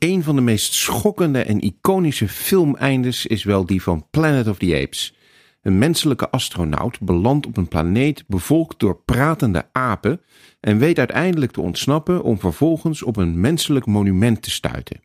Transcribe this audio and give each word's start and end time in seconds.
Een 0.00 0.22
van 0.22 0.34
de 0.34 0.40
meest 0.40 0.74
schokkende 0.74 1.42
en 1.42 1.60
iconische 1.60 2.28
filmeindes 2.28 3.26
is 3.26 3.44
wel 3.44 3.66
die 3.66 3.82
van 3.82 4.06
Planet 4.10 4.48
of 4.48 4.58
the 4.58 4.80
Apes. 4.82 5.14
Een 5.62 5.78
menselijke 5.78 6.30
astronaut 6.30 7.00
belandt 7.00 7.46
op 7.46 7.56
een 7.56 7.68
planeet 7.68 8.24
bevolkt 8.26 8.78
door 8.78 9.02
pratende 9.04 9.68
apen 9.72 10.20
en 10.60 10.78
weet 10.78 10.98
uiteindelijk 10.98 11.52
te 11.52 11.60
ontsnappen 11.60 12.22
om 12.22 12.38
vervolgens 12.38 13.02
op 13.02 13.16
een 13.16 13.40
menselijk 13.40 13.86
monument 13.86 14.42
te 14.42 14.50
stuiten. 14.50 15.00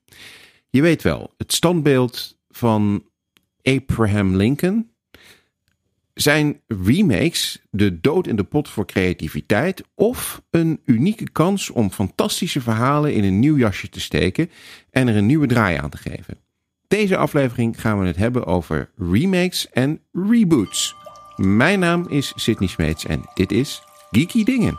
Je 0.69 0.81
weet 0.81 1.01
wel, 1.01 1.33
het 1.37 1.53
standbeeld 1.53 2.37
van 2.49 3.03
Abraham 3.62 4.35
Lincoln. 4.35 4.94
Zijn 6.16 6.62
remakes 6.68 7.62
de 7.70 8.02
dood 8.02 8.28
in 8.28 8.36
de 8.36 8.44
pot 8.44 8.70
voor 8.70 8.86
creativiteit 8.86 9.84
of 9.96 10.42
een 10.50 10.82
unieke 10.86 11.29
kans 11.32 11.70
om 11.70 11.92
fantastische 11.92 12.62
verhalen 12.62 13.14
in 13.14 13.24
een 13.24 13.40
nieuw 13.40 13.58
jasje 13.58 13.90
te 13.90 14.00
steken 14.00 14.50
en 14.92 15.08
er 15.08 15.15
een 15.15 15.26
nieuwe 15.26 15.47
draai 15.47 15.78
aan 15.78 15.90
te 15.90 15.97
geven? 15.97 16.38
Deze 16.88 17.18
aflevering 17.18 17.82
gaan 17.82 18.00
we 18.00 18.08
het 18.08 18.16
hebben 18.16 18.46
over 18.46 18.92
remakes 18.98 19.70
en 19.70 20.00
reboots. 20.12 20.96
Mijn 21.36 21.80
naam 21.80 22.08
is 22.09 22.34
Sydney 22.36 22.70
Smeets 22.70 23.06
en 23.06 23.22
dit 23.34 23.52
is 23.52 23.82
Geeky 24.12 24.44
Dingen. 24.44 24.78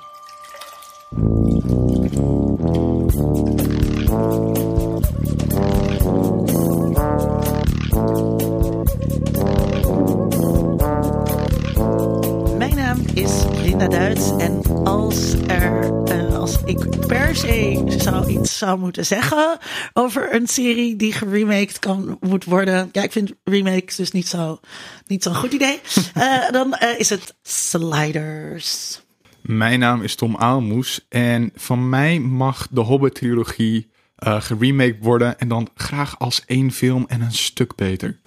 Linda 13.77 13.99
Duits 13.99 14.31
en 14.37 14.63
als 14.85 15.35
er 15.47 16.05
eh, 16.05 16.37
als 16.37 16.57
ik 16.65 17.07
per 17.07 17.37
se 17.37 17.85
zou 17.87 18.31
iets 18.31 18.59
zou 18.59 18.79
moeten 18.79 19.07
zeggen 19.07 19.59
over 19.93 20.35
een 20.35 20.47
serie 20.47 20.97
die 20.97 21.13
geremaked 21.13 21.79
kan 21.79 22.19
moet 22.21 22.45
worden, 22.45 22.89
ja, 22.93 23.03
ik 23.03 23.13
vind 23.13 23.33
remakes 23.45 23.97
dus 23.97 24.11
niet 24.11 24.29
zo 24.29 24.61
niet 25.07 25.23
zo'n 25.23 25.35
goed 25.35 25.53
idee. 25.53 25.81
Eh, 26.15 26.51
dan 26.51 26.75
eh, 26.75 26.99
is 26.99 27.11
het 27.11 27.35
Sliders. 27.43 29.01
Mijn 29.41 29.79
naam 29.79 30.03
is 30.03 30.15
Tom 30.15 30.37
Aalmoes 30.37 31.07
en 31.09 31.51
van 31.55 31.89
mij 31.89 32.19
mag 32.19 32.69
de 32.71 32.81
Hobbit-trilogie 32.81 33.91
geremaked 34.17 34.97
worden 35.01 35.39
en 35.39 35.49
dan 35.49 35.69
graag 35.75 36.19
als 36.19 36.45
één 36.47 36.73
film 36.73 37.05
en 37.09 37.21
een 37.21 37.33
stuk 37.33 37.75
beter. 37.75 38.21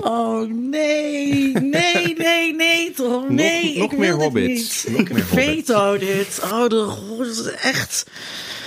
Oh 0.00 0.48
nee, 0.50 1.52
nee, 1.52 2.14
nee, 2.16 2.54
nee, 2.54 2.90
Tom, 2.90 3.34
nee. 3.34 3.78
nog 3.78 3.92
ik 3.92 3.98
meer 3.98 4.12
hobbits. 4.14 4.84
Nog 4.86 5.00
ik 5.00 5.12
meer 5.12 5.24
veto 5.24 5.98
dit. 5.98 6.40
Oh, 6.44 6.68
de 6.68 6.94
dat 7.18 7.26
is 7.26 7.50
echt 7.50 8.06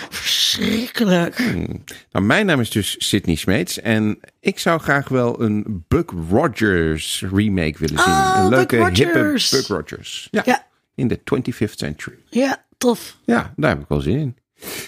verschrikkelijk. 0.09 1.37
Nou, 2.11 2.25
mijn 2.25 2.45
naam 2.45 2.59
is 2.59 2.69
dus 2.69 2.95
Sydney 2.97 3.35
Smeets 3.35 3.79
en 3.79 4.19
ik 4.39 4.59
zou 4.59 4.79
graag 4.79 5.07
wel 5.07 5.41
een 5.41 5.83
Buck 5.87 6.11
Rogers 6.29 7.23
remake 7.31 7.77
willen 7.77 7.97
zien. 8.03 8.13
Ah, 8.13 8.39
een 8.43 8.49
Buck 8.49 8.71
leuke, 8.71 9.01
hippe 9.01 9.19
Rogers. 9.23 9.49
Buck 9.49 9.67
Rogers. 9.67 10.27
Ja, 10.31 10.41
Ja, 10.45 10.67
in 10.95 11.07
de 11.07 11.19
25th 11.19 11.75
century. 11.75 12.17
ja, 12.29 12.65
tof. 12.77 13.17
Ja, 13.25 13.53
daar 13.55 13.69
heb 13.69 13.79
ik 13.79 13.87
wel 13.87 13.99
zin 14.01 14.17
in. 14.17 14.35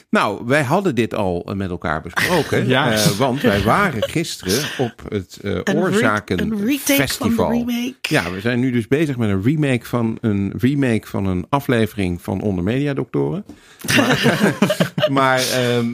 Nou, 0.10 0.42
wij 0.46 0.64
hadden 0.64 0.96
dit 0.96 1.14
al 1.14 1.44
eh, 1.48 1.56
met 1.56 1.70
elkaar 1.70 2.02
besproken. 2.02 2.68
Ja. 2.78 2.92
eh, 2.92 3.06
want 3.06 3.42
wij 3.42 3.62
waren 3.62 4.04
gisteren 4.10 4.64
op 4.78 5.02
het 5.10 5.38
eh 5.42 5.52
Een 5.52 5.62
re- 5.64 5.74
Oorzaken 5.74 6.40
een 6.40 6.66
retake 6.66 6.94
Festival. 7.02 7.32
van 7.32 7.52
de 7.52 7.74
remake. 7.74 7.96
Ja, 8.02 8.32
we 8.32 8.40
zijn 8.42 8.60
nu 8.60 8.72
dus 8.72 8.88
bezig 8.88 9.18
met 9.18 9.30
een 9.30 9.42
remake 9.44 9.86
van 9.86 10.18
een 10.22 10.54
remake 10.58 11.08
van 11.08 11.26
een 11.26 11.46
aflevering 11.50 12.22
van 12.22 12.42
Onder 12.42 12.64
Media 12.64 12.94
Doktoren. 12.94 13.46
Maar, 13.96 14.40
maar 15.12 15.40
ehm, 15.50 15.94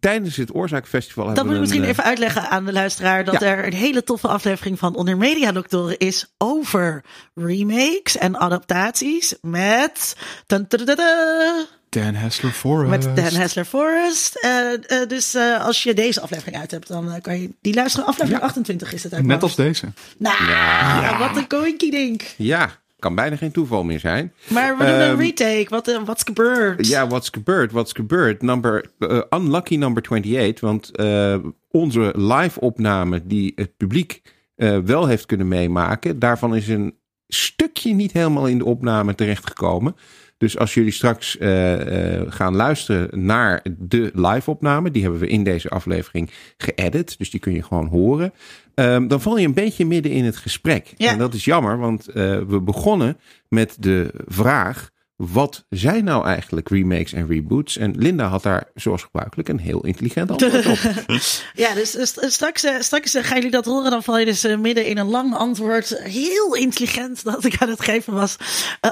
tijdens 0.00 0.36
het 0.36 0.54
Oorzakenfestival 0.54 1.24
Dat 1.26 1.36
hebben 1.36 1.54
moet 1.54 1.62
ik 1.64 1.68
misschien 1.68 1.82
een, 1.88 1.90
even 1.90 2.04
uitleggen 2.04 2.48
aan 2.50 2.64
de 2.64 2.72
luisteraar 2.72 3.24
dat 3.24 3.40
Ja. 3.40 3.46
er 3.46 3.66
een 3.66 3.72
hele 3.72 4.04
toffe 4.04 4.28
aflevering 4.28 4.78
van 4.78 4.94
Onder 4.96 5.16
Media 5.16 5.52
Doctoren 5.52 5.98
is 5.98 6.34
over 6.38 7.04
remakes 7.34 8.16
en 8.18 8.36
adaptaties 8.38 9.34
met 9.42 10.16
dun, 10.46 10.64
dun, 10.68 10.84
dun, 10.86 10.96
dun, 10.96 11.66
Dan 11.88 12.14
Hessler 12.14 12.50
Forest. 12.52 12.90
met 12.90 13.16
Dan 13.16 13.40
Hessler 13.40 13.64
Forest. 13.64 14.36
Eh, 14.36 14.72
eh, 15.02 15.08
dus 15.08 15.34
eh, 15.34 15.64
als 15.64 15.82
je 15.82 15.94
deze 15.94 16.20
aflevering 16.20 16.56
uit 16.56 16.70
hebt, 16.70 16.88
dan 16.88 17.12
eh, 17.12 17.20
kan 17.22 17.40
je 17.40 17.50
die 17.60 17.74
luisteren. 17.74 18.06
Aflevering 18.06 18.42
28 18.42 18.92
is 18.92 19.02
het 19.02 19.14
uit. 19.14 19.24
Net 19.26 19.42
als 19.42 19.54
deze. 19.56 19.86
Nou, 20.18 21.18
wat 21.18 21.36
een 21.36 21.46
koinkie 21.46 21.90
ding. 21.90 22.22
Ja, 22.36 22.70
kan 22.98 23.14
bijna 23.14 23.36
geen 23.36 23.52
toeval 23.52 23.84
meer 23.84 24.00
zijn. 24.00 24.32
Maar 24.48 24.76
we 24.78 24.84
doen 24.84 24.94
een 24.94 25.00
Ehm, 25.00 25.18
retake. 25.20 25.66
Wat 25.68 26.00
what's 26.04 26.22
gebeurd? 26.22 26.86
Ja, 26.86 27.06
what's 27.06 27.28
gebeurd? 27.28 27.72
What's 27.72 27.92
gebeurd? 27.92 28.42
Number, 28.42 28.90
unlucky 29.30 29.76
number 29.76 30.02
28. 30.02 30.60
Want 30.60 30.90
eh, 30.96 31.36
onze 31.70 32.12
live-opname 32.16 33.20
die 33.26 33.52
het 33.54 33.76
publiek 33.76 34.22
eh, 34.54 34.78
wel 34.78 35.06
heeft 35.06 35.26
kunnen 35.26 35.48
meemaken, 35.48 36.18
daarvan 36.18 36.56
is 36.56 36.68
een 36.68 36.94
stukje 37.28 37.94
niet 37.94 38.12
helemaal 38.12 38.46
in 38.46 38.58
de 38.58 38.64
opname 38.64 39.14
terechtgekomen. 39.14 39.96
Dus 40.38 40.58
als 40.58 40.74
jullie 40.74 40.92
straks 40.92 41.38
eh, 41.38 42.16
eh, 42.20 42.26
gaan 42.28 42.56
luisteren 42.56 43.24
naar 43.24 43.62
de 43.78 44.10
live-opname, 44.14 44.90
die 44.90 45.02
hebben 45.02 45.20
we 45.20 45.26
in 45.26 45.44
deze 45.44 45.68
aflevering 45.68 46.30
geëdit, 46.56 47.18
dus 47.18 47.30
die 47.30 47.40
kun 47.40 47.52
je 47.52 47.62
gewoon 47.62 47.86
horen. 47.86 48.32
Ehm, 48.74 49.06
dan 49.06 49.20
val 49.20 49.38
je 49.38 49.46
een 49.46 49.54
beetje 49.54 49.86
midden 49.86 50.12
in 50.12 50.24
het 50.24 50.36
gesprek. 50.36 50.94
Ja. 50.96 51.10
En 51.10 51.18
dat 51.18 51.34
is 51.34 51.44
jammer, 51.44 51.78
want 51.78 52.08
eh, 52.08 52.14
we 52.38 52.60
begonnen 52.60 53.18
met 53.48 53.76
de 53.80 54.10
vraag: 54.26 54.90
wat 55.18 55.64
zijn 55.68 56.04
nou 56.04 56.26
eigenlijk 56.26 56.68
remakes 56.68 57.12
en 57.12 57.26
reboots? 57.26 57.76
En 57.76 57.94
Linda 57.96 58.26
had 58.26 58.42
daar, 58.42 58.70
zoals 58.74 59.02
gebruikelijk, 59.02 59.48
een 59.48 59.58
heel 59.58 59.84
intelligent 59.84 60.30
antwoord 60.30 60.66
op. 60.66 60.78
Ja, 61.54 61.74
dus 61.74 61.96
eh, 61.96 62.04
st- 62.04 62.24
straks, 62.32 62.64
eh, 62.64 62.80
straks 62.80 63.14
eh, 63.14 63.24
gaan 63.24 63.36
jullie 63.36 63.50
dat 63.50 63.64
horen. 63.64 63.90
Dan 63.90 64.02
val 64.02 64.18
je 64.18 64.24
dus 64.24 64.44
eh, 64.44 64.58
midden 64.58 64.86
in 64.86 64.98
een 64.98 65.06
lang 65.08 65.34
antwoord. 65.34 66.00
Heel 66.02 66.54
intelligent 66.54 67.24
dat 67.24 67.44
ik 67.44 67.56
aan 67.62 67.68
het 67.68 67.80
geven 67.80 68.12
was. 68.14 68.36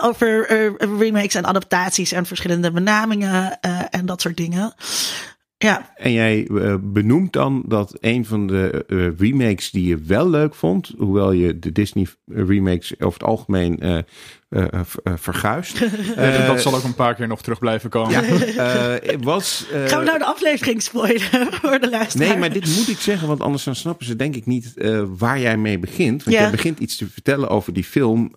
over 0.00 0.46
remakes 0.98 1.34
en 1.34 1.44
adaptaties 1.46 2.12
en 2.12 2.26
verschillende 2.26 2.72
benamingen 2.72 3.60
en 3.90 4.06
dat 4.06 4.20
soort 4.20 4.36
dingen. 4.36 4.74
Ja, 5.58 5.92
En 5.96 6.12
jij 6.12 6.48
benoemt 6.82 7.32
dan 7.32 7.62
dat 7.66 7.96
een 8.00 8.24
van 8.24 8.46
de 8.46 8.84
remakes 9.18 9.70
die 9.70 9.86
je 9.88 9.98
wel 9.98 10.30
leuk 10.30 10.54
vond, 10.54 10.92
hoewel 10.98 11.32
je 11.32 11.58
de 11.58 11.72
Disney 11.72 12.06
remakes 12.26 13.00
over 13.00 13.18
het 13.20 13.28
algemeen 13.28 14.04
eh 14.48 14.62
eh, 14.72 14.80
eh, 15.04 15.12
verguist, 15.16 15.80
Eh, 16.16 16.46
dat 16.46 16.60
zal 16.60 16.74
ook 16.74 16.82
een 16.84 16.94
paar 16.94 17.14
keer 17.14 17.26
nog 17.26 17.42
terug 17.42 17.58
blijven 17.58 17.90
komen. 17.90 18.10
ja, 18.10 18.22
eh, 18.98 19.16
was. 19.20 19.66
eh, 19.72 19.84
gaan 19.86 19.98
we 19.98 20.04
nou 20.06 20.18
de 20.18 20.24
aflevering 20.24 20.82
spoilen 20.82 21.20
voor 21.62 21.78
de 21.80 21.90
luisteraar? 21.90 22.28
Nee, 22.28 22.36
maar 22.38 22.52
dit 22.52 22.76
moet 22.76 22.88
ik 22.88 22.98
zeggen, 22.98 23.28
want 23.28 23.40
anders 23.40 23.64
dan 23.64 23.74
snappen 23.74 24.06
ze 24.06 24.16
denk 24.16 24.34
ik 24.36 24.46
niet 24.46 24.76
eh, 24.76 25.02
waar 25.06 25.40
jij 25.40 25.56
mee 25.56 25.78
begint. 25.78 26.24
Want 26.24 26.36
Ja. 26.36 26.42
jij 26.42 26.50
begint 26.50 26.78
iets 26.78 26.96
te 26.96 27.08
vertellen 27.08 27.48
over 27.48 27.72
die 27.72 27.84
film, 27.84 28.32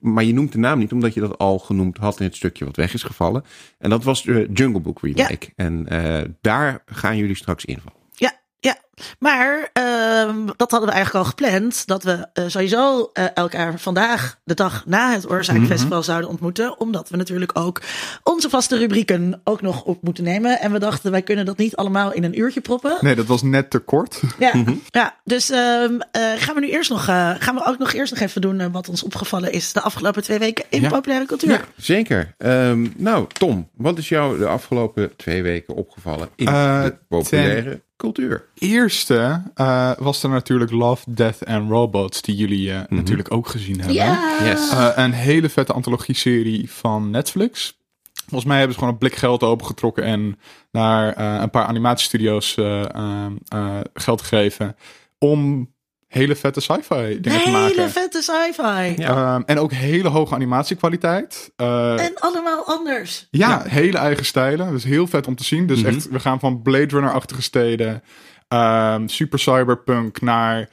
maar 0.00 0.24
je 0.24 0.34
noemt 0.34 0.52
de 0.52 0.58
naam 0.58 0.78
niet, 0.78 0.92
omdat 0.92 1.14
je 1.14 1.20
dat 1.20 1.38
al 1.38 1.58
genoemd 1.58 1.96
had 1.98 2.18
in 2.20 2.26
het 2.26 2.36
stukje 2.36 2.64
wat 2.64 2.76
weg 2.76 2.94
is 2.94 3.02
gevallen. 3.02 3.44
En 3.78 3.90
dat 3.90 4.04
was 4.04 4.22
de 4.22 4.48
Jungle 4.54 4.80
Book 4.80 5.00
remake. 5.02 5.48
En 5.56 5.86
eh, 5.88 6.28
daar 6.40 6.82
gaan 6.86 7.16
jullie 7.16 7.36
straks 7.36 7.64
invallen. 7.64 7.98
Ja, 8.14 8.40
ja. 8.60 8.76
Maar 9.18 9.70
ehm, 9.72 10.46
dat 10.56 10.70
hadden 10.70 10.88
we 10.88 10.94
eigenlijk 10.94 11.24
al 11.24 11.30
gepland. 11.30 11.86
Dat 11.86 12.02
we 12.02 12.26
eh, 12.32 12.44
sowieso 12.46 13.10
eh, 13.12 13.24
elkaar 13.34 13.78
vandaag, 13.80 14.38
de 14.44 14.54
dag 14.54 14.82
na 14.86 15.12
het 15.12 15.30
Oorzaakfestival, 15.30 16.02
zouden 16.02 16.30
ontmoeten. 16.30 16.80
Omdat 16.80 17.08
we 17.08 17.16
natuurlijk 17.16 17.58
ook 17.58 17.80
onze 18.22 18.48
vaste 18.50 18.76
rubrieken 18.76 19.40
ook 19.44 19.62
nog 19.62 19.82
op 19.82 20.02
moeten 20.02 20.24
nemen. 20.24 20.60
En 20.60 20.72
we 20.72 20.78
dachten, 20.78 21.10
wij 21.10 21.22
kunnen 21.22 21.44
dat 21.44 21.56
niet 21.56 21.76
allemaal 21.76 22.12
in 22.12 22.24
een 22.24 22.38
uurtje 22.38 22.60
proppen. 22.60 22.96
Nee, 23.00 23.14
dat 23.14 23.26
was 23.26 23.42
net 23.42 23.70
te 23.70 23.78
kort. 23.78 24.20
Ja, 24.38 24.52
ja 24.88 25.14
dus 25.24 25.50
ehm, 25.50 25.98
eh, 26.12 26.22
gaan 26.36 26.54
we 26.54 26.60
nu 26.60 26.70
eerst 26.70 26.90
nog, 26.90 27.08
eh, 27.08 27.30
gaan 27.38 27.54
we 27.54 27.64
ook 27.66 27.78
nog 27.78 27.92
eerst 27.92 28.12
nog 28.12 28.20
even 28.22 28.40
doen 28.40 28.72
wat 28.72 28.88
ons 28.88 29.02
opgevallen 29.02 29.52
is 29.52 29.72
de 29.72 29.80
afgelopen 29.80 30.22
twee 30.22 30.38
weken 30.38 30.64
in 30.68 30.80
Ja. 30.80 30.88
populaire 30.88 31.26
cultuur. 31.26 31.50
Ja, 31.50 31.60
zeker. 31.76 32.34
Ehm, 32.38 32.86
nou, 32.96 33.26
Tom, 33.32 33.68
wat 33.76 33.98
is 33.98 34.08
jou 34.08 34.38
de 34.38 34.46
afgelopen 34.46 35.16
twee 35.16 35.42
weken 35.42 35.74
opgevallen 35.74 36.28
in 36.36 36.44
de 36.44 36.96
populaire 37.08 37.80
cultuur? 37.96 38.44
Eerste 38.90 39.42
eh, 39.54 39.90
was 39.98 40.22
er 40.22 40.28
natuurlijk 40.28 40.70
Love, 40.70 41.02
Death 41.14 41.44
and 41.46 41.70
Robots, 41.70 42.22
die 42.22 42.36
jullie 42.36 42.72
eh, 42.72 42.80
natuurlijk 42.88 43.32
ook 43.32 43.48
gezien 43.48 43.76
hebben. 43.76 43.94
Ja. 43.94 44.36
Yes. 44.44 44.70
Eh, 44.70 44.88
een 44.94 45.12
hele 45.12 45.48
vette 45.48 45.72
antologie-serie 45.72 46.70
van 46.70 47.10
Netflix. 47.10 47.78
Volgens 48.26 48.44
mij 48.44 48.56
hebben 48.58 48.74
ze 48.74 48.78
gewoon 48.78 48.94
een 48.94 49.00
blik 49.00 49.14
geld 49.16 49.42
opengetrokken 49.42 50.04
en 50.04 50.38
naar 50.70 51.12
eh, 51.12 51.40
een 51.40 51.50
paar 51.50 51.64
animatiestudio's 51.64 52.56
eh, 52.56 52.80
eh, 52.94 53.26
eh, 53.48 53.80
geld 53.94 54.20
gegeven 54.22 54.76
om 55.18 55.72
hele 56.08 56.36
vette 56.36 56.60
sci-fi 56.60 57.20
dingen 57.20 57.42
te 57.42 57.50
maken. 57.50 57.76
Hele 57.76 57.88
vette 57.88 58.22
sci-fi. 58.22 59.02
Ehm, 59.02 59.42
en 59.46 59.58
ook 59.58 59.72
hele 59.72 60.08
hoge 60.08 60.34
animatiekwaliteit. 60.34 61.52
Eh, 61.56 62.04
En 62.04 62.12
allemaal 62.18 62.64
anders. 62.66 63.26
ja, 63.30 63.62
hele 63.68 63.98
eigen 63.98 64.24
stijlen. 64.24 64.70
Dus 64.70 64.84
heel 64.84 65.06
vet 65.06 65.26
om 65.26 65.34
te 65.36 65.44
zien. 65.44 65.66
Dus 65.66 65.82
echt, 65.82 66.08
we 66.08 66.20
gaan 66.20 66.40
van 66.40 66.62
Blade 66.62 66.86
Runner-achtige 66.86 67.42
steden, 67.42 68.02
ehm, 68.50 69.06
super 69.08 69.38
cyberpunk 69.38 70.20
naar 70.20 70.68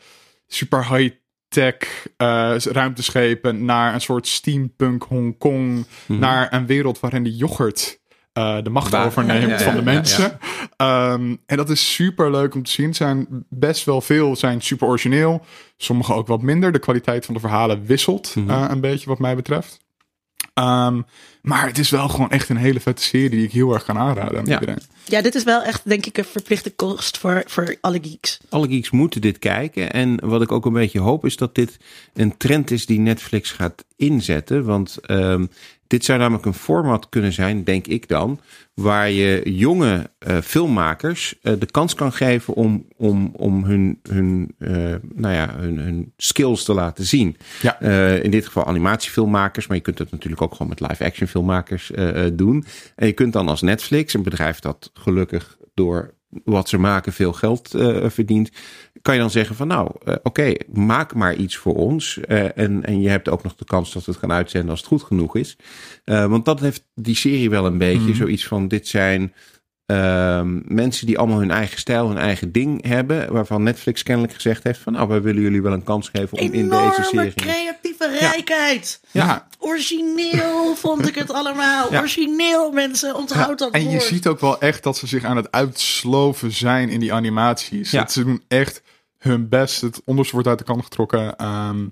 super 0.48 0.94
high-tech 0.96 2.08
eh, 2.18 2.56
ruimteschepen, 2.58 3.66
naar 3.66 3.94
een 3.94 4.02
soort 4.02 4.28
steampunk 4.28 5.04
Hongkong, 5.04 5.86
naar 6.06 6.54
een 6.54 6.66
wereld 6.66 7.00
waarin 7.00 7.24
de 7.24 7.36
yoghurt 7.36 8.00
eh, 8.34 8.58
de 8.64 8.70
macht 8.70 8.92
Waar- 8.92 9.06
overneemt 9.06 9.42
ja, 9.42 9.58
ja, 9.58 9.60
van 9.60 9.76
de 9.76 9.82
mensen. 9.82 10.40
Ehm, 10.76 11.36
en 11.46 11.58
dat 11.58 11.70
is 11.70 11.94
super 11.94 12.32
leuk 12.32 12.56
om 12.56 12.64
te 12.64 12.72
zien. 12.72 12.88
Er 12.90 12.96
zijn 12.96 13.28
best 13.50 13.86
wel 13.86 14.02
veel 14.02 14.36
zijn 14.36 14.62
super 14.62 14.88
origineel. 14.88 15.46
Sommige 15.78 16.14
ook 16.14 16.28
wat 16.28 16.42
minder. 16.42 16.72
De 16.72 16.80
kwaliteit 16.80 17.26
van 17.26 17.34
de 17.34 17.40
verhalen 17.40 17.86
wisselt 17.86 18.36
Mhm. 18.36 18.50
eh, 18.50 18.66
een 18.70 18.82
beetje 18.82 19.10
wat 19.10 19.20
mij 19.20 19.36
betreft. 19.36 19.86
Ehm, 20.58 21.02
maar 21.42 21.68
het 21.68 21.78
is 21.78 21.90
wel 21.90 22.10
gewoon 22.10 22.30
echt 22.30 22.50
een 22.50 22.58
hele 22.58 22.80
vette 22.80 23.04
serie 23.04 23.30
die 23.30 23.44
ik 23.44 23.52
heel 23.52 23.74
erg 23.74 23.84
kan 23.86 23.98
aanraden 23.98 24.40
aan 24.40 24.46
Ja. 24.46 24.60
iedereen. 24.60 24.82
Ja, 25.06 25.22
dit 25.22 25.36
is 25.36 25.44
wel 25.44 25.62
echt, 25.62 25.82
denk 25.90 26.06
ik, 26.06 26.18
een 26.18 26.26
verplichte 26.26 26.70
kost 26.76 27.18
voor, 27.18 27.44
voor 27.46 27.76
alle 27.82 28.00
geeks. 28.02 28.40
Alle 28.50 28.68
geeks 28.68 28.90
moeten 28.92 29.22
dit 29.22 29.40
kijken. 29.40 29.94
En 29.94 30.20
wat 30.26 30.42
ik 30.42 30.52
ook 30.52 30.66
een 30.66 30.74
beetje 30.74 31.00
hoop 31.00 31.26
is 31.26 31.36
dat 31.36 31.56
dit 31.56 31.78
een 32.14 32.38
trend 32.38 32.72
is 32.72 32.86
die 32.86 33.00
Netflix 33.00 33.52
gaat 33.52 33.84
inzetten. 33.96 34.64
Want 34.66 34.98
ehm, 35.02 35.46
dit 35.88 36.06
zou 36.06 36.20
namelijk 36.20 36.46
een 36.46 36.54
format 36.54 37.10
kunnen 37.10 37.34
zijn, 37.34 37.64
denk 37.64 37.88
ik 37.88 38.08
dan, 38.08 38.40
waar 38.74 39.10
je 39.10 39.42
jonge 39.56 40.10
eh, 40.20 40.38
filmmakers 40.38 41.36
eh, 41.42 41.54
de 41.60 41.66
kans 41.66 41.94
kan 41.94 42.14
geven 42.14 42.54
om, 42.54 42.86
om, 42.98 43.32
om 43.34 43.64
hun, 43.64 44.00
hun, 44.10 44.56
eh, 44.60 44.96
nou 45.14 45.34
ja, 45.34 45.56
hun, 45.58 45.78
hun 45.78 46.14
skills 46.18 46.64
te 46.64 46.74
laten 46.74 47.06
zien. 47.06 47.38
Ja. 47.62 47.80
In 48.20 48.32
dit 48.32 48.46
geval 48.46 48.66
animatiefilmmakers, 48.66 49.68
maar 49.68 49.78
je 49.78 49.84
kunt 49.84 50.00
het 50.00 50.12
natuurlijk 50.12 50.42
ook 50.42 50.52
gewoon 50.52 50.68
met 50.68 50.80
live-action 50.80 51.28
filmmakers 51.28 51.92
doen. 52.34 52.66
En 52.96 53.08
je 53.08 53.14
kunt 53.14 53.34
dan 53.34 53.50
als 53.50 53.62
Netflix, 53.62 54.14
een 54.14 54.24
bedrijf 54.24 54.60
dat 54.60 54.92
gelukkig 54.94 55.58
door 55.74 56.14
wat 56.44 56.70
ze 56.70 56.78
maken 56.78 57.14
veel 57.14 57.34
geld 57.34 57.70
verdient, 58.08 58.52
kan 59.08 59.16
je 59.16 59.22
dan 59.22 59.32
zeggen 59.32 59.56
van 59.56 59.68
nou, 59.68 59.90
eh, 60.06 60.16
oké, 60.24 60.54
maak 60.74 61.14
maar 61.14 61.36
iets 61.36 61.56
voor 61.56 61.76
ons. 61.76 62.20
Eh, 62.20 62.58
en, 62.58 62.86
en 62.86 63.02
je 63.02 63.10
hebt 63.10 63.30
ook 63.30 63.44
nog 63.44 63.56
de 63.56 63.66
kans 63.66 63.94
dat 63.94 64.06
we 64.06 64.12
het 64.12 64.20
gaan 64.20 64.32
uitzenden 64.32 64.70
als 64.70 64.80
het 64.80 64.90
goed 64.90 65.04
genoeg 65.04 65.36
is. 65.36 65.58
Eh, 66.04 66.26
want 66.26 66.46
dat 66.46 66.60
heeft 66.60 66.84
die 66.96 67.16
serie 67.16 67.50
wel 67.50 67.66
een 67.66 67.78
beetje 67.78 68.16
zoiets 68.16 68.48
van 68.48 68.68
dit 68.68 68.88
zijn 68.88 69.34
ehm, 69.86 70.60
mensen 70.64 71.06
die 71.06 71.18
allemaal 71.18 71.40
hun 71.40 71.52
eigen 71.52 71.80
stijl, 71.80 72.08
hun 72.08 72.18
eigen 72.18 72.52
ding 72.52 72.86
hebben, 72.88 73.34
waarvan 73.34 73.64
Netflix 73.64 74.04
kennelijk 74.04 74.34
gezegd 74.34 74.64
heeft 74.64 74.80
van 74.80 74.94
nou, 74.94 75.08
wij 75.08 75.22
willen 75.22 75.42
jullie 75.42 75.62
wel 75.62 75.74
een 75.74 75.84
kans 75.84 76.10
geven 76.14 76.38
om 76.38 76.44
in 76.44 76.52
deze 76.52 76.66
Enorme 76.66 77.04
serie. 77.04 77.34
creatieve 77.34 78.18
rijkheid. 78.20 79.02
Ja, 79.12 79.48
Origineel 79.60 80.76
vond 80.86 81.08
ik 81.08 81.16
het 81.16 81.32
allemaal. 81.32 81.92
Ja. 81.92 82.00
Origineel, 82.00 82.72
mensen. 82.72 83.16
Onthoud 83.16 83.60
dat 83.60 83.72
en 83.72 83.90
je 83.90 84.00
ziet 84.00 84.28
ook 84.28 84.40
wel 84.40 84.60
echt 84.60 84.84
dat 84.84 84.98
ze 84.98 85.08
zich 85.08 85.24
aan 85.24 85.38
het 85.38 85.52
uitsloven 85.52 86.52
zijn 86.52 86.90
in 86.90 87.00
die 87.00 87.14
animaties. 87.14 87.92
Ja. 87.92 88.00
Dat 88.00 88.12
ze 88.12 88.24
doen 88.24 88.44
echt 88.48 88.82
hun 89.28 89.50
best. 89.50 89.82
Het 89.82 90.02
onderste 90.06 90.34
wordt 90.34 90.48
uit 90.48 90.58
de 90.58 90.64
kan 90.64 90.84
getrokken. 90.84 91.36
Ehm, 91.36 91.88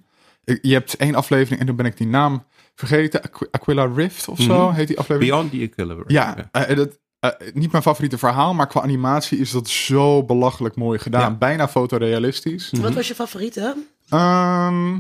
je 0.62 0.74
hebt 0.74 0.96
één 0.96 1.16
aflevering 1.16 1.60
en 1.60 1.66
dan 1.66 1.76
ben 1.76 1.86
ik 1.86 1.98
die 1.98 2.08
naam 2.08 2.44
vergeten. 2.76 3.22
Aqu- 3.22 3.48
Aquila 3.52 3.86
Rift 3.96 4.28
of 4.28 4.40
zo 4.40 4.66
Mhm. 4.68 4.76
heet 4.76 4.88
die 4.88 5.00
aflevering. 5.00 5.32
Beyond 5.34 5.52
the 5.52 5.60
Equilibrium. 5.60 6.10
Ja, 6.12 6.50
eh, 6.52 6.76
dat, 6.76 7.00
eh, 7.20 7.30
niet 7.54 7.72
mijn 7.72 7.84
favoriete 7.84 8.18
verhaal, 8.18 8.54
maar 8.54 8.68
qua 8.68 8.82
animatie 8.82 9.38
is 9.40 9.52
dat 9.52 9.68
zo 9.70 10.24
belachelijk 10.24 10.76
mooi 10.76 11.00
gedaan. 11.00 11.32
Ja. 11.32 11.38
Bijna 11.38 11.68
fotorealistisch. 11.68 12.72
Wat 12.82 12.94
was 12.94 13.08
je 13.08 13.16
favoriete? 13.16 13.76
Ehm, 14.10 14.98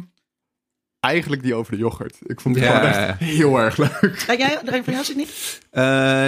eigenlijk 1.05 1.43
die 1.43 1.53
over 1.55 1.71
de 1.71 1.77
yoghurt. 1.77 2.17
Ik 2.25 2.41
vond 2.41 2.55
die 2.55 2.63
Ja. 2.63 2.71
gewoon 2.75 2.91
echt 2.91 3.19
heel 3.19 3.59
erg 3.59 3.77
leuk. 3.77 4.11
Ga 4.19 4.35
jij, 4.35 4.59
van 4.83 4.93
jou 4.93 5.03
zit 5.05 5.15
niet? 5.15 5.59
Eh, 5.71 5.83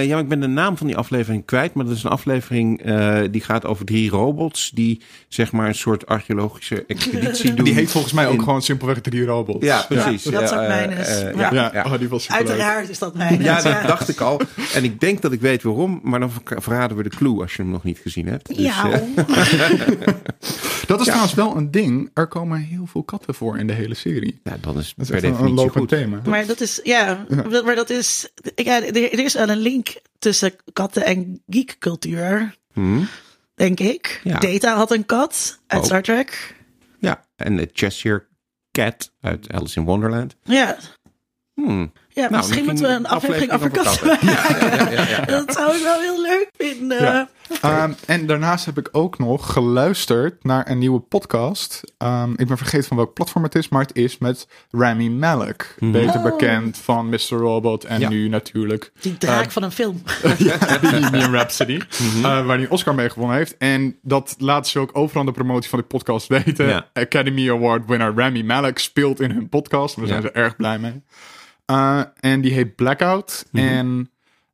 ja, 0.06 0.14
maar 0.14 0.20
ik 0.20 0.28
ben 0.28 0.40
de 0.40 0.48
naam 0.48 0.78
van 0.78 0.88
die 0.88 0.98
aflevering 0.98 1.46
kwijt. 1.46 1.74
Maar 1.74 1.86
dat 1.86 1.96
is 1.96 2.04
een 2.04 2.10
aflevering 2.10 2.82
eh, 2.84 3.20
die 3.32 3.42
gaat 3.42 3.66
over 3.66 3.86
drie 3.86 4.10
robots. 4.10 4.72
Die 4.74 5.02
zeg 5.28 5.52
maar 5.52 5.68
een 5.68 5.76
soort 5.76 6.06
archeologische 6.08 6.84
expeditie 6.88 7.54
doen. 7.54 7.66
Die 7.66 7.74
heet 7.74 7.92
volgens 7.92 8.14
mij 8.14 8.28
ook 8.28 8.34
In- 8.34 8.44
gewoon 8.44 8.62
simpelweg 8.62 9.00
drie 9.02 9.26
robots. 9.26 9.66
Ja, 9.66 9.86
precies. 9.90 10.24
Ja, 10.24 10.32
dat 10.40 10.50
zou 10.50 10.62
eh, 10.62 10.68
mijn 10.68 10.90
is. 10.92 11.22
Ja. 11.36 11.52
Ja, 11.54 11.70
ja. 11.74 11.84
Oh, 11.86 12.00
die 12.00 12.10
was. 12.10 12.30
Uiteraard 12.30 12.90
is 12.90 13.00
dat 13.00 13.16
mijn. 13.16 13.42
Ja, 13.42 13.62
dat 13.62 13.88
dacht 13.88 14.10
ik 14.10 14.22
al. 14.22 14.42
En 14.74 14.84
ik 14.84 15.00
denk 15.00 15.22
dat 15.22 15.32
ik 15.32 15.42
weet 15.42 15.64
waarom. 15.64 16.00
Maar 16.04 16.20
dan 16.20 16.32
ver- 16.32 16.62
verraden 16.62 16.98
we 16.98 17.04
de 17.04 17.10
clue 17.10 17.42
als 17.42 17.56
je 17.56 17.62
hem 17.62 17.72
nog 17.72 17.84
niet 17.84 18.00
gezien 18.00 18.28
hebt. 18.28 18.48
Dus, 18.48 18.58
Ja, 18.58 18.90
Dat 20.88 21.00
is 21.00 21.06
trouwens 21.06 21.34
wel 21.34 21.56
een 21.56 21.72
ding. 21.72 22.10
Er 22.14 22.28
komen 22.28 22.60
heel 22.60 22.86
veel 22.86 23.04
katten 23.04 23.34
voor 23.34 23.58
in 23.58 23.68
de 23.68 23.74
hele 23.74 23.94
serie. 23.96 24.40
ja, 24.44 24.58
dan 24.68 24.78
is 24.82 24.94
het 24.98 25.08
per 25.08 25.16
een, 25.18 25.24
een 25.24 25.32
definitie 25.32 25.56
lopend 25.56 25.78
goed. 25.78 25.88
thema. 25.90 26.22
maar 26.26 26.46
dat 26.46 26.62
is, 26.62 26.80
ja, 26.84 27.26
maar 27.64 27.76
dat 27.76 27.90
is, 27.90 28.30
ja, 28.56 28.84
er 28.84 28.96
er 29.14 29.20
is 29.20 29.34
wel 29.34 29.50
een 29.50 29.58
link 29.58 29.96
tussen 30.20 30.54
katten 30.74 31.06
en 31.06 31.42
geekcultuur, 31.48 32.56
Hm? 32.74 33.04
denk 33.56 33.80
ik. 33.80 34.22
Ja. 34.24 34.40
Data 34.40 34.76
had 34.76 34.92
een 34.92 35.06
kat 35.06 35.60
uit 35.68 35.80
Oh. 35.82 35.86
Star 35.88 36.02
Trek. 36.02 36.56
Ja, 37.00 37.24
en 37.36 37.56
de 37.58 37.70
Cheshire 37.74 38.26
Cat 38.72 39.12
uit 39.22 39.52
Alice 39.52 39.80
in 39.80 39.86
Wonderland. 39.86 40.36
Ja, 40.44 40.78
Hm. 41.54 41.88
Ja 42.18 42.30
Nou, 42.30 42.36
misschien 42.36 42.66
moeten 42.66 42.84
we 42.86 42.92
een 42.92 43.08
aflevering 43.08 43.52
over 43.52 43.70
katten 43.70 44.08
katten. 44.10 44.26
maken. 44.26 45.28
Dat 45.28 45.54
zou 45.54 45.76
ik 45.76 45.84
wel 45.84 46.00
heel 46.00 46.22
leuk 46.22 46.50
vinden. 46.58 47.02
Ja. 47.02 47.28
Ehm, 47.62 47.92
en 48.06 48.26
daarnaast 48.28 48.66
heb 48.66 48.78
ik 48.78 48.90
ook 48.92 49.18
nog 49.18 49.54
geluisterd 49.54 50.44
naar 50.44 50.70
een 50.70 50.78
nieuwe 50.78 51.00
podcast. 51.00 51.82
Ehm, 51.98 52.32
ik 52.36 52.48
ben 52.48 52.58
vergeten 52.58 52.88
van 52.88 52.98
welk 52.98 53.14
platform 53.14 53.44
het 53.44 53.56
is, 53.56 53.70
maar 53.70 53.82
het 53.82 53.96
is 53.96 54.18
met 54.18 54.48
Rami 54.72 55.10
Malek. 55.10 55.76
Beter 55.80 56.16
Oh. 56.16 56.24
bekend 56.24 56.78
van 56.78 57.10
Mr. 57.10 57.18
Robot 57.30 57.84
en 57.84 58.00
Ja. 58.00 58.10
nu 58.10 58.30
natuurlijk 58.30 58.92
Die 59.02 59.18
draak 59.18 59.46
Eh, 59.46 59.52
van 59.52 59.64
een 59.64 59.72
film. 59.72 60.02
Bohemian 60.82 61.32
Rhapsody. 61.32 61.80
eh, 62.16 62.22
waar 62.46 62.58
hij 62.58 62.68
Oscar 62.70 62.96
mee 62.96 63.10
gewonnen 63.10 63.38
heeft. 63.38 63.58
En 63.58 63.98
dat 64.02 64.36
laat 64.38 64.68
ze 64.68 64.80
ook 64.80 64.90
overal 64.94 65.20
aan 65.22 65.28
de 65.28 65.32
promotie 65.34 65.70
van 65.70 65.80
de 65.80 65.86
podcast 65.86 66.28
weten. 66.28 66.68
Ja. 66.68 66.88
Academy 66.94 67.50
Award 67.52 67.86
winner 67.88 68.14
Rami 68.16 68.44
Malek 68.44 68.78
speelt 68.80 69.20
in 69.20 69.32
hun 69.32 69.50
podcast. 69.50 69.96
Daar 69.98 70.08
zijn 70.08 70.22
Ja. 70.22 70.28
ze 70.28 70.34
erg 70.34 70.56
blij 70.56 70.80
mee. 70.80 71.04
Eh, 71.68 72.02
en 72.20 72.42
die 72.42 72.54
heet 72.54 72.76
Blackout. 72.76 73.46
En 73.52 74.12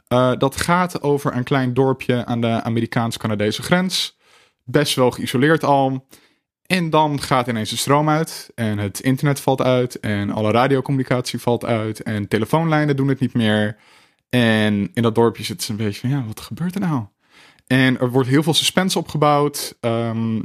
eh, 0.08 0.32
dat 0.38 0.56
gaat 0.56 1.02
over 1.02 1.36
een 1.36 1.44
klein 1.44 1.74
dorpje 1.74 2.26
aan 2.26 2.42
de 2.42 2.62
Amerikaans-Canadese 2.64 3.62
grens. 3.62 4.18
Best 4.64 4.96
wel 4.96 5.12
geïsoleerd 5.12 5.64
al. 5.64 6.08
En 6.66 6.90
dan 6.90 7.22
gaat 7.22 7.48
ineens 7.48 7.70
de 7.70 7.78
stroom 7.78 8.10
uit. 8.10 8.52
En 8.56 8.78
het 8.78 9.00
internet 9.00 9.40
valt 9.40 9.62
uit. 9.62 10.00
En 10.00 10.32
alle 10.32 10.52
radiocommunicatie 10.52 11.40
valt 11.40 11.66
uit. 11.66 12.04
En 12.04 12.28
telefoonlijnen 12.28 12.96
doen 12.96 13.08
het 13.08 13.20
niet 13.20 13.34
meer. 13.34 13.78
En 14.30 14.92
in 14.94 15.02
dat 15.02 15.16
dorpje 15.16 15.44
zit 15.44 15.64
ze 15.64 15.72
een 15.72 15.78
beetje 15.78 16.00
van, 16.00 16.10
ja, 16.10 16.24
wat 16.26 16.42
gebeurt 16.42 16.76
er 16.76 16.82
nou? 16.82 17.06
En 17.68 18.00
er 18.00 18.10
wordt 18.10 18.30
heel 18.30 18.44
veel 18.44 18.54
suspense 18.54 19.00
opgebouwd. 19.00 19.78
Ehm, 19.80 20.42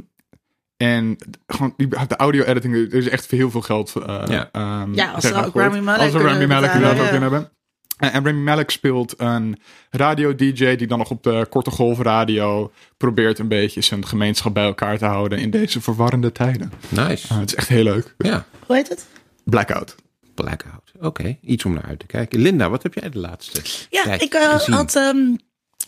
en 0.79 1.17
gewoon 1.47 1.73
die- 1.77 1.87
de 1.87 2.15
audio-editing, 2.15 2.75
er 2.75 2.93
is 2.93 3.09
echt 3.09 3.31
heel 3.31 3.51
veel 3.51 3.61
geld. 3.61 3.93
eh, 3.95 4.23
Ja. 4.27 4.49
ehm, 4.51 4.93
Ja, 4.93 5.11
als 5.11 5.31
maar 5.31 5.45
ook. 5.45 5.55
Rami 5.55 5.79
Malek 5.81 6.01
Als 6.01 6.11
we 6.11 6.17
Rami 6.27 6.45
Malek 6.47 6.61
betalen, 6.71 6.73
inderdaad 6.73 6.99
ook 7.05 7.09
ja. 7.09 7.15
in 7.15 7.21
hebben. 7.21 7.49
En, 7.97 8.11
en 8.11 8.25
Rami 8.25 8.39
Malek 8.41 8.69
speelt 8.69 9.13
een 9.17 9.59
radio-dj 9.89 10.75
die 10.75 10.87
dan 10.87 10.97
nog 10.97 11.09
op 11.09 11.23
de 11.23 11.47
korte 11.49 11.69
golfradio 11.71 12.71
probeert 12.97 13.39
een 13.39 13.47
beetje 13.47 13.81
zijn 13.81 14.07
gemeenschap 14.07 14.53
bij 14.53 14.63
elkaar 14.63 14.97
te 14.97 15.05
houden 15.05 15.39
in 15.39 15.49
deze 15.49 15.81
verwarrende 15.81 16.31
tijden. 16.31 16.71
Nice. 16.89 17.33
Ah, 17.33 17.39
het 17.39 17.49
is 17.49 17.55
echt 17.55 17.67
heel 17.67 17.83
leuk. 17.83 18.15
Ja, 18.17 18.45
Hoe 18.65 18.75
heet 18.75 18.89
het? 18.89 19.05
Blackout. 19.43 19.95
Blackout. 20.35 20.91
Oké, 20.99 21.37
iets 21.41 21.65
om 21.65 21.73
naar 21.73 21.85
uit 21.85 21.99
te 21.99 22.05
kijken. 22.05 22.39
Linda, 22.39 22.69
wat 22.69 22.83
heb 22.83 22.93
jij 22.93 23.09
de 23.09 23.19
laatste 23.19 23.61
Ja, 23.89 24.03
tijd 24.03 24.21
ik 24.21 24.33
eh, 24.33 24.49
gezien? 24.49 24.75
had. 24.75 24.95
ehm, 24.95 25.17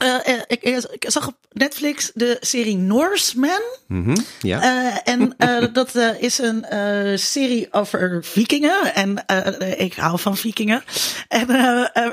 eh, 0.01 0.33
eh, 0.33 0.41
ik, 0.47 0.61
ik 0.63 1.05
zag 1.11 1.27
op 1.27 1.35
Netflix 1.51 2.11
de 2.13 2.37
serie 2.39 2.77
Norseman. 2.77 3.61
Mhm, 3.87 4.15
Ja. 4.41 4.61
Eh, 4.61 5.13
en 5.13 5.33
eh, 5.37 5.65
dat 5.73 5.95
eh, 5.95 6.21
is 6.21 6.37
een 6.37 6.65
eh, 6.65 7.17
serie 7.17 7.67
over 7.73 8.23
vikingen. 8.23 8.95
En 8.95 9.25
eh, 9.25 9.79
ik 9.79 9.93
hou 9.93 10.19
van 10.19 10.37
vikingen. 10.37 10.83
En 11.27 11.45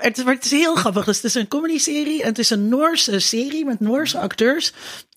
het, 0.00 0.24
maar 0.24 0.34
het 0.34 0.44
is 0.44 0.50
heel 0.50 0.74
grappig. 0.74 1.04
Dus 1.04 1.16
het 1.16 1.24
is 1.24 1.34
een 1.34 1.48
comedy-serie. 1.48 2.22
En 2.22 2.28
het 2.28 2.38
is 2.38 2.50
een 2.50 2.68
Noorse 2.68 3.18
serie 3.18 3.64
met 3.64 3.80
Noorse 3.80 4.18
acteurs. 4.18 4.72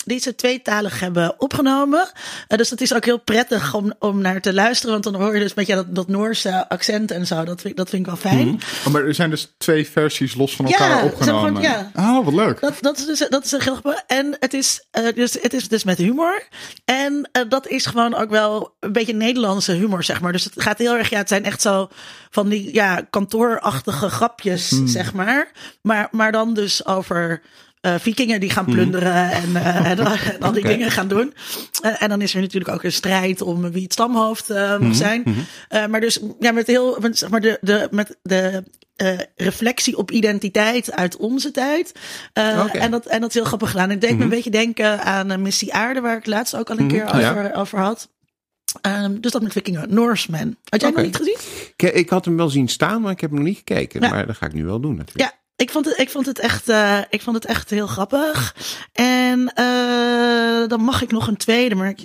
Die 0.06 0.20
ze 0.20 0.36
tweetalig 0.36 1.00
hebben 1.00 1.36
opgenomen. 1.38 2.12
Dus 2.48 2.70
het 2.70 2.82
is 2.82 2.94
ook 2.94 3.06
heel 3.06 3.20
prettig 3.20 3.74
om, 3.74 3.94
om 4.00 4.22
naar 4.22 4.42
te 4.42 4.54
luisteren. 4.54 4.92
Want 4.92 5.04
dan 5.04 5.16
hoor 5.16 5.34
je 5.34 5.40
dus 5.40 5.50
een 5.50 5.56
beetje 5.56 5.76
dat, 5.76 5.96
dat 5.96 6.08
Noorse 6.08 6.70
accent 6.70 7.12
en 7.12 7.28
zo. 7.28 7.44
Dat 7.44 7.62
vind, 7.62 7.78
dat 7.78 7.90
vind 7.90 8.02
ik 8.02 8.08
wel 8.08 8.32
fijn. 8.32 8.62
Oh, 8.86 8.94
maar 8.94 9.06
er 9.06 9.14
zijn 9.14 9.30
dus 9.30 9.54
twee 9.58 9.88
versies 9.90 10.36
los 10.36 10.56
van 10.56 10.66
elkaar 10.66 10.90
Ja, 10.98 11.04
opgenomen. 11.04 11.62
ja. 11.62 11.92
Oh, 11.96 12.26
wat 12.26 12.34
leuk. 12.34 12.61
Dat, 12.62 12.78
dat, 12.82 12.98
is 12.98 13.06
dus, 13.06 13.30
dat 13.30 13.46
is 13.46 13.52
een 13.52 13.60
grappig. 13.60 14.04
En 14.08 14.36
het 14.40 14.54
is, 14.54 14.86
eh, 14.92 15.16
dus, 15.16 15.34
het 15.42 15.54
is 15.54 15.68
dus 15.68 15.84
met 15.84 15.98
humor. 15.98 16.48
En 16.86 17.30
eh, 17.32 17.44
dat 17.50 17.68
is 17.68 17.86
gewoon 17.86 18.16
ook 18.16 18.30
wel 18.30 18.76
een 18.80 18.92
beetje 18.92 19.14
Nederlandse 19.14 19.72
humor, 19.72 20.04
zeg 20.04 20.22
maar. 20.22 20.32
Dus 20.32 20.44
het 20.44 20.62
gaat 20.62 20.78
heel 20.78 20.98
erg, 20.98 21.10
ja, 21.10 21.18
het 21.18 21.28
zijn 21.28 21.46
echt 21.46 21.62
zo 21.62 21.90
van 22.30 22.50
die 22.50 22.74
ja, 22.74 23.08
kantoorachtige 23.10 24.10
grapjes, 24.10 24.68
zeg 24.86 25.14
maar. 25.14 25.52
maar. 25.82 26.08
Maar 26.12 26.32
dan 26.32 26.54
dus 26.54 26.86
over 26.86 27.42
eh, 27.82 27.96
vikingen 28.00 28.40
die 28.40 28.50
gaan 28.50 28.66
plunderen 28.66 29.32
en, 29.32 29.56
eh, 29.56 29.90
en, 29.92 30.00
al 30.40 30.52
die 30.52 30.64
dingen 30.64 30.92
gaan 30.92 31.08
doen. 31.08 31.34
Eh, 31.82 32.02
en 32.02 32.10
dan 32.10 32.22
is 32.22 32.34
er 32.34 32.42
natuurlijk 32.42 32.72
ook 32.74 32.84
een 32.84 32.92
strijd 32.92 33.42
om 33.42 33.72
wie 33.72 33.84
het 33.84 33.94
stamhoofd 33.94 34.50
mag 34.80 34.96
zijn. 34.96 35.24
Eh, 35.68 35.86
maar 35.86 36.00
dus 36.00 36.20
ja, 36.40 36.52
met 36.52 36.68
heel, 36.68 36.98
met, 37.00 37.18
zeg 37.18 37.30
maar 37.30 37.42
de, 37.42 37.58
de, 37.62 37.88
met 37.92 38.18
de 38.22 38.64
reflectie 39.36 39.98
op 39.98 40.12
identiteit 40.12 40.92
uit 40.92 41.18
onze 41.18 41.52
tijd. 41.52 41.92
En, 42.34 42.92
dat, 42.92 43.06
en 43.06 43.22
dat 43.22 43.30
is 43.30 43.36
heel 43.36 43.46
grappig 43.46 43.72
gedaan. 43.72 43.90
Het 43.90 44.02
deed 44.02 44.18
me 44.18 44.24
een 44.24 44.30
beetje 44.30 44.50
denken 44.50 45.02
aan 45.04 45.32
uh, 45.32 45.38
Missie 45.38 45.74
Aarde, 45.74 46.02
waar 46.02 46.18
ik 46.18 46.26
laatst 46.26 46.56
ook 46.56 46.70
al 46.70 46.80
een 46.80 46.88
keer 46.88 47.14
Oh, 47.14 47.20
ja. 47.20 47.32
over, 47.32 47.54
over 47.56 47.80
had. 47.80 48.10
Ehm, 48.82 49.20
dus 49.20 49.32
dat 49.32 49.42
met 49.42 49.52
Vikingen. 49.52 49.94
Norseman. 49.94 50.56
Had 50.70 50.82
jij 50.82 50.90
Oké. 50.90 51.02
nog 51.02 51.08
niet 51.08 51.16
gezien? 51.16 51.38
Ik, 51.76 51.94
ik 51.94 52.10
had 52.10 52.26
hem 52.26 52.38
wel 52.38 52.50
zien 52.50 52.68
staan, 52.68 53.02
maar 53.02 53.12
ik 53.12 53.22
heb 53.22 53.30
hem 53.30 53.40
nog 53.40 53.48
niet 53.48 53.58
gekeken. 53.58 54.02
Ja. 54.02 54.10
Maar 54.10 54.28
dat 54.28 54.36
ga 54.36 54.46
ik 54.46 54.54
nu 54.54 54.66
wel 54.66 54.80
doen 54.80 54.96
natuurlijk. 54.96 55.32
Ja, 55.32 55.41
ik 55.62 55.70
vond 55.72 55.86
het, 55.86 56.00
ik 56.00 56.10
vond 56.10 56.26
het, 56.26 56.40
echt, 56.40 56.70
uh, 56.70 56.98
ik 57.10 57.22
vond 57.22 57.36
het 57.36 57.46
echt 57.46 57.70
heel 57.70 57.88
grappig. 57.88 58.56
En 58.94 59.40
uh, 59.60 60.68
dan 60.68 60.82
mag 60.82 61.02
ik 61.02 61.12
nog 61.12 61.28
een 61.28 61.38
tweede, 61.38 61.76
maar 61.76 61.90
ik 61.90 62.04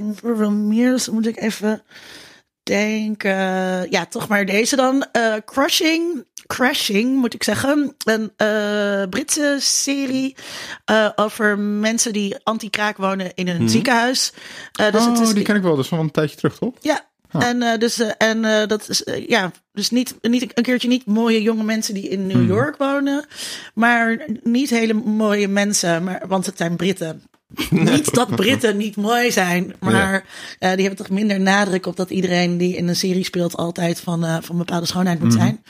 meer, 0.51 0.91
dus 0.91 1.09
moet 1.09 1.27
ik 1.27 1.41
even 1.41 1.83
denken. 2.63 3.37
Ja, 3.91 4.07
toch 4.07 4.29
maar 4.29 4.45
deze 4.45 4.77
dan. 4.77 5.07
Uh, 5.13 5.35
Crushing. 5.45 6.25
Crashing, 6.47 7.17
moet 7.17 7.35
ik 7.35 7.43
zeggen. 7.43 7.95
Een 8.05 8.33
Britse 9.11 9.57
serie 9.61 10.37
over 11.17 11.59
mensen 11.59 12.13
die 12.13 12.37
anti-kraak 12.43 12.97
wonen 12.97 13.35
in 13.35 13.49
een 13.49 13.57
Mhm. 13.57 13.69
ziekenhuis. 13.69 14.33
Dus 14.73 14.87
oh, 14.95 15.11
het 15.11 15.21
is 15.21 15.35
die 15.35 15.45
ken 15.45 15.57
ik 15.57 15.63
wel. 15.63 15.75
Dat 15.75 15.85
is 15.85 15.91
van 15.91 15.99
een 15.99 16.11
tijdje 16.11 16.37
terug, 16.37 16.59
toch? 16.59 16.75
Ja. 16.81 17.07
Ah. 17.43 17.49
En, 17.49 17.63
uh, 17.63 17.77
dus, 17.79 18.01
uh, 18.01 18.11
en 18.19 18.45
uh, 18.45 18.67
dat 18.67 18.89
is, 18.89 19.03
ja, 19.29 19.51
dus 19.73 19.91
niet, 19.91 20.15
niet 20.21 20.43
een 20.59 20.65
keertje 20.65 20.89
niet 20.89 21.07
mooie 21.07 21.43
jonge 21.43 21.63
mensen 21.65 21.95
die 21.95 22.09
in 22.09 22.27
New 22.27 22.37
Mhm. 22.37 22.47
York 22.47 22.77
wonen, 22.77 23.25
maar 23.75 24.27
niet 24.43 24.71
hele 24.71 24.93
mooie 24.95 25.49
mensen, 25.49 26.05
maar, 26.05 26.23
want 26.29 26.47
het 26.47 26.57
zijn 26.57 26.77
Britten. 26.77 27.23
niet 27.71 28.15
dat 28.15 28.37
Britten 28.37 28.77
niet 28.77 28.97
mooi 28.97 29.31
zijn, 29.33 29.75
maar 29.81 30.25
die 30.59 30.69
hebben 30.69 30.97
toch 30.97 31.11
minder 31.11 31.41
nadruk 31.41 31.87
op 31.87 31.97
dat 31.97 32.11
iedereen 32.11 32.59
die 32.59 32.77
in 32.77 32.89
een 32.89 32.97
serie 32.97 33.25
speelt 33.25 33.57
altijd 33.57 34.01
van, 34.01 34.43
van 34.43 34.59
bepaalde 34.59 34.87
schoonheid 34.87 35.21
moet 35.21 35.35
Mhm. 35.35 35.39
zijn. 35.39 35.63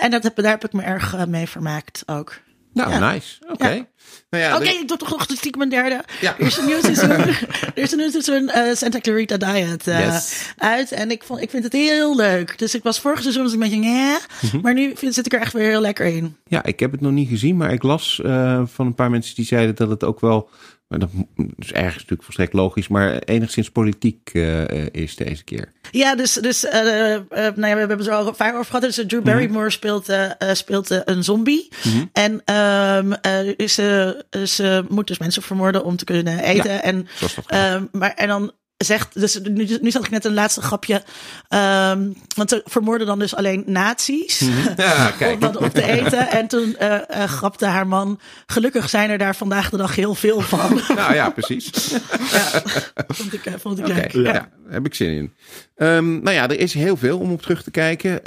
En 0.00 0.10
dat 0.10 0.22
heb, 0.22 0.36
daar 0.36 0.50
heb 0.50 0.64
ik 0.64 0.72
me 0.72 0.82
erg 0.82 1.26
mee 1.26 1.46
vermaakt 1.48 2.02
ook. 2.06 2.38
Nou, 2.72 2.90
Ja. 2.90 3.12
nice. 3.12 3.36
Oké. 3.48 3.68
Ja. 3.68 3.86
Nou 4.30 4.44
ja, 4.44 4.54
Oké, 4.56 4.64
de- 4.64 4.70
ik 4.70 4.88
doe 4.88 4.96
toch 4.96 5.10
nog 5.10 5.26
stiekem 5.28 5.62
een 5.62 5.68
derde. 5.68 6.04
Ja. 6.20 6.34
Er 6.38 6.46
is 6.46 6.56
een 6.56 6.64
nieuw 6.66 6.80
seizoen, 6.80 7.10
er 7.74 7.82
is 7.82 7.92
een 7.92 7.98
nieuw 7.98 8.10
seizoen 8.10 8.48
eh, 8.48 8.74
Santa 8.74 9.00
Clarita 9.00 9.36
Diet 9.36 9.86
eh, 9.86 10.04
Yes. 10.06 10.52
uit. 10.56 10.92
En 10.92 11.10
ik, 11.10 11.22
vond, 11.22 11.40
ik 11.40 11.50
vind 11.50 11.64
het 11.64 11.72
heel 11.72 12.16
leuk. 12.16 12.58
Dus 12.58 12.74
ik 12.74 12.82
was 12.82 13.00
vorig 13.00 13.22
seizoen 13.22 13.52
een 13.52 13.58
beetje, 13.58 13.80
ja, 13.82 14.18
Mhm. 14.42 14.60
maar 14.60 14.74
nu 14.74 14.92
vind, 14.94 15.14
zit 15.14 15.26
ik 15.26 15.32
er 15.32 15.40
echt 15.40 15.52
weer 15.52 15.68
heel 15.68 15.80
lekker 15.80 16.06
in. 16.06 16.36
Ja, 16.46 16.64
ik 16.64 16.80
heb 16.80 16.92
het 16.92 17.00
nog 17.00 17.12
niet 17.12 17.28
gezien, 17.28 17.56
maar 17.56 17.72
ik 17.72 17.82
las 17.82 18.20
eh, 18.24 18.62
van 18.66 18.86
een 18.86 18.94
paar 18.94 19.10
mensen 19.10 19.34
die 19.34 19.44
zeiden 19.44 19.74
dat 19.74 19.88
het 19.90 20.04
ook 20.04 20.20
wel. 20.20 20.50
Dat 20.88 21.10
is 21.56 21.72
ergens 21.72 21.94
natuurlijk 21.94 22.22
volstrekt 22.22 22.52
logisch, 22.52 22.88
maar 22.88 23.18
enigszins 23.18 23.70
politiek 23.70 24.30
eh, 24.32 24.86
is 24.86 25.16
deze 25.16 25.44
keer. 25.44 25.72
Ja, 25.90 26.14
dus, 26.14 26.32
dus 26.32 26.64
eh, 26.64 26.80
nou 26.80 27.66
ja, 27.66 27.72
we 27.72 27.78
hebben 27.78 27.98
het 27.98 28.06
er 28.06 28.12
al 28.12 28.34
vaak 28.34 28.52
over 28.54 28.64
gehad. 28.64 28.82
Dus 28.82 29.04
Drew 29.06 29.22
Barrymore 29.22 29.70
speelt, 29.70 30.08
eh, 30.08 30.30
eh, 30.38 30.54
speelt 30.54 30.90
een 31.04 31.24
zombie. 31.24 31.68
En 32.12 32.42
ehm, 32.44 33.12
eh, 33.12 33.66
ze, 33.66 34.24
ze 34.46 34.84
moet 34.88 35.06
dus 35.06 35.18
mensen 35.18 35.42
vermoorden 35.42 35.84
om 35.84 35.96
te 35.96 36.04
kunnen 36.04 36.38
eten. 36.38 36.72
Ja, 36.72 36.82
en, 36.82 37.08
ehm, 37.46 37.84
maar, 37.92 38.14
en 38.14 38.28
dan 38.28 38.52
zegt, 38.78 39.20
dus 39.20 39.40
nu, 39.42 39.78
nu 39.80 39.90
zat 39.90 40.04
ik 40.04 40.10
net 40.10 40.24
een 40.24 40.34
laatste 40.34 40.62
grapje. 40.62 41.02
ehm, 41.48 42.08
want 42.36 42.50
ze 42.50 42.62
vermoorden 42.64 43.06
dan 43.06 43.18
dus 43.18 43.34
alleen 43.34 43.62
nazi's. 43.66 44.40
Ja, 44.76 45.06
om 45.10 45.16
kijk. 45.18 45.40
dat 45.40 45.56
op 45.56 45.72
te 45.72 45.82
eten. 45.82 46.28
En 46.28 46.46
toen 46.48 46.76
eh, 46.76 47.24
grapte 47.24 47.66
haar 47.66 47.86
man. 47.86 48.20
Gelukkig 48.46 48.88
zijn 48.88 49.10
er 49.10 49.18
daar 49.18 49.36
vandaag 49.36 49.70
de 49.70 49.76
dag 49.76 49.94
heel 49.94 50.14
veel 50.14 50.40
van. 50.40 50.80
Nou 50.98 51.14
ja, 51.14 51.30
precies. 51.30 51.70
ja, 52.32 52.62
vond 53.08 53.32
ik, 53.32 53.44
eh, 53.44 53.52
vond 53.58 53.78
ik 53.78 53.86
leuk. 53.86 54.12
ja. 54.12 54.32
Ja. 54.32 54.48
heb 54.68 54.86
ik 54.86 54.94
zin 54.94 55.10
in. 55.10 55.32
Ehm, 55.76 56.22
nou 56.22 56.30
ja, 56.30 56.48
er 56.48 56.58
is 56.58 56.74
heel 56.74 56.96
veel 56.96 57.18
om 57.18 57.32
op 57.32 57.42
terug 57.42 57.62
te 57.62 57.70
kijken. 57.70 58.20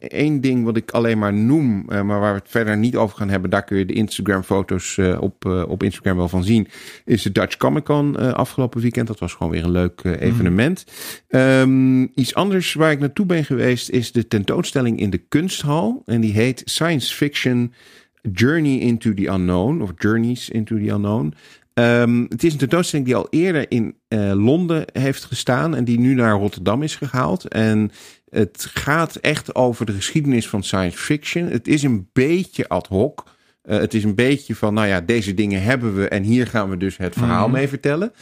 Eén 0.00 0.40
ding 0.40 0.64
wat 0.64 0.76
ik 0.76 0.90
alleen 0.90 1.18
maar 1.18 1.32
noem, 1.32 1.84
maar 1.86 2.20
waar 2.20 2.32
we 2.32 2.38
het 2.38 2.50
verder 2.50 2.76
niet 2.76 2.96
over 2.96 3.16
gaan 3.16 3.28
hebben, 3.28 3.50
daar 3.50 3.64
kun 3.64 3.78
je 3.78 3.84
de 3.84 3.92
Instagram-foto's 3.92 4.98
op, 5.20 5.44
op 5.44 5.82
Instagram 5.82 6.16
wel 6.16 6.28
van 6.28 6.44
zien, 6.44 6.68
is 7.04 7.22
de 7.22 7.32
Dutch 7.32 7.56
Comic 7.56 7.84
Con 7.84 8.34
afgelopen 8.34 8.80
weekend. 8.80 9.06
Dat 9.06 9.18
was 9.18 9.32
gewoon 9.32 9.52
weer 9.52 9.64
een 9.64 9.70
leuk 9.78 10.00
eh, 10.02 10.28
evenement. 10.28 10.84
Ehm, 11.28 12.02
iets 12.02 12.34
anders 12.34 12.74
waar 12.74 12.90
ik 12.92 12.98
naartoe 12.98 13.26
ben 13.26 13.44
geweest 13.44 13.88
is 13.90 14.12
de 14.12 14.28
tentoonstelling 14.28 15.00
in 15.00 15.10
de 15.10 15.18
Kunsthal. 15.18 16.02
En 16.06 16.20
die 16.20 16.32
heet 16.32 16.62
Science 16.64 17.14
Fiction 17.14 17.72
Journey 18.32 18.78
into 18.78 19.14
the 19.14 19.26
Unknown, 19.26 19.80
of 19.80 19.90
Journeys 19.96 20.48
into 20.48 20.76
the 20.76 20.88
Unknown. 20.90 21.34
Ehm, 21.74 22.22
het 22.28 22.44
is 22.44 22.52
een 22.52 22.58
tentoonstelling 22.58 23.06
die 23.06 23.16
al 23.16 23.26
eerder 23.30 23.70
in 23.70 23.94
eh, 24.08 24.32
Londen 24.34 24.84
heeft 24.92 25.24
gestaan 25.24 25.74
en 25.76 25.84
die 25.84 25.98
nu 25.98 26.14
naar 26.14 26.32
Rotterdam 26.38 26.82
is 26.82 26.96
gehaald. 26.96 27.48
En 27.48 27.90
het 28.30 28.70
gaat 28.74 29.16
echt 29.16 29.54
over 29.54 29.86
de 29.86 29.92
geschiedenis 29.92 30.48
van 30.48 30.62
science 30.62 30.98
fiction. 30.98 31.44
Het 31.46 31.68
is 31.68 31.82
een 31.82 32.08
beetje 32.12 32.68
ad 32.68 32.86
hoc. 32.86 33.24
Eh, 33.62 33.78
het 33.78 33.94
is 33.94 34.04
een 34.04 34.14
beetje 34.14 34.54
van, 34.54 34.74
nou 34.74 34.86
ja, 34.86 35.00
deze 35.00 35.34
dingen 35.34 35.62
hebben 35.62 35.94
we 35.96 36.08
en 36.08 36.22
hier 36.22 36.46
gaan 36.46 36.70
we 36.70 36.76
dus 36.76 36.96
het 36.96 37.14
verhaal 37.14 37.48
Mhm. 37.48 37.56
mee 37.56 37.68
vertellen. 37.68 38.12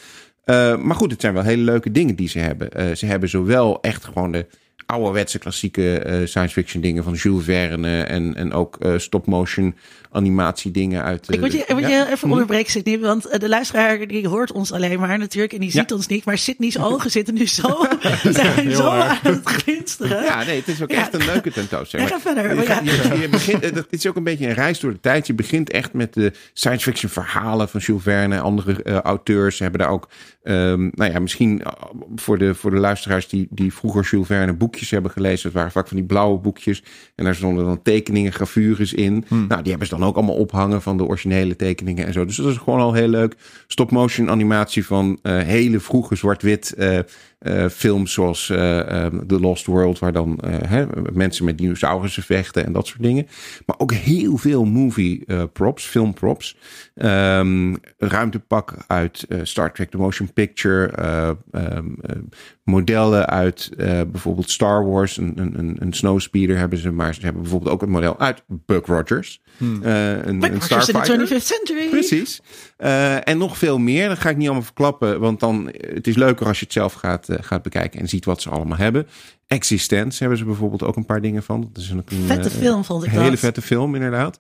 Eh, 0.47 0.77
maar 0.77 0.97
goed, 0.97 1.11
het 1.11 1.21
zijn 1.21 1.35
wel 1.35 1.43
hele 1.43 1.63
leuke 1.63 1.91
dingen 1.91 2.15
die 2.15 2.29
ze 2.29 2.39
hebben. 2.39 2.73
Eh, 2.73 2.95
ze 2.95 3.07
hebben 3.07 3.29
zowel 3.29 3.81
echt 3.81 4.05
gewoon 4.05 4.33
de 4.33 4.47
ouderwetse 4.87 5.39
klassieke 5.39 5.99
eh, 5.99 6.27
science 6.27 6.53
fiction 6.53 6.83
dingen 6.83 7.05
van 7.05 7.13
Jules 7.13 7.45
Verne 7.45 8.03
en, 8.03 8.35
en 8.35 8.53
ook 8.53 8.79
stop-motion 8.97 9.75
animatie 10.17 10.71
dingen 10.71 11.03
uit. 11.03 11.33
Ik 11.33 11.41
moet 11.41 11.53
je, 11.53 11.65
moet 11.69 11.83
je 11.83 11.89
ja. 11.89 12.11
even 12.11 12.31
onderbreken, 12.31 12.71
Sidney, 12.71 12.99
want 12.99 13.41
de 13.41 13.49
luisteraar 13.49 14.07
die 14.07 14.29
hoort 14.29 14.53
ons 14.53 14.73
alleen 14.73 15.01
maar 15.01 15.19
natuurlijk 15.19 15.53
en 15.53 15.61
die 15.61 15.71
ziet 15.71 15.93
ons 15.93 16.07
niet, 16.07 16.25
maar 16.25 16.39
Sidney's 16.39 16.79
ogen 16.91 17.11
zitten 17.11 17.35
nu 17.35 17.47
zo, 17.47 17.87
zijn 18.23 18.73
zo 18.75 18.89
aan 18.89 19.19
het 19.23 19.41
glinsteren. 19.49 20.25
Ja, 20.25 20.45
nee, 20.45 20.57
het 20.59 20.69
is 20.69 20.83
ook 20.83 20.91
Ja. 20.91 20.97
echt 20.97 21.15
een 21.15 21.25
leuke 21.25 21.51
tentoonstelling. 21.51 22.09
Ja, 22.09 22.19
ga 22.19 22.21
verder, 22.21 22.55
Je, 22.85 23.21
je 23.21 23.29
begint, 23.29 23.75
dat 23.75 23.87
is 23.91 24.07
ook 24.07 24.17
een 24.17 24.25
beetje 24.25 24.47
een 24.47 24.55
reis 24.55 24.81
door 24.81 24.93
de 24.93 25.01
tijd. 25.01 25.27
Je 25.27 25.35
begint 25.35 25.71
echt 25.71 25.93
met 25.93 26.15
de 26.15 26.33
science 26.53 26.85
fiction 26.91 27.11
verhalen 27.11 27.69
van 27.69 27.81
Jules 27.81 28.03
Verne 28.03 28.35
en 28.35 28.43
andere 28.43 29.01
auteurs. 29.01 29.57
Ze 29.57 29.63
hebben 29.63 29.81
daar 29.81 29.91
ook, 29.91 30.09
ehm, 30.47 30.89
nou 30.93 31.13
ja, 31.13 31.19
misschien 31.19 31.63
eh, 31.63 31.73
voor 32.15 32.39
de, 32.39 32.55
voor 32.55 32.71
de 32.71 32.77
luisteraars 32.77 33.29
die, 33.29 33.47
die 33.51 33.75
vroeger 33.75 34.03
Jules 34.11 34.27
Verne 34.27 34.53
boekjes 34.53 34.91
hebben 34.91 35.11
gelezen. 35.11 35.47
Het 35.47 35.57
waren 35.57 35.71
vaak 35.73 35.89
van 35.89 35.97
die 35.97 36.07
blauwe 36.07 36.39
boekjes. 36.39 36.83
En 37.15 37.25
daar 37.25 37.35
stonden 37.35 37.65
dan 37.65 37.83
tekeningen, 37.83 38.33
gravures 38.33 38.93
in. 38.93 39.25
Nou, 39.29 39.63
die 39.63 39.71
hebben 39.71 39.87
ze 39.89 39.97
dan 39.97 40.05
ook 40.05 40.17
allemaal 40.17 40.35
ophangen 40.35 40.83
van 40.83 40.97
de 40.97 41.05
originele 41.05 41.57
tekeningen 41.57 42.07
en 42.07 42.13
zo. 42.13 42.25
Dus 42.25 42.37
dat 42.37 42.47
is 42.47 42.57
gewoon 42.57 42.81
al 42.81 42.93
heel 42.93 43.09
leuk. 43.09 43.37
Stop-motion 43.67 44.31
animatie 44.31 44.87
van 44.87 45.19
eh, 45.23 45.39
hele 45.39 45.81
vroege 45.81 46.17
zwart-wit 46.17 46.73
eh, 46.73 46.99
eh, 47.39 47.67
films 47.69 48.13
zoals 48.13 48.51
eh, 48.51 49.05
eh, 49.05 49.13
The 49.27 49.41
Lost 49.41 49.67
World, 49.67 49.99
waar 49.99 50.13
dan 50.13 50.39
eh, 50.39 50.55
hè, 50.69 50.87
mensen 51.13 51.45
met 51.45 51.59
dinosaurussen 51.59 52.23
vechten 52.23 52.65
en 52.65 52.73
dat 52.73 52.87
soort 52.87 53.03
dingen. 53.03 53.27
Maar 53.67 53.77
ook 53.79 53.93
heel 53.93 54.37
veel 54.37 54.65
movie 54.65 55.25
props, 55.53 55.85
filmprops. 55.85 56.57
Ehm 56.95 57.75
ruimtepak 57.99 58.75
uit 58.87 59.27
Star 59.43 59.73
Trek 59.73 59.91
The 59.91 59.97
Motion 59.97 60.33
Picture. 60.33 60.87
eh, 60.89 61.29
ehm, 61.51 61.87
eh, 62.03 62.17
modellen 62.65 63.27
uit 63.29 63.71
bijvoorbeeld 64.11 64.51
Star 64.51 64.87
Wars. 64.87 65.17
Een, 65.17 65.33
een, 65.37 65.77
een 65.79 65.93
snowspeeder 65.93 66.57
hebben 66.59 66.79
ze. 66.79 66.91
Maar 66.91 67.15
ze 67.15 67.21
hebben 67.21 67.43
bijvoorbeeld 67.43 67.73
ook 67.73 67.83
een 67.83 67.91
model 67.91 68.19
uit 68.19 68.43
Buck 68.47 68.87
Rogers. 68.87 69.43
Eh, 69.61 70.11
een, 70.27 70.39
But 70.41 70.51
een 70.51 70.61
Rogers 70.61 70.89
in 70.89 70.95
the 70.95 71.05
Starfighter. 71.05 71.27
25th 71.41 71.45
century. 71.47 71.89
Precies. 71.89 72.41
Eh, 72.77 73.29
en 73.29 73.39
nog 73.39 73.59
veel 73.59 73.79
meer. 73.79 74.09
Dat 74.09 74.19
ga 74.19 74.29
ik 74.31 74.37
niet 74.37 74.47
allemaal 74.47 74.65
verklappen. 74.65 75.21
Want 75.21 75.41
dan, 75.41 75.71
eh, 75.71 75.95
het 75.95 76.07
is 76.07 76.17
leuker 76.17 76.47
als 76.47 76.59
je 76.59 76.65
het 76.65 76.73
zelf 76.75 76.93
gaat, 76.93 77.29
eh, 77.29 77.37
gaat 77.41 77.63
bekijken 77.63 78.01
en 78.01 78.09
ziet 78.09 78.25
wat 78.25 78.43
ze 78.43 78.51
allemaal 78.51 78.79
hebben. 78.79 79.07
Existence 79.47 80.19
hebben 80.19 80.39
ze 80.39 80.45
bijvoorbeeld 80.45 80.83
ook 80.83 80.97
een 80.97 81.07
paar 81.07 81.21
dingen 81.21 81.43
van. 81.43 81.71
Dat 81.73 81.83
is 81.83 81.91
een, 81.91 82.03
een 82.07 82.27
Vette 82.27 82.49
eh, 82.49 82.55
film 82.55 82.85
vond 82.85 83.05
ik 83.05 83.13
Een 83.13 83.19
hele 83.19 83.31
dat. 83.31 83.39
vette 83.39 83.63
film, 83.63 83.95
inderdaad. 83.95 84.39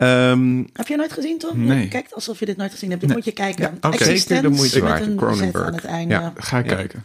Ehm, 0.00 0.62
Heb 0.72 0.86
je 0.86 0.96
nooit 0.96 1.12
gezien, 1.12 1.38
Tom? 1.38 1.64
Nee. 1.64 1.80
Je 1.82 1.88
kijkt 1.88 2.14
alsof 2.14 2.38
je 2.38 2.46
dit 2.46 2.56
nooit 2.56 2.70
gezien 2.72 2.90
hebt. 2.90 3.00
Dit 3.02 3.12
moet 3.14 3.24
je 3.24 3.32
kijken. 3.32 3.78
Ja, 3.80 3.92
Zeker 3.96 4.42
de 4.42 4.48
moeite 4.48 4.80
met 4.80 4.88
waard. 4.88 5.06
een 5.06 5.16
Cronenberg. 5.16 5.66
Aan 5.66 5.74
het 5.74 5.84
einde. 5.84 6.14
Ja. 6.14 6.32
Ga 6.36 6.58
ik 6.58 6.70
Ja. 6.70 6.74
kijken. 6.76 7.04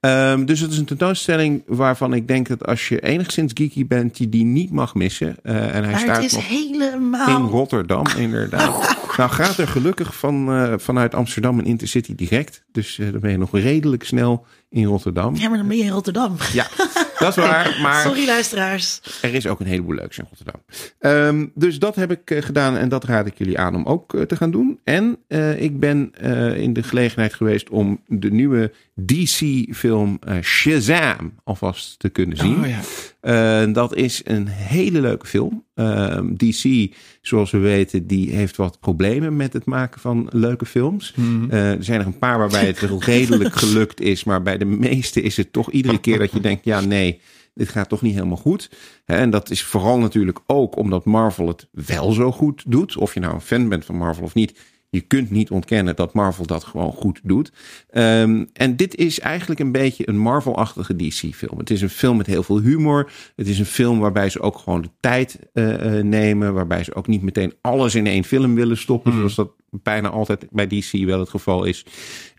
Ehm, 0.00 0.44
dus 0.44 0.60
het 0.60 0.70
is 0.72 0.78
een 0.78 0.84
tentoonstelling 0.84 1.62
waarvan 1.66 2.12
ik 2.14 2.28
denk 2.28 2.48
dat 2.48 2.66
als 2.66 2.88
je 2.88 3.00
enigszins 3.00 3.52
geeky 3.54 3.86
bent, 3.86 4.18
je 4.18 4.28
die 4.28 4.44
niet 4.44 4.70
mag 4.70 4.94
missen. 4.94 5.36
Eh, 5.42 5.74
en 5.74 5.84
hij 5.84 6.06
Maar 6.06 6.14
het 6.14 6.24
is 6.24 6.32
nog 6.32 6.48
helemaal... 6.48 7.28
in 7.28 7.44
Rotterdam, 7.50 8.04
inderdaad. 8.16 8.94
Nou 9.16 9.30
gaat 9.30 9.58
er 9.58 9.68
gelukkig 9.68 10.16
van, 10.16 10.48
eh, 10.52 10.72
vanuit 10.76 11.14
Amsterdam 11.14 11.58
een 11.58 11.64
Intercity 11.64 12.14
direct. 12.14 12.64
Dus 12.72 12.98
eh, 12.98 13.10
dan 13.12 13.20
ben 13.20 13.30
je 13.30 13.38
nog 13.38 13.50
redelijk 13.52 14.04
snel 14.04 14.46
in 14.68 14.84
Rotterdam. 14.84 15.36
Ja, 15.36 15.48
maar 15.48 15.58
dan 15.58 15.68
ben 15.68 15.76
je 15.76 15.82
in 15.82 15.90
Rotterdam. 15.90 16.36
Ja, 16.52 16.66
dat 17.18 17.28
is 17.28 17.44
waar. 17.44 17.78
Maar 17.82 18.02
Sorry 18.02 18.26
luisteraars. 18.26 19.00
er 19.22 19.34
is 19.34 19.46
ook 19.46 19.60
een 19.60 19.66
heleboel 19.66 19.94
leuks 19.94 20.18
in 20.18 20.26
Rotterdam. 20.28 20.62
Ehm, 20.98 21.46
dus 21.54 21.78
dat 21.78 21.94
heb 21.94 22.10
ik 22.10 22.30
eh, 22.30 22.42
gedaan 22.42 22.76
en 22.76 22.88
dat 22.88 23.04
raad 23.04 23.26
ik 23.26 23.38
jullie 23.38 23.58
aan 23.58 23.74
om 23.74 23.84
ook 23.84 24.14
eh, 24.14 24.22
te 24.22 24.36
gaan 24.36 24.50
doen. 24.50 24.80
En 24.84 25.18
eh, 25.28 25.62
ik 25.62 25.80
ben 25.80 26.12
in 26.56 26.72
de 26.72 26.82
gelegenheid 26.82 27.34
geweest 27.34 27.70
om 27.70 28.00
de 28.06 28.30
nieuwe 28.30 28.72
DC-film 29.04 30.16
eh, 30.20 30.40
Shazam 30.40 31.32
alvast 31.44 31.98
te 31.98 32.08
kunnen 32.08 32.36
zien. 32.36 32.58
Oh 32.58 32.68
ja. 32.68 32.80
Eh, 33.20 33.72
dat 33.72 33.94
is 33.94 34.20
een 34.24 34.46
hele 34.46 35.00
leuke 35.00 35.26
film. 35.26 35.64
Ehm, 35.74 36.34
DC, 36.34 36.92
zoals 37.20 37.50
we 37.50 37.58
weten, 37.58 38.06
die 38.06 38.30
heeft 38.30 38.56
wat 38.56 38.80
problemen 38.80 39.36
met 39.36 39.52
het 39.52 39.64
maken 39.64 40.00
van 40.00 40.28
leuke 40.30 40.66
films. 40.66 41.14
Mhm. 41.16 41.50
Eh, 41.50 41.70
er 41.70 41.84
zijn 41.84 42.00
er 42.00 42.06
een 42.06 42.18
paar 42.18 42.38
waarbij 42.38 42.66
het 42.66 42.78
redelijk 42.78 43.54
gelukt 43.64 44.00
is, 44.00 44.24
maar 44.24 44.42
bij 44.42 44.58
de 44.58 44.64
meeste 44.64 45.22
is 45.22 45.36
het 45.36 45.52
toch 45.52 45.70
iedere 45.70 45.98
keer 45.98 46.18
dat 46.18 46.32
je 46.32 46.40
denkt, 46.40 46.64
ja 46.64 46.80
nee, 46.80 47.20
dit 47.54 47.68
gaat 47.68 47.88
toch 47.88 48.02
niet 48.02 48.14
helemaal 48.14 48.36
goed. 48.36 48.70
En 49.04 49.30
dat 49.30 49.50
is 49.50 49.62
vooral 49.62 49.98
natuurlijk 49.98 50.40
ook 50.46 50.76
omdat 50.76 51.04
Marvel 51.04 51.48
het 51.48 51.68
wel 51.70 52.12
zo 52.12 52.32
goed 52.32 52.62
doet. 52.66 52.96
Of 52.96 53.14
je 53.14 53.20
nou 53.20 53.34
een 53.34 53.40
fan 53.40 53.68
bent 53.68 53.84
van 53.84 53.96
Marvel 53.96 54.24
of 54.24 54.34
niet, 54.34 54.58
je 54.90 55.00
kunt 55.00 55.30
niet 55.30 55.50
ontkennen 55.50 55.96
dat 55.96 56.12
Marvel 56.12 56.46
dat 56.46 56.64
gewoon 56.64 56.92
goed 56.92 57.20
doet. 57.22 57.52
Ehm, 57.90 58.44
en 58.52 58.76
dit 58.76 58.94
is 58.94 59.20
eigenlijk 59.20 59.60
een 59.60 59.72
beetje 59.72 60.08
een 60.08 60.18
Marvel-achtige 60.18 60.96
DC-film. 60.96 61.58
Het 61.58 61.70
is 61.70 61.82
een 61.82 61.90
film 61.90 62.16
met 62.16 62.26
heel 62.26 62.42
veel 62.42 62.60
humor. 62.60 63.12
Het 63.36 63.48
is 63.48 63.58
een 63.58 63.66
film 63.66 63.98
waarbij 63.98 64.30
ze 64.30 64.40
ook 64.40 64.58
gewoon 64.58 64.82
de 64.82 64.90
tijd 65.00 65.38
uh, 65.54 66.00
nemen. 66.00 66.54
Waarbij 66.54 66.84
ze 66.84 66.94
ook 66.94 67.06
niet 67.06 67.22
meteen 67.22 67.54
alles 67.60 67.94
in 67.94 68.06
één 68.06 68.24
film 68.24 68.54
willen 68.54 68.76
stoppen. 68.78 69.12
Zoals 69.12 69.34
dat 69.34 69.50
bijna 69.70 70.08
altijd 70.08 70.46
bij 70.50 70.66
DC 70.66 70.92
wel 70.92 71.20
het 71.20 71.28
geval 71.28 71.64
is. 71.64 71.84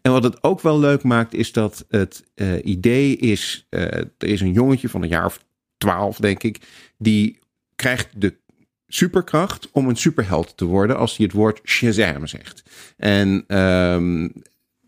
En 0.01 0.11
wat 0.11 0.23
het 0.23 0.43
ook 0.43 0.61
wel 0.61 0.79
leuk 0.79 1.03
maakt, 1.03 1.33
is 1.33 1.51
dat 1.51 1.85
het 1.89 2.23
uh, 2.35 2.65
idee 2.65 3.17
is: 3.17 3.67
uh, 3.69 3.81
er 3.81 4.07
is 4.17 4.41
een 4.41 4.53
jongetje 4.53 4.89
van 4.89 5.01
een 5.01 5.09
jaar 5.09 5.25
of 5.25 5.45
twaalf, 5.77 6.17
denk 6.17 6.43
ik, 6.43 6.59
die 6.97 7.39
krijgt 7.75 8.21
de 8.21 8.37
superkracht 8.87 9.69
om 9.71 9.89
een 9.89 9.95
superheld 9.95 10.57
te 10.57 10.65
worden 10.65 10.97
als 10.97 11.17
hij 11.17 11.25
het 11.25 11.35
woord 11.35 11.61
Shazam 11.63 12.27
zegt. 12.27 12.63
En 12.97 13.57
um, 13.57 14.33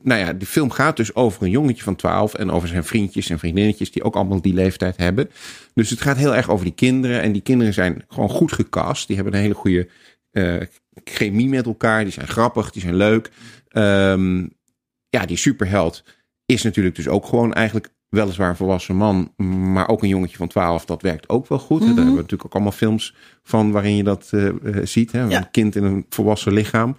nou 0.02 0.20
ja, 0.20 0.34
de 0.34 0.46
film 0.46 0.70
gaat 0.70 0.98
dus 0.98 1.16
over 1.16 1.44
een 1.44 1.50
jongetje 1.50 1.84
van 1.84 1.96
12 1.96 2.34
en 2.34 2.52
over 2.52 2.68
zijn 2.68 2.84
vriendjes 2.84 3.30
en 3.30 3.40
vriendinnetjes 3.40 3.92
die 3.92 4.04
ook 4.04 4.16
allemaal 4.16 4.42
die 4.42 4.54
leeftijd 4.54 4.98
hebben. 4.98 5.30
Dus 5.74 5.90
het 5.90 6.02
gaat 6.02 6.18
heel 6.18 6.36
erg 6.36 6.50
over 6.50 6.66
die 6.66 6.74
kinderen 6.74 7.22
en 7.22 7.32
die 7.32 7.42
kinderen 7.42 7.74
zijn 7.74 8.04
gewoon 8.08 8.30
goed 8.30 8.52
gecast. 8.52 9.08
Die 9.08 9.16
hebben 9.16 9.34
een 9.34 9.42
hele 9.42 9.54
goede 9.54 9.88
uh, 10.32 10.62
chemie 11.04 11.48
met 11.48 11.66
elkaar, 11.66 12.04
die 12.04 12.14
zijn 12.14 12.28
grappig, 12.28 12.72
die 12.72 12.82
zijn 12.82 12.96
leuk. 12.96 13.32
Um, 13.72 14.58
ja, 15.10 15.26
die 15.26 15.38
superheld 15.38 16.04
is 16.46 16.64
natuurlijk 16.64 16.96
dus 16.96 17.08
ook 17.08 17.26
gewoon 17.26 17.54
eigenlijk 17.54 17.90
weliswaar 18.10 18.50
een 18.50 18.56
volwassen 18.56 18.96
man, 18.96 19.34
maar 19.74 19.88
ook 19.88 20.04
een 20.04 20.10
jongetje 20.10 20.38
van 20.38 20.48
12, 20.48 20.86
dat 20.86 21.02
werkt 21.02 21.30
ook 21.30 21.48
wel 21.48 21.60
goed. 21.60 21.80
Mm 21.80 21.86
-hmm. 21.86 21.96
Daar 21.96 22.06
hebben 22.06 22.16
we 22.16 22.22
natuurlijk 22.22 22.46
ook 22.46 22.54
allemaal 22.54 22.72
films 22.72 23.16
van 23.44 23.72
waarin 23.72 23.96
je 23.96 24.04
dat 24.04 24.30
uh, 24.32 24.50
ziet. 24.84 25.12
Hè? 25.12 25.24
Ja. 25.24 25.38
Een 25.38 25.52
kind 25.52 25.76
in 25.76 25.84
een 25.84 26.06
volwassen 26.10 26.54
lichaam. 26.54 26.98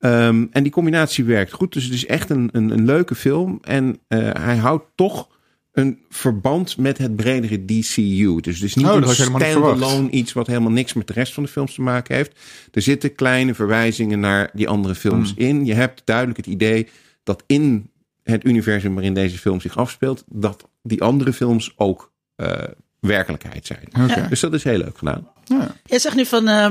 Um, 0.00 0.48
en 0.52 0.62
die 0.62 0.72
combinatie 0.72 1.24
werkt 1.24 1.52
goed. 1.52 1.72
Dus 1.72 1.84
het 1.84 1.92
is 1.92 2.06
echt 2.06 2.30
een, 2.30 2.48
een, 2.52 2.70
een 2.70 2.84
leuke 2.84 3.14
film. 3.14 3.58
En 3.62 3.98
uh, 4.08 4.30
hij 4.32 4.56
houdt 4.56 4.84
toch 4.94 5.28
een 5.72 5.98
verband 6.08 6.76
met 6.76 6.98
het 6.98 7.16
bredere 7.16 7.64
DCU. 7.64 8.40
Dus 8.40 8.54
het 8.54 8.64
is 8.64 8.74
niet 8.74 8.86
Oh, 8.86 8.94
een 8.94 9.08
stand-alone 9.08 10.10
iets 10.10 10.32
wat 10.32 10.46
helemaal 10.46 10.70
niks 10.70 10.92
met 10.92 11.06
de 11.06 11.12
rest 11.12 11.32
van 11.34 11.42
de 11.42 11.48
films 11.48 11.74
te 11.74 11.82
maken 11.82 12.14
heeft. 12.14 12.40
Er 12.72 12.82
zitten 12.82 13.14
kleine 13.14 13.54
verwijzingen 13.54 14.20
naar 14.20 14.50
die 14.52 14.68
andere 14.68 14.94
films 14.94 15.34
Mm. 15.34 15.44
in. 15.44 15.64
Je 15.64 15.74
hebt 15.74 16.02
duidelijk 16.04 16.36
het 16.36 16.46
idee 16.46 16.88
dat 17.22 17.44
in 17.46 17.90
het 18.22 18.44
universum 18.44 18.94
waarin 18.94 19.14
deze 19.14 19.38
film 19.38 19.60
zich 19.60 19.76
afspeelt, 19.76 20.24
dat 20.26 20.68
die 20.82 21.02
andere 21.02 21.32
films 21.32 21.72
ook 21.76 22.12
uh, 22.36 22.52
werkelijkheid 23.00 23.66
zijn. 23.66 23.88
Dus 24.28 24.40
dat 24.40 24.52
is 24.52 24.64
heel 24.64 24.78
leuk 24.78 24.98
gedaan. 24.98 25.28
Ja. 25.44 25.74
Jij 25.84 25.98
zegt 25.98 26.16
nu 26.16 26.26
van 26.26 26.48
uh, 26.48 26.68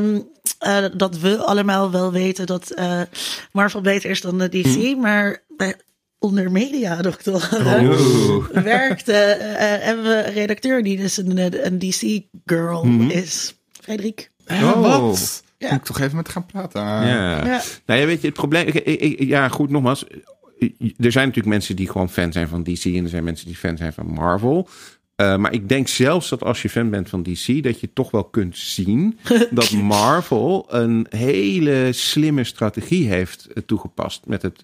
uh, 0.68 0.86
dat 0.98 1.18
we 1.20 1.38
allemaal 1.38 1.92
wel 1.92 2.12
weten 2.12 2.46
dat 2.46 2.72
uh, 2.80 3.02
Marvel 3.52 3.82
beter 3.82 4.10
is 4.10 4.22
dan 4.22 4.38
de 4.38 4.50
DC, 4.50 4.66
Hm. 4.66 5.00
maar 5.00 5.44
bij 5.58 5.76
onder 6.20 6.52
media 6.52 7.02
dokter 7.02 7.34
Oh. 7.34 8.48
werkt, 8.64 9.10
uh, 9.10 9.16
hebben 9.58 10.04
we 10.06 10.24
een 10.28 10.34
redacteur 10.34 10.84
die 10.84 10.98
dus 10.98 11.18
een, 11.18 11.66
een 11.68 11.80
DC 11.80 12.22
girl 12.46 12.84
Mhm. 12.84 13.10
is. 13.10 13.56
Frederik. 13.82 14.32
Eh, 14.46 14.64
Oh. 14.76 14.82
Wat? 14.82 15.44
Ja. 15.58 15.70
Moet 15.72 15.80
ik 15.80 15.86
toch 15.86 16.00
even 16.00 16.16
met 16.16 16.30
gaan 16.30 16.46
praten? 16.46 16.82
Ja. 16.82 17.46
Ja. 17.46 17.62
Nou 17.86 18.00
ja, 18.00 18.06
weet 18.06 18.22
je, 18.22 18.28
het 18.28 18.36
probleem... 18.36 18.68
ik- 18.68 18.74
ik- 18.76 19.00
ik- 19.20 19.28
Ja, 19.28 19.48
goed, 19.48 19.70
nogmaals. 19.70 20.06
Er 20.98 21.12
zijn 21.12 21.28
natuurlijk 21.28 21.56
mensen 21.56 21.76
die 21.76 21.90
gewoon 21.90 22.10
fan 22.10 22.32
zijn 22.32 22.48
van 22.48 22.64
DC... 22.64 22.86
en 22.86 23.04
er 23.04 23.10
zijn 23.10 23.24
mensen 23.24 23.48
die 23.48 23.56
fan 23.56 23.78
zijn 23.78 23.94
van 23.94 24.06
Marvel... 24.06 24.68
Uh, 25.22 25.38
maar 25.38 25.54
ik 25.54 25.70
denk 25.70 25.88
zelfs 25.88 26.30
dat 26.30 26.44
als 26.44 26.62
je 26.62 26.70
fan 26.70 26.90
bent 26.90 27.10
van 27.10 27.24
DC, 27.24 27.64
dat 27.64 27.80
je 27.80 27.94
toch 27.94 28.12
wel 28.12 28.24
kunt 28.24 28.58
zien 28.58 29.18
dat 29.52 29.72
Marvel 29.72 30.66
een 30.70 31.06
hele 31.10 31.90
slimme 31.92 32.44
strategie 32.44 33.08
heeft 33.08 33.48
uh, 33.50 33.64
toegepast. 33.66 34.26
Met 34.26 34.42
het 34.42 34.64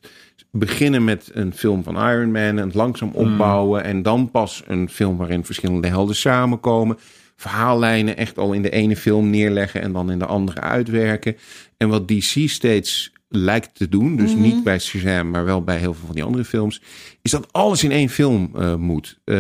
beginnen 0.52 1.04
met 1.04 1.30
een 1.34 1.54
film 1.54 1.84
van 1.84 1.96
Iron 1.96 2.32
Man 2.32 2.42
en 2.42 2.58
het 2.58 2.74
langzaam 2.74 3.12
opbouwen. 3.14 3.82
Mm. 3.82 3.86
En 3.86 4.02
dan 4.02 4.32
pas 4.32 4.64
een 4.68 4.90
film 4.90 5.18
waarin 5.18 5.46
verschillende 5.46 5.88
helden 5.88 6.16
samenkomen. 6.16 6.98
Verhaallijnen 7.36 8.18
echt 8.18 8.38
al 8.38 8.54
in 8.54 8.62
de 8.62 8.70
ene 8.70 8.96
film 8.96 9.30
neerleggen 9.30 9.82
en 9.82 9.92
dan 9.92 10.12
in 10.12 10.20
de 10.20 10.26
andere 10.26 10.62
uitwerken. 10.62 11.38
En 11.78 11.90
wat 11.90 12.08
DC 12.08 12.50
steeds 12.50 13.12
lijkt 13.30 13.76
te 13.76 13.90
doen, 13.90 14.16
dus 14.16 14.30
mm-hmm. 14.30 14.42
niet 14.44 14.64
bij 14.64 14.80
Shazam, 14.80 15.30
maar 15.30 15.46
wel 15.46 15.64
bij 15.64 15.78
heel 15.78 15.94
veel 15.94 16.06
van 16.06 16.16
die 16.16 16.24
andere 16.24 16.46
films, 16.46 16.82
is 17.22 17.32
dat 17.32 17.54
alles 17.54 17.84
in 17.84 17.92
één 17.92 18.10
film 18.10 18.52
uh, 18.56 18.76
moet. 18.76 19.20
Uh, 19.26 19.38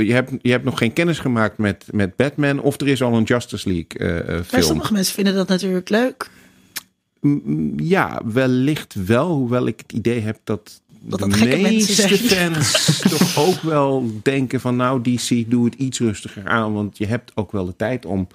je, 0.00 0.12
hebt, 0.12 0.32
je 0.42 0.50
hebt 0.50 0.64
nog 0.64 0.78
geen 0.78 0.92
kennis 0.92 1.18
gemaakt 1.18 1.58
met, 1.58 1.84
met 1.90 2.16
Batman, 2.16 2.60
of 2.60 2.80
er 2.80 2.88
is 2.88 3.02
al 3.02 3.14
een 3.14 3.22
Justice 3.22 3.68
League 3.68 4.18
uh, 4.18 4.26
film. 4.26 4.44
Maar 4.50 4.62
sommige 4.62 4.92
mensen 4.92 5.14
vinden 5.14 5.34
dat 5.34 5.48
natuurlijk 5.48 5.88
leuk. 5.88 6.30
Mm, 7.20 7.80
Ja, 7.80 8.22
wellicht 8.24 8.94
wel, 9.06 9.28
hoewel 9.28 9.66
ik 9.66 9.78
het 9.78 9.92
idee 9.92 10.20
heb 10.20 10.38
dat, 10.44 10.80
dat 11.00 11.18
de 11.18 11.28
dat 11.28 11.38
meeste 11.38 12.18
fans 12.18 12.98
toch 13.18 13.38
ook 13.38 13.60
wel 13.60 14.10
denken 14.22 14.60
van 14.60 14.76
nou 14.76 15.02
DC, 15.02 15.50
doe 15.50 15.64
het 15.64 15.74
iets 15.74 15.98
rustiger 15.98 16.46
aan, 16.46 16.72
want 16.72 16.98
je 16.98 17.06
hebt 17.06 17.32
ook 17.34 17.52
wel 17.52 17.64
de 17.64 17.76
tijd 17.76 18.06
om 18.06 18.28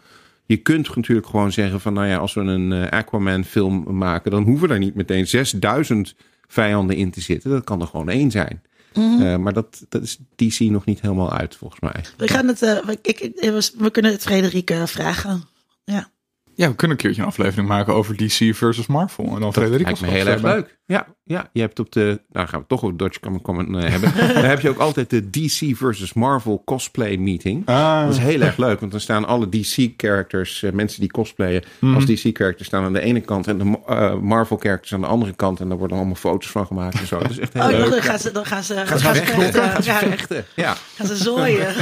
je 0.45 0.58
kunt 0.58 0.95
natuurlijk 0.95 1.27
gewoon 1.27 1.51
zeggen 1.51 1.82
van 1.82 1.93
nou 1.93 2.08
ja, 2.08 2.17
als 2.17 2.34
we 2.34 2.41
een 2.41 2.71
uh, 2.71 2.88
Aquaman 2.88 3.43
film 3.43 3.97
maken, 3.97 4.32
dan 4.32 4.43
hoeven 4.43 4.69
er 4.69 4.79
niet 4.79 4.95
meteen 4.95 5.27
6000 5.27 6.15
vijanden 6.47 6.95
in 6.95 7.12
te 7.12 7.21
zitten. 7.21 7.49
Dat 7.49 7.63
kan 7.63 7.82
er 7.82 7.88
gewoon 7.88 8.10
één 8.10 8.32
zijn. 8.32 8.62
Mm-hmm. 8.93 9.21
Uh, 9.21 9.36
maar 9.36 9.53
dat, 9.53 9.86
dat 9.89 10.01
is 10.01 10.17
DC 10.36 10.60
nog 10.60 10.86
niet 10.86 11.01
helemaal 11.01 11.34
uit, 11.34 11.56
volgens 11.56 11.82
mij. 11.82 12.03
We 12.17 12.27
gaan 12.27 12.47
het, 12.47 12.62
uh, 12.62 12.77
ik, 13.01 13.19
ik, 13.19 13.39
we 13.77 13.89
kunnen 13.91 14.12
het 14.12 14.21
Frederik 14.21 14.73
vragen. 14.86 15.43
Ja. 15.84 16.12
Ja, 16.55 16.69
we 16.69 16.75
kunnen 16.75 16.97
een 16.97 17.03
keertje 17.03 17.21
een 17.21 17.27
aflevering 17.27 17.67
maken 17.67 17.93
over 17.93 18.17
DC 18.17 18.55
versus 18.55 18.87
Marvel. 18.87 19.25
En 19.25 19.39
dan 19.39 19.53
Frederik 19.53 19.81
lijkt 19.81 20.01
me 20.01 20.07
heel 20.07 20.27
erg 20.27 20.41
leuk. 20.41 20.79
Ja, 20.85 21.07
ja, 21.23 21.49
je 21.53 21.61
hebt 21.61 21.79
op 21.79 21.91
de, 21.91 22.21
nou 22.29 22.47
gaan 22.47 22.59
we 22.59 22.65
toch 22.67 22.83
over 22.83 22.97
Dodge 22.97 23.19
Comic 23.19 23.41
Con 23.41 23.75
uh, 23.75 23.89
hebben. 23.89 24.13
Daar 24.33 24.45
heb 24.45 24.59
je 24.59 24.69
ook 24.69 24.77
altijd 24.77 25.09
de 25.09 25.29
DC 25.29 25.75
versus 25.75 26.13
Marvel 26.13 26.61
cosplay 26.65 27.17
meeting. 27.17 27.65
Ah. 27.65 28.03
Dat 28.03 28.13
is 28.13 28.17
heel 28.17 28.41
erg 28.41 28.57
leuk, 28.57 28.79
want 28.79 28.91
dan 28.91 29.01
staan 29.01 29.25
alle 29.25 29.49
DC 29.49 29.93
characters, 29.97 30.61
uh, 30.61 30.71
mensen 30.71 30.99
die 30.99 31.11
cosplayen 31.11 31.63
mm. 31.79 31.95
als 31.95 32.05
DC 32.05 32.29
characters 32.37 32.67
staan 32.67 32.83
aan 32.83 32.93
de 32.93 33.01
ene 33.01 33.21
kant 33.21 33.47
en 33.47 33.57
de 33.57 33.79
uh, 33.89 34.15
Marvel 34.19 34.57
characters 34.57 34.93
aan 34.93 35.01
de 35.01 35.07
andere 35.07 35.33
kant. 35.33 35.59
En 35.59 35.69
daar 35.69 35.77
worden 35.77 35.97
allemaal 35.97 36.15
foto's 36.15 36.51
van 36.51 36.65
gemaakt 36.65 36.99
en 36.99 37.07
zo. 37.07 37.19
Dat 37.19 37.31
is 37.31 37.39
echt 37.39 37.53
heel 37.53 37.63
oh, 37.63 37.69
leuk. 37.69 37.89
Dan 37.89 38.01
gaan 38.01 38.19
ze, 38.19 38.31
dan 38.31 38.45
gaan 38.45 38.63
ze, 38.63 38.75
gaan 38.85 38.99
ze, 38.99 39.05
gaan 39.05 39.15
ze 39.15 39.23
vechten. 39.23 39.63
Gaan 39.63 39.83
ze 39.83 39.91
vechten. 39.91 40.45
Ja. 40.55 40.75
Gaan 40.95 41.07
ze 41.07 41.15
zooien. 41.15 41.73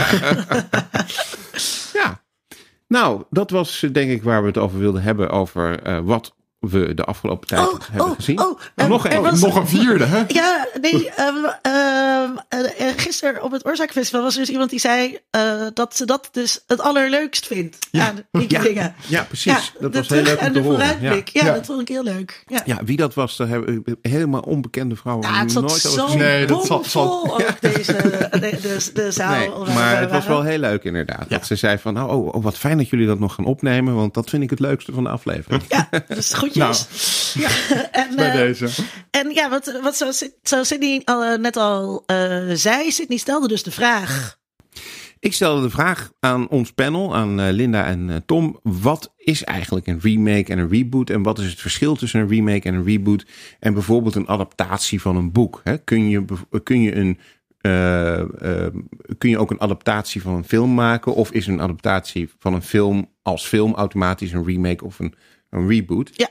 ja. 2.01 2.21
Nou, 2.91 3.23
dat 3.29 3.49
was 3.49 3.85
denk 3.91 4.11
ik 4.11 4.23
waar 4.23 4.41
we 4.41 4.47
het 4.47 4.57
over 4.57 4.79
wilden 4.79 5.01
hebben. 5.01 5.29
Over 5.29 5.87
uh, 5.87 5.99
wat 6.03 6.33
we 6.59 6.93
de 6.93 7.03
afgelopen 7.03 7.47
tijd 7.47 7.67
oh, 7.67 7.79
hebben 7.91 8.09
oh, 8.09 8.15
gezien. 8.15 8.39
Oh, 8.39 8.59
um, 8.75 8.89
nog, 8.89 9.09
een, 9.09 9.21
was, 9.21 9.41
nog 9.41 9.55
een 9.55 9.67
vierde, 9.67 10.05
hè? 10.05 10.23
Ja, 10.27 10.67
nee. 10.81 11.09
Um, 12.21 12.37
gisteren 12.97 13.43
op 13.43 13.51
het 13.51 13.65
Oorzaakfestival 13.65 14.21
was 14.21 14.33
er 14.33 14.39
dus 14.39 14.49
iemand 14.49 14.69
die 14.69 14.79
zei 14.79 15.17
uh, 15.35 15.67
dat 15.73 15.95
ze 15.95 16.05
dat 16.05 16.29
dus 16.31 16.63
het 16.67 16.81
allerleukst 16.81 17.47
vindt. 17.47 17.77
Ja, 17.91 18.07
aan 18.07 18.23
die 18.31 18.45
ja, 18.47 18.61
dingen. 18.61 18.95
ja 19.07 19.23
precies. 19.23 19.53
Ja, 19.53 19.61
dat 19.79 19.95
was 19.95 20.09
heel 20.09 20.21
leuk 20.21 20.39
om 20.39 20.45
en 20.45 20.53
te 20.53 20.59
de 20.59 20.65
horen. 20.65 20.79
vooruitblik. 20.79 21.29
Ja. 21.29 21.45
ja, 21.45 21.53
dat 21.53 21.65
vond 21.65 21.81
ik 21.81 21.87
heel 21.87 22.03
leuk. 22.03 22.43
Ja, 22.47 22.61
ja 22.65 22.79
wie 22.83 22.97
dat 22.97 23.13
was, 23.13 23.37
daar 23.37 23.47
hebben 23.47 23.83
we 23.85 23.97
helemaal 24.01 24.41
onbekende 24.41 24.95
vrouwen 24.95 25.27
ja, 25.27 25.39
het 25.39 25.51
zat 25.51 25.63
nooit 25.63 25.81
zo 25.81 26.03
over 26.03 26.17
nee, 26.17 26.45
dat 26.45 26.65
zal, 26.65 26.83
zal... 26.83 27.33
ook 27.33 27.61
deze, 27.61 27.93
de, 28.31 28.37
de, 28.39 28.89
de 28.93 29.11
zaal. 29.11 29.63
Nee, 29.63 29.73
maar 29.73 29.99
het 29.99 30.11
was 30.11 30.27
wel 30.27 30.43
heel 30.43 30.57
leuk 30.57 30.83
inderdaad. 30.83 31.29
Dat 31.29 31.45
ze 31.45 31.55
zei 31.55 31.77
van, 31.77 32.01
oh, 32.01 32.35
oh, 32.35 32.43
wat 32.43 32.57
fijn 32.57 32.77
dat 32.77 32.89
jullie 32.89 33.07
dat 33.07 33.19
nog 33.19 33.35
gaan 33.35 33.45
opnemen, 33.45 33.95
want 33.95 34.13
dat 34.13 34.29
vind 34.29 34.43
ik 34.43 34.49
het 34.49 34.59
leukste 34.59 34.91
van 34.91 35.03
de 35.03 35.09
aflevering. 35.09 35.63
Ja, 35.67 35.89
dus 36.07 36.33
goedjes. 36.33 36.87
Nou. 37.33 37.47
Ja, 37.47 37.49
en, 37.91 38.15
Bij 38.15 38.27
uh, 38.27 38.33
deze. 38.33 38.67
En 39.11 39.29
ja, 39.29 39.49
wat, 39.49 39.79
wat 39.83 39.97
zo, 39.97 40.11
zo 40.43 40.63
Sydney 40.63 41.01
al, 41.05 41.25
uh, 41.25 41.37
net 41.37 41.57
al 41.57 42.03
uh, 42.11 42.55
zei, 42.55 42.91
Sydney 42.91 43.17
stelde 43.17 43.47
dus 43.47 43.63
de 43.63 43.71
vraag. 43.71 44.39
Ik 45.19 45.33
stelde 45.33 45.61
de 45.61 45.69
vraag 45.69 46.11
aan 46.19 46.49
ons 46.49 46.71
panel, 46.71 47.15
aan 47.15 47.39
uh, 47.39 47.49
Linda 47.51 47.85
en 47.85 48.23
Tom. 48.25 48.59
Wat 48.63 49.13
is 49.17 49.43
eigenlijk 49.43 49.87
een 49.87 49.99
remake 49.99 50.51
en 50.51 50.57
een 50.57 50.69
reboot? 50.69 51.09
En 51.09 51.23
wat 51.23 51.39
is 51.39 51.49
het 51.49 51.59
verschil 51.59 51.95
tussen 51.95 52.19
een 52.19 52.27
remake 52.27 52.67
en 52.67 52.73
een 52.73 52.85
reboot? 52.85 53.25
En 53.59 53.73
bijvoorbeeld 53.73 54.15
een 54.15 54.27
adaptatie 54.27 55.01
van 55.01 55.15
een 55.15 55.31
boek. 55.31 55.61
Hè? 55.63 55.77
Kun, 55.77 56.09
je, 56.09 56.25
kun, 56.63 56.81
je 56.81 56.95
een, 56.95 57.19
kun 59.17 59.29
je 59.29 59.37
ook 59.37 59.51
een 59.51 59.61
adaptatie 59.61 60.21
van 60.21 60.33
een 60.33 60.43
film 60.43 60.73
maken? 60.73 61.15
Of 61.15 61.31
is 61.31 61.47
een 61.47 61.61
adaptatie 61.61 62.29
van 62.39 62.53
een 62.53 62.61
film 62.61 63.09
als 63.21 63.45
film 63.45 63.73
automatisch 63.73 64.31
een 64.31 64.45
remake 64.45 64.85
of 64.85 64.99
een, 64.99 65.13
een 65.49 65.67
reboot? 65.67 66.09
Ja. 66.13 66.29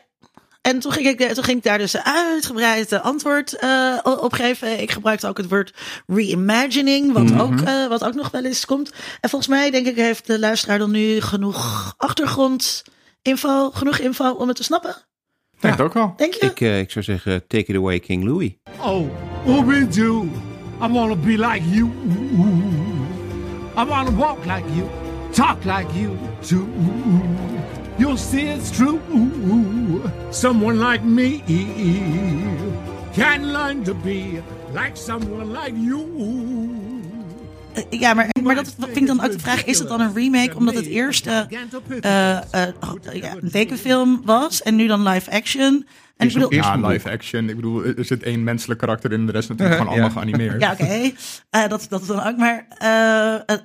En 0.61 0.79
toen 0.79 0.92
ging, 0.92 1.07
ik, 1.07 1.33
toen 1.33 1.44
ging 1.44 1.57
ik 1.57 1.64
daar 1.64 1.79
dus 1.79 1.96
uitgebreid 2.03 2.92
antwoord 2.92 3.57
uh, 3.64 3.99
op 4.03 4.33
geven. 4.33 4.81
Ik 4.81 4.90
gebruikte 4.90 5.29
ook 5.29 5.37
het 5.37 5.49
woord 5.49 5.75
reimagining, 6.07 7.12
wat, 7.12 7.23
mm-hmm. 7.23 7.40
ook, 7.40 7.61
uh, 7.61 7.87
wat 7.87 8.05
ook 8.05 8.14
nog 8.14 8.31
wel 8.31 8.44
eens 8.44 8.64
komt. 8.66 8.92
En 9.20 9.31
volgens 9.31 9.51
mij, 9.51 9.70
denk 9.70 9.87
ik, 9.87 9.96
heeft 9.96 10.27
de 10.27 10.38
luisteraar 10.38 10.79
dan 10.79 10.90
nu 10.90 11.20
genoeg 11.20 11.94
achtergrondinfo, 11.96 13.70
genoeg 13.70 13.99
info 13.99 14.31
om 14.31 14.49
het 14.49 14.57
te 14.57 14.62
snappen. 14.62 14.96
Denk 15.61 15.77
ja. 15.77 15.85
ook 15.85 15.94
wel. 15.94 16.14
Denk 16.16 16.35
je? 16.35 16.46
Ik, 16.46 16.61
uh, 16.61 16.79
ik 16.79 16.90
zou 16.90 17.05
zeggen, 17.05 17.46
take 17.46 17.73
it 17.73 17.77
away, 17.77 17.99
King 17.99 18.25
Louis. 18.25 18.53
Oh, 18.81 19.09
Ubuntu, 19.46 20.29
I 20.83 20.88
want 20.88 21.11
to 21.11 21.16
be 21.16 21.38
like 21.38 21.70
you. 21.70 21.90
I 23.77 23.85
want 23.85 24.09
to 24.09 24.14
walk 24.14 24.44
like 24.44 24.75
you, 24.75 24.88
talk 25.31 25.64
like 25.64 25.99
you 26.01 26.16
too. 26.40 26.68
You'll 28.01 28.17
see 28.17 28.49
it's 28.55 28.71
true. 28.71 28.99
Someone 30.31 30.79
like 30.91 31.05
me 31.05 31.43
can 33.15 33.53
learn 33.53 33.83
to 33.85 33.95
be 33.95 34.41
like 34.73 34.97
someone 34.97 35.53
like 35.53 35.73
you. 35.75 36.07
Ja, 37.91 38.15
maar, 38.15 38.29
maar 38.43 38.55
dat 38.55 38.75
vind 38.79 38.97
ik 38.97 39.07
dan 39.07 39.25
ook 39.25 39.33
de 39.33 39.39
vraag: 39.39 39.65
is 39.65 39.79
het 39.79 39.89
dan 39.89 40.01
een 40.01 40.15
remake 40.15 40.57
omdat 40.57 40.75
het 40.75 40.87
eerste 40.87 41.47
eh, 42.01 42.37
eh, 42.37 42.43
ja, 43.13 43.35
een 43.41 43.51
tekenfilm 43.51 44.21
was 44.25 44.63
en 44.63 44.77
nu 44.77 44.87
dan 44.87 45.09
live 45.09 45.31
action? 45.31 45.87
En 46.17 46.27
ik 46.27 46.33
Is 46.33 46.33
bedoel, 46.33 46.53
eerst- 46.53 46.69
Ja, 46.69 46.89
live 46.89 47.11
action. 47.11 47.49
Ik 47.49 47.57
bedoel, 47.57 47.85
er 47.85 48.05
zit 48.05 48.23
één 48.23 48.45
menselijk 48.45 48.81
karakter 48.81 49.13
in, 49.13 49.27
de 49.27 49.33
rest 49.33 49.49
natuurlijk 49.49 49.77
gewoon 49.79 49.93
allemaal 49.93 50.11
geanimeerd. 50.11 50.61
ja, 50.61 50.73
oké, 50.73 51.11
Eh, 51.51 51.69
dat, 51.69 51.87
dat 51.89 52.01
is 52.01 52.07
dan 52.07 52.23
ook. 52.27 52.37
Maar 52.37 52.67
eh, 52.79 53.57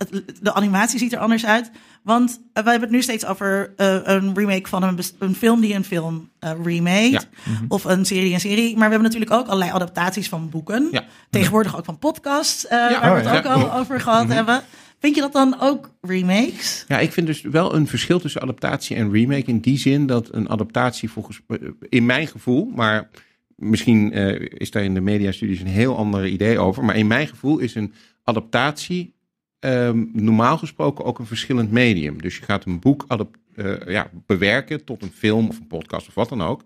de 0.41 0.53
animatie 0.53 0.99
ziet 0.99 1.13
er 1.13 1.19
anders 1.19 1.45
uit. 1.45 1.71
Want 2.05 2.29
eh, 2.53 2.63
wij 2.63 2.71
hebben 2.71 2.89
het 2.89 2.97
nu 2.97 3.01
steeds 3.03 3.25
over 3.25 3.73
eh, 3.77 3.97
een 4.03 4.35
remake 4.35 4.69
van 4.69 4.83
een, 4.83 4.99
een 5.19 5.35
film 5.35 5.61
die 5.61 5.73
een 5.73 5.83
film 5.83 6.29
eh 6.39 6.51
remake. 6.63 7.09
Ja. 7.09 7.21
Of 7.67 7.83
een 7.83 8.05
serie 8.05 8.33
een 8.33 8.39
serie. 8.39 8.77
Maar 8.77 8.89
we 8.89 8.93
hebben 8.95 9.01
natuurlijk 9.01 9.31
ook 9.31 9.45
allerlei 9.45 9.71
adaptaties 9.71 10.29
van 10.29 10.49
boeken. 10.49 10.87
Ja. 10.91 11.05
Tegenwoordig 11.29 11.77
ook 11.77 11.85
van 11.85 11.99
podcasts, 11.99 12.67
eh, 12.67 12.77
Ja, 12.77 12.99
waar 13.01 13.13
we 13.13 13.29
het 13.29 13.45
oh, 13.45 13.53
ook 13.53 13.61
ja. 13.61 13.67
al 13.67 13.79
over 13.79 13.99
gehad 13.99 14.23
Mhm. 14.23 14.33
hebben. 14.35 14.61
Vind 14.99 15.15
je 15.15 15.21
dat 15.21 15.33
dan 15.33 15.55
ook 15.59 15.91
remakes? 16.01 16.85
Ja, 16.87 16.99
ik 16.99 17.11
vind 17.11 17.27
dus 17.27 17.41
wel 17.41 17.75
een 17.75 17.87
verschil 17.87 18.19
tussen 18.19 18.41
adaptatie 18.41 18.95
en 18.95 19.11
remake. 19.11 19.45
In 19.45 19.59
die 19.59 19.77
zin 19.77 20.05
dat 20.07 20.27
een 20.31 20.49
adaptatie 20.49 21.09
volgens, 21.11 21.41
in 21.89 22.05
mijn 22.05 22.27
gevoel, 22.27 22.71
maar 22.75 23.09
misschien 23.55 24.11
eh, 24.13 24.49
is 24.53 24.71
daar 24.71 24.83
in 24.83 24.93
de 24.93 25.01
mediastudies 25.01 25.59
een 25.59 25.67
heel 25.67 25.97
ander 25.97 26.27
idee 26.27 26.59
over. 26.59 26.85
Maar 26.85 26.95
in 26.95 27.07
mijn 27.07 27.27
gevoel 27.27 27.57
is 27.59 27.75
een 27.75 27.93
adaptatie 28.23 29.14
ehm, 29.65 30.05
normaal 30.11 30.57
gesproken 30.57 31.05
ook 31.05 31.19
een 31.19 31.25
verschillend 31.25 31.71
medium. 31.71 32.21
Dus 32.21 32.37
je 32.37 32.43
gaat 32.43 32.65
een 32.65 32.79
boek 32.79 33.05
eh, 33.55 33.87
ja, 33.87 34.09
bewerken 34.25 34.83
tot 34.83 35.01
een 35.01 35.11
film 35.11 35.47
of 35.47 35.59
een 35.59 35.67
podcast 35.67 36.07
of 36.07 36.13
wat 36.13 36.29
dan 36.29 36.41
ook. 36.41 36.63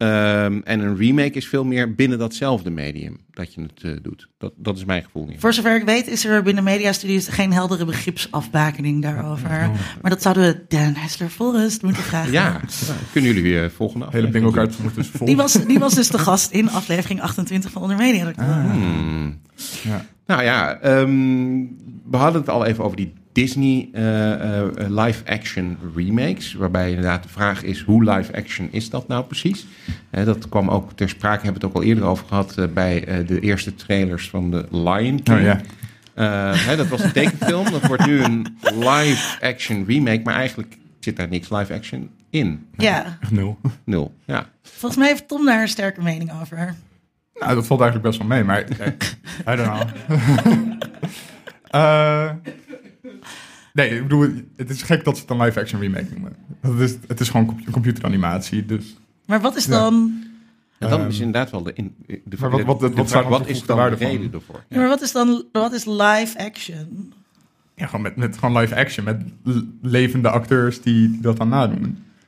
Ehm, 0.00 0.60
en 0.64 0.80
een 0.80 0.96
remake 0.96 1.32
is 1.32 1.48
veel 1.48 1.64
meer 1.64 1.94
binnen 1.94 2.18
datzelfde 2.18 2.70
medium 2.70 3.16
dat 3.30 3.54
je 3.54 3.62
het 3.62 3.82
eh, 3.82 3.92
doet. 4.02 4.28
Dat, 4.38 4.52
dat 4.56 4.76
is 4.76 4.84
mijn 4.84 5.02
gevoel 5.04 5.26
niet. 5.26 5.40
Voor 5.40 5.52
zover 5.52 5.76
ik 5.76 5.84
weet 5.84 6.06
is 6.06 6.24
er 6.24 6.42
binnen 6.42 6.64
mediastudies 6.64 7.28
geen 7.28 7.52
heldere 7.52 7.84
begripsafbakening 7.84 9.02
daarover. 9.02 9.70
Maar 10.02 10.10
dat 10.10 10.22
zouden 10.22 10.42
we 10.42 10.64
Dan 10.68 10.94
Hessler 10.94 11.28
Forrest 11.28 11.82
moeten 11.82 12.02
vragen. 12.10 12.32
Ja, 12.32 12.60
ja, 12.86 12.94
kunnen 13.12 13.34
jullie 13.34 13.50
weer 13.52 13.70
volgende 13.70 14.06
Hele 14.10 14.26
aflevering 14.26 14.54
bingo 14.54 14.66
kaart 14.66 14.82
moet 14.82 14.94
dus 14.94 15.08
vol. 15.08 15.26
Die 15.26 15.36
was, 15.36 15.52
die 15.52 15.78
was 15.78 15.94
dus 15.94 16.08
de 16.08 16.18
gast 16.18 16.50
in 16.50 16.70
aflevering 16.70 17.20
28 17.20 17.70
van 17.70 17.82
Onder 17.82 17.96
Media. 17.96 18.32
Hmm. 18.36 19.40
Ja. 19.82 20.04
Nou 20.26 20.42
ja, 20.42 20.78
ehm, 20.78 21.08
we 22.10 22.16
hadden 22.16 22.40
het 22.40 22.50
al 22.50 22.64
even 22.64 22.84
over 22.84 22.96
die 22.96 23.12
Disney 23.32 23.88
eh, 23.92 24.58
eh, 24.60 24.68
live-action 24.76 25.78
remakes. 25.94 26.54
Waarbij 26.54 26.88
inderdaad 26.88 27.22
de 27.22 27.28
vraag 27.28 27.62
is, 27.62 27.80
hoe 27.80 28.04
live-action 28.10 28.68
is 28.70 28.90
dat 28.90 29.08
nou 29.08 29.24
precies? 29.24 29.66
Eh, 30.10 30.24
dat 30.24 30.48
kwam 30.48 30.68
ook 30.68 30.92
ter 30.92 31.08
sprake, 31.08 31.42
hebben 31.44 31.60
we 31.60 31.66
het 31.66 31.76
ook 31.76 31.82
al 31.82 31.88
eerder 31.88 32.04
over 32.04 32.26
gehad... 32.26 32.58
eh, 32.58 32.64
bij 32.74 33.04
eh, 33.04 33.26
de 33.26 33.40
eerste 33.40 33.74
trailers 33.74 34.30
van 34.30 34.50
de 34.50 34.66
Lion 34.70 35.22
King. 35.22 35.38
Oh, 35.38 35.42
ja. 35.44 35.60
Eh, 36.14 36.66
hè, 36.66 36.76
dat 36.76 36.88
was 36.88 37.02
een 37.02 37.12
tekenfilm. 37.12 37.70
Dat 37.70 37.86
wordt 37.86 38.06
nu 38.06 38.22
een 38.22 38.56
live-action 38.62 39.84
remake. 39.86 40.20
Maar 40.24 40.34
eigenlijk 40.34 40.76
zit 41.00 41.16
daar 41.16 41.28
niks 41.28 41.50
live-action 41.50 42.10
in. 42.30 42.66
Ja, 42.76 43.18
nul. 43.30 43.58
Nul, 43.84 44.14
ja. 44.24 44.46
volgens 44.62 45.00
mij 45.00 45.08
heeft 45.08 45.28
Tom 45.28 45.44
daar 45.46 45.62
een 45.62 45.68
sterke 45.68 46.02
mening 46.02 46.32
over. 46.40 46.74
Nou, 47.34 47.54
dat 47.54 47.66
valt 47.66 47.80
eigenlijk 47.80 48.10
best 48.10 48.18
wel 48.18 48.28
mee, 48.36 48.44
maar 48.44 48.62
eh, 48.62 48.86
I 49.52 49.56
don't 49.56 49.68
know. 49.68 49.82
Eh, 51.70 52.30
nee, 53.72 53.90
ik 53.90 54.02
bedoel, 54.02 54.28
het 54.56 54.70
is 54.70 54.82
gek 54.82 55.04
dat 55.04 55.16
ze 55.16 55.22
het 55.22 55.30
een 55.30 55.40
live-action 55.40 55.80
remake 55.80 56.06
noemen. 56.10 56.32
Het 56.60 56.80
is, 56.90 56.96
het 57.08 57.20
is 57.20 57.28
gewoon 57.28 57.46
compu- 57.46 57.70
computeranimatie, 57.70 58.66
dus... 58.66 58.96
Maar 59.26 59.40
wat 59.40 59.56
is 59.56 59.64
Ja. 59.64 59.70
dan, 59.70 60.22
En 60.78 60.88
dan 60.88 61.00
Ehm, 61.00 61.08
is 61.08 61.18
inderdaad 61.18 61.50
wel 61.50 61.62
de... 61.62 61.72
In, 61.74 61.94
de, 62.06 62.20
maar 62.40 62.50
wat- 62.50 62.62
wat- 62.64 62.80
de 62.80 62.90
wat 62.90 63.08
vraag, 63.10 63.22
dan 63.22 63.30
wat 63.30 63.46
is 63.48 63.62
dan 63.64 63.90
de 63.90 63.94
reden 63.96 64.32
ervoor? 64.32 64.64
ja, 64.68 64.78
maar 64.78 64.88
wat 64.88 65.00
is 65.02 65.12
dan 65.12 65.44
wat 65.52 65.72
is 65.72 65.84
live 65.84 66.38
action? 66.38 67.12
Ja, 67.74 67.86
gewoon 67.86 68.02
met, 68.02 68.16
met 68.16 68.38
gewoon 68.38 68.58
live-action, 68.58 69.04
met 69.04 69.22
l- 69.44 69.58
levende 69.82 70.30
acteurs 70.30 70.82
die, 70.82 71.10
die 71.10 71.20
dat 71.20 71.36
dan 71.36 71.48
nadoen. 71.48 71.82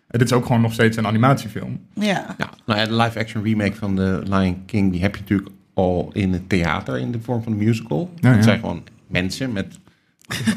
En 0.06 0.18
dit 0.18 0.22
is 0.22 0.32
ook 0.32 0.46
gewoon 0.46 0.60
nog 0.60 0.72
steeds 0.72 0.96
een 0.96 1.06
animatiefilm. 1.06 1.80
Ja, 1.94 2.34
Ja, 2.38 2.50
nou 2.66 2.80
ja, 2.80 2.86
de 2.86 2.94
live-action 2.96 3.42
remake 3.44 3.74
van 3.74 3.96
de 3.96 4.20
Lion 4.24 4.64
King, 4.66 4.92
die 4.92 5.00
heb 5.00 5.14
je 5.14 5.20
natuurlijk 5.20 5.48
al 5.74 6.10
in 6.12 6.32
het 6.32 6.48
theater 6.48 6.98
in 6.98 7.12
de 7.12 7.20
vorm 7.20 7.42
van 7.42 7.52
een 7.52 7.58
musical. 7.58 8.10
Ja, 8.20 8.32
Het 8.32 8.44
zijn 8.44 8.58
gewoon 8.60 8.82
mensen 9.06 9.52
met 9.52 9.78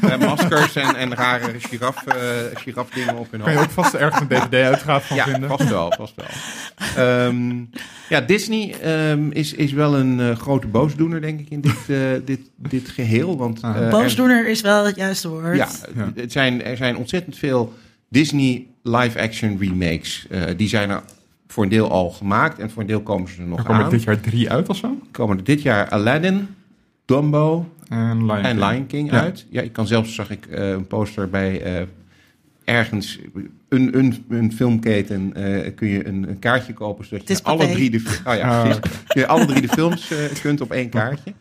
eh, 0.02 0.18
maskers 0.18 0.76
en, 0.76 0.94
en 0.96 1.14
rare 1.14 1.52
giraf, 1.60 2.06
eh 2.06 2.16
girafdingen 2.54 3.16
op 3.16 3.30
hun 3.30 3.40
Kan 3.40 3.52
je 3.52 3.58
ook 3.58 3.70
vast 3.70 3.94
ergens 3.94 4.20
een 4.20 4.28
DVD-uitgave 4.28 5.06
van 5.06 5.16
Ja, 5.16 5.24
vinden? 5.24 5.48
vast 5.48 5.68
wel, 5.68 5.92
vast 5.96 6.14
wel. 6.16 6.26
Ehm, 6.96 7.54
ja, 8.08 8.20
Disney 8.20 8.74
ehm, 8.82 9.30
is, 9.30 9.52
is 9.52 9.72
wel 9.72 9.96
een 9.96 10.20
eh, 10.20 10.36
grote 10.36 10.66
boosdoener, 10.66 11.20
denk 11.20 11.40
ik, 11.40 11.48
in 11.50 11.60
dit, 11.60 11.76
eh, 11.88 11.96
dit, 12.24 12.40
dit 12.56 12.88
geheel. 12.88 13.36
Want, 13.38 13.62
Ah. 13.62 13.76
er- 13.76 13.90
boosdoener 13.90 14.48
is 14.48 14.60
wel 14.60 14.84
het 14.84 14.96
juiste 14.96 15.28
woord. 15.28 15.56
ja, 15.56 15.68
Ja. 15.96 16.10
Het 16.14 16.32
zijn, 16.32 16.64
er 16.64 16.76
zijn 16.76 16.96
ontzettend 16.96 17.36
veel 17.38 17.72
Disney 18.08 18.66
live-action 18.82 19.56
remakes. 19.60 20.26
Eh, 20.30 20.42
die 20.56 20.68
zijn 20.68 20.90
er 20.90 21.02
voor 21.48 21.62
een 21.64 21.70
deel 21.70 21.90
al 21.90 22.10
gemaakt 22.10 22.58
en 22.58 22.70
voor 22.70 22.82
een 22.82 22.88
deel 22.88 23.00
komen 23.02 23.28
ze 23.30 23.40
er 23.40 23.46
nog 23.46 23.58
Er 23.58 23.64
komen 23.64 23.80
aan. 23.80 23.90
er 23.90 23.96
dit 23.96 24.02
jaar 24.02 24.20
drie 24.20 24.50
uit 24.50 24.68
of 24.68 24.76
zo? 24.76 24.98
komen 25.10 25.36
er 25.36 25.44
dit 25.44 25.62
jaar 25.62 25.88
Aladdin, 25.88 26.48
Dumbo 27.04 27.68
En 27.88 28.16
Lion 28.26 28.36
en 28.42 28.56
King. 28.56 28.70
Lion 28.70 28.86
King 28.86 29.10
Ja. 29.10 29.20
uit. 29.20 29.46
Ja, 29.50 29.62
ik 29.62 29.72
kan 29.72 29.86
zelfs, 29.86 30.14
zag 30.14 30.30
ik 30.30 30.46
eh, 30.46 30.68
een 30.70 30.86
poster 30.86 31.30
bij 31.30 31.62
eh, 31.62 31.82
ergens, 32.64 33.18
een, 33.68 33.98
een, 33.98 34.24
een 34.28 34.52
filmketen, 34.52 35.34
eh, 35.34 35.74
kun 35.74 35.88
je 35.88 36.06
een, 36.06 36.28
een 36.28 36.38
kaartje 36.38 36.72
kopen 36.72 37.04
zodat 37.06 37.28
je 37.28 37.38
alle 37.42 37.68
drie, 37.70 37.90
de, 37.90 38.20
oh 38.26 38.34
ja, 38.34 38.48
Ah, 38.62 38.62
precies. 38.62 38.80
je 39.08 39.26
alle 39.26 39.44
drie 39.46 39.60
de 39.60 39.68
films 39.68 40.10
eh, 40.10 40.18
kunt 40.40 40.60
op 40.60 40.70
één 40.72 40.88
kaartje. 40.88 41.32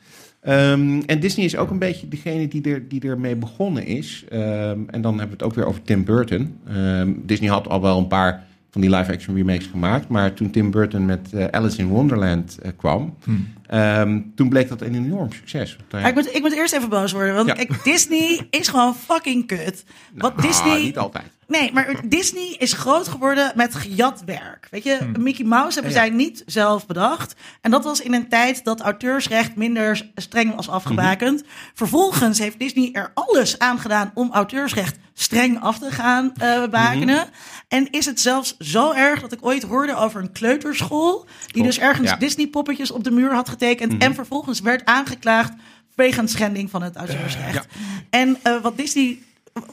Ehm, 0.42 1.02
en 1.06 1.20
Disney 1.20 1.46
is 1.46 1.56
ook 1.58 1.70
een 1.70 1.80
beetje 1.80 2.08
degene 2.08 2.48
die, 2.48 2.62
er, 2.72 2.88
die 2.88 3.02
ermee 3.02 3.36
begonnen 3.36 3.86
is. 3.86 4.24
Ehm, 4.30 4.80
en 4.88 5.02
dan 5.02 5.12
hebben 5.20 5.38
we 5.38 5.44
het 5.44 5.44
ook 5.44 5.54
weer 5.54 5.66
over 5.66 5.82
Tim 5.82 6.04
Burton. 6.04 6.58
Ehm, 6.68 7.12
Disney 7.24 7.50
had 7.50 7.68
al 7.68 7.82
wel 7.82 7.98
een 7.98 8.08
paar 8.08 8.44
van 8.76 8.84
die 8.84 8.96
live-action 8.96 9.36
remakes 9.36 9.66
gemaakt. 9.68 10.08
Maar 10.08 10.34
toen 10.34 10.50
Tim 10.52 10.72
Burton 10.72 11.06
met 11.06 11.34
eh, 11.34 11.46
Alice 11.46 11.78
in 11.78 11.88
Wonderland 11.88 12.58
eh, 12.62 12.72
kwam... 12.78 13.16
Hm. 13.24 13.32
Ehm, 13.68 14.22
toen 14.36 14.50
bleek 14.50 14.70
dat 14.70 14.82
een 14.82 14.96
enorm 14.96 15.32
succes. 15.34 15.78
Daar- 15.88 16.02
Maar 16.02 16.10
ik 16.10 16.16
moet, 16.16 16.36
ik 16.36 16.42
moet 16.42 16.54
eerst 16.54 16.74
even 16.74 16.90
boos 16.90 17.12
worden, 17.12 17.36
want 17.36 17.48
Ja. 17.48 17.54
kijk, 17.54 17.84
Disney 17.84 18.48
is 18.50 18.68
gewoon 18.68 18.96
fucking 18.96 19.48
kut. 19.48 19.84
Wat 20.16 20.36
Nou, 20.36 20.48
Disney... 20.48 20.82
Niet 20.82 20.98
altijd. 20.98 21.26
Nee, 21.48 21.74
maar 21.74 21.96
Disney 22.06 22.56
is 22.58 22.74
groot 22.74 23.08
geworden 23.08 23.52
met 23.56 23.76
gejat 23.76 24.22
werk. 24.26 24.68
Weet 24.72 24.84
je, 24.84 24.98
Hmm. 25.00 25.24
Mickey 25.24 25.46
Mouse 25.46 25.74
hebben 25.74 25.92
Ja. 25.92 25.98
zij 25.98 26.10
niet 26.10 26.44
zelf 26.46 26.86
bedacht. 26.86 27.36
En 27.62 27.72
dat 27.72 27.84
was 27.84 28.02
in 28.02 28.14
een 28.14 28.30
tijd 28.30 28.64
dat 28.64 28.82
auteursrecht 28.82 29.56
minder 29.56 30.10
streng 30.16 30.56
was 30.56 30.70
afgebakend. 30.70 31.42
Mhm. 31.42 31.50
Vervolgens 31.74 32.40
heeft 32.40 32.60
Disney 32.60 32.90
er 32.94 33.12
alles 33.14 33.60
aan 33.60 33.80
gedaan 33.80 34.12
om 34.14 34.32
auteursrecht 34.32 34.98
streng 35.14 35.62
af 35.62 35.80
te 35.80 35.92
gaan 35.92 36.32
eh 36.38 36.68
bakenen. 36.68 37.16
Mhm. 37.16 37.28
En 37.68 37.90
is 37.92 38.06
het 38.06 38.20
zelfs 38.20 38.58
zo 38.60 38.92
erg 38.94 39.22
dat 39.22 39.32
ik 39.32 39.46
ooit 39.46 39.64
hoorde 39.64 39.96
over 39.96 40.22
een 40.22 40.32
kleuterschool. 40.32 41.26
Die 41.48 41.64
dus 41.64 41.80
ergens 41.80 42.08
ja. 42.10 42.16
Mhm. 42.16 42.24
Disney 42.24 42.48
poppetjes 42.48 42.92
op 42.92 43.04
de 43.04 43.12
muur 43.12 43.34
had 43.34 43.50
getekend. 43.50 44.04
En 44.04 44.14
vervolgens 44.16 44.60
werd 44.60 44.86
aangeklaagd 44.86 45.54
wegens 45.96 46.32
schending 46.32 46.70
van 46.70 46.82
het 46.84 46.96
auteursrecht. 46.96 47.66
En 48.10 48.38
eh, 48.44 48.62
wat 48.62 48.78
Disney 48.78 49.20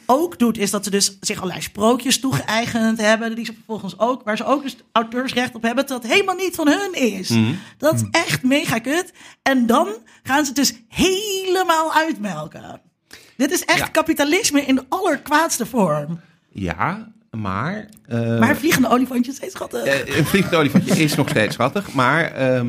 ook 0.06 0.38
doet, 0.38 0.58
is 0.58 0.70
dat 0.70 0.84
ze 0.84 0.90
dus 0.90 1.16
zich 1.20 1.36
allerlei 1.36 1.62
sprookjes 1.62 2.20
toegeëigend 2.20 3.00
hebben. 3.00 3.34
Die 3.34 3.44
ze 3.44 3.52
vervolgens 3.52 3.98
ook, 3.98 4.22
waar 4.22 4.36
ze 4.36 4.44
ook 4.44 4.62
dus 4.62 4.76
auteursrecht 4.92 5.54
op 5.54 5.62
hebben. 5.62 5.86
Dat 5.86 6.06
helemaal 6.06 6.34
niet 6.34 6.54
van 6.54 6.68
hun 6.68 6.92
is. 6.94 7.28
Mhm. 7.28 7.52
Dat 7.78 7.94
is 7.94 8.04
echt 8.10 8.42
mega 8.42 8.78
kut. 8.78 9.12
En 9.42 9.66
dan 9.66 9.88
gaan 10.22 10.40
ze 10.44 10.46
het 10.46 10.56
dus 10.56 10.74
helemaal 10.88 11.94
uitmelken. 11.94 12.80
Dit 13.36 13.50
is 13.52 13.64
echt 13.64 13.78
Ja. 13.78 13.86
kapitalisme 13.86 14.60
in 14.60 14.74
de 14.74 14.84
allerkwaadste 14.88 15.66
vorm. 15.66 16.20
Ja, 16.52 17.12
maar... 17.30 17.88
eh, 18.06 18.38
Maar 18.38 18.56
vliegende 18.56 18.88
olifantjes 18.88 19.36
steeds 19.36 19.52
schattig. 19.54 19.84
eh, 19.84 20.16
een 20.16 20.24
vliegend 20.26 20.54
olifantje 20.54 21.02
is 21.02 21.14
nog 21.14 21.28
steeds 21.28 21.54
schattig. 21.54 21.92
Maar 21.92 22.24
eh, 22.32 22.64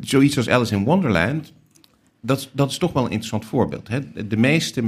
zoiets 0.00 0.36
als 0.36 0.48
Alice 0.48 0.74
in 0.74 0.84
Wonderland... 0.84 1.52
Dat, 2.24 2.38
is- 2.38 2.50
dat 2.52 2.70
is 2.70 2.78
toch 2.78 2.92
wel 2.92 3.02
een 3.04 3.10
interessant 3.10 3.44
voorbeeld. 3.44 3.88
Hè? 3.88 4.26
De- 4.28 4.36
meeste 4.36 4.82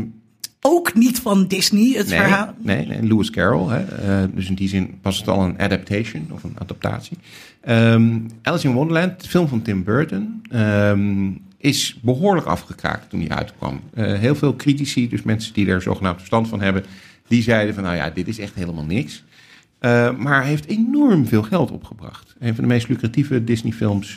ook 0.61 0.94
niet 0.94 1.18
van 1.20 1.46
Disney, 1.46 1.92
het 1.96 2.09
Nee, 2.09 2.18
verhaal. 2.18 2.55
nee, 2.62 2.87
nee, 2.87 3.03
Lewis 3.03 3.31
Carroll. 3.31 3.68
Hè? 3.72 3.85
Eh, 3.85 4.29
dus 4.35 4.49
in 4.49 4.55
die 4.55 4.68
zin 4.68 4.99
was 5.03 5.18
het 5.18 5.29
al 5.29 5.42
een 5.44 5.59
adaptation 5.61 6.27
of 6.33 6.44
een 6.44 6.57
adaptatie. 6.59 7.18
Ehm, 7.61 8.18
Alice 8.42 8.68
in 8.68 8.75
Wonderland, 8.75 9.22
de 9.22 9.29
film 9.29 9.49
van 9.49 9.62
Tim 9.62 9.85
Burton, 9.85 10.42
ehm, 10.51 11.31
is 11.59 11.99
behoorlijk 12.03 12.46
afgekraakt 12.46 13.11
toen 13.11 13.20
die 13.20 13.33
uitkwam. 13.33 13.81
Eh, 13.94 14.12
heel 14.18 14.35
veel 14.35 14.57
critici, 14.57 15.09
dus 15.09 15.22
mensen 15.22 15.55
die 15.55 15.66
er 15.68 15.83
zogenaamd 15.83 16.16
verstand 16.16 16.49
van 16.49 16.61
hebben, 16.61 16.85
die 17.29 17.42
zeiden 17.42 17.75
van 17.75 17.83
nou 17.83 17.96
ja, 17.96 18.11
dit 18.11 18.29
is 18.29 18.38
echt 18.38 18.55
helemaal 18.55 18.85
niks. 18.85 19.25
Eh, 19.79 20.16
maar 20.16 20.40
hij 20.40 20.49
heeft 20.49 20.66
enorm 20.66 21.27
veel 21.27 21.42
geld 21.42 21.70
opgebracht. 21.70 22.35
Een 22.38 22.55
van 22.55 22.64
de 22.64 22.70
meest 22.70 22.88
lucratieve 22.88 23.44
Disney-films 23.44 24.16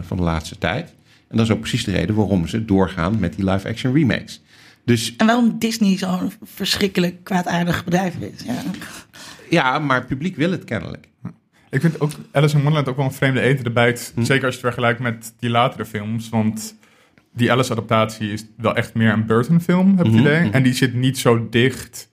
van 0.00 0.16
de 0.16 0.22
laatste 0.22 0.58
tijd. 0.58 0.94
En 1.28 1.36
dat 1.36 1.46
is 1.46 1.52
ook 1.52 1.60
precies 1.60 1.84
de 1.84 1.90
reden 1.92 2.14
waarom 2.14 2.46
ze 2.46 2.64
doorgaan 2.64 3.18
met 3.20 3.34
die 3.34 3.44
live-action 3.50 3.94
remakes. 3.94 4.42
Dus 4.84 5.16
En 5.16 5.26
waarom 5.26 5.58
Disney 5.58 5.96
zo'n 5.98 6.32
verschrikkelijk 6.42 7.24
kwaadaardig 7.24 7.84
bedrijf 7.84 8.14
is. 8.16 8.44
Ja. 8.46 8.62
ja, 9.50 9.78
maar 9.78 9.96
het 9.98 10.06
publiek 10.06 10.36
wil 10.36 10.50
het 10.50 10.64
kennelijk. 10.64 11.08
Ik 11.70 11.80
vind 11.80 12.00
ook 12.00 12.10
Alice 12.32 12.52
in 12.54 12.60
Wonderland 12.62 12.88
ook 12.88 12.96
wel 12.96 13.04
een 13.04 13.12
vreemde 13.12 13.40
eten 13.40 13.64
erbij. 13.64 13.98
Hm. 14.14 14.22
Zeker 14.22 14.44
als 14.44 14.54
je 14.54 14.60
het 14.60 14.70
vergelijkt 14.74 15.00
met 15.00 15.34
die 15.38 15.50
latere 15.50 15.84
films. 15.84 16.28
Want 16.28 16.74
die 17.32 17.52
Alice-adaptatie 17.52 18.32
is 18.32 18.44
wel 18.56 18.76
echt 18.76 18.94
meer 18.94 19.12
een 19.12 19.26
Burton-film, 19.26 19.88
heb 19.96 20.06
ik 20.06 20.12
het 20.12 20.20
Mhm, 20.20 20.20
idee. 20.30 20.40
mhm. 20.44 20.52
En 20.54 20.62
die 20.62 20.72
zit 20.72 20.94
niet 20.94 21.18
zo 21.18 21.46
dicht 21.50 22.08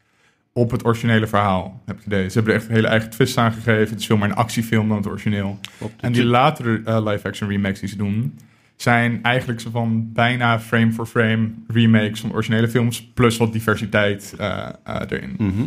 op 0.53 0.71
het 0.71 0.85
originele 0.85 1.27
verhaal, 1.27 1.81
heb 1.85 1.97
ik 1.97 2.03
het 2.03 2.13
idee. 2.13 2.27
Ze 2.29 2.33
hebben 2.33 2.53
er 2.53 2.59
echt 2.59 2.69
een 2.69 2.75
hele 2.75 2.87
eigen 2.87 3.09
twist 3.09 3.37
aan 3.37 3.51
gegeven. 3.53 3.89
Het 3.89 3.99
is 3.99 4.05
veel 4.05 4.17
meer 4.17 4.29
een 4.29 4.35
actiefilm 4.35 4.87
dan 4.87 4.97
het 4.97 5.07
origineel. 5.07 5.59
En 5.99 6.11
die 6.11 6.23
latere 6.25 6.81
eh, 6.85 7.03
live-action 7.05 7.49
remakes 7.49 7.79
die 7.79 7.89
ze 7.89 7.95
doen... 7.97 8.37
zijn 8.81 9.19
eigenlijk 9.23 9.59
zo 9.59 9.69
van 9.69 10.11
bijna 10.13 10.59
frame-for-frame 10.59 11.49
remakes 11.67 12.19
van 12.19 12.33
originele 12.33 12.69
films... 12.69 13.11
plus 13.13 13.37
wat 13.37 13.53
diversiteit 13.53 14.33
eh, 14.37 14.67
eh, 14.83 15.01
erin. 15.09 15.35
Mhm. 15.37 15.63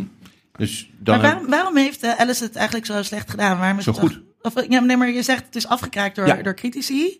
Dus 0.57 0.89
dan 0.97 1.17
Maar 1.19 1.31
waarom, 1.31 1.49
waarom 1.49 1.77
heeft 1.77 2.03
eh, 2.03 2.19
Alice 2.19 2.43
het 2.43 2.55
eigenlijk 2.55 2.85
zo 2.85 3.03
slecht 3.03 3.29
gedaan? 3.29 3.59
Waarom 3.59 3.77
is 3.77 3.83
Zo 3.83 3.91
het 3.91 3.99
goed. 3.99 4.21
Of, 4.41 4.53
ja, 4.69 4.79
nee, 4.79 4.97
maar 4.97 5.09
je 5.11 5.23
zegt 5.23 5.45
het 5.45 5.55
is 5.55 5.67
afgekraakt 5.67 6.15
door, 6.15 6.27
Ja. 6.27 6.41
door 6.41 6.55
critici. 6.55 7.19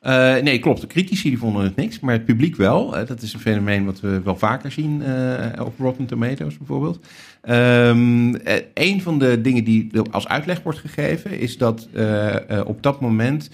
Eh, 0.00 0.36
nee, 0.36 0.58
klopt. 0.58 0.80
De 0.80 0.86
critici 0.86 1.28
die 1.28 1.38
vonden 1.38 1.62
het 1.64 1.76
niks, 1.76 2.00
maar 2.00 2.14
het 2.14 2.24
publiek 2.24 2.56
wel. 2.56 2.90
Dat 2.90 3.22
is 3.22 3.32
een 3.32 3.40
fenomeen 3.40 3.84
wat 3.84 4.00
we 4.00 4.20
wel 4.24 4.36
vaker 4.36 4.72
zien 4.72 5.02
eh, 5.02 5.64
op 5.66 5.78
Rotten 5.78 6.06
Tomatoes 6.06 6.58
bijvoorbeeld. 6.58 7.06
Ehm 7.42 8.34
eh, 8.34 8.62
een 8.74 9.02
van 9.02 9.18
de 9.18 9.40
dingen 9.40 9.64
die 9.64 9.90
als 10.10 10.28
uitleg 10.28 10.62
wordt 10.62 10.78
gegeven 10.78 11.38
is 11.38 11.58
dat 11.58 11.88
eh, 11.92 12.50
eh, 12.50 12.66
op 12.66 12.82
dat 12.82 13.00
moment 13.00 13.50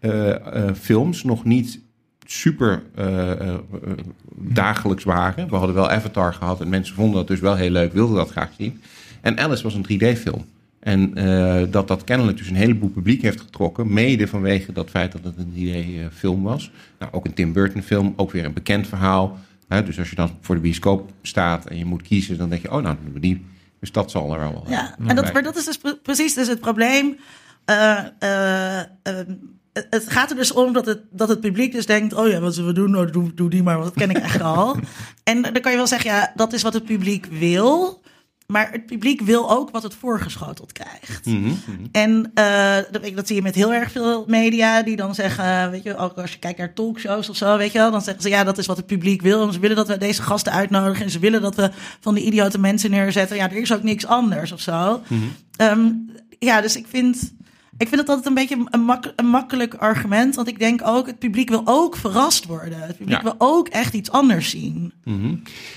3D-films 0.00 1.24
nog 1.24 1.44
niet 1.44 1.80
super 2.26 2.82
eh, 2.94 3.30
eh, 3.30 3.48
eh, 3.48 3.58
dagelijks 4.34 5.04
waren. 5.04 5.48
We 5.48 5.56
hadden 5.56 5.74
wel 5.74 5.90
Avatar 5.90 6.34
gehad 6.34 6.60
en 6.60 6.68
mensen 6.68 6.94
vonden 6.94 7.14
dat 7.14 7.26
dus 7.26 7.40
wel 7.40 7.54
heel 7.54 7.70
leuk, 7.70 7.92
wilden 7.92 8.16
dat 8.16 8.30
graag 8.30 8.50
zien. 8.58 8.80
En 9.20 9.38
Alice 9.38 9.62
was 9.62 9.74
een 9.74 9.86
3D-film. 9.92 10.44
En 10.80 11.14
eh, 11.14 11.62
dat 11.70 11.88
dat 11.88 12.04
kennelijk 12.04 12.38
dus 12.38 12.48
een 12.48 12.54
heleboel 12.54 12.88
publiek 12.88 13.22
heeft 13.22 13.40
getrokken. 13.40 13.92
Mede 13.92 14.26
vanwege 14.26 14.72
dat 14.72 14.90
feit 14.90 15.12
dat 15.12 15.24
het 15.24 15.34
een 15.36 15.52
3D-film 15.54 16.42
was. 16.42 16.70
Nou, 16.98 17.12
ook 17.12 17.24
een 17.24 17.34
Tim 17.34 17.52
Burton-film, 17.52 18.12
ook 18.16 18.30
weer 18.30 18.44
een 18.44 18.52
bekend 18.52 18.86
verhaal. 18.86 19.38
Hè, 19.68 19.82
dus 19.82 19.98
als 19.98 20.10
je 20.10 20.16
dan 20.16 20.30
voor 20.40 20.54
de 20.54 20.60
bioscoop 20.60 21.10
staat 21.22 21.66
en 21.66 21.78
je 21.78 21.84
moet 21.84 22.02
kiezen, 22.02 22.38
dan 22.38 22.48
denk 22.48 22.62
je, 22.62 22.68
oh, 22.68 22.82
nou, 22.82 22.94
dan 22.94 23.04
doen 23.04 23.12
we 23.12 23.20
die. 23.20 23.44
Dus 23.80 23.92
dat 23.92 24.10
zal 24.10 24.32
er 24.32 24.38
wel. 24.38 24.64
Ja, 24.68 24.96
eh, 24.98 25.08
en 25.08 25.16
dat, 25.16 25.32
maar 25.32 25.42
dat 25.42 25.56
is 25.56 25.64
dus 25.64 25.78
pre- 25.78 25.98
precies 26.02 26.34
dus 26.34 26.48
het 26.48 26.60
probleem. 26.60 27.16
Eh, 27.64 27.98
eh, 28.18 28.78
ehm, 29.02 29.34
het- 29.90 30.04
gaat 30.08 30.30
er 30.30 30.36
dus 30.36 30.52
om 30.52 30.72
dat 30.72 30.86
het, 30.86 31.00
dat 31.10 31.28
het 31.28 31.40
publiek 31.40 31.72
dus 31.72 31.86
denkt... 31.86 32.14
oh 32.14 32.28
ja, 32.28 32.40
wat 32.40 32.54
zullen 32.54 32.68
we 32.74 32.80
doen? 32.80 32.90
Nou, 32.90 33.10
doe, 33.10 33.34
doe 33.34 33.50
die 33.50 33.62
maar, 33.62 33.78
want 33.78 33.94
dat 33.94 34.06
ken 34.06 34.16
ik 34.16 34.22
echt 34.22 34.42
al. 34.42 34.76
En 35.24 35.42
dan 35.42 35.60
kan 35.60 35.70
je 35.70 35.76
wel 35.76 35.86
zeggen, 35.86 36.10
ja, 36.10 36.32
dat 36.34 36.52
is 36.52 36.62
wat 36.62 36.74
het 36.74 36.84
publiek 36.84 37.26
wil... 37.30 38.00
Maar 38.46 38.72
het 38.72 38.86
publiek 38.86 39.20
wil 39.20 39.50
ook 39.50 39.70
wat 39.70 39.82
het 39.82 39.94
voorgeschoteld 39.94 40.72
krijgt. 40.72 41.26
Mhm, 41.26 41.38
mhm. 41.46 41.54
En 41.92 42.30
eh, 42.34 42.74
dat, 42.74 43.00
weet 43.00 43.10
ik, 43.10 43.16
dat 43.16 43.26
zie 43.26 43.36
je 43.36 43.42
met 43.42 43.54
heel 43.54 43.72
erg 43.72 43.90
veel 43.90 44.24
media 44.26 44.82
die 44.82 44.96
dan 44.96 45.14
zeggen, 45.14 45.70
weet 45.70 45.82
je, 45.82 45.96
ook 45.96 46.16
als 46.18 46.32
je 46.32 46.38
kijkt 46.38 46.58
naar 46.58 46.74
talkshows 46.74 47.28
of 47.28 47.36
zo, 47.36 47.56
weet 47.56 47.72
je 47.72 47.78
wel, 47.78 47.90
dan 47.90 48.02
zeggen 48.02 48.22
ze 48.22 48.28
ja, 48.28 48.44
dat 48.44 48.58
is 48.58 48.66
wat 48.66 48.76
het 48.76 48.86
publiek 48.86 49.22
wil. 49.22 49.46
En 49.46 49.52
ze 49.52 49.58
willen 49.58 49.76
dat 49.76 49.88
we 49.88 49.98
deze 49.98 50.22
gasten 50.22 50.52
uitnodigen 50.52 51.04
en 51.04 51.10
ze 51.10 51.18
willen 51.18 51.42
dat 51.42 51.54
we 51.54 51.70
van 52.00 52.14
die 52.14 52.24
idiote 52.24 52.58
mensen 52.58 52.90
neerzetten. 52.90 53.36
Ja, 53.36 53.50
er 53.50 53.56
is 53.56 53.72
ook 53.72 53.82
niks 53.82 54.06
anders 54.06 54.52
of 54.52 54.60
zo. 54.60 55.02
Ehm, 55.56 55.90
ja, 56.38 56.60
dus 56.60 56.76
ik 56.76 56.86
vind, 56.88 57.32
ik 57.78 57.88
vind 57.88 58.00
het 58.00 58.08
altijd 58.08 58.26
een 58.26 58.34
beetje 58.34 58.66
een, 58.70 58.80
mak- 58.80 59.12
een 59.16 59.26
makkelijk 59.26 59.74
argument, 59.74 60.34
want 60.34 60.48
ik 60.48 60.58
denk 60.58 60.80
ook, 60.84 61.06
het 61.06 61.18
publiek 61.18 61.48
wil 61.48 61.62
ook 61.64 61.96
verrast 61.96 62.46
worden. 62.46 62.80
Het 62.80 62.96
publiek 62.96 63.16
Ja. 63.16 63.22
wil 63.22 63.34
ook 63.38 63.68
echt 63.68 63.94
iets 63.94 64.10
anders 64.10 64.50
zien. 64.50 64.92
Mhm. 65.04 65.34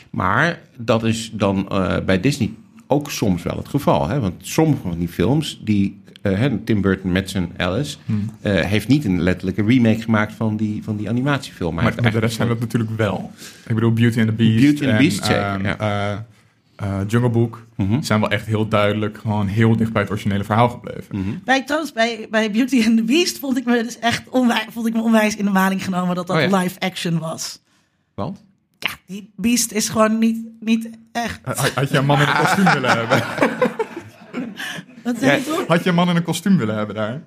Maar 0.09 0.59
dat 0.77 1.03
is 1.03 1.31
dan 1.33 1.69
eh, 1.69 1.97
bij 2.05 2.19
Disney 2.19 2.51
ook 2.87 3.11
soms 3.11 3.43
wel 3.43 3.57
het 3.57 3.67
geval. 3.67 4.07
Hè? 4.07 4.19
Want 4.19 4.33
sommige 4.37 4.81
van 4.81 4.97
die 4.99 5.07
films, 5.07 5.59
die, 5.63 6.01
eh, 6.21 6.37
hè, 6.37 6.57
Tim 6.57 6.81
Burton 6.81 7.11
met 7.11 7.29
zijn 7.29 7.49
Alice, 7.57 7.97
eh, 8.41 8.53
heeft 8.59 8.87
niet 8.87 9.05
een 9.05 9.21
letterlijke 9.21 9.63
remake 9.63 10.01
gemaakt 10.01 10.33
van 10.33 10.57
die, 10.57 10.83
van 10.83 10.95
die 10.97 11.09
animatiefilm. 11.09 11.75
Maar, 11.75 12.11
de 12.11 12.19
rest 12.19 12.35
zijn 12.35 12.47
dat 12.47 12.59
natuurlijk 12.59 12.97
wel. 12.97 13.31
Ik 13.67 13.75
bedoel, 13.75 13.93
Beauty 13.93 14.19
and 14.19 14.27
the 14.27 14.33
Beast. 14.33 14.55
Beauty 14.61 14.69
and 14.69 14.79
the 14.79 14.87
en, 14.89 14.97
Beast, 14.97 15.25
zeker, 15.25 15.41
ehm, 15.41 15.65
ja. 15.65 16.25
Eh, 16.81 16.99
eh, 16.99 17.07
Jungle 17.07 17.29
Book 17.29 17.65
Mhm. 17.77 18.01
zijn 18.01 18.19
wel 18.19 18.29
echt 18.29 18.45
heel 18.45 18.67
duidelijk 18.67 19.17
gewoon 19.17 19.47
heel 19.47 19.75
dicht 19.75 19.91
bij 19.93 20.01
het 20.01 20.11
originele 20.11 20.43
verhaal 20.43 20.69
gebleven. 20.69 21.17
Mhm. 21.19 21.29
Bij, 21.43 21.63
trouwens, 21.63 21.91
bij, 21.93 22.27
bij 22.29 22.51
Beauty 22.51 22.83
and 22.85 22.97
the 22.97 23.03
Beast 23.03 23.39
vond 23.39 23.57
ik 23.57 23.65
me 23.65 23.83
dus 23.83 23.99
echt 23.99 24.29
onwijs, 24.29 24.65
vond 24.69 24.87
ik 24.87 24.93
me 24.93 25.01
onwijs 25.01 25.35
in 25.35 25.45
de 25.45 25.51
maling 25.51 25.83
genomen 25.83 26.15
dat 26.15 26.27
dat 26.27 26.35
Oh 26.35 26.41
ja. 26.49 26.57
live 26.57 26.79
action 26.79 27.19
was. 27.19 27.61
Want? 28.13 28.43
Ja, 28.79 28.89
die 29.05 29.31
Beast 29.35 29.71
is 29.71 29.89
gewoon 29.89 30.17
niet, 30.19 30.45
niet 30.59 30.89
echt. 31.11 31.39
Had, 31.43 31.69
had 31.69 31.89
je 31.89 31.97
een 31.97 32.05
man 32.05 32.21
in 32.21 32.27
een 32.27 32.35
kostuum 32.37 32.65
willen 32.73 32.89
hebben? 32.97 33.23
Wat 35.03 35.15
zei 35.19 35.31
je 35.41 35.55
Ja. 35.59 35.65
Had 35.67 35.83
je 35.83 35.89
een 35.89 35.95
man 35.95 36.09
in 36.09 36.15
een 36.15 36.23
kostuum 36.23 36.57
willen 36.57 36.75
hebben 36.75 36.95
daar? 36.95 37.21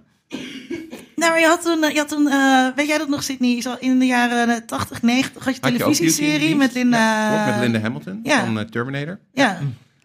Nou, 1.17 1.31
maar 1.31 1.41
je 1.41 1.47
had 1.47 1.63
toen, 1.63 1.83
eh, 1.85 1.91
je 1.91 1.99
had 1.99 2.09
toen 2.09 2.29
eh, 2.29 2.67
weet 2.77 2.87
jij 2.87 2.99
dat 2.99 3.09
nog, 3.09 3.23
Sydney? 3.23 3.61
Zo 3.61 3.77
In 3.79 3.99
de 3.99 4.07
jaren 4.07 4.49
eh, 4.49 4.57
80, 4.67 5.03
90 5.03 5.45
had 5.45 5.55
je 5.55 5.61
televisieserie 5.61 6.57
met 6.57 6.75
Linda... 6.75 7.33
Ja, 7.35 7.47
met 7.47 7.61
Linda 7.61 7.79
Hamilton 7.81 8.21
ja. 8.23 8.45
van 8.45 8.59
eh, 8.59 8.65
Terminator. 8.65 9.19
Ja, 9.33 9.59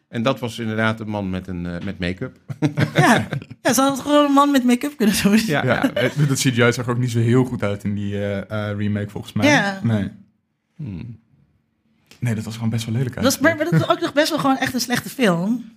En 0.09 0.23
dat 0.23 0.39
was 0.39 0.59
inderdaad 0.59 0.99
een 0.99 1.09
man 1.09 1.29
met, 1.29 1.47
een, 1.47 1.65
eh, 1.65 1.85
met 1.85 1.99
make-up. 1.99 2.37
ja. 2.95 3.27
ja, 3.61 3.73
ze 3.73 3.81
hadden 3.81 4.03
gewoon 4.03 4.25
een 4.25 4.31
man 4.31 4.51
met 4.51 4.63
make-up 4.63 4.97
kunnen 4.97 5.15
doen. 5.23 5.39
Ja, 5.45 5.63
Ja, 5.65 5.81
dat 6.27 6.37
CGI 6.37 6.71
zag 6.73 6.85
er 6.85 6.89
ook 6.89 6.97
niet 6.97 7.11
zo 7.11 7.19
heel 7.19 7.43
goed 7.43 7.63
uit 7.63 7.83
in 7.83 7.95
die 7.95 8.13
eh, 8.13 8.69
eh, 8.69 8.77
remake 8.77 9.09
volgens 9.09 9.33
mij. 9.33 9.47
Ja. 9.47 9.79
Nee. 9.83 10.11
Hmm. 10.75 11.19
nee, 12.19 12.35
dat 12.35 12.43
was 12.43 12.53
gewoon 12.53 12.69
best 12.69 12.85
wel 12.85 12.95
lelijk 12.95 13.15
Dat 13.15 13.25
is, 13.25 13.39
maar, 13.39 13.55
maar 13.55 13.65
dat 13.65 13.73
is 13.73 13.89
ook 13.89 13.99
nog 13.99 14.13
best 14.13 14.29
wel 14.29 14.39
gewoon 14.39 14.57
echt 14.57 14.73
een 14.73 14.79
slechte 14.79 15.09
film. 15.09 15.73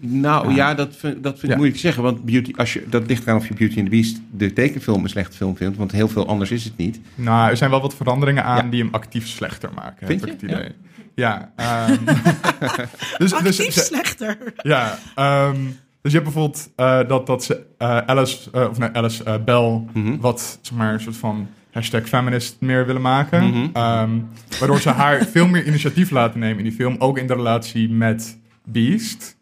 Nou 0.00 0.54
ja, 0.54 0.74
dat 0.74 0.96
vind, 0.96 1.22
dat 1.22 1.32
vind 1.32 1.42
ik 1.42 1.48
Ja. 1.48 1.54
moeilijk 1.54 1.74
te 1.74 1.80
zeggen. 1.80 2.02
Want 2.02 2.24
beauty, 2.24 2.52
als 2.56 2.72
je, 2.72 2.84
dat 2.88 3.06
ligt 3.06 3.22
eraan 3.22 3.36
of 3.36 3.48
je 3.48 3.54
Beauty 3.54 3.76
and 3.76 3.84
the 3.84 3.90
Beast 3.90 4.20
de 4.30 4.52
tekenfilm 4.52 5.02
een 5.02 5.08
slechte 5.08 5.36
film 5.36 5.56
vindt. 5.56 5.76
Want 5.76 5.92
heel 5.92 6.08
veel 6.08 6.26
anders 6.26 6.50
is 6.50 6.64
het 6.64 6.76
niet. 6.76 7.00
Nou, 7.14 7.50
er 7.50 7.56
zijn 7.56 7.70
wel 7.70 7.80
wat 7.80 7.94
veranderingen 7.94 8.44
aan 8.44 8.64
Ja. 8.64 8.70
die 8.70 8.82
hem 8.82 8.94
actief 8.94 9.26
slechter 9.26 9.70
maken, 9.74 10.06
Vind 10.06 10.20
heb 10.20 10.30
ik 10.32 10.40
je? 10.40 10.46
het 10.46 10.56
idee. 10.56 10.72
Ja. 11.14 11.52
ehm, 11.56 11.96
dus, 13.18 13.32
Actief 13.32 13.56
dus, 13.74 13.86
slechter. 13.86 14.38
Ja, 14.62 14.98
ehm, 15.14 15.56
dus 16.02 16.12
je 16.12 16.18
hebt 16.18 16.24
bijvoorbeeld 16.32 16.70
eh, 16.76 17.00
dat, 17.08 17.26
dat 17.26 17.44
ze 17.44 17.66
eh, 17.78 17.96
Alice, 17.98 18.50
eh, 18.52 18.66
of 18.70 18.78
nee, 18.78 18.88
Alice 18.92 19.24
eh, 19.24 19.34
Bell, 19.44 19.82
Mhm. 19.92 20.16
wat 20.20 20.58
zeg 20.62 20.78
maar 20.78 20.92
een 20.92 21.00
soort 21.00 21.16
van 21.16 21.48
hashtag 21.72 22.08
feminist 22.08 22.56
meer 22.60 22.86
willen 22.86 23.02
maken. 23.02 23.44
Mhm. 23.48 23.66
Ehm, 23.72 24.10
waardoor 24.58 24.80
ze 24.80 24.88
haar 24.90 25.24
veel 25.32 25.46
meer 25.48 25.66
initiatief 25.66 26.10
laten 26.10 26.40
nemen 26.40 26.58
in 26.58 26.64
die 26.64 26.72
film, 26.72 26.96
ook 26.98 27.18
in 27.18 27.26
de 27.26 27.34
relatie 27.34 27.90
met 27.90 28.38
Beast. 28.64 29.36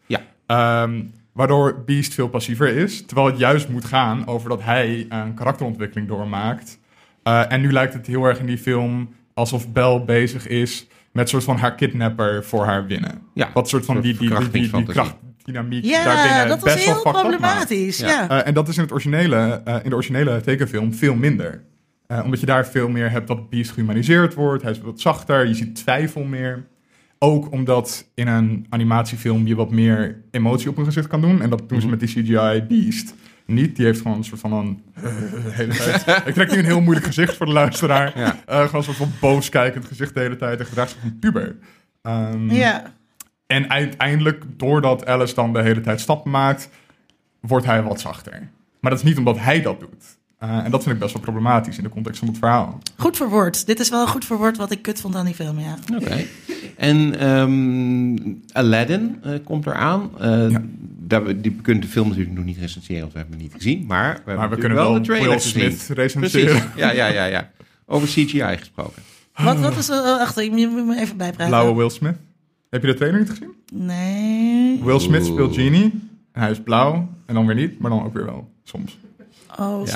Ehm, 0.46 1.02
waardoor 1.32 1.82
Beast 1.85 2.14
veel 2.14 2.28
passiever 2.28 2.76
is, 2.76 3.06
terwijl 3.06 3.26
het 3.26 3.38
juist 3.38 3.68
moet 3.68 3.85
gaan 3.85 4.26
over 4.26 4.48
dat 4.48 4.62
hij 4.62 5.06
een 5.09 5.35
karakterontwikkeling 5.35 6.09
doormaakt. 6.09 6.78
Eh, 7.22 7.52
en 7.52 7.61
nu 7.61 7.72
lijkt 7.72 7.94
het 7.94 8.06
heel 8.06 8.24
erg 8.24 8.38
in 8.38 8.46
die 8.46 8.59
film 8.59 9.09
alsof 9.35 9.72
Belle 9.72 10.04
bezig 10.04 10.46
is 10.46 10.87
met 11.16 11.28
soort 11.28 11.44
van 11.44 11.56
haar 11.56 11.74
kidnapper 11.74 12.44
voor 12.44 12.64
haar 12.64 12.87
winnen. 12.87 13.22
Ja, 13.35 13.50
Wat 13.54 13.68
soort 13.68 13.85
van 13.85 13.96
een 13.96 14.02
die, 14.02 14.16
soort 14.16 14.52
die, 14.52 14.62
die, 14.62 14.70
die, 14.70 14.85
krachtdynamiek 14.85 15.85
Ja, 15.85 16.04
daarbinnen 16.04 16.48
dat 16.48 16.61
was 16.61 16.74
best 16.74 16.87
wel 16.87 16.94
heel 17.02 17.12
problematisch. 17.12 17.98
Ja. 17.98 18.09
Ja. 18.09 18.28
Eh, 18.28 18.46
en 18.46 18.54
dat 18.54 18.68
is 18.68 18.76
in, 18.76 18.82
het 18.82 18.92
originele, 18.92 19.61
eh, 19.64 19.74
in 19.82 19.88
de 19.88 19.94
originele 19.94 20.40
tekenfilm 20.40 20.94
veel 20.94 21.14
minder. 21.14 21.62
Eh, 22.06 22.20
omdat 22.24 22.40
je 22.40 22.46
daar 22.46 22.66
veel 22.66 22.88
meer 22.88 23.11
hebt 23.11 23.28
dat 23.28 23.50
Beast 23.50 23.70
gehumaniseerd 23.70 24.35
wordt. 24.35 24.62
Hij 24.62 24.72
is 24.72 24.80
wat 24.80 25.00
zachter, 25.00 25.46
je 25.46 25.54
ziet 25.54 25.74
twijfel 25.74 26.22
meer. 26.22 26.66
Ook 27.18 27.52
omdat 27.52 28.11
in 28.14 28.26
een 28.26 28.66
animatiefilm 28.68 29.46
je 29.46 29.55
wat 29.55 29.70
meer 29.70 30.22
emotie 30.31 30.68
op 30.68 30.79
een 30.79 30.85
gezicht 30.85 31.07
kan 31.07 31.20
doen. 31.20 31.42
En 31.42 31.50
dat 31.50 31.68
doen 31.68 31.81
ze 31.81 31.87
Mhm. 31.87 31.96
met 31.98 32.09
die 32.09 32.22
CGI 32.22 32.62
Beast 32.68 33.14
niet. 33.46 33.76
Die 33.76 33.85
heeft 33.85 34.00
gewoon 34.00 34.16
een 34.16 34.24
soort 34.24 34.40
van 34.40 34.52
een... 34.52 34.83
hele 35.50 35.74
tijd. 36.05 36.26
Ik 36.26 36.35
trek 36.35 36.50
nu 36.50 36.59
een 36.59 36.64
heel 36.64 36.81
moeilijk 36.81 37.07
gezicht 37.07 37.37
voor 37.37 37.46
de 37.46 37.52
luisteraar. 37.52 38.18
Ja. 38.18 38.37
Eh, 38.46 38.57
gewoon 38.61 38.74
een 38.74 38.83
soort 38.83 38.96
van 38.96 39.11
boos 39.20 39.48
kijkend 39.48 39.85
gezicht 39.85 40.14
de 40.14 40.20
hele 40.20 40.37
tijd. 40.37 40.61
En 40.61 40.66
gedraagt 40.66 40.90
zich 40.90 41.02
een 41.02 41.18
puber. 41.18 41.57
Ehm, 42.02 42.50
ja. 42.50 42.92
en 43.46 43.70
uiteindelijk, 43.70 44.44
doordat 44.57 45.07
Alice 45.07 45.35
dan 45.35 45.52
de 45.52 45.62
hele 45.62 45.81
tijd 45.81 46.00
stappen 46.00 46.31
maakt, 46.31 46.68
wordt 47.40 47.66
hij 47.66 47.83
wat 47.83 48.00
zachter. 48.00 48.48
Maar 48.81 48.90
dat 48.90 49.00
is 49.00 49.07
niet 49.07 49.18
omdat 49.18 49.38
hij 49.38 49.62
dat 49.62 49.81
doet. 49.81 50.05
Eh, 50.38 50.64
en 50.64 50.70
dat 50.70 50.83
vind 50.83 50.94
ik 50.94 51.01
best 51.01 51.12
wel 51.12 51.22
problematisch 51.22 51.77
in 51.77 51.83
de 51.83 51.88
context 51.88 52.18
van 52.18 52.29
het 52.29 52.38
verhaal. 52.38 52.79
Goed 52.96 53.16
verwoord. 53.16 53.66
Dit 53.66 53.81
is 53.81 53.88
wel 53.88 54.07
goed 54.07 54.25
verwoord 54.25 54.57
wat 54.57 54.70
ik 54.70 54.83
kut 54.83 55.01
vond 55.01 55.14
aan 55.14 55.25
die 55.25 55.35
film, 55.35 55.59
ja. 55.59 55.75
Oké. 55.96 56.25
En 56.77 57.18
ehm, 57.18 58.35
Aladdin 58.53 59.18
eh, 59.22 59.33
komt 59.44 59.66
eraan. 59.66 60.11
Eh 60.18 60.51
Ja. 60.51 60.62
daar, 60.99 61.25
die 61.40 61.53
we 61.57 61.62
kunnen 61.62 61.83
de 61.83 61.88
film 61.88 62.09
natuurlijk 62.09 62.37
nog 62.37 62.44
niet 62.44 62.57
recenseren, 62.59 63.01
want 63.01 63.12
we 63.12 63.18
hebben 63.18 63.37
hem 63.37 63.46
niet 63.46 63.55
gezien. 63.57 63.87
Maar 63.87 64.09
we, 64.12 64.16
hebben 64.16 64.37
Maar 64.37 64.51
we 64.51 64.57
kunnen 64.59 64.79
wel 64.79 64.92
de 64.92 65.01
trailer. 65.01 65.40
Smith 65.40 65.88
recenseren. 65.92 66.46
Precies. 66.61 66.75
Ja, 66.77 66.90
ja, 66.92 67.07
ja, 67.07 67.25
ja. 67.25 67.51
Over 67.87 68.09
CGI 68.09 68.57
gesproken. 68.59 69.03
Wat, 69.37 69.59
wat 69.61 69.77
is 69.77 69.88
er... 69.88 69.99
oh, 69.99 70.18
Wacht, 70.18 70.38
ik 70.38 70.51
moet 70.51 70.87
me 70.87 70.96
even 71.01 71.16
bijpraten. 71.16 71.46
Blauwe 71.46 71.75
Will 71.77 71.90
Smith. 71.90 72.16
Heb 72.70 72.81
je 72.81 72.87
de 72.87 72.94
trailer 72.94 73.18
niet 73.20 73.31
gezien? 73.31 73.53
Nee. 73.72 74.81
Will 74.85 74.99
Smith 74.99 75.25
speelt 75.27 75.55
Genie. 75.55 75.83
En 76.33 76.40
hij 76.42 76.51
is 76.51 76.61
blauw. 76.61 77.09
En 77.27 77.35
dan 77.35 77.46
weer 77.46 77.55
niet, 77.57 77.79
maar 77.79 77.90
dan 77.90 78.05
ook 78.05 78.14
weer 78.14 78.25
wel. 78.25 78.51
Soms. 78.64 78.99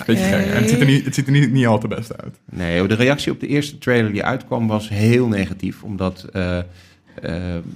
Beetje 0.07 0.25
gek. 0.25 0.47
En 0.47 0.57
het 0.57 0.69
ziet 0.69 0.81
er, 0.81 0.87
niet, 0.87 1.05
het 1.05 1.15
ziet 1.15 1.27
er 1.27 1.33
niet, 1.33 1.53
niet 1.53 1.67
al 1.67 1.79
te 1.79 1.89
best 1.89 2.23
uit. 2.23 2.37
Nee, 2.45 2.87
de 2.87 2.95
reactie 2.95 3.33
op 3.33 3.41
de 3.41 3.47
eerste 3.47 3.79
trailer 3.79 4.13
die 4.13 4.25
uitkwam 4.25 4.67
was 4.67 4.89
heel 4.89 5.27
negatief. 5.29 5.83
Omdat 5.83 6.27
eh, 6.33 6.59
eh, 6.59 6.65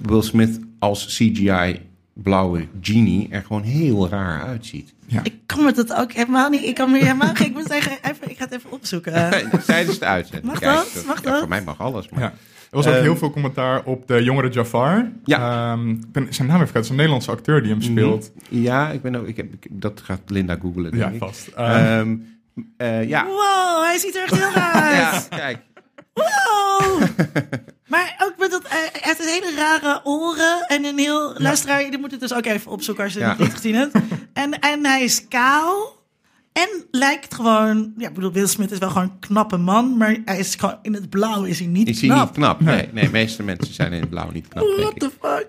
Will 0.01 0.21
Smith 0.21 0.59
als 0.79 1.05
CGI 1.05 1.79
blauwe 2.13 2.67
genie 2.81 3.27
er 3.29 3.41
gewoon 3.41 3.63
heel 3.63 4.09
raar 4.09 4.43
uitziet. 4.43 4.93
Ik 5.23 5.33
kan 5.45 5.63
me 5.63 5.71
dat 5.71 5.93
ook 5.93 6.11
helemaal 6.11 6.49
niet. 6.49 6.63
Ik 6.63 6.75
kan 6.75 6.91
me 6.91 6.97
helemaal 6.97 7.35
geen. 7.35 7.47
Ik 7.47 7.53
moet 7.53 7.67
zeggen, 7.67 7.97
even, 8.01 8.29
ik 8.29 8.37
ga 8.37 8.43
het 8.43 8.53
even 8.53 8.71
opzoeken. 8.71 9.13
Tijdens 9.65 9.99
de 9.99 10.05
uitzending. 10.05 10.45
Mag 10.45 10.59
Kijk, 10.59 10.75
dat? 10.75 11.03
Mag 11.05 11.23
ja, 11.23 11.29
dat? 11.29 11.39
Voor 11.39 11.47
mij 11.47 11.61
mag 11.61 11.79
alles. 11.79 12.09
Maar... 12.09 12.21
Ja. 12.21 12.33
Er 12.75 12.81
was 12.81 12.87
ook 12.89 12.93
Ehm, 12.99 13.03
heel 13.03 13.17
veel 13.17 13.31
commentaar 13.31 13.83
op 13.83 14.07
de 14.07 14.23
jongere 14.23 14.49
Jafar. 14.49 15.11
Ja. 15.23 15.71
Ehm, 15.71 15.89
ik 15.89 16.11
ben 16.11 16.27
zijn 16.33 16.47
naam 16.47 16.61
even. 16.61 16.73
Het 16.73 16.83
is 16.83 16.89
een 16.89 16.95
Nederlandse 16.95 17.31
acteur 17.31 17.61
die 17.61 17.71
hem 17.71 17.81
speelt. 17.81 18.31
Ja, 18.49 18.89
ik 18.89 19.01
ben 19.01 19.15
ook, 19.15 19.27
ik 19.27 19.37
heb, 19.37 19.53
ik- 19.53 19.67
dat 19.71 20.01
gaat 20.03 20.21
Linda 20.27 20.57
googlen. 20.61 20.91
denk 20.91 21.03
Ja, 21.03 21.09
ik. 21.09 21.17
vast. 21.17 21.47
Ehm, 21.47 21.69
Ehm, 21.71 22.15
eh, 22.77 23.07
ja. 23.09 23.25
Wow, 23.25 23.83
hij 23.83 23.97
ziet 23.97 24.15
er 24.15 24.23
echt 24.23 24.35
heel 24.37 24.51
raar 24.61 24.95
ja, 24.95 25.11
uit. 25.11 25.27
kijk. 25.29 25.57
Wow. 26.13 27.01
Maar 27.87 28.15
ook 28.23 28.33
met 28.37 28.51
dat, 28.51 28.61
hij 28.67 28.89
heeft 28.93 29.19
een 29.19 29.27
hele 29.27 29.55
rare 29.55 30.01
oren 30.03 30.65
en 30.67 30.85
een 30.85 30.97
heel... 30.97 31.33
Luisteraar, 31.37 31.81
je 31.91 31.97
moet 32.01 32.11
het 32.11 32.19
dus 32.19 32.33
ook 32.33 32.45
even 32.45 32.71
opzoeken 32.71 33.03
als 33.03 33.13
je 33.13 33.19
het 33.23 33.37
Ja. 33.37 33.43
niet 33.43 33.53
gezien 33.53 33.75
hebt. 33.75 33.91
En, 34.33 34.59
en 34.59 34.85
hij 34.85 35.03
is 35.03 35.27
kaal. 35.27 35.93
En 36.55 36.69
lijkt 36.91 37.33
gewoon... 37.33 37.93
Ja, 37.97 38.07
ik 38.07 38.13
bedoel, 38.13 38.31
Will 38.31 38.47
Smith 38.47 38.71
is 38.71 38.77
wel 38.77 38.89
gewoon 38.89 39.03
een 39.03 39.19
knappe 39.19 39.57
man. 39.57 39.97
Maar 39.97 40.17
hij 40.25 40.39
is 40.39 40.55
gewoon, 40.55 40.77
in 40.81 40.93
het 40.93 41.09
blauw 41.09 41.43
is 41.43 41.59
hij 41.59 41.67
niet 41.67 41.87
Is 41.87 41.99
hij 42.01 42.09
knap. 42.09 42.25
niet 42.25 42.35
knap? 42.35 42.59
Nee, 42.61 42.89
nee, 42.91 43.03
de 43.05 43.11
meeste 43.11 43.43
mensen 43.43 43.73
zijn 43.73 43.93
in 43.93 43.99
het 43.99 44.09
blauw 44.09 44.31
niet 44.31 44.47
knap. 44.47 44.63
What 44.77 44.99
the 44.99 45.09
fuck? 45.21 45.47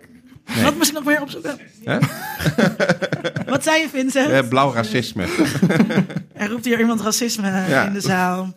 Wat 0.62 0.76
misschien 0.76 0.98
nog 0.98 1.08
meer 1.12 1.20
opzoeken? 1.22 1.58
Hè? 1.84 1.98
Wat 3.52 3.62
zei 3.62 3.80
je, 3.80 3.88
Vincent? 3.88 4.30
Eh, 4.30 4.48
blauw 4.48 4.72
racisme. 4.72 5.24
Er 6.32 6.48
roept 6.48 6.64
hier 6.64 6.78
iemand 6.80 7.00
racisme 7.00 7.46
Ja. 7.68 7.86
in 7.86 7.92
de 7.92 8.00
zaal. 8.00 8.54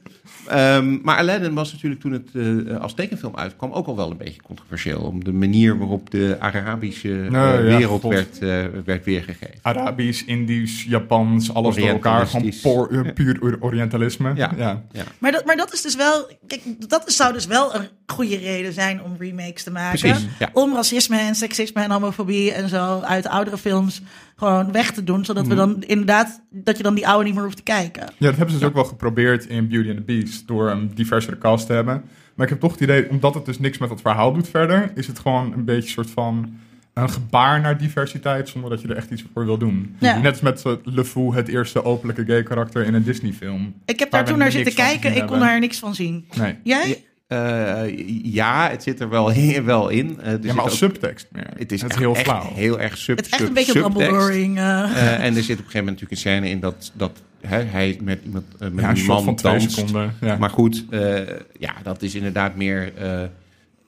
Ehm, 0.50 0.98
maar 1.02 1.18
Aladdin 1.18 1.54
was 1.54 1.72
natuurlijk 1.72 2.02
toen 2.02 2.12
het 2.12 2.30
eh, 2.68 2.78
als 2.82 2.94
tekenfilm 2.94 3.36
uitkwam 3.36 3.72
ook 3.72 3.88
al 3.88 3.96
wel 3.96 4.12
een 4.12 4.18
beetje 4.18 4.42
controversieel. 4.42 5.00
Om 5.02 5.24
de 5.24 5.32
manier 5.32 5.78
waarop 5.78 6.10
de 6.12 6.36
Arabische 6.40 7.24
eh, 7.24 7.30
Nou, 7.32 7.68
ja, 7.70 7.78
wereld 7.78 8.02
God. 8.02 8.12
werd, 8.14 8.40
eh, 8.40 8.66
werd 8.86 9.06
weergegeven. 9.06 9.56
Arabisch, 9.62 10.24
Indisch, 10.26 10.84
Japans, 10.84 11.54
alles 11.54 11.76
door 11.76 11.88
elkaar. 11.88 12.28
Gewoon 12.28 12.90
eh, 13.06 13.14
puur 13.14 13.38
or- 13.42 13.58
Orientalisme. 13.60 14.32
Ja. 14.36 14.52
ja. 14.58 14.82
Ja. 14.92 15.04
Maar 15.18 15.32
dat, 15.32 15.46
maar 15.46 15.56
dat 15.56 15.74
is 15.74 15.82
dus 15.82 15.96
wel. 15.96 16.28
Kijk, 16.48 16.62
dat 16.90 17.12
zou 17.12 17.34
dus 17.34 17.46
wel 17.46 17.76
een 17.76 17.88
goede 18.06 18.38
reden 18.38 18.74
zijn 18.74 19.04
om 19.04 19.16
remakes 19.20 19.64
te 19.64 19.72
maken. 19.72 20.00
Precies, 20.00 20.26
ja. 20.40 20.50
Om 20.54 20.74
racisme 20.76 21.18
en 21.20 21.36
seksisme 21.36 21.84
en 21.84 21.92
homofobie 21.92 22.52
en 22.52 22.70
zo 22.70 23.00
uit 23.00 23.28
oudere 23.28 23.58
films 23.58 24.02
gewoon 24.40 24.72
weg 24.72 24.92
te 24.92 25.04
doen. 25.04 25.26
Zodat 25.26 25.48
we 25.48 25.54
Mhm. 25.54 25.58
dan 25.68 25.84
inderdaad. 25.84 26.42
dat 26.52 26.78
je 26.78 26.84
dan 26.84 26.96
die 26.96 27.08
oude 27.08 27.24
niet 27.26 27.34
meer 27.34 27.44
hoeft 27.44 27.56
te 27.56 27.64
kijken. 27.64 28.02
Ja, 28.02 28.28
dat 28.28 28.36
hebben 28.36 28.50
ze 28.54 28.60
dus 28.60 28.68
ook 28.68 28.74
wel 28.74 28.84
geprobeerd 28.84 29.46
in 29.46 29.68
Beauty 29.68 29.90
and 29.90 29.98
the 29.98 30.04
Beast 30.04 30.48
door 30.48 30.70
een 30.70 30.92
diversere 30.96 31.38
cast 31.38 31.66
te 31.68 31.74
hebben. 31.74 32.04
Maar 32.36 32.46
ik 32.46 32.52
heb 32.52 32.62
toch 32.62 32.72
het 32.72 32.82
idee, 32.82 33.10
omdat 33.10 33.34
het 33.34 33.46
dus 33.46 33.60
niks 33.60 33.78
met 33.78 33.90
het 33.90 34.02
verhaal 34.02 34.34
doet 34.34 34.50
verder, 34.50 34.92
is 34.96 35.08
het 35.08 35.20
gewoon 35.20 35.54
een 35.54 35.66
beetje 35.66 35.82
een 35.82 35.88
soort 35.94 36.10
van 36.10 36.58
een 36.94 37.10
gebaar 37.10 37.62
naar 37.62 37.78
diversiteit 37.78 38.50
zonder 38.50 38.70
dat 38.70 38.82
je 38.82 38.88
er 38.88 38.96
echt 38.96 39.10
iets 39.12 39.24
voor 39.34 39.46
wil 39.46 39.58
doen. 39.58 39.96
Ja. 40.00 40.20
Net 40.20 40.32
als 40.32 40.42
met 40.64 40.80
Le 40.84 41.06
Fou, 41.06 41.36
het 41.36 41.48
eerste 41.48 41.84
openlijke 41.84 42.26
gay 42.26 42.44
karakter 42.44 42.86
in 42.86 42.94
een 42.94 43.04
Disney 43.04 43.34
film. 43.34 43.74
Ik 43.86 44.00
heb 44.00 44.12
daar 44.12 44.26
toen 44.26 44.38
naar 44.38 44.52
zitten 44.52 44.74
kijken. 44.74 45.16
Ik 45.16 45.26
kon 45.28 45.40
daar 45.40 45.60
niks 45.60 45.80
van 45.80 45.96
zien. 45.96 46.26
Nee. 46.38 46.56
Jij? 46.64 47.04
Eh, 47.30 47.82
ja, 48.24 48.70
het 48.70 48.84
zit 48.84 49.00
er 49.00 49.10
wel, 49.10 49.34
wel 49.64 49.90
in. 49.90 50.20
Eh, 50.22 50.32
er 50.32 50.40
Ja, 50.42 50.54
maar 50.54 50.64
als 50.64 50.72
ook- 50.72 50.78
subtekst 50.78 51.28
meer. 51.32 51.48
het 51.58 51.72
is, 51.72 51.82
het 51.82 51.92
echt, 51.92 52.00
heel 52.00 52.16
echt 52.16 52.24
flauw. 52.24 52.52
heel 52.54 52.80
erg 52.80 52.98
sub, 52.98 53.18
Het 53.18 53.26
is 53.26 53.32
echt 53.32 53.40
sub- 53.42 53.50
een 53.50 53.56
beetje 53.56 53.72
subtekst. 53.72 53.98
Dumbledoring. 53.98 54.58
eh. 54.58 55.24
En 55.26 55.36
er 55.36 55.44
zit 55.44 55.60
op 55.60 55.66
een 55.66 55.72
gegeven 55.72 55.86
moment 55.86 55.86
natuurlijk 55.86 56.12
een 56.12 56.18
scène 56.18 56.50
in 56.50 56.60
dat, 56.60 56.92
dat 56.94 57.22
hè, 57.48 57.62
hij 57.64 58.00
met 58.02 58.20
iemand 58.26 58.46
met 58.60 58.72
Ja, 58.84 58.90
een 58.90 59.06
man 59.06 59.24
van 59.24 59.36
twee 59.36 59.52
danst. 59.58 59.72
seconden. 59.72 60.14
Ja. 60.22 60.38
Maar 60.38 60.50
goed, 60.50 60.86
eh, 60.90 61.18
ja, 61.60 61.74
dat 61.84 62.02
is 62.02 62.16
inderdaad 62.16 62.56
meer. 62.56 62.92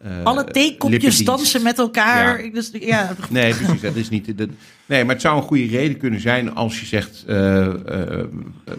Eh, 0.04 0.24
Alle 0.24 0.44
theekopjes 0.44 1.24
dansen 1.26 1.64
met 1.64 1.78
elkaar. 1.80 2.46
Ja. 2.46 2.52
Dus, 2.52 2.72
ja, 2.80 3.16
Nee, 3.30 3.54
precies. 3.54 3.82
Dat 3.82 3.96
is 3.96 4.10
niet. 4.10 4.38
Dat, 4.38 4.50
nee, 4.86 5.04
maar 5.06 5.14
het 5.14 5.22
zou 5.22 5.38
een 5.38 5.44
goede 5.44 5.66
reden 5.66 5.98
kunnen 5.98 6.20
zijn 6.20 6.56
als 6.56 6.80
je 6.80 6.86
zegt. 6.86 7.24
eh, 7.28 7.66
eh, 7.66 8.26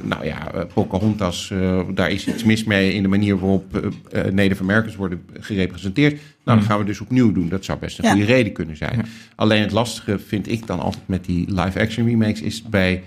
nou 0.03 0.25
ja, 0.25 0.67
Pocahontas, 0.75 1.51
eh, 1.51 1.81
daar 1.95 2.11
is 2.11 2.27
iets 2.27 2.45
mis 2.45 2.65
mee 2.65 2.93
in 2.95 3.03
de 3.03 3.09
manier 3.09 3.39
waarop 3.39 3.93
Native 4.33 4.63
Americans 4.63 4.97
worden 4.97 5.23
gerepresenteerd. 5.41 6.21
Nou, 6.45 6.59
dat 6.59 6.67
gaan 6.69 6.79
we 6.79 6.85
dus 6.85 7.01
opnieuw 7.01 7.33
doen. 7.33 7.49
Dat 7.49 7.65
zou 7.65 7.79
best 7.79 7.99
een 7.99 8.05
Ja. 8.05 8.11
goede 8.11 8.27
reden 8.27 8.53
kunnen 8.53 8.77
zijn. 8.77 8.97
Ja. 8.97 9.05
Alleen 9.35 9.61
het 9.63 9.71
lastige 9.73 10.19
vind 10.19 10.49
ik 10.51 10.67
dan 10.67 10.81
altijd 10.81 11.09
met 11.09 11.25
die 11.25 11.55
live-action 11.55 12.07
remakes 12.09 12.41
is 12.41 12.63
bij. 12.63 13.03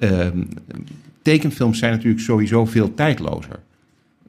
ehm, 0.00 0.38
tekenfilms 1.22 1.78
zijn 1.78 1.92
natuurlijk 1.92 2.22
sowieso 2.22 2.64
veel 2.64 2.94
tijdlozer. 2.94 3.58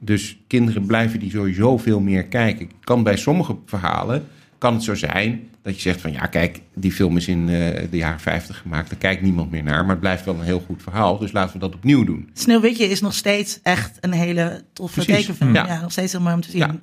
Dus 0.00 0.38
kinderen 0.46 0.86
blijven 0.86 1.18
die 1.20 1.30
sowieso 1.30 1.78
veel 1.78 2.00
meer 2.00 2.24
kijken. 2.24 2.70
Kan 2.84 3.02
bij 3.02 3.16
sommige 3.16 3.56
verhalen 3.66 4.26
kan 4.58 4.74
het 4.74 4.82
zo 4.82 4.94
zijn 4.94 5.48
dat 5.62 5.74
je 5.74 5.80
zegt 5.80 6.00
van 6.00 6.12
ja, 6.12 6.26
kijk, 6.26 6.60
die 6.74 6.92
film 6.92 7.16
is 7.16 7.28
in 7.28 7.48
eh, 7.48 7.82
de 7.90 7.96
jaren 7.96 8.20
50 8.20 8.58
gemaakt, 8.58 8.90
daar 8.90 8.98
kijkt 8.98 9.22
niemand 9.22 9.50
meer 9.50 9.62
naar, 9.62 9.80
maar 9.82 9.90
het 9.90 10.00
blijft 10.00 10.24
wel 10.24 10.34
een 10.34 10.40
heel 10.44 10.62
goed 10.66 10.82
verhaal, 10.82 11.18
dus 11.18 11.32
laten 11.32 11.52
we 11.52 11.58
dat 11.58 11.74
opnieuw 11.74 12.04
doen. 12.04 12.30
Sneeuwwitje 12.32 12.84
is 12.88 13.00
nog 13.00 13.14
steeds 13.14 13.60
echt 13.62 13.98
een 14.00 14.12
hele 14.12 14.64
toffe 14.72 15.04
tekenfilm. 15.04 15.54
Ja. 15.54 15.66
Ja. 15.66 15.80
nog 15.80 15.92
steeds 15.92 16.12
heel 16.12 16.20
mooi 16.20 16.34
om 16.34 16.40
te 16.40 16.50
zien. 16.50 16.60
Ja. 16.60 16.76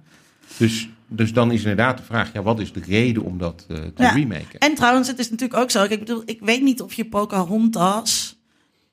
Dus, 0.58 0.90
dus 1.08 1.34
dan 1.34 1.52
is 1.52 1.60
inderdaad 1.62 1.98
de 1.98 2.04
vraag, 2.04 2.34
ja, 2.34 2.42
wat 2.42 2.60
is 2.60 2.74
de 2.74 2.82
reden 2.88 3.24
om 3.24 3.38
dat 3.38 3.66
eh, 3.70 3.78
te 3.78 4.04
Ja. 4.04 4.12
remaken? 4.12 4.60
En 4.60 4.76
trouwens, 4.76 5.08
het 5.08 5.20
is 5.20 5.30
natuurlijk 5.30 5.60
ook 5.60 5.72
zo. 5.72 5.84
Ik 5.84 6.00
bedoel, 6.00 6.22
ik 6.26 6.40
weet 6.42 6.62
niet 6.62 6.82
of 6.82 6.94
je 6.94 7.06
Pocahontas 7.06 8.42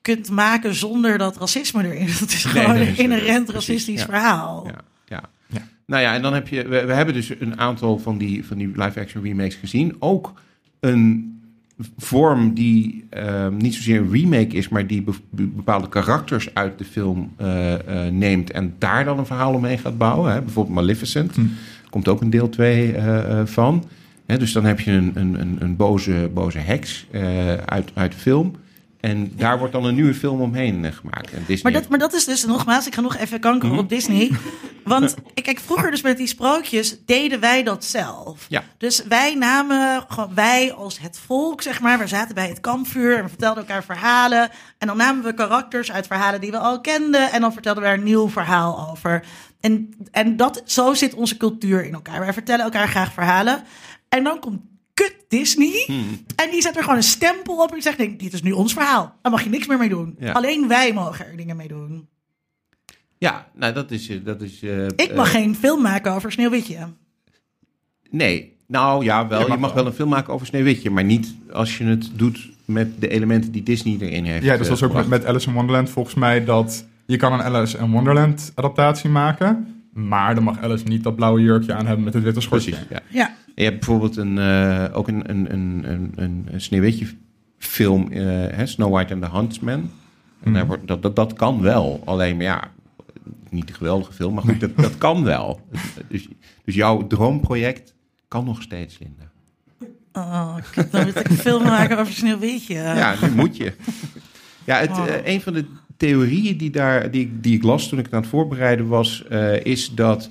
kunt 0.01 0.29
maken 0.29 0.75
zonder 0.75 1.17
dat 1.17 1.37
racisme 1.37 1.83
erin 1.85 2.07
is. 2.07 2.19
Het 2.19 2.31
is 2.33 2.43
Nee, 2.43 2.53
gewoon 2.63 2.75
nee, 2.77 2.87
een 2.89 2.97
inherent 2.97 3.49
racistisch 3.49 3.99
ja. 3.99 4.05
verhaal. 4.05 4.63
Ja, 4.67 4.75
ja. 5.07 5.21
Ja. 5.47 5.67
Nou 5.85 6.01
ja, 6.01 6.13
en 6.13 6.21
dan 6.21 6.33
heb 6.33 6.47
je, 6.47 6.67
we, 6.67 6.85
we 6.85 6.93
hebben 6.93 7.13
dus 7.13 7.31
een 7.39 7.59
aantal 7.59 7.99
van 7.99 8.17
die, 8.17 8.45
van 8.45 8.57
die 8.57 8.67
live-action 8.75 9.23
remakes 9.23 9.55
gezien. 9.55 9.95
Ook 9.99 10.33
een 10.79 11.29
vorm 11.97 12.53
die 12.53 13.05
ehm, 13.09 13.57
niet 13.57 13.75
zozeer 13.75 13.99
een 13.99 14.11
remake 14.11 14.55
is, 14.55 14.69
maar 14.69 14.87
die 14.87 15.01
be- 15.01 15.11
be- 15.29 15.43
bepaalde 15.47 15.89
karakters 15.89 16.53
uit 16.53 16.77
de 16.77 16.83
film 16.83 17.33
eh, 17.37 17.73
eh, 18.05 18.13
neemt 18.13 18.51
en 18.51 18.75
daar 18.77 19.05
dan 19.05 19.17
een 19.19 19.25
verhaal 19.25 19.53
omheen 19.53 19.79
gaat 19.79 19.97
bouwen. 19.97 20.33
Hè? 20.33 20.41
Bijvoorbeeld 20.41 20.75
Maleficent, 20.75 21.35
Hm. 21.35 21.41
komt 21.89 22.07
ook 22.07 22.21
een 22.21 22.29
deel 22.29 22.49
2 22.49 22.95
van. 23.45 23.83
Hè, 24.25 24.37
dus 24.37 24.51
dan 24.51 24.65
heb 24.65 24.79
je 24.79 24.91
een, 24.91 25.11
een, 25.15 25.41
een, 25.41 25.57
een 25.59 25.75
boze, 25.75 26.29
boze 26.33 26.57
heks 26.57 27.05
eh, 27.11 27.53
uit, 27.53 27.91
uit 27.93 28.11
de 28.11 28.17
film. 28.17 28.55
En 29.01 29.31
daar 29.35 29.57
wordt 29.57 29.73
dan 29.73 29.85
een 29.85 29.95
nieuwe 29.95 30.13
film 30.13 30.41
omheen 30.41 30.85
eh, 30.85 30.91
gemaakt. 30.91 31.31
En 31.31 31.43
Disney 31.47 31.71
Maar 31.71 31.81
dat, 31.81 31.89
maar 31.89 31.99
dat 31.99 32.13
is 32.13 32.25
dus 32.25 32.45
nogmaals, 32.45 32.87
ik 32.87 32.95
ga 32.95 33.01
nog 33.01 33.15
even 33.17 33.39
kankeren 33.39 33.75
Mhm. 33.75 33.83
op 33.83 33.89
Disney. 33.89 34.31
Want 34.83 35.15
ik 35.33 35.43
kijk, 35.43 35.59
vroeger 35.59 35.91
dus 35.91 36.01
met 36.01 36.17
die 36.17 36.27
sprookjes 36.27 37.05
deden 37.05 37.39
wij 37.39 37.63
dat 37.63 37.85
zelf. 37.85 38.45
Ja. 38.49 38.63
Dus 38.77 39.03
wij 39.03 39.35
namen, 39.35 40.03
gewoon 40.07 40.31
wij 40.35 40.73
als 40.73 40.99
het 40.99 41.19
volk, 41.25 41.61
zeg 41.61 41.81
maar, 41.81 41.99
we 41.99 42.07
zaten 42.07 42.35
bij 42.35 42.47
het 42.47 42.59
kampvuur 42.59 43.17
en 43.17 43.23
we 43.23 43.29
vertelden 43.29 43.63
elkaar 43.67 43.83
verhalen. 43.83 44.49
En 44.77 44.87
dan 44.87 44.97
namen 44.97 45.23
we 45.23 45.33
karakters 45.33 45.91
uit 45.91 46.07
verhalen 46.07 46.41
die 46.41 46.51
we 46.51 46.57
al 46.57 46.81
kenden 46.81 47.31
en 47.31 47.41
dan 47.41 47.53
vertelden 47.53 47.83
we 47.83 47.89
daar 47.89 47.97
een 47.97 48.03
nieuw 48.03 48.29
verhaal 48.29 48.89
over. 48.91 49.23
En, 49.59 49.93
en 50.11 50.37
dat, 50.37 50.61
zo 50.65 50.93
zit 50.93 51.13
onze 51.13 51.37
cultuur 51.37 51.85
in 51.85 51.93
elkaar. 51.93 52.19
Wij 52.19 52.33
vertellen 52.33 52.65
elkaar 52.65 52.87
graag 52.87 53.13
verhalen. 53.13 53.63
En 54.09 54.23
dan 54.23 54.39
komt 54.39 54.61
kut 55.01 55.15
Disney. 55.27 55.85
En 56.35 56.49
die 56.51 56.61
zet 56.61 56.75
er 56.75 56.81
gewoon 56.81 56.97
een 56.97 57.03
stempel 57.03 57.55
op 57.63 57.67
en 57.67 57.73
die 57.73 57.83
zegt, 57.83 57.97
nee, 57.97 58.15
dit 58.15 58.33
is 58.33 58.41
nu 58.41 58.51
ons 58.51 58.73
verhaal. 58.73 59.15
Daar 59.21 59.31
mag 59.31 59.43
je 59.43 59.49
niks 59.49 59.67
meer 59.67 59.77
mee 59.77 59.89
doen. 59.89 60.15
Ja. 60.19 60.31
Alleen 60.31 60.67
wij 60.67 60.93
mogen 60.93 61.25
er 61.25 61.37
dingen 61.37 61.55
mee 61.55 61.67
doen. 61.67 62.07
Ja, 63.17 63.47
nou 63.53 63.73
dat 63.73 63.91
is... 63.91 64.09
eh, 64.09 64.17
Dat 64.23 64.41
is 64.41 64.61
eh, 64.61 64.85
Ik 64.85 65.15
mag 65.15 65.33
eh, 65.33 65.39
geen 65.41 65.55
film 65.55 65.81
maken 65.81 66.11
over 66.11 66.31
Sneeuwwitje. 66.31 66.77
Nee, 68.09 68.57
nou 68.67 69.03
ja, 69.03 69.27
wel. 69.27 69.39
Je 69.39 69.51
Je 69.51 69.57
mag 69.57 69.73
wel. 69.73 69.73
wel 69.83 69.85
een 69.85 69.97
film 69.97 70.09
maken 70.09 70.33
over 70.33 70.47
Sneeuwwitje, 70.47 70.89
maar 70.89 71.03
niet 71.03 71.35
als 71.51 71.77
je 71.77 71.83
het 71.83 72.09
doet 72.13 72.49
met 72.65 73.01
de 73.01 73.07
elementen 73.07 73.51
die 73.51 73.63
Disney 73.63 73.97
erin 73.99 74.25
heeft. 74.25 74.43
Ja, 74.43 74.57
dus 74.57 74.67
dat 74.67 74.79
was 74.79 74.89
ook 74.89 75.07
met 75.07 75.25
Alice 75.25 75.47
in 75.47 75.53
Wonderland 75.53 75.89
volgens 75.89 76.15
mij 76.15 76.43
dat 76.45 76.85
je 77.05 77.17
kan 77.17 77.33
een 77.33 77.41
Alice 77.41 77.77
in 77.77 77.91
Wonderland 77.91 78.51
adaptatie 78.55 79.09
maken, 79.09 79.83
maar 79.93 80.35
dan 80.35 80.43
mag 80.43 80.61
Alice 80.61 80.83
niet 80.87 81.03
dat 81.03 81.15
blauwe 81.15 81.41
jurkje 81.41 81.73
aan 81.73 81.85
hebben 81.85 82.05
met 82.05 82.13
het 82.13 82.23
witte 82.23 82.41
schortje. 82.41 82.71
Precies, 82.71 82.87
ja. 82.89 82.99
Ja. 83.09 83.35
Je 83.55 83.63
hebt 83.63 83.75
bijvoorbeeld 83.79 84.17
een, 84.17 84.37
eh, 84.37 84.85
ook 84.93 85.07
een, 85.07 85.29
een, 85.29 85.53
een, 85.53 85.83
een, 85.91 86.11
een, 86.15 86.47
een 86.51 86.61
Sneeuwwitje 86.61 87.07
film, 87.57 88.11
eh, 88.11 88.21
hè, 88.55 88.65
Snow 88.65 88.91
White 88.93 89.13
and 89.13 89.23
the 89.23 89.29
Huntsman. 89.31 89.89
En 90.43 90.53
daar 90.53 90.67
wordt, 90.67 90.87
dat, 90.87 91.01
dat, 91.01 91.15
dat 91.15 91.33
kan 91.33 91.61
wel, 91.61 92.01
alleen 92.05 92.35
maar 92.35 92.45
ja, 92.45 92.71
niet 93.49 93.69
een 93.69 93.75
geweldige 93.75 94.13
film, 94.13 94.33
maar 94.33 94.43
goed, 94.43 94.59
dat, 94.59 94.77
dat 94.77 94.97
kan 94.97 95.23
wel. 95.23 95.61
Dus, 96.07 96.27
dus 96.65 96.75
jouw 96.75 97.07
droomproject 97.07 97.93
kan 98.27 98.45
nog 98.45 98.61
steeds, 98.61 98.99
Linda. 98.99 99.29
Oh, 100.13 100.55
kut, 100.71 100.91
dan 100.91 101.05
moet 101.05 101.15
ik 101.19 101.29
een 101.29 101.35
film 101.37 101.63
maken 101.63 101.97
over 101.99 102.13
Sneeuwwitje. 102.13 102.73
Ja, 102.73 103.15
nu 103.21 103.29
moet 103.35 103.57
je. 103.57 103.73
Ja, 104.65 104.77
het, 104.79 104.89
Oh. 104.89 105.07
eh, 105.07 105.33
een 105.33 105.41
van 105.41 105.53
de 105.53 105.65
theorieën 105.97 106.57
die, 106.57 106.69
daar, 106.69 107.11
die, 107.11 107.21
ik- 107.21 107.43
die 107.43 107.55
ik 107.55 107.63
las 107.63 107.87
toen 107.89 107.99
ik 107.99 108.05
het 108.05 108.13
aan 108.13 108.21
het 108.21 108.29
voorbereiden 108.29 108.87
was, 108.87 109.25
eh, 109.27 109.65
is 109.65 109.89
dat 109.95 110.29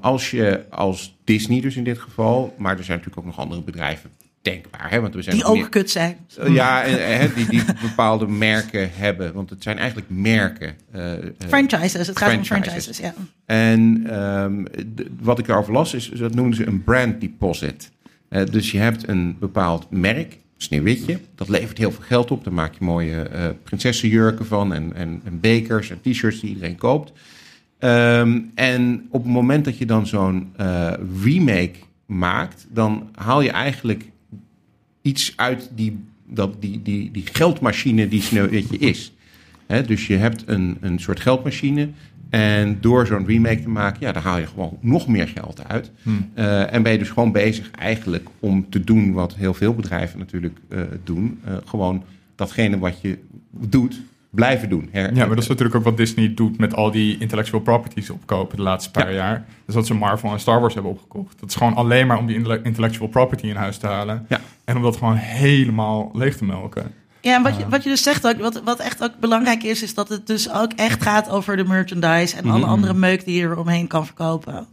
als 0.00 0.30
je 0.30 0.64
als 0.70 1.16
Disney 1.24 1.60
dus 1.60 1.76
in 1.76 1.84
dit 1.84 1.98
geval, 1.98 2.54
maar 2.58 2.78
er 2.78 2.84
zijn 2.84 2.98
natuurlijk 2.98 3.26
ook 3.26 3.32
nog 3.34 3.44
andere 3.44 3.62
bedrijven 3.62 4.10
denkbaar. 4.42 4.90
Hè? 4.90 5.00
Want 5.00 5.14
we 5.14 5.22
zijn 5.22 5.36
Die 5.36 5.44
ook 5.44 5.56
meer- 5.56 5.68
kut 5.68 5.90
zijn. 5.90 6.16
Eh, 6.38 6.54
Ja, 6.54 6.82
en, 6.84 7.18
hè, 7.18 7.34
die, 7.34 7.46
die 7.48 7.62
bepaalde 7.82 8.26
merken 8.26 8.90
hebben. 8.92 9.32
Want 9.32 9.50
het 9.50 9.62
zijn 9.62 9.78
eigenlijk 9.78 10.10
merken. 10.10 10.74
eh, 10.92 11.12
eh, 11.12 11.18
Franchises, 11.48 12.06
het 12.06 12.18
gaat 12.18 12.36
om 12.36 12.44
franchises. 12.44 12.98
ja. 12.98 13.14
En 13.46 14.02
ehm, 14.10 14.64
wat 15.20 15.38
ik 15.38 15.46
daarover 15.46 15.72
las, 15.72 15.94
is 15.94 16.08
dat 16.08 16.34
noemen 16.34 16.54
ze 16.56 16.66
een 16.66 16.84
brand 16.84 17.20
deposit. 17.20 17.90
Eh, 18.28 18.42
dus 18.50 18.70
je 18.70 18.78
hebt 18.78 19.08
een 19.08 19.36
bepaald 19.38 19.90
merk, 19.90 20.38
Sneeuwwitje. 20.56 21.18
Dat 21.34 21.48
levert 21.48 21.78
heel 21.78 21.92
veel 21.92 22.04
geld 22.04 22.30
op. 22.30 22.44
Daar 22.44 22.52
maak 22.52 22.72
je 22.78 22.84
mooie 22.84 23.22
eh 23.22 23.46
prinsessenjurken 23.62 24.46
van 24.46 24.74
en, 24.74 24.92
en, 24.94 25.20
en 25.24 25.40
bekers 25.40 25.90
en 25.90 26.00
t-shirts 26.02 26.40
die 26.40 26.50
iedereen 26.50 26.76
koopt. 26.76 27.12
Ehm, 27.82 28.40
en 28.54 29.06
op 29.10 29.22
het 29.22 29.32
moment 29.32 29.64
dat 29.64 29.78
je 29.78 29.86
dan 29.86 30.06
zo'n 30.06 30.52
eh, 30.56 30.92
remake 31.22 31.74
maakt, 32.06 32.66
dan 32.70 33.08
haal 33.14 33.40
je 33.40 33.50
eigenlijk 33.50 34.04
iets 35.00 35.32
uit 35.36 35.70
die, 35.74 35.98
dat, 36.26 36.56
die, 36.60 36.82
die, 36.82 37.10
die 37.10 37.26
geldmachine 37.32 38.08
die 38.08 38.22
Sneeuwwitje 38.22 38.78
is. 38.78 39.12
Dus 39.86 40.06
je 40.06 40.16
hebt 40.16 40.42
een, 40.46 40.76
een 40.80 40.98
soort 40.98 41.20
geldmachine. 41.20 41.88
En 42.30 42.78
door 42.80 43.06
zo'n 43.06 43.26
remake 43.26 43.62
te 43.62 43.68
maken, 43.68 44.00
ja, 44.00 44.12
daar 44.12 44.22
haal 44.22 44.38
je 44.38 44.46
gewoon 44.46 44.78
nog 44.80 45.08
meer 45.08 45.28
geld 45.28 45.68
uit. 45.68 45.90
Eh, 46.34 46.72
en 46.72 46.82
ben 46.82 46.92
je 46.92 46.98
dus 46.98 47.10
gewoon 47.10 47.32
bezig 47.32 47.70
eigenlijk 47.70 48.28
om 48.38 48.70
te 48.70 48.84
doen 48.84 49.12
wat 49.12 49.34
heel 49.34 49.54
veel 49.54 49.74
bedrijven 49.74 50.18
natuurlijk 50.18 50.58
eh, 50.68 50.80
doen. 51.04 51.40
Gewoon 51.64 52.04
datgene 52.34 52.78
wat 52.78 53.00
je 53.00 53.18
doet, 53.50 54.00
blijven 54.34 54.68
doen. 54.68 54.88
Her- 54.92 55.14
Ja, 55.14 55.18
maar 55.18 55.28
dat 55.34 55.38
is 55.42 55.46
natuurlijk 55.48 55.76
ook 55.76 55.84
wat 55.84 55.96
Disney 55.96 56.34
doet 56.34 56.58
met 56.58 56.74
al 56.74 56.90
die 56.90 57.18
intellectual 57.18 57.60
properties 57.60 58.10
opkopen 58.10 58.56
de 58.56 58.62
laatste 58.62 58.90
paar 58.90 59.10
Ja. 59.10 59.16
jaar. 59.16 59.44
Dus 59.66 59.74
dat 59.74 59.86
ze 59.86 59.94
Marvel 59.94 60.32
en 60.32 60.40
Star 60.40 60.60
Wars 60.60 60.74
hebben 60.74 60.92
opgekocht. 60.92 61.40
Dat 61.40 61.48
is 61.48 61.54
gewoon 61.54 61.74
alleen 61.74 62.06
maar 62.06 62.18
om 62.18 62.26
die 62.26 62.36
intelle- 62.36 62.60
intellectual 62.62 63.08
property 63.08 63.46
in 63.46 63.56
huis 63.56 63.76
te 63.78 63.86
halen. 63.86 64.26
Ja. 64.28 64.40
En 64.64 64.76
om 64.76 64.82
dat 64.82 64.96
gewoon 64.96 65.14
helemaal 65.16 66.10
leeg 66.12 66.36
te 66.36 66.44
melken. 66.44 66.92
Ja, 67.20 67.34
en 67.36 67.42
wat 67.42 67.56
je, 67.56 67.68
wat 67.68 67.82
je 67.82 67.88
dus 67.88 68.02
zegt 68.02 68.26
ook, 68.26 68.36
wat, 68.40 68.62
wat 68.64 68.78
echt 68.78 69.02
ook 69.02 69.12
belangrijk 69.20 69.62
is, 69.62 69.82
is 69.82 69.94
dat 69.94 70.08
het 70.08 70.26
dus 70.26 70.52
ook 70.52 70.72
echt 70.72 71.02
gaat 71.02 71.30
over 71.30 71.56
de 71.56 71.64
merchandise 71.64 72.36
en 72.36 72.44
alle 72.50 72.58
Mhm. 72.58 72.68
andere 72.68 72.94
meuk 72.94 73.24
die 73.24 73.36
je 73.36 73.42
er 73.42 73.56
omheen 73.58 73.86
kan 73.86 74.06
verkopen. 74.06 74.66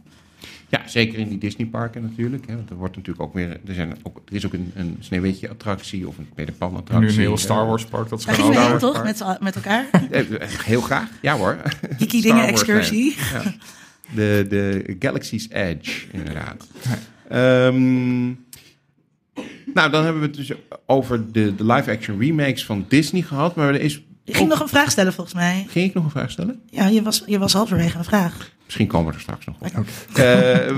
Ja, 0.70 0.82
zeker 0.86 1.18
in 1.18 1.28
die 1.28 1.38
Disneyparken 1.38 2.02
natuurlijk. 2.02 2.46
Hè, 2.46 2.54
want 2.56 2.70
er, 2.70 2.76
wordt 2.76 2.96
natuurlijk 2.96 3.24
ook 3.26 3.34
weer, 3.34 3.60
er, 3.66 3.74
zijn 3.74 3.96
ook, 4.02 4.22
er 4.28 4.34
is 4.34 4.46
ook 4.46 4.52
een, 4.52 4.72
een 4.74 4.96
Sneeuwwitje-attractie 5.00 6.08
of 6.08 6.18
een 6.18 6.28
Peter 6.34 6.38
En 6.46 6.52
nu 6.52 6.58
Pan-attractie. 6.58 7.08
een 7.10 7.18
hele 7.24 7.36
Star 7.36 7.62
eh, 7.62 7.68
Wars 7.68 7.84
park. 7.84 8.08
Dat 8.08 8.18
is 8.18 8.24
Daar 8.24 8.34
gewoon 8.34 8.52
gingen 8.52 8.78
we 8.78 8.86
ook- 8.86 9.04
heen, 9.04 9.14
Star 9.14 9.22
toch? 9.22 9.22
Wars 9.22 9.40
Met, 9.40 9.54
met 9.54 9.54
elkaar. 9.56 9.86
eh, 10.10 10.48
Heel 10.64 10.80
graag, 10.80 11.08
ja 11.22 11.36
hoor. 11.36 11.56
Kiki 11.98 12.20
Star 12.20 12.20
dingen 12.20 12.36
Wars 12.36 12.50
excursie. 12.50 13.16
Ja. 13.32 13.42
De, 14.14 14.46
de 14.48 14.96
Galaxy's 14.98 15.48
Edge, 15.50 16.06
inderdaad. 16.12 16.66
Ehm, 17.28 18.24
nou, 19.74 19.90
dan 19.90 20.04
hebben 20.04 20.20
we 20.20 20.26
het 20.26 20.36
dus 20.36 20.52
over 20.86 21.32
de, 21.32 21.54
de 21.54 21.64
live-action 21.64 22.20
remakes 22.20 22.64
van 22.64 22.84
Disney 22.88 23.22
gehad. 23.22 23.54
Maar 23.54 23.68
er 23.74 23.80
is... 23.80 24.02
Je 24.24 24.34
ging 24.34 24.48
nog 24.48 24.60
een 24.60 24.68
vraag 24.68 24.90
stellen 24.90 25.12
volgens 25.12 25.36
mij. 25.36 25.66
Ging 25.68 25.88
ik 25.88 25.94
nog 25.94 26.04
een 26.04 26.10
vraag 26.10 26.30
stellen? 26.30 26.60
Ja, 26.70 26.86
je 26.86 27.02
was, 27.02 27.22
je 27.26 27.38
was 27.38 27.52
halverwege 27.52 27.98
een 27.98 28.04
vraag. 28.04 28.50
Misschien 28.70 28.86
komen 28.86 29.08
we 29.08 29.14
er 29.14 29.20
straks 29.20 29.46
nog 29.46 29.56
op. 29.60 29.86
Eh, 30.14 30.68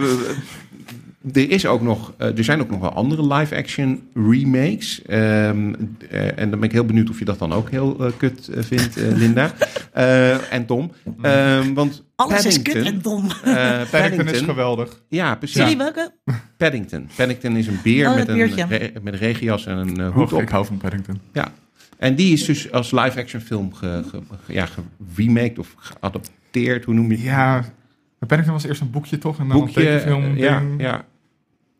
er, 1.35 1.51
is 1.51 1.67
ook 1.67 1.81
nog, 1.83 2.13
eh, 2.19 2.39
er 2.39 2.45
zijn 2.45 2.61
ook 2.61 2.71
nog 2.71 2.81
wel 2.81 2.93
andere 2.93 3.35
live-action 3.35 4.03
remakes. 4.15 5.03
Ehm, 5.03 5.75
eh, 6.11 6.39
en 6.39 6.51
dan 6.51 6.61
ben 6.61 6.63
ik 6.63 6.73
heel 6.73 6.85
benieuwd 6.85 7.11
of 7.11 7.19
je 7.19 7.25
dat 7.25 7.39
dan 7.39 7.53
ook 7.53 7.71
heel 7.71 8.13
kut 8.17 8.49
vindt, 8.53 8.97
eh, 8.97 9.13
Linda. 9.17 9.53
Eh, 9.93 10.53
en 10.53 10.67
Tom. 10.67 10.93
Ehm, 11.23 11.73
want 11.75 12.05
Alles 12.17 12.47
is 12.47 12.63
Paddington, 12.63 12.83
kut 12.83 12.93
en 12.93 13.01
dom. 13.03 13.27
eh, 13.45 13.81
Paddington 13.91 14.29
is 14.35 14.41
geweldig. 14.41 15.01
Ja, 15.09 15.35
precies. 15.35 15.75
Welke? 15.77 16.13
Paddington. 16.57 17.09
Paddington 17.17 17.57
is 17.57 17.67
een 17.67 17.79
beer 17.83 18.09
Oh, 18.09 18.15
met, 18.15 18.29
een, 18.29 18.47
re- 18.69 18.91
met 19.03 19.13
een 19.13 19.19
regenjas 19.19 19.67
en 19.67 19.77
een 19.77 20.01
eh, 20.01 20.13
hoed 20.13 20.27
Oh, 20.33 20.39
op. 20.39 20.43
ik 20.43 20.49
hou 20.49 20.67
van 20.67 20.77
Paddington. 20.77 21.21
Ja. 21.33 21.53
En 21.99 22.15
die 22.15 22.33
is 22.33 22.45
dus 22.45 22.73
als 22.73 22.91
live-action 22.91 23.41
film 23.41 23.75
ge, 23.75 24.03
ge- 24.11 24.21
ge- 24.47 24.53
ja, 24.53 24.67
geremaked 25.15 25.59
of 25.59 25.75
geadapteerd. 25.77 26.85
Hoe 26.85 26.95
noem 26.95 27.11
je 27.11 27.17
het? 27.17 27.25
Ja, 27.25 27.65
Paddington 28.27 28.53
was 28.53 28.65
eerst 28.65 28.81
een 28.81 28.91
boekje 28.91 29.19
toch? 29.19 29.39
En 29.39 29.49
dan 29.49 29.59
Boekje. 29.59 29.81
een 29.81 29.87
tekenfilm. 29.87 30.23
eh, 30.25 30.37
ja, 30.39 30.59
ding. 30.61 30.81
ja, 30.81 30.89
Ja, 30.91 31.05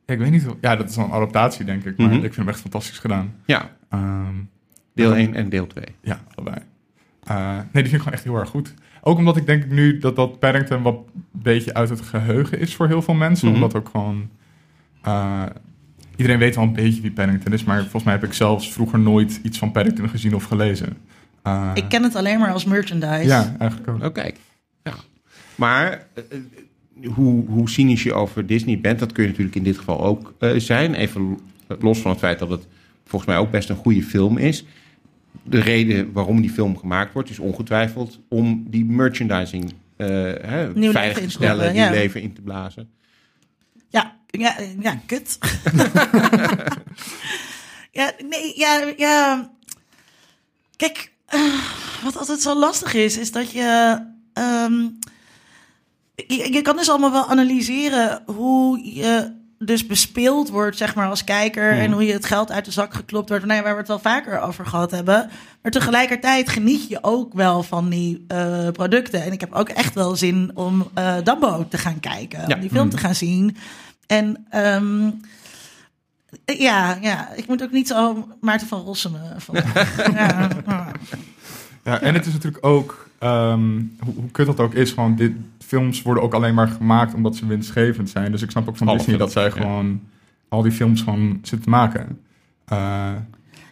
ik 0.07 0.19
weet 0.19 0.31
niet. 0.31 0.47
Ja, 0.61 0.77
dat 0.77 0.89
is 0.91 0.97
wel 0.97 1.05
een 1.05 1.11
adaptatie 1.11 1.65
denk 1.65 1.85
ik. 1.85 1.97
Maar 1.97 2.07
Mhm. 2.07 2.17
ik 2.17 2.23
vind 2.23 2.37
hem 2.37 2.49
echt 2.49 2.61
fantastisch 2.61 2.99
gedaan. 2.99 3.35
ja. 3.47 3.71
Ehm, 3.91 4.35
Deel 4.95 5.17
1 5.17 5.35
en 5.35 5.49
deel 5.49 5.67
2. 5.67 5.85
Ja, 6.01 6.21
allebei. 6.35 6.57
Eh, 7.25 7.47
nee, 7.47 7.57
die 7.57 7.83
vind 7.83 7.93
ik 7.93 7.99
gewoon 7.99 8.13
echt 8.13 8.25
heel 8.25 8.37
erg 8.37 8.49
goed. 8.49 8.75
Ook 9.01 9.19
omdat 9.19 9.37
ik 9.37 9.47
denk 9.47 9.67
nu 9.67 9.99
dat 9.99 10.17
dat 10.17 10.39
Paddington 10.39 10.83
wat 10.83 10.95
een 11.15 11.25
beetje 11.43 11.75
uit 11.75 11.89
het 11.89 12.01
geheugen 12.01 12.59
is 12.59 12.75
voor 12.77 12.87
heel 12.87 13.03
veel 13.03 13.15
mensen. 13.15 13.47
Mhm. 13.47 13.55
Omdat 13.55 13.75
ook 13.75 13.89
gewoon... 13.89 14.29
eh, 15.03 15.43
iedereen 16.17 16.39
weet 16.39 16.55
wel 16.55 16.65
een 16.65 16.73
beetje 16.73 17.01
wie 17.03 17.13
Paddington 17.13 17.53
is. 17.53 17.65
Maar 17.65 17.81
volgens 17.81 18.05
mij 18.05 18.13
heb 18.13 18.25
ik 18.25 18.33
zelfs 18.33 18.73
vroeger 18.73 18.99
nooit 18.99 19.41
iets 19.43 19.59
van 19.59 19.73
Paddington 19.73 20.09
gezien 20.09 20.35
of 20.35 20.45
gelezen. 20.45 20.97
Eh, 21.43 21.71
Ik 21.75 21.89
ken 21.89 22.03
het 22.03 22.15
alleen 22.17 22.39
maar 22.39 22.53
als 22.53 22.65
merchandise. 22.65 23.25
Ja, 23.27 23.55
eigenlijk 23.59 23.91
ook. 23.91 24.03
Oh, 24.05 24.13
kijk. 24.13 24.37
Maar 25.63 26.07
eh, 26.15 26.25
eh, 26.31 26.39
hoe, 27.15 27.47
hoe 27.47 27.71
cynisch 27.71 28.03
je 28.03 28.13
over 28.13 28.47
Disney 28.47 28.81
bent, 28.81 28.99
dat 28.99 29.13
kun 29.13 29.23
je 29.23 29.29
natuurlijk 29.29 29.57
in 29.57 29.63
dit 29.63 29.79
geval 29.79 30.05
ook 30.05 30.35
eh, 30.39 30.51
zijn. 30.57 30.95
Even 30.95 31.39
los 31.81 31.99
van 31.99 32.11
het 32.11 32.21
feit 32.21 32.39
dat 32.39 32.51
het 32.51 32.67
volgens 33.05 33.31
mij 33.31 33.41
ook 33.41 33.51
best 33.51 33.69
een 33.69 33.77
goede 33.77 34.03
film 34.03 34.39
is. 34.39 34.65
De 35.43 35.61
reden 35.61 36.13
waarom 36.13 36.41
die 36.41 36.51
film 36.51 36.79
gemaakt 36.79 37.13
wordt, 37.13 37.31
is 37.31 37.39
ongetwijfeld 37.39 38.21
om 38.29 38.65
die 38.69 38.85
merchandising 38.85 39.73
eh, 39.97 40.09
hè, 40.43 40.73
veilig 40.73 40.97
in 40.97 41.15
te 41.15 41.21
te 41.21 41.31
stellen, 41.31 41.75
ja. 41.75 41.91
leven 41.91 42.23
in 42.23 42.33
te 42.33 42.41
blazen. 42.41 42.91
Ja, 43.89 44.17
ja, 44.27 44.57
ja 44.81 45.01
kut. 45.07 45.39
ja, 47.99 48.13
nee, 48.29 48.59
ja, 48.59 48.93
ja. 48.97 49.51
Kijk, 50.77 51.13
wat 52.05 52.17
altijd 52.17 52.41
zo 52.41 52.59
lastig 52.59 52.95
is, 52.95 53.19
is 53.19 53.33
dat 53.33 53.53
je, 53.53 54.03
ehm, 54.33 54.89
je... 56.27 56.53
Je 56.53 56.63
kan 56.63 56.77
dus 56.77 56.89
allemaal 56.91 57.13
wel 57.13 57.29
analyseren 57.29 58.23
hoe 58.27 58.95
je 58.95 59.41
dus 59.59 59.87
bespeeld 59.87 60.49
wordt, 60.49 60.77
zeg 60.77 60.95
maar, 60.95 61.09
als 61.09 61.25
kijker. 61.25 61.73
En 61.73 61.93
hoe 61.93 62.07
je 62.07 62.13
het 62.13 62.25
geld 62.25 62.51
uit 62.51 62.65
de 62.65 62.71
zak 62.71 62.95
geklopt 62.95 63.29
wordt. 63.29 63.45
Nou 63.45 63.57
ja, 63.57 63.63
waar 63.65 63.73
we 63.73 63.79
het 63.79 63.89
wel 63.89 63.99
vaker 63.99 64.41
over 64.41 64.67
gehad 64.67 64.91
hebben. 64.91 65.31
Maar 65.63 65.73
tegelijkertijd 65.73 66.49
geniet 66.49 66.89
je 66.89 66.99
ook 67.01 67.33
wel 67.33 67.63
van 67.63 67.89
die 67.89 68.25
eh, 68.29 68.69
producten. 68.73 69.23
En 69.23 69.33
ik 69.33 69.41
heb 69.41 69.53
ook 69.53 69.69
echt 69.69 69.95
wel 69.95 70.17
zin 70.17 70.51
om 70.55 70.91
eh 70.95 71.15
Dumbo 71.25 71.67
te 71.69 71.79
gaan 71.79 72.01
kijken. 72.01 72.49
Ja. 72.49 72.55
Om 72.55 72.61
die 72.61 72.71
film 72.71 72.89
te 72.89 72.99
gaan 72.99 73.15
zien. 73.15 73.57
En 74.07 74.47
ehm, 74.51 75.11
ja, 76.45 76.99
ja, 77.01 77.33
ik 77.35 77.47
moet 77.47 77.63
ook 77.63 77.73
niet 77.73 77.89
zo 77.89 78.29
Maarten 78.41 78.67
van 78.67 78.81
Rossum 78.81 79.17
van. 79.37 79.55
ja, 80.15 80.49
ja. 80.67 80.93
Ja, 81.85 82.01
en 82.01 82.15
het 82.15 82.27
is 82.27 82.33
natuurlijk 82.33 82.67
ook, 82.67 83.09
ehm, 83.19 83.81
hoe, 83.99 84.15
hoe 84.15 84.31
kut 84.31 84.47
dat 84.47 84.61
ook 84.61 84.75
is, 84.75 84.91
gewoon 84.91 85.17
dit, 85.17 85.33
films 85.73 86.03
worden 86.03 86.23
ook 86.23 86.35
alleen 86.35 86.55
maar 86.55 86.69
gemaakt 86.69 87.15
omdat 87.15 87.37
ze 87.37 87.47
winstgevend 87.47 88.11
zijn. 88.11 88.33
Dus 88.33 88.43
ik 88.43 88.51
snap 88.51 88.69
ook 88.69 88.77
van 88.77 88.89
Alle 88.89 88.97
Disney 88.99 89.17
dat 89.17 89.33
zij 89.33 89.45
ja. 89.45 89.51
gewoon 89.51 90.01
al 90.49 90.63
die 90.63 90.73
films 90.73 91.03
gewoon 91.03 91.31
zitten 91.43 91.61
te 91.63 91.69
maken. 91.71 92.21
Eh, 92.67 93.13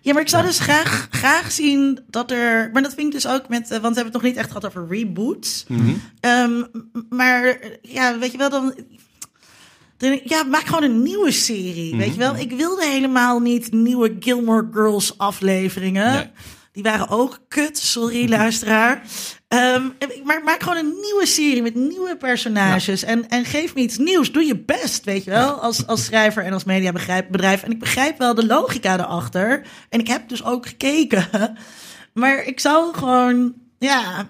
Ja, 0.01 0.13
maar 0.13 0.23
ik 0.23 0.29
zou 0.29 0.45
dus 0.45 0.59
graag, 0.59 1.09
graag 1.11 1.51
zien 1.53 1.99
dat 2.07 2.31
er. 2.31 2.71
Maar 2.73 2.83
dat 2.83 2.95
vind 2.95 3.07
ik 3.07 3.13
dus 3.13 3.27
ook 3.29 3.49
met. 3.49 3.63
eh, 3.63 3.69
Want 3.69 3.95
we 3.95 4.01
hebben 4.01 4.05
het 4.05 4.13
nog 4.13 4.23
niet 4.23 4.37
echt 4.37 4.49
gehad 4.49 4.67
over 4.67 4.87
reboots. 4.89 5.65
Mhm. 5.69 5.91
Ehm, 6.21 6.63
maar 7.09 7.59
ja, 7.83 8.19
weet 8.19 8.33
je 8.33 8.39
wel, 8.39 8.51
dan. 8.51 8.75
Ja, 10.25 10.43
maak 10.45 10.65
gewoon 10.67 10.83
een 10.83 11.03
nieuwe 11.03 11.31
serie. 11.31 11.97
Weet 11.97 12.13
je 12.13 12.19
wel, 12.19 12.37
ik 12.37 12.53
wilde 12.53 12.85
helemaal 12.87 13.41
niet 13.41 13.73
nieuwe 13.73 14.17
Gilmore 14.21 14.69
Girls 14.73 15.19
afleveringen. 15.19 16.13
Nee. 16.13 16.31
Die 16.73 16.83
waren 16.83 17.09
ook 17.09 17.39
kut, 17.49 17.79
sorry 17.79 18.29
luisteraar. 18.29 19.03
Ehm, 19.51 19.83
maar 20.25 20.43
maak 20.45 20.63
gewoon 20.63 20.79
een 20.79 20.95
nieuwe 21.03 21.27
serie 21.27 21.63
met 21.63 21.75
nieuwe 21.75 22.17
personages. 22.17 23.03
En, 23.03 23.29
en 23.29 23.45
geef 23.45 23.75
me 23.75 23.81
iets 23.81 23.99
nieuws. 23.99 24.33
Doe 24.33 24.45
je 24.45 24.57
best, 24.59 25.05
weet 25.05 25.25
je 25.25 25.31
wel. 25.31 25.53
Als, 25.53 25.87
als 25.87 26.05
schrijver 26.05 26.45
en 26.45 26.53
als 26.53 26.65
mediabedrijf. 26.65 27.63
En 27.63 27.71
ik 27.71 27.79
begrijp 27.79 28.19
wel 28.19 28.35
de 28.35 28.47
logica 28.47 28.95
erachter. 28.99 29.63
En 29.89 30.01
ik 30.01 30.09
heb 30.09 30.29
dus 30.29 30.45
ook 30.45 30.67
gekeken. 30.67 31.29
Maar 32.13 32.45
ik 32.45 32.61
zou 32.61 32.95
gewoon, 32.95 33.53
ja, 33.79 34.29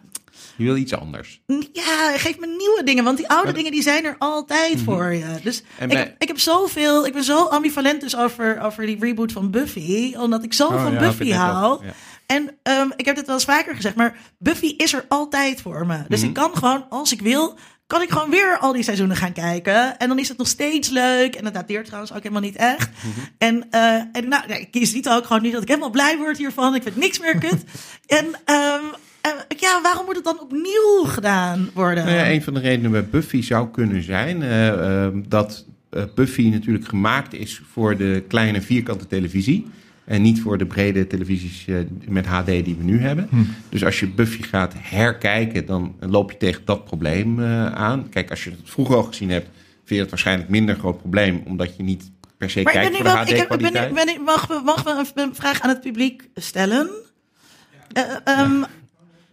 Je 0.57 0.65
wil 0.65 0.77
iets 0.77 0.95
anders. 0.95 1.41
ja, 1.73 2.13
geef 2.17 2.39
me 2.39 2.47
nieuwe 2.47 2.81
dingen. 2.85 3.05
Want 3.05 3.17
die 3.17 3.29
oude 3.29 3.53
dingen 3.53 3.73
die 3.73 3.83
zijn 3.83 4.05
er 4.05 4.17
altijd 4.19 4.81
voor 4.81 5.13
je. 5.15 5.25
Dus 5.43 5.63
Mhm. 5.79 5.91
Ik, 5.91 5.97
heb, 5.97 6.15
ik 6.19 6.29
heb 6.29 6.39
zoveel. 6.39 7.07
Ik 7.07 7.13
ben 7.13 7.25
zo 7.25 7.45
ambivalent 7.45 8.01
dus 8.01 8.17
over, 8.17 8.61
over 8.63 8.87
die 8.87 8.97
reboot 9.01 9.33
van 9.33 9.51
Buffy. 9.51 10.15
Omdat 10.17 10.45
ik 10.45 10.53
zo 10.53 10.67
Oh, 10.67 10.83
van 10.83 10.93
ja, 10.93 10.99
Buffy 10.99 11.31
hou. 11.33 11.85
ja. 11.85 11.93
En 12.31 12.51
ehm, 12.63 12.89
ik 12.97 13.05
heb 13.05 13.17
dit 13.17 13.27
wel 13.27 13.35
eens 13.35 13.45
vaker 13.45 13.75
gezegd. 13.75 13.95
Maar 13.95 14.17
Buffy 14.39 14.75
is 14.77 14.93
er 14.93 15.05
altijd 15.09 15.61
voor 15.61 15.87
me. 15.87 15.99
Dus 16.09 16.21
Mhm. 16.21 16.29
ik 16.29 16.35
kan 16.35 16.57
gewoon, 16.57 16.85
als 16.89 17.13
ik 17.13 17.21
wil. 17.21 17.59
Kan 17.87 18.03
ik 18.03 18.11
gewoon 18.11 18.31
weer 18.31 18.59
al 18.59 18.73
die 18.73 18.83
seizoenen 18.83 19.17
gaan 19.17 19.33
kijken. 19.33 19.99
En 19.99 20.09
dan 20.09 20.19
is 20.19 20.29
het 20.29 20.39
nog 20.39 20.47
steeds 20.47 20.89
leuk. 20.89 21.35
En 21.35 21.45
dat 21.45 21.55
dateert 21.55 21.85
trouwens 21.85 22.13
ook 22.13 22.23
helemaal 22.23 22.43
niet 22.43 22.57
echt. 22.57 22.91
Mhm. 22.97 23.27
En, 23.39 23.67
eh, 23.71 23.95
en 24.13 24.29
nou, 24.29 24.43
ik 24.71 24.87
ziet 24.87 25.09
ook 25.09 25.27
gewoon 25.27 25.43
nu 25.43 25.51
dat 25.51 25.63
ik 25.63 25.69
helemaal 25.69 25.91
blij 25.91 26.17
word 26.19 26.39
hiervan. 26.39 26.75
Ik 26.75 26.83
vind 26.83 26.97
niks 26.97 27.19
meer 27.21 27.39
kut. 27.39 27.65
en 28.21 28.27
ehm, 28.45 28.85
eh, 29.21 29.31
ja, 29.59 29.81
waarom 29.83 30.05
moet 30.05 30.15
het 30.17 30.25
dan 30.25 30.41
opnieuw 30.41 31.05
gedaan 31.05 31.71
worden? 31.75 32.05
Nou 32.05 32.17
ja, 32.17 32.31
een 32.31 32.43
van 32.43 32.55
de 32.55 32.61
redenen 32.61 32.91
bij 32.91 33.05
Buffy 33.05 33.43
zou 33.43 33.69
kunnen 33.71 34.03
zijn 34.03 34.43
eh, 34.43 34.69
ehm, 35.05 35.23
dat 35.29 35.65
eh, 35.91 36.03
Buffy 36.15 36.49
natuurlijk 36.49 36.89
gemaakt 36.89 37.35
is 37.35 37.61
voor 37.73 37.97
de 37.97 38.25
kleine 38.29 38.61
vierkante 38.63 39.07
televisie. 39.07 39.67
En 40.11 40.23
niet 40.23 40.41
voor 40.41 40.59
de 40.59 40.67
brede 40.67 41.07
televisies 41.07 41.65
eh, 41.67 41.77
met 42.09 42.27
HD 42.27 42.47
die 42.47 42.77
we 42.79 42.85
nu 42.85 43.01
hebben. 43.01 43.29
Dus 43.69 43.85
als 43.85 44.01
je 44.01 44.07
Buffy 44.09 44.43
gaat 44.43 44.75
herkijken, 44.79 45.67
dan 45.67 45.95
loop 46.01 46.31
je 46.31 46.37
tegen 46.37 46.63
dat 46.65 46.85
probleem 46.85 47.41
eh, 47.43 47.67
aan. 47.73 48.09
Kijk, 48.09 48.31
als 48.31 48.45
je 48.45 48.51
het 48.51 48.61
vroeger 48.65 48.97
al 48.97 49.03
gezien 49.03 49.31
hebt, 49.31 49.47
vind 49.75 49.89
je 49.89 50.01
het 50.01 50.11
waarschijnlijk 50.11 50.49
minder 50.49 50.75
groot 50.75 50.99
probleem. 50.99 51.43
Omdat 51.47 51.77
je 51.77 51.83
niet 51.83 52.11
per 52.37 52.51
se 52.51 52.63
Maar 52.63 52.73
kijkt 52.73 52.95
voor 52.97 53.05
de 53.05 53.11
HD-kwaliteit. 53.11 53.89
ik- 53.89 53.95
ben, 53.95 54.09
ik- 54.09 54.21
mag, 54.21 54.47
we- 54.47 54.61
mag 54.65 54.83
we 54.83 55.05
een 55.15 55.35
vraag 55.35 55.61
aan 55.61 55.69
het 55.69 55.81
publiek 55.81 56.29
stellen? 56.35 56.89
Eh, 57.93 58.03
ehm, 58.25 58.63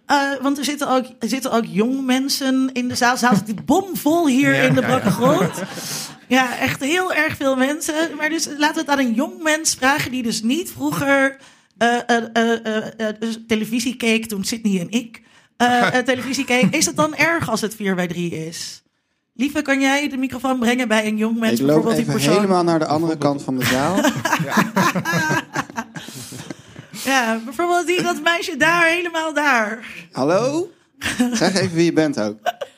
eh, 0.06 0.18
want 0.42 0.58
er 0.58 0.66
zitten, 0.66 0.90
ook, 0.90 1.06
er 1.20 1.30
zitten 1.30 1.52
ook 1.52 1.66
jong 1.68 2.06
mensen 2.06 2.70
in 2.74 2.88
de 2.88 2.96
zaal. 2.96 3.18
Zaal 3.18 3.36
zit 3.46 3.66
bomvol 3.66 4.28
hier 4.28 4.54
Ja, 4.56 4.62
in 4.62 4.74
de 4.74 4.82
ja, 4.82 4.88
brakke 4.88 5.08
ja. 5.08 5.12
grond. 5.14 5.52
Ja, 6.28 6.58
echt 6.58 6.80
heel 6.80 7.14
erg 7.14 7.36
veel 7.36 7.56
mensen. 7.56 8.16
Maar 8.18 8.30
dus 8.30 8.48
laten 8.58 8.74
we 8.74 8.80
het 8.80 8.90
aan 8.90 9.06
een 9.06 9.14
jong 9.14 9.44
mens 9.44 9.76
vragen 9.76 10.12
die 10.12 10.24
dus 10.24 10.42
niet 10.42 10.72
vroeger 10.72 11.38
eh, 11.78 12.10
eh, 12.10 12.88
eh, 12.98 13.16
dus 13.20 13.40
televisie 13.48 13.96
keek 13.96 14.26
toen 14.26 14.44
Sydney 14.44 14.80
en 14.80 14.90
ik 14.90 15.22
televisie 16.06 16.46
keek. 16.46 16.76
Is 16.76 16.86
het 16.86 16.96
dan 16.96 17.16
erg 17.16 17.50
als 17.50 17.62
het 17.62 17.76
4 17.76 17.96
bij 17.96 18.08
3 18.08 18.48
is? 18.48 18.82
Lieve, 19.34 19.62
kan 19.62 19.80
jij 19.80 20.10
de 20.10 20.18
microfoon 20.18 20.60
brengen 20.60 20.88
bij 20.88 21.08
een 21.08 21.18
jong 21.18 21.40
mens? 21.40 21.60
Ik 21.60 21.66
loop 21.66 21.68
bijvoorbeeld 21.68 21.96
die 21.96 22.04
even 22.04 22.14
persoon? 22.14 22.34
helemaal 22.34 22.64
naar 22.64 22.80
de 22.80 22.88
andere 22.88 23.18
kant 23.18 23.44
van 23.44 23.58
de 23.58 23.66
zaal. 23.66 23.96
Ja, 27.08 27.40
bijvoorbeeld 27.44 27.88
die, 27.88 28.02
dat 28.02 28.22
meisje 28.22 28.58
daar, 28.58 28.86
helemaal 28.86 29.34
daar. 29.34 29.86
Hallo? 30.12 30.72
Zeg 31.34 31.56
even 31.56 31.76
wie 31.76 31.86
je 31.86 31.94
bent 31.94 32.20
ook. 32.20 32.38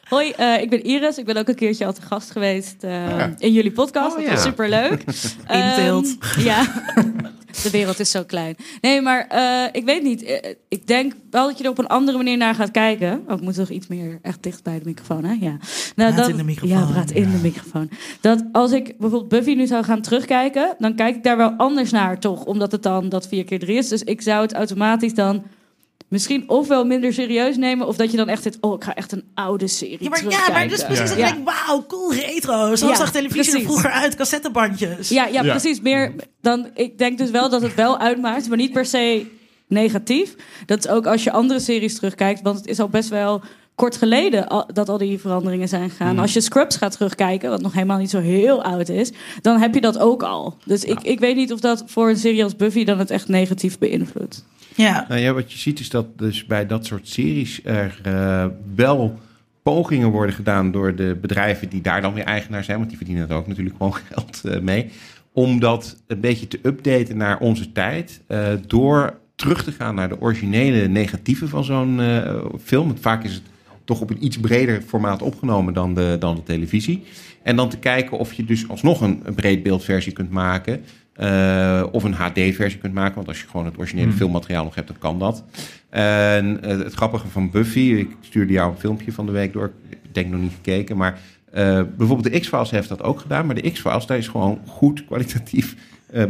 Hoi, 0.10 0.32
eh, 0.32 0.62
ik 0.62 0.70
ben 0.70 0.84
Iris. 0.84 1.18
Ik 1.18 1.26
ben 1.26 1.38
ook 1.38 1.47
een 1.47 1.55
keertje 1.55 1.86
al 1.86 1.93
te 1.93 2.01
gast 2.01 2.32
geweest 2.32 2.84
eh, 2.84 2.91
Ja. 2.91 3.34
in 3.38 3.51
jullie 3.53 3.72
podcast. 3.72 4.10
Oh, 4.12 4.16
dat 4.16 4.26
ja. 4.26 4.32
was 4.34 4.43
superleuk. 4.43 5.03
Ehm, 5.47 6.03
ja, 6.39 6.84
de 7.64 7.70
wereld 7.72 7.99
is 7.99 8.12
zo 8.12 8.24
klein. 8.24 8.55
Nee, 8.82 9.01
maar 9.01 9.28
eh, 9.28 9.64
ik 9.72 9.86
weet 9.86 10.03
niet. 10.03 10.41
Ik 10.68 10.88
denk 10.88 11.14
wel 11.32 11.47
dat 11.47 11.57
je 11.57 11.64
er 11.64 11.70
op 11.70 11.78
een 11.78 11.88
andere 11.88 12.18
manier 12.18 12.38
naar 12.38 12.55
gaat 12.55 12.72
kijken. 12.72 13.24
Oh, 13.28 13.36
ik 13.36 13.41
moet 13.41 13.55
toch 13.55 13.70
iets 13.70 13.88
meer 13.88 14.20
echt 14.22 14.43
dicht 14.43 14.64
bij 14.64 14.80
de 14.80 14.86
microfoon, 14.86 15.24
hè? 15.24 15.36
Ja. 15.39 15.57
Nou, 15.95 16.14
Praat 16.14 16.28
in 16.30 16.38
de 16.38 16.43
microfoon. 16.43 16.78
Ja, 16.78 16.86
praat 16.86 17.12
in 17.12 17.32
de 17.32 17.38
microfoon. 17.38 17.89
Dat 18.22 18.43
als 18.51 18.72
ik 18.72 18.86
bijvoorbeeld 18.97 19.30
Buffy 19.30 19.53
nu 19.53 19.68
zou 19.68 19.84
gaan 19.84 20.01
terugkijken... 20.01 20.76
dan 20.78 20.95
kijk 20.95 21.16
ik 21.16 21.24
daar 21.24 21.38
wel 21.38 21.51
anders 21.57 21.91
naar, 21.91 22.20
toch? 22.20 22.45
Omdat 22.45 22.72
het 22.72 22.84
dan 22.84 23.10
dat 23.10 23.28
4 23.28 23.43
keer 23.43 23.60
3 23.60 23.78
is. 23.78 23.88
Dus 23.88 24.03
ik 24.03 24.22
zou 24.22 24.41
het 24.41 24.53
automatisch 24.53 25.14
dan... 25.14 25.43
Misschien 26.10 26.49
ofwel 26.49 26.86
minder 26.86 27.14
serieus 27.14 27.57
nemen, 27.57 27.88
of 27.88 27.95
dat 27.95 28.12
je 28.12 28.18
dan 28.18 28.28
echt 28.28 28.43
zit. 28.43 28.57
Oh, 28.62 28.74
ik 28.76 28.84
ga 28.84 28.95
echt 28.95 29.12
een 29.12 29.24
oude 29.34 29.68
serie. 29.68 29.97
Ja, 30.03 30.10
maar, 30.10 30.24
ja, 30.30 30.39
maar 30.51 30.68
dus 30.68 30.84
precies, 30.86 31.10
Ja. 31.10 31.16
dat 31.16 31.28
ik 31.28 31.34
denk, 31.34 31.49
wauw, 31.49 31.86
cool 31.88 32.14
retro. 32.14 32.76
Zo 32.76 32.88
Ja, 32.88 32.95
zag 32.95 33.12
televisie 33.12 33.53
er 33.53 33.62
vroeger 33.62 33.89
uit, 33.89 34.16
cassettebandjes. 34.16 35.10
Ja, 35.10 35.26
ja, 35.26 35.41
Ja. 35.43 35.51
precies. 35.51 35.82
Meer 35.82 36.14
dan, 36.41 36.70
ik 36.74 36.97
denk 36.97 37.18
dus 37.18 37.30
wel 37.32 37.49
dat 37.49 37.62
het 37.62 37.76
wel 37.76 37.99
uitmaakt, 37.99 38.47
maar 38.47 38.57
niet 38.57 38.72
per 38.72 38.86
se 38.86 39.26
negatief. 39.68 40.36
Dat 40.66 40.78
is 40.86 40.88
ook 40.91 41.05
als 41.05 41.24
je 41.24 41.32
andere 41.32 41.60
series 41.60 41.95
terugkijkt, 41.95 42.41
want 42.41 42.57
het 42.57 42.68
is 42.68 42.80
al 42.80 42.89
best 42.89 43.10
wel 43.10 43.41
kort 43.80 43.98
geleden 43.98 44.48
al- 44.48 44.70
dat 44.74 44.90
al 44.90 44.98
die 44.98 45.20
veranderingen 45.20 45.68
zijn 45.68 45.90
gegaan. 45.90 46.20
Als 46.20 46.34
je 46.34 46.42
Scrubs 46.42 46.76
gaat 46.76 46.92
terugkijken, 46.92 47.50
wat 47.50 47.62
nog 47.62 47.74
helemaal 47.74 47.98
niet 47.98 48.10
zo 48.10 48.20
heel 48.20 48.64
oud 48.64 48.90
is, 48.90 49.12
dan 49.42 49.60
heb 49.60 49.74
je 49.74 49.82
dat 49.82 50.00
ook 50.00 50.24
al. 50.24 50.58
Dus 50.66 50.84
ik, 50.84 51.00
ik 51.02 51.20
weet 51.20 51.36
niet 51.36 51.54
of 51.54 51.60
dat 51.60 51.84
voor 51.88 52.10
een 52.10 52.18
serie 52.18 52.44
als 52.44 52.56
Buffy 52.56 52.84
dan 52.84 53.00
het 53.00 53.12
echt 53.12 53.28
negatief 53.28 53.78
beïnvloedt. 53.78 54.46
Ja. 54.76 55.06
Nou 55.10 55.22
ja, 55.22 55.34
wat 55.34 55.52
je 55.52 55.58
ziet 55.58 55.80
is 55.80 55.90
dat 55.90 56.18
dus 56.18 56.46
bij 56.46 56.66
dat 56.66 56.86
soort 56.86 57.08
series 57.08 57.60
er 57.64 58.00
eh, 58.04 58.46
wel 58.76 59.20
pogingen 59.64 60.10
worden 60.10 60.36
gedaan 60.36 60.72
door 60.72 60.96
de 60.96 61.18
bedrijven 61.22 61.70
die 61.70 61.82
daar 61.82 62.02
dan 62.02 62.14
weer 62.14 62.24
eigenaar 62.24 62.64
zijn, 62.64 62.78
want 62.78 62.90
die 62.90 62.98
verdienen 62.98 63.30
er 63.30 63.36
ook 63.36 63.48
natuurlijk 63.48 63.76
gewoon 63.78 63.94
geld 64.12 64.42
eh, 64.44 64.60
mee, 64.60 64.92
om 65.34 65.60
dat 65.60 65.98
een 66.08 66.20
beetje 66.20 66.48
te 66.48 66.60
updaten 66.62 67.18
naar 67.18 67.40
onze 67.40 67.72
tijd, 67.72 68.22
eh, 68.28 68.48
door 68.68 69.20
terug 69.36 69.64
te 69.64 69.72
gaan 69.72 69.96
naar 69.96 70.10
de 70.10 70.22
originele 70.22 70.88
negatieve 70.88 71.48
van 71.48 71.64
zo'n 71.64 72.00
eh, 72.00 72.36
film. 72.64 72.88
Want 72.88 73.00
vaak 73.00 73.24
is 73.24 73.34
het 73.34 73.44
toch 73.90 74.02
op 74.02 74.10
een 74.10 74.26
iets 74.26 74.40
breder 74.40 74.82
formaat 74.82 75.22
opgenomen 75.22 75.74
dan 75.74 75.94
de, 75.94 76.16
dan 76.20 76.36
de 76.36 76.44
televisie. 76.44 77.04
En 77.44 77.56
dan 77.56 77.70
te 77.70 77.78
kijken 77.78 78.18
of 78.18 78.34
je 78.34 78.46
dus 78.46 78.70
alsnog 78.70 79.02
een, 79.02 79.22
een 79.24 79.34
breedbeeldversie 79.34 80.14
kunt 80.14 80.30
maken. 80.30 80.84
eh, 81.14 81.84
of 81.92 82.04
een 82.04 82.14
HD-versie 82.14 82.80
kunt 82.80 82.94
maken. 82.94 83.16
Want 83.16 83.28
als 83.28 83.40
je 83.42 83.48
gewoon 83.48 83.66
het 83.66 83.78
originele 83.78 84.12
filmmateriaal 84.12 84.64
nog 84.64 84.76
hebt, 84.76 84.88
dan 84.88 84.98
kan 85.00 85.20
dat. 85.20 85.44
En 85.90 86.64
eh, 86.64 86.78
het 86.78 86.94
grappige 86.94 87.28
van 87.28 87.52
Buffy, 87.52 87.80
ik 87.80 88.10
stuurde 88.22 88.54
jou 88.54 88.72
een 88.72 88.80
filmpje 88.80 89.12
van 89.12 89.26
de 89.26 89.32
week 89.32 89.54
door. 89.54 89.72
Ik 89.90 89.98
denk 90.12 90.32
nog 90.32 90.42
niet 90.42 90.54
gekeken, 90.56 90.98
maar 90.98 91.20
eh, 91.52 91.82
bijvoorbeeld 91.98 92.34
de 92.34 92.40
X-Files 92.40 92.72
heeft 92.72 92.90
dat 92.90 93.04
ook 93.04 93.20
gedaan. 93.20 93.46
Maar 93.46 93.56
de 93.56 93.72
X-Files, 93.72 94.06
daar 94.06 94.18
is 94.18 94.28
gewoon 94.28 94.60
goed 94.66 95.06
kwalitatief 95.06 95.76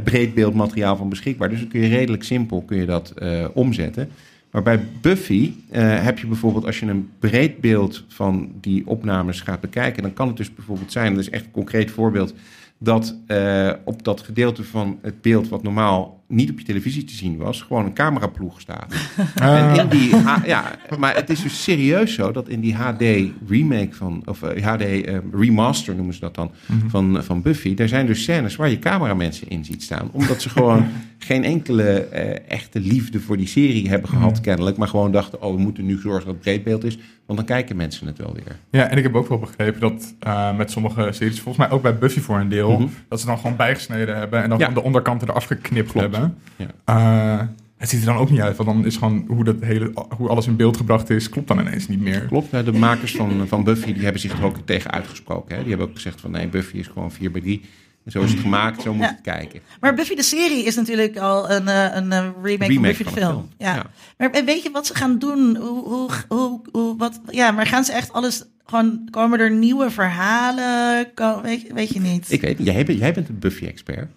breedbeeldmateriaal 0.04 0.96
van 0.96 1.10
beschikbaar. 1.10 1.50
Dus 1.50 1.60
dan 1.60 1.68
kun 1.68 1.82
je 1.82 1.88
redelijk 1.88 2.24
simpel 2.24 2.62
kun 2.62 2.78
je 2.78 2.86
dat 2.86 3.14
omzetten. 3.54 4.10
Maar 4.52 4.64
bij 4.64 4.86
Buffy 5.02 5.52
eh, 5.70 6.04
heb 6.04 6.20
je 6.20 6.28
bijvoorbeeld, 6.28 6.66
als 6.66 6.80
je 6.80 6.86
een 6.86 7.10
breed 7.20 7.62
beeld 7.62 8.04
van 8.08 8.52
die 8.62 8.88
opnames 8.88 9.42
gaat 9.42 9.62
bekijken, 9.62 10.02
dan 10.02 10.14
kan 10.14 10.28
het 10.28 10.38
dus 10.38 10.54
bijvoorbeeld 10.54 10.92
zijn, 10.92 11.14
dat 11.14 11.22
is 11.22 11.30
echt 11.30 11.46
een 11.46 11.52
concreet 11.52 11.92
voorbeeld, 11.92 12.34
dat 12.78 13.16
eh, 13.28 13.74
op 13.84 14.04
dat 14.04 14.22
gedeelte 14.22 14.64
van 14.64 15.00
het 15.02 15.22
beeld 15.22 15.50
wat 15.50 15.64
normaal 15.64 16.19
niet 16.32 16.50
op 16.52 16.60
je 16.60 16.66
televisie 16.66 17.04
te 17.04 17.14
zien 17.14 17.38
was, 17.38 17.62
gewoon 17.62 17.86
een 17.86 17.94
cameraploeg 17.94 18.62
staat. 18.62 18.94
En 19.36 19.76
in 19.80 19.88
die 19.88 20.10
ja, 20.46 20.64
maar 21.00 21.16
het 21.16 21.30
is 21.30 21.42
dus 21.42 21.64
serieus 21.64 22.14
zo 22.14 22.32
dat 22.32 22.48
in 22.50 22.60
die 22.60 22.76
HD 22.76 23.04
remake 23.48 23.90
van, 23.96 24.22
of 24.26 24.42
eh, 24.44 24.64
HD 24.66 24.82
eh, 24.82 25.18
remaster 25.34 25.96
noemen 25.96 26.14
ze 26.14 26.20
dat 26.20 26.36
dan, 26.36 26.52
van, 26.88 27.24
van 27.24 27.42
Buffy, 27.42 27.74
daar 27.74 27.88
zijn 27.88 28.06
dus 28.06 28.22
scènes 28.22 28.56
waar 28.56 28.70
je 28.70 28.80
cameramensen 28.80 29.50
in 29.50 29.66
ziet 29.66 29.84
staan. 29.84 30.10
Omdat 30.12 30.42
ze 30.42 30.50
gewoon 30.50 30.88
geen 31.18 31.44
enkele 31.44 31.92
eh, 31.92 32.52
echte 32.52 32.80
liefde 32.80 33.20
voor 33.20 33.38
die 33.38 33.48
serie 33.48 33.90
hebben 33.90 34.10
gehad, 34.10 34.42
kennelijk. 34.42 34.78
Maar 34.78 34.88
gewoon 34.88 35.12
dachten, 35.12 35.42
oh, 35.42 35.56
we 35.56 35.62
moeten 35.62 35.86
nu 35.86 36.00
zorgen 36.00 36.26
dat 36.26 36.34
het 36.34 36.40
breedbeeld 36.44 36.84
is, 36.84 36.98
want 37.26 37.40
dan 37.40 37.48
kijken 37.48 37.76
mensen 37.76 38.08
het 38.08 38.18
wel 38.18 38.34
weer. 38.34 38.56
Ja, 38.70 38.88
en 38.88 38.98
ik 38.98 39.04
heb 39.04 39.16
ook 39.16 39.28
wel 39.30 39.40
begrepen 39.40 39.82
dat 39.82 40.14
eh, 40.20 40.58
met 40.58 40.72
sommige 40.72 41.08
series, 41.12 41.40
volgens 41.40 41.68
mij 41.68 41.76
ook 41.76 41.82
bij 41.82 41.98
Buffy 41.98 42.20
voor 42.20 42.40
een 42.40 42.50
deel, 42.50 42.72
Mhm. 42.72 42.88
dat 43.10 43.20
ze 43.20 43.26
dan 43.26 43.38
gewoon 43.40 43.56
bijgesneden 43.56 44.18
hebben 44.18 44.44
en 44.44 44.50
dan 44.50 44.58
Ja. 44.60 44.70
de 44.70 44.84
onderkanten 44.84 45.30
eraf 45.30 45.46
geknipt 45.46 45.92
Klopt. 45.92 46.00
hebben. 46.12 46.19
Ja. 46.56 46.68
Eh, 46.86 47.48
het 47.78 47.90
ziet 47.90 48.00
er 48.00 48.06
dan 48.06 48.16
ook 48.18 48.30
niet 48.30 48.40
uit, 48.42 48.58
want 48.58 48.70
dan 48.70 48.86
is 48.86 48.98
gewoon 48.98 49.26
hoe, 49.28 49.44
dat 49.44 49.56
hele, 49.60 49.92
hoe 50.18 50.30
alles 50.30 50.48
in 50.48 50.56
beeld 50.56 50.78
gebracht 50.78 51.10
is, 51.10 51.30
klopt 51.30 51.48
dan 51.48 51.60
ineens 51.60 51.88
niet 51.88 52.00
meer. 52.02 52.22
Klopt, 52.22 52.52
nou, 52.52 52.64
de 52.64 52.72
makers 52.72 53.16
van, 53.16 53.48
van 53.48 53.64
Buffy 53.64 53.94
die 53.94 54.04
hebben 54.04 54.22
zich 54.22 54.38
er 54.38 54.44
ook 54.46 54.58
tegen 54.66 54.92
uitgesproken. 54.92 55.56
Hè? 55.56 55.62
Die 55.62 55.70
hebben 55.70 55.88
ook 55.88 55.96
gezegd 55.96 56.22
van 56.22 56.32
nee, 56.32 56.48
Buffy 56.48 56.78
is 56.78 56.88
gewoon 56.88 57.12
4 57.12 57.32
bij 57.32 57.42
3. 57.42 57.62
En 58.06 58.12
zo 58.12 58.22
is 58.22 58.32
het 58.32 58.40
gemaakt, 58.40 58.82
zo 58.82 58.94
moet 58.94 59.02
je 59.02 59.08
Ja. 59.10 59.14
het 59.16 59.22
kijken. 59.22 59.60
Maar 59.80 59.94
Buffy 59.94 60.16
de 60.16 60.24
serie 60.24 60.64
is 60.66 60.76
natuurlijk 60.76 61.18
al 61.18 61.52
een, 61.52 61.68
eh, 61.68 61.96
een 61.96 62.12
eh, 62.12 62.28
remake, 62.44 62.74
van 62.74 62.82
Buffy 62.82 63.04
de 63.04 63.10
film. 63.10 63.26
een 63.30 63.32
film. 63.34 63.50
Ja. 63.58 63.76
Ja. 63.76 63.86
Maar 64.18 64.30
en 64.32 64.46
weet 64.46 64.64
je 64.64 64.72
wat 64.72 64.88
ze 64.88 64.96
gaan 64.96 65.20
doen? 65.20 65.56
Hoe, 65.56 65.84
hoe, 65.84 66.10
hoe, 66.28 66.62
hoe- 66.72 66.98
wat, 66.98 67.22
ja, 67.30 67.52
maar 67.52 67.66
gaan 67.68 67.84
ze 67.84 67.92
echt 67.94 68.14
alles 68.14 68.44
gewoon 68.66 69.08
komen 69.12 69.40
er 69.40 69.52
nieuwe 69.52 69.90
verhalen? 69.92 71.08
Weet, 71.44 71.62
je- 71.62 71.74
weet 71.74 71.90
je 71.90 72.00
niet? 72.00 72.32
Ik 72.32 72.42
weet 72.42 72.58
niet, 72.58 72.68
jij, 72.68 72.86
bent- 72.86 73.00
jij 73.00 73.14
bent 73.14 73.30
een 73.30 73.40
Buffy-expert. 73.40 74.12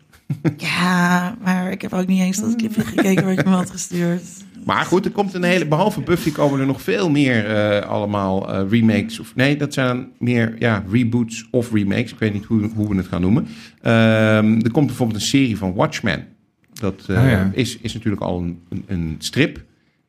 Ja, 0.56 1.36
maar 1.44 1.70
ik 1.72 1.82
heb 1.82 1.92
ook 1.92 2.06
niet 2.06 2.20
eens 2.20 2.40
dat 2.40 2.56
clipje 2.56 2.84
gekeken 2.84 3.24
wat 3.26 3.34
je 3.36 3.42
me 3.44 3.50
had 3.56 3.70
gestuurd. 3.70 4.22
Maar 4.64 4.84
goed, 4.84 5.04
er 5.04 5.10
komt 5.10 5.34
een 5.34 5.42
hele. 5.42 5.66
Behalve 5.66 6.00
Buffy 6.00 6.32
komen 6.32 6.60
er 6.60 6.66
nog 6.66 6.82
veel 6.82 7.10
meer 7.10 7.46
eh, 7.56 7.88
allemaal 7.88 8.52
eh, 8.54 8.70
remakes. 8.70 9.18
Of 9.20 9.34
nee, 9.34 9.56
dat 9.56 9.72
zijn 9.74 10.08
meer 10.18 10.54
ja, 10.58 10.84
reboots 10.90 11.48
of 11.50 11.72
remakes. 11.72 12.12
Ik 12.12 12.18
weet 12.18 12.32
niet 12.32 12.44
hoe, 12.44 12.70
hoe 12.74 12.88
we 12.88 12.96
het 12.96 13.06
gaan 13.06 13.20
noemen. 13.20 13.46
Ehm, 13.80 14.60
er 14.60 14.70
komt 14.70 14.86
bijvoorbeeld 14.86 15.20
een 15.20 15.26
serie 15.26 15.56
van 15.58 15.74
Watchmen. 15.74 16.26
Dat 16.72 17.04
eh, 17.08 17.16
Ah, 17.24 17.30
ja. 17.30 17.50
is, 17.52 17.78
is 17.78 17.94
natuurlijk 17.94 18.22
al 18.22 18.38
een, 18.38 18.60
een, 18.68 18.84
een 18.86 19.14
strip. 19.18 19.62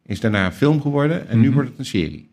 Is 0.05 0.19
daarna 0.19 0.45
een 0.45 0.51
film 0.53 0.82
geworden. 0.82 1.28
En 1.30 1.38
nu 1.39 1.45
Mhm. 1.45 1.53
wordt 1.53 1.69
het 1.69 1.80
een 1.80 1.86
serie. 1.86 2.30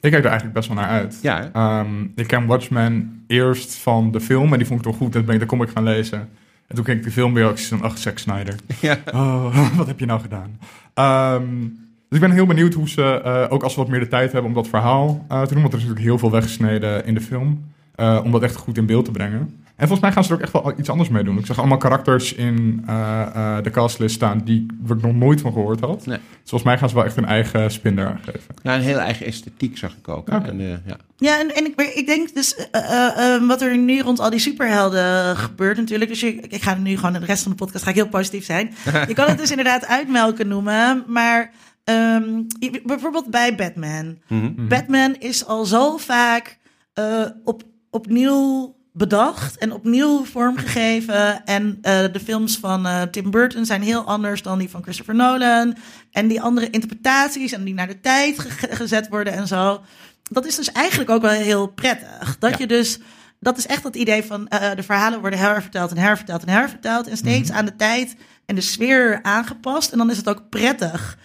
Ik 0.00 0.10
kijk 0.10 0.24
er 0.24 0.30
eigenlijk 0.30 0.54
best 0.54 0.68
wel 0.68 0.76
naar 0.76 0.88
uit. 0.88 1.18
Ja? 1.22 1.50
Ehm, 1.52 2.02
ik 2.14 2.26
ken 2.26 2.46
Watchmen 2.46 3.24
eerst 3.26 3.74
van 3.74 4.10
de 4.12 4.20
film 4.20 4.52
en 4.52 4.58
die 4.58 4.66
vond 4.66 4.78
ik 4.80 4.86
toch 4.86 4.96
goed. 4.96 5.12
Toen 5.12 5.24
ben 5.24 5.34
ik 5.34 5.40
de 5.40 5.46
comic 5.46 5.68
gaan 5.70 5.82
lezen. 5.84 6.28
En 6.66 6.74
toen 6.74 6.84
keek 6.84 6.96
ik 6.96 7.02
de 7.04 7.10
film 7.10 7.34
weer 7.34 7.46
ook 7.48 7.58
zo'n 7.58 7.82
ach, 7.82 7.98
Zack 7.98 8.18
Snyder. 8.18 8.54
Ja. 8.80 8.98
Oh, 9.12 9.76
wat 9.76 9.86
heb 9.86 9.98
je 10.00 10.06
nou 10.06 10.20
gedaan? 10.20 10.58
Ehm, 10.94 11.60
dus 12.08 12.18
ik 12.18 12.20
ben 12.20 12.30
heel 12.30 12.46
benieuwd 12.46 12.74
hoe 12.74 12.88
ze, 12.88 13.20
eh, 13.24 13.46
ook 13.48 13.62
als 13.62 13.72
ze 13.72 13.78
wat 13.78 13.88
meer 13.88 14.00
de 14.00 14.08
tijd 14.08 14.32
hebben 14.32 14.50
om 14.50 14.56
dat 14.56 14.68
verhaal 14.68 15.24
eh, 15.28 15.42
te 15.42 15.52
doen. 15.52 15.62
Want 15.62 15.72
er 15.74 15.78
is 15.78 15.84
natuurlijk 15.84 16.10
heel 16.10 16.18
veel 16.18 16.30
weggesneden 16.30 17.06
in 17.06 17.14
de 17.14 17.20
film. 17.20 17.72
eh, 17.94 18.20
om 18.24 18.30
dat 18.30 18.42
echt 18.42 18.56
goed 18.56 18.76
in 18.76 18.86
beeld 18.86 19.04
te 19.04 19.10
brengen. 19.10 19.63
En 19.76 19.88
volgens 19.88 20.00
mij 20.00 20.12
gaan 20.12 20.24
ze 20.24 20.30
er 20.30 20.36
ook 20.36 20.42
echt 20.42 20.52
wel 20.52 20.78
iets 20.78 20.88
anders 20.88 21.08
mee 21.08 21.24
doen. 21.24 21.38
Ik 21.38 21.46
zag 21.46 21.58
allemaal 21.58 21.78
karakters 21.78 22.32
in 22.34 22.82
eh, 22.86 23.20
eh, 23.20 23.64
de 23.64 23.70
castlist 23.70 24.14
staan 24.14 24.40
die 24.44 24.66
ik 24.86 25.02
nog 25.02 25.14
nooit 25.14 25.40
van 25.40 25.52
gehoord 25.52 25.80
had. 25.80 26.06
Nee. 26.06 26.16
Dus 26.16 26.50
volgens 26.50 26.62
mij 26.62 26.78
gaan 26.78 26.88
ze 26.88 26.94
wel 26.94 27.04
echt 27.04 27.16
een 27.16 27.24
eigen 27.24 27.70
spin 27.70 27.96
daar 27.96 28.06
aan 28.06 28.20
geven. 28.22 28.54
Ja, 28.62 28.74
een 28.74 28.80
hele 28.80 28.98
eigen 28.98 29.26
esthetiek 29.26 29.78
zag 29.78 29.96
ik 29.96 30.08
ook. 30.08 30.28
En, 30.28 30.60
eh, 30.60 30.68
ja. 30.86 30.96
Ja, 31.18 31.40
en, 31.40 31.54
en 31.54 31.64
ik, 31.66 31.80
ik 31.94 32.06
denk 32.06 32.34
dus 32.34 32.54
eh, 32.54 32.68
eh, 32.70 33.34
eh, 33.34 33.46
wat 33.46 33.62
er 33.62 33.78
nu 33.78 34.00
rond 34.00 34.20
al 34.20 34.30
die 34.30 34.38
superhelden 34.38 35.36
gebeurt 35.36 35.76
natuurlijk. 35.76 36.10
Dus 36.10 36.20
je, 36.20 36.40
ik 36.40 36.62
ga 36.62 36.74
nu 36.74 36.96
gewoon 36.96 37.12
de 37.12 37.18
rest 37.18 37.42
van 37.42 37.52
de 37.52 37.58
podcast 37.58 37.84
ga 37.84 37.90
ik 37.90 37.96
heel 37.96 38.08
positief 38.08 38.44
zijn. 38.44 38.74
Je 39.08 39.14
kan 39.14 39.28
het 39.28 39.38
dus 39.38 39.50
inderdaad 39.50 39.86
uitmelken 39.86 40.48
noemen, 40.48 41.04
maar 41.06 41.52
ehm, 41.84 42.42
bijvoorbeeld 42.84 43.30
bij 43.30 43.54
Batman. 43.54 44.18
Mhm. 44.28 44.68
Batman 44.68 45.14
is 45.18 45.46
al 45.46 45.64
zo 45.64 45.96
vaak 45.96 46.58
eh, 46.92 47.26
op, 47.44 47.62
opnieuw 47.90 48.74
bedacht 48.96 49.58
en 49.58 49.72
opnieuw 49.72 50.24
vormgegeven. 50.24 51.44
En 51.44 51.78
eh, 51.82 51.98
de 52.12 52.20
films 52.20 52.56
van 52.58 52.86
eh, 52.86 53.02
Tim 53.02 53.30
Burton 53.30 53.64
zijn 53.66 53.82
heel 53.82 54.04
anders 54.04 54.42
dan 54.42 54.58
die 54.58 54.70
van 54.70 54.82
Christopher 54.82 55.14
Nolan. 55.14 55.76
En 56.10 56.28
die 56.28 56.40
andere 56.42 56.70
interpretaties 56.70 57.52
en 57.52 57.64
die 57.64 57.74
naar 57.74 57.86
de 57.86 58.00
tijd 58.00 58.38
ge- 58.38 58.68
gezet 58.76 59.08
worden 59.08 59.32
en 59.32 59.46
zo. 59.46 59.82
Dat 60.22 60.46
is 60.46 60.56
dus 60.56 60.72
eigenlijk 60.72 61.10
ook 61.10 61.22
wel 61.22 61.30
heel 61.30 61.66
prettig. 61.66 62.36
Dat 62.38 62.50
Ja. 62.50 62.56
je 62.58 62.66
dus. 62.66 62.98
Dat 63.40 63.58
is 63.58 63.66
echt 63.66 63.82
dat 63.82 63.96
idee 63.96 64.22
van 64.24 64.48
eh, 64.48 64.74
de 64.76 64.82
verhalen 64.82 65.20
worden 65.20 65.38
herverteld 65.38 65.90
en 65.90 65.98
herverteld 65.98 66.42
en 66.42 66.48
herverteld. 66.48 67.06
En 67.08 67.16
steeds 67.16 67.50
aan 67.50 67.64
de 67.64 67.76
tijd 67.76 68.16
en 68.46 68.54
de 68.54 68.60
sfeer 68.60 69.18
aangepast. 69.22 69.92
En 69.92 69.98
dan 69.98 70.10
is 70.10 70.16
het 70.16 70.28
ook 70.28 70.48
prettig 70.48 71.18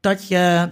dat 0.00 0.28
je. 0.28 0.70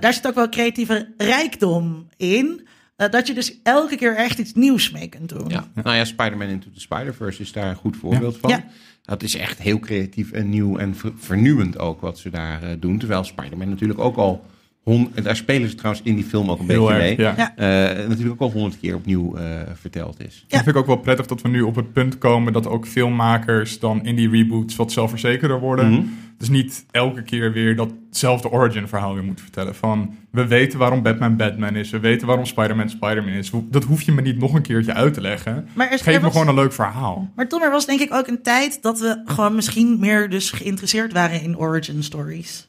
daar 0.00 0.12
zit 0.14 0.26
ook 0.26 0.34
wel 0.34 0.48
creatieve 0.48 1.08
rijkdom 1.16 2.08
in. 2.16 2.66
Eh, 3.02 3.10
dat 3.10 3.26
je 3.26 3.34
dus 3.34 3.58
elke 3.62 3.96
keer 3.96 4.16
echt 4.16 4.38
iets 4.38 4.54
nieuws 4.54 4.90
mee 4.90 5.08
kunt 5.08 5.28
doen. 5.28 5.48
Ja. 5.48 5.64
Nou 5.74 5.96
ja, 5.96 6.04
Spider-Man 6.04 6.48
Into 6.48 6.66
the 6.74 6.80
Spider-Verse 6.80 7.42
is 7.42 7.52
daar 7.52 7.68
een 7.68 7.76
goed 7.76 7.96
voorbeeld 7.96 8.38
van. 8.38 8.50
Ja. 8.50 8.64
Dat 9.02 9.22
is 9.22 9.34
echt 9.36 9.58
heel 9.58 9.78
creatief 9.78 10.32
en 10.32 10.50
nieuw 10.50 10.76
en 10.78 10.96
ver- 10.96 11.12
vernieuwend 11.16 11.78
ook 11.78 12.00
wat 12.00 12.18
ze 12.18 12.30
daar 12.30 12.62
eh, 12.62 12.70
doen. 12.78 12.98
Terwijl 12.98 13.24
Spider-Man 13.24 13.68
natuurlijk 13.68 14.00
ook 14.00 14.16
al... 14.16 14.44
hon- 14.82 15.10
en 15.14 15.22
daar 15.22 15.36
spelen 15.36 15.68
ze 15.68 15.74
trouwens 15.74 16.04
in 16.06 16.14
die 16.14 16.24
film 16.24 16.50
ook 16.50 16.58
een 16.60 16.68
Heel 16.68 16.86
beetje 16.86 17.02
erg, 17.02 17.16
mee. 17.16 17.26
ja. 17.26 17.34
Ja. 17.36 17.56
Eh, 17.90 18.08
natuurlijk 18.08 18.42
ook 18.42 18.52
al 18.52 18.58
honderd 18.60 18.80
keer 18.80 18.94
opnieuw 18.94 19.36
eh, 19.36 19.44
verteld 19.74 20.20
is. 20.26 20.44
Ja. 20.48 20.58
Ik 20.58 20.64
vind 20.64 20.76
ik 20.76 20.80
ook 20.82 20.86
wel 20.86 20.96
prettig 20.96 21.26
dat 21.26 21.42
we 21.42 21.48
nu 21.48 21.62
op 21.62 21.74
het 21.76 21.92
punt 21.92 22.18
komen 22.18 22.52
dat 22.52 22.66
ook 22.66 22.86
filmmakers 22.86 23.78
dan 23.78 24.04
in 24.04 24.16
die 24.16 24.30
reboots 24.30 24.76
wat 24.76 24.92
zelfverzekerder 24.92 25.60
worden. 25.60 25.90
Mhm. 25.90 26.02
Dus 26.38 26.48
niet 26.50 26.84
elke 26.90 27.22
keer 27.22 27.52
weer 27.52 27.76
datzelfde 27.76 28.50
origin 28.50 28.88
verhaal 28.88 29.14
weer 29.14 29.24
moeten 29.24 29.44
vertellen. 29.44 29.74
Van, 29.74 30.14
we 30.30 30.46
weten 30.46 30.78
waarom 30.78 31.02
Batman 31.02 31.36
Batman 31.36 31.76
is. 31.76 31.90
We 31.90 31.98
weten 32.00 32.26
waarom 32.26 32.46
Spider-Man 32.46 32.88
Spider-Man 32.90 33.32
is. 33.32 33.50
Dat 33.70 33.84
hoef 33.84 34.02
je 34.02 34.12
me 34.12 34.20
niet 34.22 34.38
nog 34.38 34.54
een 34.54 34.62
keertje 34.62 34.94
uit 34.94 35.14
te 35.14 35.20
leggen. 35.20 35.68
Maar 35.72 35.90
er, 35.90 35.98
Geef 35.98 36.06
er 36.06 36.12
me 36.14 36.20
was- 36.20 36.32
gewoon 36.32 36.48
een 36.48 36.54
leuk 36.54 36.72
verhaal. 36.72 37.30
Maar 37.36 37.48
toen 37.48 37.62
er 37.62 37.70
was 37.70 37.86
denk 37.86 38.00
ik 38.00 38.12
ook 38.14 38.26
een 38.26 38.42
tijd 38.42 38.82
dat 38.82 39.00
we 39.00 39.22
gewoon 39.24 39.54
misschien 39.54 39.98
meer 40.00 40.30
dus 40.30 40.50
geïnteresseerd 40.50 41.12
waren 41.12 41.42
in 41.42 41.58
origin 41.58 42.02
stories. 42.02 42.68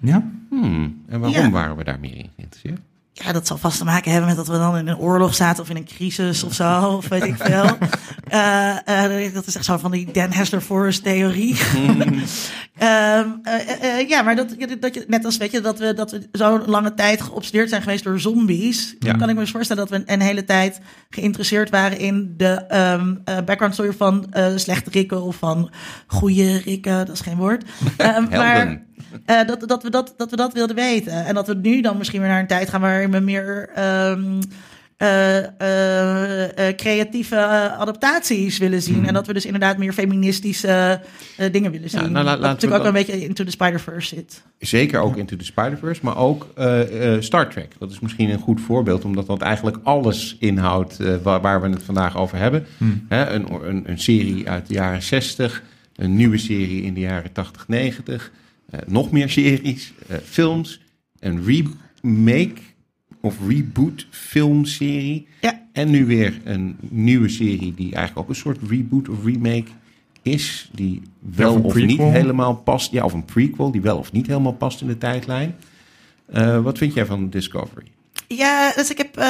Ja? 0.00 0.30
Hmm. 0.50 1.02
En 1.08 1.20
waarom 1.20 1.42
Ja. 1.42 1.50
waren 1.50 1.76
we 1.76 1.84
daar 1.84 2.00
meer 2.00 2.16
in 2.16 2.30
geïnteresseerd? 2.36 2.80
Ja, 3.12 3.32
dat 3.32 3.46
zal 3.46 3.58
vast 3.58 3.78
te 3.78 3.84
maken 3.84 4.10
hebben 4.10 4.28
met 4.28 4.36
dat 4.38 4.48
we 4.48 4.52
dan 4.58 4.76
in 4.76 4.88
een 4.88 4.98
oorlog 4.98 5.34
zaten 5.34 5.62
of 5.62 5.70
in 5.70 5.76
een 5.76 5.84
crisis 5.84 6.42
of 6.42 6.54
zo, 6.54 6.80
of 6.96 7.08
weet 7.08 7.24
ik 7.24 7.36
veel. 7.36 7.64
Eh, 8.30 9.24
eh, 9.24 9.34
dat 9.34 9.46
is 9.46 9.56
echt 9.56 9.64
zo 9.64 9.76
van 9.76 9.90
die 9.90 10.12
Dan 10.12 10.32
Hessler 10.32 10.60
Forest 10.60 11.02
theorie. 11.02 11.56
Ehm, 12.78 13.28
eh, 13.42 14.08
ja, 14.08 14.22
maar 14.22 14.36
dat, 14.36 14.56
dat 14.80 14.94
je, 14.94 15.04
net 15.08 15.24
als 15.24 15.36
weet 15.36 15.50
je, 15.50 15.60
dat 15.60 15.78
we, 15.78 15.94
dat 15.94 16.10
we 16.10 16.28
zo'n 16.32 16.64
lange 16.66 16.94
tijd 16.94 17.20
geobsedeerd 17.22 17.68
zijn 17.68 17.82
geweest 17.82 18.04
door 18.04 18.20
zombies. 18.20 18.96
Ja. 18.98 19.12
kan 19.12 19.28
ik 19.28 19.34
me 19.34 19.40
dus 19.40 19.50
voorstellen 19.50 19.88
dat 19.88 19.98
we 19.98 20.12
een 20.12 20.20
hele 20.20 20.44
tijd 20.44 20.80
geïnteresseerd 21.10 21.70
waren 21.70 21.98
in 21.98 22.34
de 22.36 22.46
ehm, 22.66 23.14
eh, 23.24 23.36
background 23.44 23.74
story 23.74 23.92
van 23.92 24.26
eh, 24.32 24.46
slechte 24.56 24.90
rikken 24.90 25.22
of 25.22 25.36
van 25.36 25.70
goede 26.06 26.58
rikken. 26.58 27.06
Dat 27.06 27.14
is 27.14 27.20
geen 27.20 27.36
woord. 27.36 27.64
Ehm, 27.96 28.28
maar, 28.28 28.82
Eh, 29.24 29.46
dat, 29.46 29.68
dat, 29.68 29.82
we 29.82 29.90
dat, 29.90 30.14
dat 30.16 30.30
we 30.30 30.36
dat 30.36 30.52
wilden 30.52 30.76
weten. 30.76 31.24
En 31.24 31.34
dat 31.34 31.46
we 31.46 31.54
nu 31.54 31.80
dan 31.80 31.96
misschien 31.96 32.20
weer 32.20 32.28
naar 32.28 32.40
een 32.40 32.46
tijd 32.46 32.68
gaan 32.68 32.80
waarin 32.80 33.10
we 33.10 33.18
meer 33.18 33.70
ehm, 33.74 34.40
eh, 35.00 36.68
eh, 36.68 36.76
creatieve 36.76 37.36
adaptaties 37.78 38.58
willen 38.58 38.82
zien. 38.82 39.06
En 39.06 39.14
dat 39.14 39.26
we 39.26 39.32
dus 39.32 39.44
inderdaad 39.44 39.78
meer 39.78 39.92
feministische 39.92 41.00
eh, 41.36 41.52
dingen 41.52 41.70
willen 41.70 41.90
zien. 41.90 42.00
Mhm. 42.00 42.12
nou, 42.12 42.40
natuurlijk 42.40 42.62
ook 42.62 42.92
wel 42.92 43.00
een 43.00 43.06
beetje 43.06 43.26
into 43.26 43.44
the 43.44 43.50
Spider-Verse 43.50 44.14
zit. 44.14 44.42
Zeker 44.58 45.00
ook 45.00 45.16
Into 45.16 45.36
the 45.36 45.44
Spider-Verse, 45.44 46.00
maar 46.04 46.16
ook 46.16 46.46
eh, 46.54 47.14
eh, 47.14 47.22
Star 47.22 47.50
Trek. 47.50 47.72
Dat 47.78 47.90
is 47.90 48.00
misschien 48.00 48.30
een 48.30 48.38
goed 48.38 48.60
voorbeeld, 48.60 49.04
omdat 49.04 49.26
dat 49.26 49.40
eigenlijk 49.40 49.76
alles 49.82 50.36
inhoudt 50.38 51.00
eh, 51.00 51.14
waar, 51.22 51.40
waar 51.40 51.62
we 51.62 51.68
het 51.68 51.82
vandaag 51.82 52.16
over 52.16 52.38
hebben. 52.38 52.66
Hè, 53.08 53.30
een, 53.30 53.68
een, 53.68 53.90
een 53.90 53.98
serie 53.98 54.48
uit 54.48 54.66
de 54.66 54.74
jaren 54.74 55.02
60, 55.02 55.62
een 55.96 56.16
nieuwe 56.16 56.38
serie 56.38 56.82
in 56.82 56.94
de 56.94 57.00
jaren 57.00 57.32
80, 57.32 57.68
90, 57.68 58.24
eh, 58.24 58.38
nog 58.86 59.10
meer 59.10 59.30
series, 59.30 59.92
eh, 60.08 60.16
films, 60.24 60.80
een 61.18 61.44
remake 61.44 62.60
of 63.20 63.36
reboot 63.48 64.06
filmserie. 64.10 65.26
Ja. 65.40 65.66
En 65.72 65.90
nu 65.90 66.06
weer 66.06 66.40
een 66.44 66.76
nieuwe 66.80 67.28
serie 67.28 67.74
die 67.74 67.94
eigenlijk 67.94 68.18
ook 68.18 68.28
een 68.28 68.40
soort 68.40 68.58
reboot 68.68 69.08
of 69.08 69.24
remake 69.24 69.70
is. 70.22 70.70
Die 70.72 71.02
wel 71.18 71.60
of 71.60 71.74
niet 71.74 71.98
helemaal 71.98 72.54
past. 72.54 72.92
Ja, 72.92 73.04
of 73.04 73.12
een 73.12 73.24
prequel 73.24 73.70
die 73.70 73.80
wel 73.80 73.98
of 73.98 74.12
niet 74.12 74.26
helemaal 74.26 74.52
past 74.52 74.80
in 74.80 74.86
de 74.86 74.98
tijdlijn. 74.98 75.56
Eh, 76.26 76.62
wat 76.62 76.78
vind 76.78 76.94
jij 76.94 77.06
van 77.06 77.30
Discovery? 77.30 77.86
Ja, 78.28 78.72
dus 78.72 78.90
ik 78.90 78.98
heb 78.98 79.16
eh, 79.16 79.24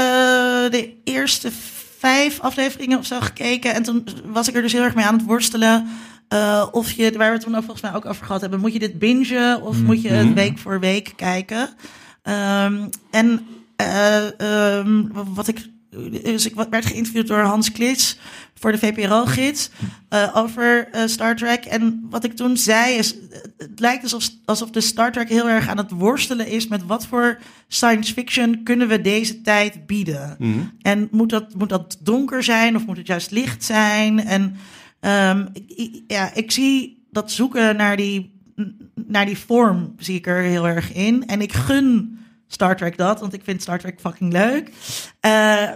de 0.71 0.93
eerste 1.05 1.51
vijf 1.99 2.41
afleveringen 2.41 2.99
of 2.99 3.07
zo 3.07 3.21
gekeken. 3.21 3.75
En 3.75 3.83
toen 3.83 4.07
was 4.25 4.49
ik 4.49 4.55
er 4.55 4.63
dus 4.63 4.73
heel 4.73 4.83
erg 4.83 4.95
mee 4.95 5.05
aan 5.05 5.17
het 5.17 5.27
worstelen. 5.27 5.89
Eh, 6.31 6.67
of 6.71 6.91
je, 6.91 7.13
waar 7.13 7.27
we 7.27 7.35
het 7.35 7.43
toen 7.43 7.55
ook 7.55 7.63
volgens 7.63 7.83
mij 7.83 7.95
ook 7.95 8.05
over 8.05 8.27
gehad 8.27 8.41
hebben, 8.41 8.61
moet 8.61 8.73
je 8.73 8.79
dit 8.79 8.99
bingen 8.99 9.63
of 9.63 9.83
moet 9.83 10.03
je 10.03 10.09
het 10.09 10.33
week 10.33 10.59
voor 10.59 10.81
week 10.81 11.13
kijken? 11.17 11.69
Ehm, 12.23 12.89
en 13.11 13.47
eh, 13.77 14.41
ehm, 14.41 15.03
wat 15.13 15.49
ik, 15.49 15.67
dus 16.23 16.47
ik 16.47 16.55
werd 16.55 16.87
geïnterviewd 16.87 17.27
door 17.27 17.41
Hans 17.41 17.73
Klits 17.73 18.19
voor 18.55 18.73
de 18.73 18.79
VPRO-gids 18.79 19.71
eh, 20.09 20.31
over 20.35 20.89
Star 21.07 21.37
Trek. 21.37 21.65
En 21.65 22.07
wat 22.11 22.25
ik 22.25 22.37
toen 22.37 22.57
zei 22.57 22.95
is, 22.95 23.15
het 23.57 23.81
lijkt 23.81 24.03
alsof, 24.03 24.29
alsof 24.45 24.71
de 24.71 24.81
Star 24.81 25.13
Trek 25.13 25.29
heel 25.29 25.49
erg 25.49 25.69
aan 25.69 25.79
het 25.79 25.91
worstelen 25.91 26.47
is 26.47 26.69
met 26.69 26.87
wat 26.87 27.07
voor 27.07 27.39
science 27.69 28.13
fiction 28.13 28.63
kunnen 28.63 28.89
we 28.89 29.01
deze 29.01 29.41
tijd 29.41 29.87
bieden. 29.87 30.37
En 30.83 31.09
moet 31.11 31.31
dat, 31.31 31.55
moet 31.55 31.69
dat 31.69 31.97
donker 32.01 32.43
zijn 32.43 32.77
of 32.77 32.87
moet 32.87 32.97
het 32.97 33.07
juist 33.07 33.31
licht 33.31 33.65
zijn? 33.65 34.25
En 34.25 34.57
ehm, 35.01 35.47
ik- 35.77 36.03
ja, 36.07 36.35
ik 36.35 36.51
zie 36.51 37.05
dat 37.11 37.31
zoeken 37.33 37.77
naar 37.77 37.97
die, 37.97 38.31
naar 39.07 39.27
die 39.27 39.39
vorm 39.39 39.95
zie 39.99 40.17
ik 40.17 40.27
er 40.27 40.43
heel 40.43 40.67
erg 40.69 40.93
in. 40.93 41.27
En 41.27 41.41
ik 41.41 41.53
gun 41.53 42.19
Star 42.47 42.77
Trek 42.77 42.97
dat, 42.97 43.21
want 43.21 43.33
ik 43.33 43.41
vind 43.45 43.63
Star 43.63 43.79
Trek 43.79 44.01
fucking 44.01 44.33
leuk. 44.33 44.71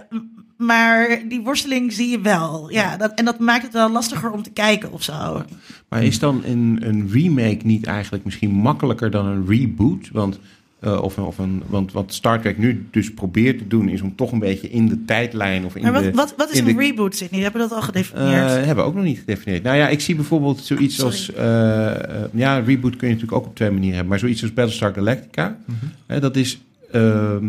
M- 0.09 0.33
maar 0.57 1.21
die 1.27 1.41
worsteling 1.41 1.93
zie 1.93 2.09
je 2.09 2.21
wel. 2.21 2.69
Ja, 2.71 2.97
dat, 2.97 3.13
en 3.13 3.25
dat 3.25 3.39
maakt 3.39 3.63
het 3.63 3.73
wel 3.73 3.89
lastiger 3.91 4.31
om 4.31 4.43
te 4.43 4.51
kijken 4.51 4.91
of 4.91 5.03
zo. 5.03 5.43
Maar 5.89 6.03
is 6.03 6.19
dan 6.19 6.41
een, 6.45 6.77
een 6.81 7.09
remake 7.11 7.59
niet 7.63 7.85
eigenlijk 7.85 8.25
misschien 8.25 8.51
makkelijker 8.51 9.11
dan 9.11 9.25
een 9.25 9.45
reboot? 9.47 10.09
Want, 10.11 10.39
eh, 10.79 11.01
of, 11.01 11.17
een- 11.17 11.23
of 11.23 11.37
een, 11.37 11.63
want 11.67 11.91
wat 11.91 12.13
Star 12.13 12.41
Trek 12.41 12.57
nu 12.57 12.85
dus 12.91 13.13
probeert 13.13 13.57
te 13.57 13.67
doen, 13.67 13.89
is 13.89 14.01
om 14.01 14.15
toch 14.15 14.31
een 14.31 14.39
beetje 14.39 14.69
in 14.69 14.87
de 14.87 15.05
tijdlijn 15.05 15.65
of 15.65 15.75
in 15.75 15.81
Maar 15.83 15.91
wat, 15.91 16.03
de. 16.03 16.11
wat, 16.11 16.33
wat 16.37 16.51
is 16.51 16.57
in 16.59 16.67
een 16.67 16.75
de- 16.75 16.81
reboot, 16.81 17.15
Sidney? 17.15 17.41
Hebben 17.41 17.61
we 17.61 17.67
dat 17.67 17.77
al 17.77 17.81
Eh, 17.83 17.87
gedefinieerd? 17.89 18.49
hebben 18.65 18.75
we 18.75 18.81
ook 18.81 18.95
nog 18.95 19.03
niet 19.03 19.19
gedefinieerd. 19.19 19.63
Nou 19.63 19.77
ja, 19.77 19.87
ik 19.89 19.99
zie 20.01 20.15
bijvoorbeeld 20.15 20.59
zoiets 20.59 20.95
Sorry. 20.95 21.11
als... 21.11 21.33
eh, 21.33 22.23
ja, 22.33 22.57
reboot 22.59 22.95
kun 22.95 23.07
je 23.07 23.13
natuurlijk 23.13 23.41
ook 23.41 23.45
op 23.47 23.55
twee 23.55 23.69
manieren 23.69 23.93
hebben. 23.93 24.09
Maar 24.09 24.19
zoiets 24.19 24.41
als 24.41 24.53
Battlestar 24.53 24.93
Galactica. 24.93 25.57
hè, 26.05 26.19
dat 26.19 26.35
is 26.35 26.59
ehm, 26.91 27.45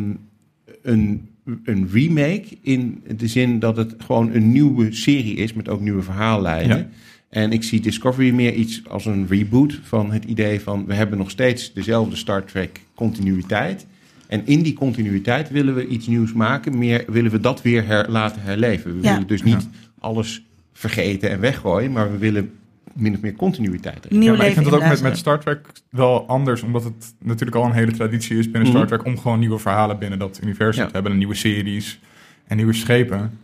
een, 0.82 1.28
een 1.64 1.88
remake 1.92 2.44
in 2.60 3.02
de 3.16 3.26
zin 3.26 3.58
dat 3.58 3.76
het 3.76 3.94
gewoon 3.98 4.32
een 4.34 4.52
nieuwe 4.52 4.92
serie 4.92 5.34
is... 5.36 5.52
met 5.52 5.68
ook 5.68 5.80
nieuwe 5.80 6.02
verhaallijnen. 6.02 6.76
Ja. 6.78 6.86
En 7.28 7.52
ik 7.52 7.62
zie 7.62 7.80
Discovery 7.80 8.30
meer 8.34 8.52
iets 8.54 8.82
als 8.88 9.04
een 9.06 9.26
reboot 9.28 9.80
van 9.82 10.12
het 10.12 10.24
idee 10.24 10.60
van... 10.60 10.86
we 10.86 10.94
hebben 10.94 11.18
nog 11.18 11.30
steeds 11.30 11.72
dezelfde 11.72 12.16
Star 12.16 12.44
Trek 12.44 12.80
continuïteit... 12.94 13.86
En 14.26 14.46
in 14.46 14.62
die 14.62 14.72
continuïteit 14.72 15.50
willen 15.50 15.74
we 15.74 15.86
iets 15.86 16.06
nieuws 16.06 16.32
maken. 16.32 16.78
Meer 16.78 17.04
willen 17.08 17.30
we 17.30 17.40
dat 17.40 17.62
weer 17.62 17.86
her- 17.86 18.10
laten 18.10 18.42
herleven. 18.42 18.96
We 18.96 19.02
Ja. 19.02 19.12
willen 19.12 19.26
dus 19.26 19.42
niet 19.42 19.68
alles 19.98 20.44
vergeten 20.72 21.30
en 21.30 21.40
weggooien, 21.40 21.92
maar 21.92 22.10
we 22.12 22.18
willen 22.18 22.50
min 22.92 23.14
of 23.14 23.20
meer 23.20 23.32
continuïteit. 23.34 24.06
Ja, 24.08 24.18
maar 24.36 24.46
ik 24.46 24.52
vind 24.52 24.64
het 24.66 24.74
ook 24.74 24.80
met, 24.88 25.02
met. 25.02 25.18
Star 25.18 25.40
Trek 25.40 25.66
wel 25.90 26.26
anders, 26.28 26.62
omdat 26.62 26.84
het 26.84 27.14
natuurlijk 27.24 27.56
al 27.56 27.64
een 27.64 27.72
hele 27.72 27.92
traditie 27.92 28.38
is 28.38 28.50
binnen 28.50 28.62
Mhm. 28.62 28.70
Star 28.70 28.86
Trek 28.86 29.04
om 29.04 29.18
gewoon 29.18 29.38
nieuwe 29.38 29.58
verhalen 29.58 29.98
binnen 29.98 30.18
dat 30.18 30.40
universum 30.42 30.80
Ja. 30.82 30.86
te 30.88 30.94
hebben 30.94 31.12
en 31.12 31.18
nieuwe 31.18 31.34
series 31.34 32.00
en 32.46 32.56
nieuwe 32.56 32.72
schepen. 32.72 33.38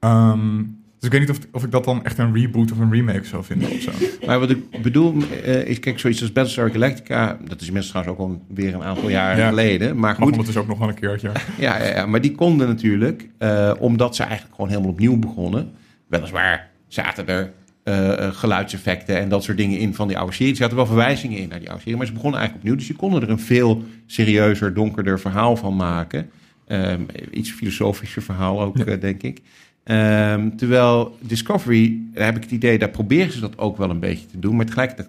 Ehm, 0.00 0.62
dus 1.04 1.12
ik 1.12 1.18
weet 1.18 1.20
niet 1.20 1.30
of, 1.30 1.38
of 1.52 1.64
ik 1.64 1.70
dat 1.70 1.84
dan 1.84 2.04
echt 2.04 2.18
een 2.18 2.34
reboot 2.34 2.72
of 2.72 2.78
een 2.78 2.92
remake 2.92 3.24
zou 3.26 3.44
vinden 3.44 3.70
of 3.70 3.80
zo. 3.80 3.90
Maar 4.26 4.38
wat 4.40 4.50
ik 4.50 4.82
bedoel 4.82 5.14
eh, 5.44 5.64
is, 5.66 5.78
kijk, 5.80 5.98
zoiets 5.98 6.20
als 6.20 6.32
Battlestar 6.32 6.70
Galactica, 6.70 7.38
dat 7.48 7.60
is 7.60 7.66
inmiddels 7.66 7.88
trouwens 7.88 8.16
ook 8.18 8.28
al 8.28 8.42
weer 8.54 8.74
een 8.74 8.82
aantal 8.82 9.08
jaren 9.08 9.38
Ja. 9.38 9.48
geleden. 9.48 9.98
Maar 9.98 10.14
goed, 10.14 10.24
ondertussen 10.24 10.62
ook 10.62 10.68
nog 10.68 10.78
wel 10.78 10.88
een 10.88 10.94
keertje. 10.94 11.30
ja, 11.58 11.78
ja, 11.78 11.94
ja, 11.94 12.06
maar 12.06 12.20
die 12.20 12.32
konden 12.34 12.68
natuurlijk, 12.68 13.28
eh, 13.38 13.72
omdat 13.78 14.16
ze 14.16 14.22
eigenlijk 14.22 14.54
gewoon 14.54 14.70
helemaal 14.70 14.90
opnieuw 14.90 15.16
begonnen. 15.18 15.70
Weliswaar 16.08 16.70
zaten 16.88 17.28
er 17.28 17.52
eh, 17.82 18.30
geluidseffecten 18.32 19.18
en 19.18 19.28
dat 19.28 19.44
soort 19.44 19.56
dingen 19.56 19.78
in 19.78 19.94
van 19.94 20.08
die 20.08 20.18
oude 20.18 20.32
serie. 20.32 20.52
Er 20.52 20.58
zaten 20.58 20.76
wel 20.76 20.86
verwijzingen 20.86 21.38
in 21.38 21.48
naar 21.48 21.58
die 21.58 21.68
oude 21.68 21.82
serie, 21.82 21.98
maar 21.98 22.06
ze 22.06 22.12
begonnen 22.12 22.38
eigenlijk 22.40 22.66
opnieuw. 22.66 22.80
Dus 22.80 22.88
je 22.96 23.00
konden 23.00 23.22
er 23.22 23.30
een 23.30 23.38
veel 23.40 23.82
serieuzer, 24.06 24.74
donkerder 24.74 25.20
verhaal 25.20 25.56
van 25.56 25.76
maken. 25.76 26.30
Ehm, 26.66 27.00
iets 27.30 27.50
filosofischer 27.52 28.22
verhaal 28.22 28.62
ook, 28.62 28.76
Ja. 28.78 28.96
denk 28.96 29.22
ik. 29.22 29.40
Ehm, 29.84 30.50
terwijl 30.56 31.16
Discovery, 31.20 31.98
daar 32.12 32.24
heb 32.24 32.36
ik 32.36 32.42
het 32.42 32.50
idee, 32.50 32.78
daar 32.78 32.88
proberen 32.90 33.32
ze 33.32 33.40
dat 33.40 33.58
ook 33.58 33.76
wel 33.76 33.90
een 33.90 34.00
beetje 34.00 34.26
te 34.26 34.38
doen. 34.38 34.56
Maar 34.56 34.66
tegelijkertijd 34.66 35.08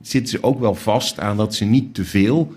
zitten 0.00 0.30
ze 0.30 0.42
ook 0.42 0.60
wel 0.60 0.74
vast 0.74 1.20
aan 1.20 1.36
dat 1.36 1.54
ze 1.54 1.64
niet 1.64 1.94
te 1.94 2.04
veel 2.04 2.54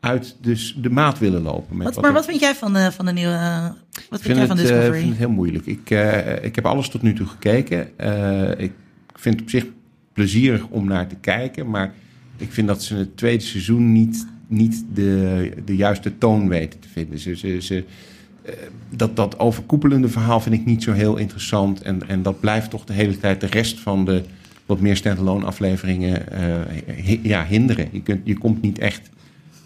uit 0.00 0.36
dus 0.40 0.76
de 0.80 0.90
maat 0.90 1.18
willen 1.18 1.42
lopen. 1.42 1.76
Met 1.76 1.86
Wat, 1.86 1.94
wat 1.94 2.04
maar 2.04 2.12
wat 2.12 2.24
vind 2.24 2.40
jij 2.40 2.54
van 2.54 2.72
de, 2.72 2.92
van 2.92 3.04
de 3.06 3.12
nieuwe... 3.12 3.32
eh, 3.32 3.62
wat 3.62 3.74
vind, 4.08 4.12
Ik 4.12 4.20
vind 4.22 4.36
jij 4.36 4.46
van 4.46 4.56
het, 4.56 4.66
eh, 4.66 4.72
Discovery? 4.72 4.98
vind 4.98 5.08
het 5.10 5.18
heel 5.18 5.30
moeilijk. 5.30 5.66
Ik, 5.66 5.90
eh, 5.90 6.44
ik 6.44 6.54
heb 6.54 6.66
alles 6.66 6.88
tot 6.88 7.02
nu 7.02 7.12
toe 7.12 7.26
gekeken. 7.26 7.98
Eh, 7.98 8.64
ik 8.64 8.72
vind 9.14 9.34
het 9.34 9.42
op 9.44 9.50
zich 9.50 9.66
plezierig 10.12 10.66
om 10.68 10.86
naar 10.86 11.06
te 11.06 11.16
kijken. 11.20 11.70
Maar 11.70 11.94
ik 12.36 12.52
vind 12.52 12.66
dat 12.68 12.82
ze 12.82 12.92
in 12.94 13.00
het 13.00 13.16
tweede 13.16 13.42
seizoen 13.42 13.92
niet, 13.92 14.26
niet 14.46 14.84
de, 14.94 15.52
de 15.64 15.76
juiste 15.76 16.18
toon 16.18 16.48
weten 16.48 16.80
te 16.80 16.88
vinden. 16.88 17.18
Ze, 17.18 17.36
ze, 17.36 17.60
ze, 17.60 17.76
eh, 17.76 17.82
dat, 18.90 19.16
dat 19.16 19.38
overkoepelende 19.38 20.08
verhaal 20.08 20.40
vind 20.40 20.54
ik 20.54 20.64
niet 20.64 20.82
zo 20.82 20.92
heel 20.92 21.16
interessant. 21.16 21.82
En, 21.82 22.08
en 22.08 22.22
dat 22.22 22.40
blijft 22.40 22.70
toch 22.70 22.84
de 22.84 22.92
hele 22.92 23.18
tijd 23.18 23.40
de 23.40 23.46
rest 23.46 23.80
van 23.80 24.04
de 24.04 24.22
wat 24.66 24.80
meer 24.80 24.96
standalone 24.96 25.44
afleveringen 25.46 26.32
eh, 26.32 26.94
hi- 26.96 27.20
ja, 27.22 27.46
hinderen. 27.46 27.88
Je, 27.92 28.02
kunt, 28.02 28.20
je 28.24 28.38
komt 28.38 28.62
niet 28.62 28.78
echt, 28.78 29.10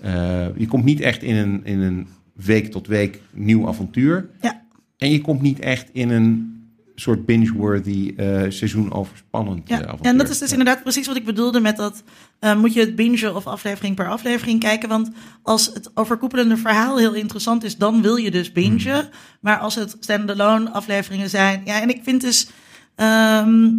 eh, 0.01 0.47
je 0.57 0.67
komt 0.67 0.85
niet 0.85 1.01
echt 1.01 1.23
in 1.23 1.37
een, 1.37 1.61
in 1.65 1.81
een 1.81 2.07
week 2.33 2.71
tot 2.71 2.87
week 2.87 3.21
nieuw 3.31 3.69
avontuur. 3.69 4.29
Ja. 4.41 4.63
En 4.97 5.11
je 5.11 5.21
komt 5.21 5.43
niet 5.43 5.59
echt 5.59 5.89
in 5.93 6.11
een 6.11 6.62
soort 7.03 7.27
binge-worthy 7.27 8.13
eh 8.17 8.43
seizoen 8.49 8.93
overspannend 8.93 9.69
Ja, 9.69 9.81
eh, 9.81 9.87
avontuur. 9.87 10.07
en 10.07 10.19
dat 10.19 10.29
is 10.29 10.39
dus 10.39 10.51
inderdaad 10.51 10.83
precies 10.83 11.07
wat 11.07 11.17
ik 11.17 11.25
bedoelde 11.25 11.61
met 11.61 11.77
dat... 11.77 12.03
eh, 12.39 12.57
moet 12.57 12.73
je 12.73 12.81
het 12.81 12.97
bingen 12.97 13.35
of 13.37 13.47
aflevering 13.47 13.97
per 13.97 14.09
aflevering 14.11 14.61
kijken? 14.61 14.89
Want 14.89 15.11
als 15.43 15.67
het 15.75 15.91
overkoepelende 15.95 16.57
verhaal 16.57 16.99
heel 16.99 17.15
interessant 17.15 17.65
is... 17.65 17.77
dan 17.77 18.03
wil 18.03 18.17
je 18.17 18.31
dus 18.31 18.53
bingen. 18.53 19.01
Hmm. 19.01 19.09
Maar 19.41 19.59
als 19.59 19.75
het 19.75 19.97
standalone 20.01 20.71
afleveringen 20.71 21.31
zijn... 21.31 21.63
Ja, 21.65 21.81
en 21.81 21.89
ik 21.89 22.01
vind 22.03 22.21
dus... 22.21 22.49
ehm, 22.95 23.71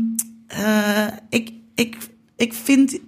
eh, 0.48 1.08
ik, 1.30 1.52
ik, 1.76 1.98
ik 2.36 2.54
vind... 2.54 3.00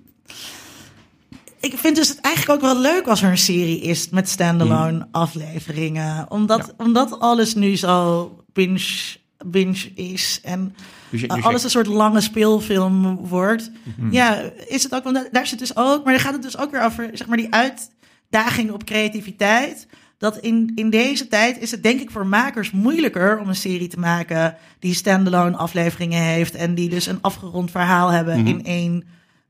Ik 1.60 1.78
vind 1.78 1.96
dus 1.96 2.10
het 2.10 2.20
eigenlijk 2.22 2.56
ook 2.64 2.72
wel 2.74 2.82
leuk 2.82 3.08
als 3.08 3.22
er 3.22 3.30
een 3.30 3.38
serie 3.38 3.82
is 3.82 4.10
met 4.10 4.30
standalone 4.30 5.08
afleveringen. 5.12 6.32
Omdat. 6.32 6.66
Ja. 6.78 6.86
omdat 6.86 7.20
alles 7.20 7.54
nu 7.56 7.76
zo 7.76 8.30
binge, 8.54 9.18
binge 9.46 9.92
is. 9.96 10.40
En 10.44 10.76
Dus 11.10 11.22
je- 11.22 11.28
dus 11.28 11.38
je- 11.38 11.44
alles 11.44 11.64
een 11.64 11.70
soort 11.70 11.88
lange 11.88 12.22
speelfilm 12.22 13.16
wordt. 13.16 13.72
Mhm. 13.98 14.12
Ja, 14.12 14.42
is 14.68 14.84
het 14.84 14.96
ook, 14.96 15.04
want 15.04 15.16
daar- 15.16 15.28
daar 15.32 15.48
zit 15.48 15.60
dus 15.60 15.76
ook, 15.78 16.04
maar 16.04 16.14
dan 16.14 16.22
gaat 16.22 16.34
het 16.34 16.42
dus 16.42 16.58
ook 16.58 16.72
weer 16.72 16.84
over, 16.84 17.10
zeg 17.14 17.28
maar, 17.28 17.38
die 17.38 17.54
uitdaging 17.54 18.72
op 18.72 18.84
creativiteit. 18.86 19.88
Dat 20.18 20.38
in, 20.38 20.72
in 20.76 20.90
deze 20.90 21.28
tijd 21.28 21.62
is 21.62 21.72
het 21.72 21.84
denk 21.84 22.00
ik 22.02 22.12
voor 22.12 22.28
makers 22.28 22.72
moeilijker 22.72 23.40
om 23.40 23.48
een 23.50 23.56
serie 23.56 23.88
te 23.88 24.00
maken 24.00 24.56
die 24.80 24.94
standalone 24.94 25.56
afleveringen 25.58 26.22
heeft 26.22 26.56
en 26.56 26.76
die 26.76 26.90
dus 26.90 27.06
een 27.06 27.22
afgerond 27.22 27.72
verhaal 27.72 28.10
hebben 28.12 28.38
Mhm. 28.40 28.48
in 28.48 28.66
één. 28.66 29.04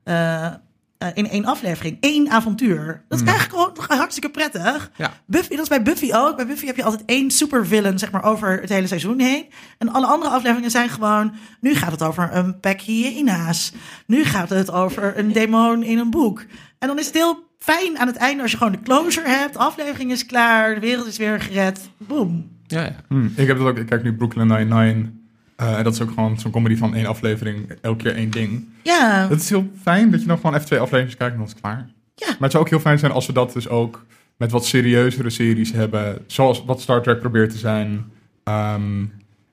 eh, 0.04 0.52
eh, 0.98 1.08
in 1.14 1.28
één 1.28 1.44
aflevering, 1.44 1.96
één 2.00 2.30
avontuur. 2.30 3.04
Dat 3.08 3.20
is 3.20 3.26
eigenlijk 3.26 3.78
gewoon 3.78 3.98
hartstikke 3.98 4.30
prettig. 4.30 4.90
Ja. 4.96 5.12
Buffy, 5.26 5.50
dat 5.50 5.62
is 5.62 5.68
bij 5.68 5.82
Buffy 5.82 6.10
ook. 6.12 6.36
Bij 6.36 6.46
Buffy 6.46 6.66
heb 6.66 6.76
je 6.76 6.84
altijd 6.84 7.02
één 7.06 7.30
supervillain, 7.30 7.98
zeg 7.98 8.10
maar, 8.10 8.24
over 8.24 8.60
het 8.60 8.68
hele 8.68 8.86
seizoen 8.86 9.20
heen. 9.20 9.46
En 9.78 9.92
alle 9.92 10.06
andere 10.06 10.30
afleveringen 10.30 10.70
zijn 10.70 10.88
gewoon... 10.88 11.34
Nu 11.60 11.74
gaat 11.74 11.90
het 11.90 12.02
over 12.02 12.28
een 12.32 12.60
pack 12.60 12.80
hyena's. 12.80 13.72
Nu 14.06 14.24
gaat 14.24 14.48
het 14.48 14.70
over 14.70 15.18
een 15.18 15.32
demon 15.32 15.82
in 15.82 15.98
een 15.98 16.10
boek. 16.10 16.44
En 16.78 16.88
dan 16.88 16.98
is 16.98 17.06
het 17.06 17.14
heel 17.14 17.44
fijn 17.58 17.98
aan 17.98 18.06
het 18.06 18.16
einde 18.16 18.42
als 18.42 18.50
je 18.50 18.56
gewoon 18.56 18.72
de 18.72 18.82
closure 18.82 19.28
hebt. 19.28 19.52
De 19.52 19.58
aflevering 19.58 20.10
is 20.10 20.26
klaar, 20.26 20.74
de 20.74 20.80
wereld 20.80 21.06
is 21.06 21.16
weer 21.16 21.40
gered. 21.40 21.90
Boom. 21.96 22.50
ja, 22.66 22.82
ja. 22.82 22.96
Hm, 23.08 23.26
ik 23.36 23.46
heb 23.46 23.58
dat 23.58 23.66
ook. 23.66 23.78
Ik 23.78 23.86
kijk 23.86 24.02
nu 24.02 24.14
Brooklyn 24.14 24.46
Nine-Nine. 24.46 25.15
Eh, 25.56 25.78
en 25.78 25.84
dat 25.84 25.92
is 25.94 26.00
ook 26.00 26.08
gewoon 26.08 26.38
zo'n 26.38 26.50
comedy 26.50 26.76
van 26.76 26.94
één 26.94 27.06
aflevering, 27.06 27.72
elke 27.80 28.02
keer 28.02 28.14
één 28.14 28.30
ding. 28.30 28.68
Ja, 28.82 29.26
Dat 29.28 29.40
is 29.40 29.48
heel 29.48 29.70
fijn 29.82 30.10
dat 30.10 30.20
je 30.20 30.26
dan 30.26 30.36
gewoon 30.36 30.54
even 30.54 30.66
twee 30.66 30.78
afleveringen 30.80 31.16
kijkt 31.18 31.32
en 31.32 31.38
dan 31.38 31.46
is 31.48 31.52
het 31.52 31.62
klaar. 31.62 31.88
Ja. 32.14 32.26
Maar 32.26 32.36
het 32.40 32.50
zou 32.50 32.64
ook 32.64 32.70
heel 32.70 32.80
fijn 32.80 32.98
zijn 32.98 33.12
als 33.12 33.26
we 33.26 33.32
dat 33.32 33.52
dus 33.52 33.68
ook 33.68 34.04
met 34.36 34.50
wat 34.50 34.66
serieuzere 34.66 35.30
series 35.30 35.72
hebben. 35.72 36.24
Zoals 36.26 36.64
wat 36.64 36.80
Star 36.80 37.02
Trek 37.02 37.20
probeert 37.20 37.50
te 37.50 37.58
zijn. 37.58 38.12
Ehm, 38.44 38.82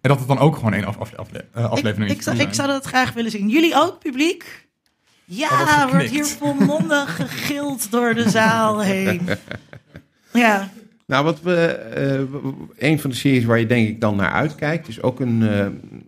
en 0.02 0.10
dat 0.10 0.20
het 0.20 0.28
dan 0.28 0.40
ook 0.40 0.56
gewoon 0.56 0.74
één 0.74 0.86
af, 0.86 1.12
eh, 1.54 1.70
aflevering 1.70 2.12
ik, 2.12 2.18
is. 2.18 2.40
ik 2.40 2.54
zou 2.54 2.68
dat 2.68 2.86
graag 2.86 3.14
willen 3.14 3.32
zien. 3.32 3.50
Jullie 3.50 3.76
ook, 3.76 4.00
publiek? 4.00 4.68
Oh, 5.30 5.38
Ja, 5.38 5.66
wat 5.82 5.92
wordt 5.92 6.10
hier 6.10 6.26
volmondig 6.26 7.16
gegild 7.28 7.92
door 7.92 8.14
de 8.14 8.30
zaal 8.30 8.82
heen. 8.82 9.22
Ja, 10.34 10.70
Nou, 11.14 11.26
wat 11.26 11.42
we, 11.42 11.66
eh, 11.66 12.90
een 12.90 13.00
van 13.00 13.10
de 13.10 13.16
series 13.16 13.46
waar 13.46 13.60
je 13.60 13.66
denk 13.66 13.88
ik 13.88 14.02
dan 14.02 14.16
naar 14.16 14.32
uitkijkt, 14.32 14.88
is 14.88 15.02
ook 15.02 15.20
een, 15.20 15.42
eh, 15.50 15.58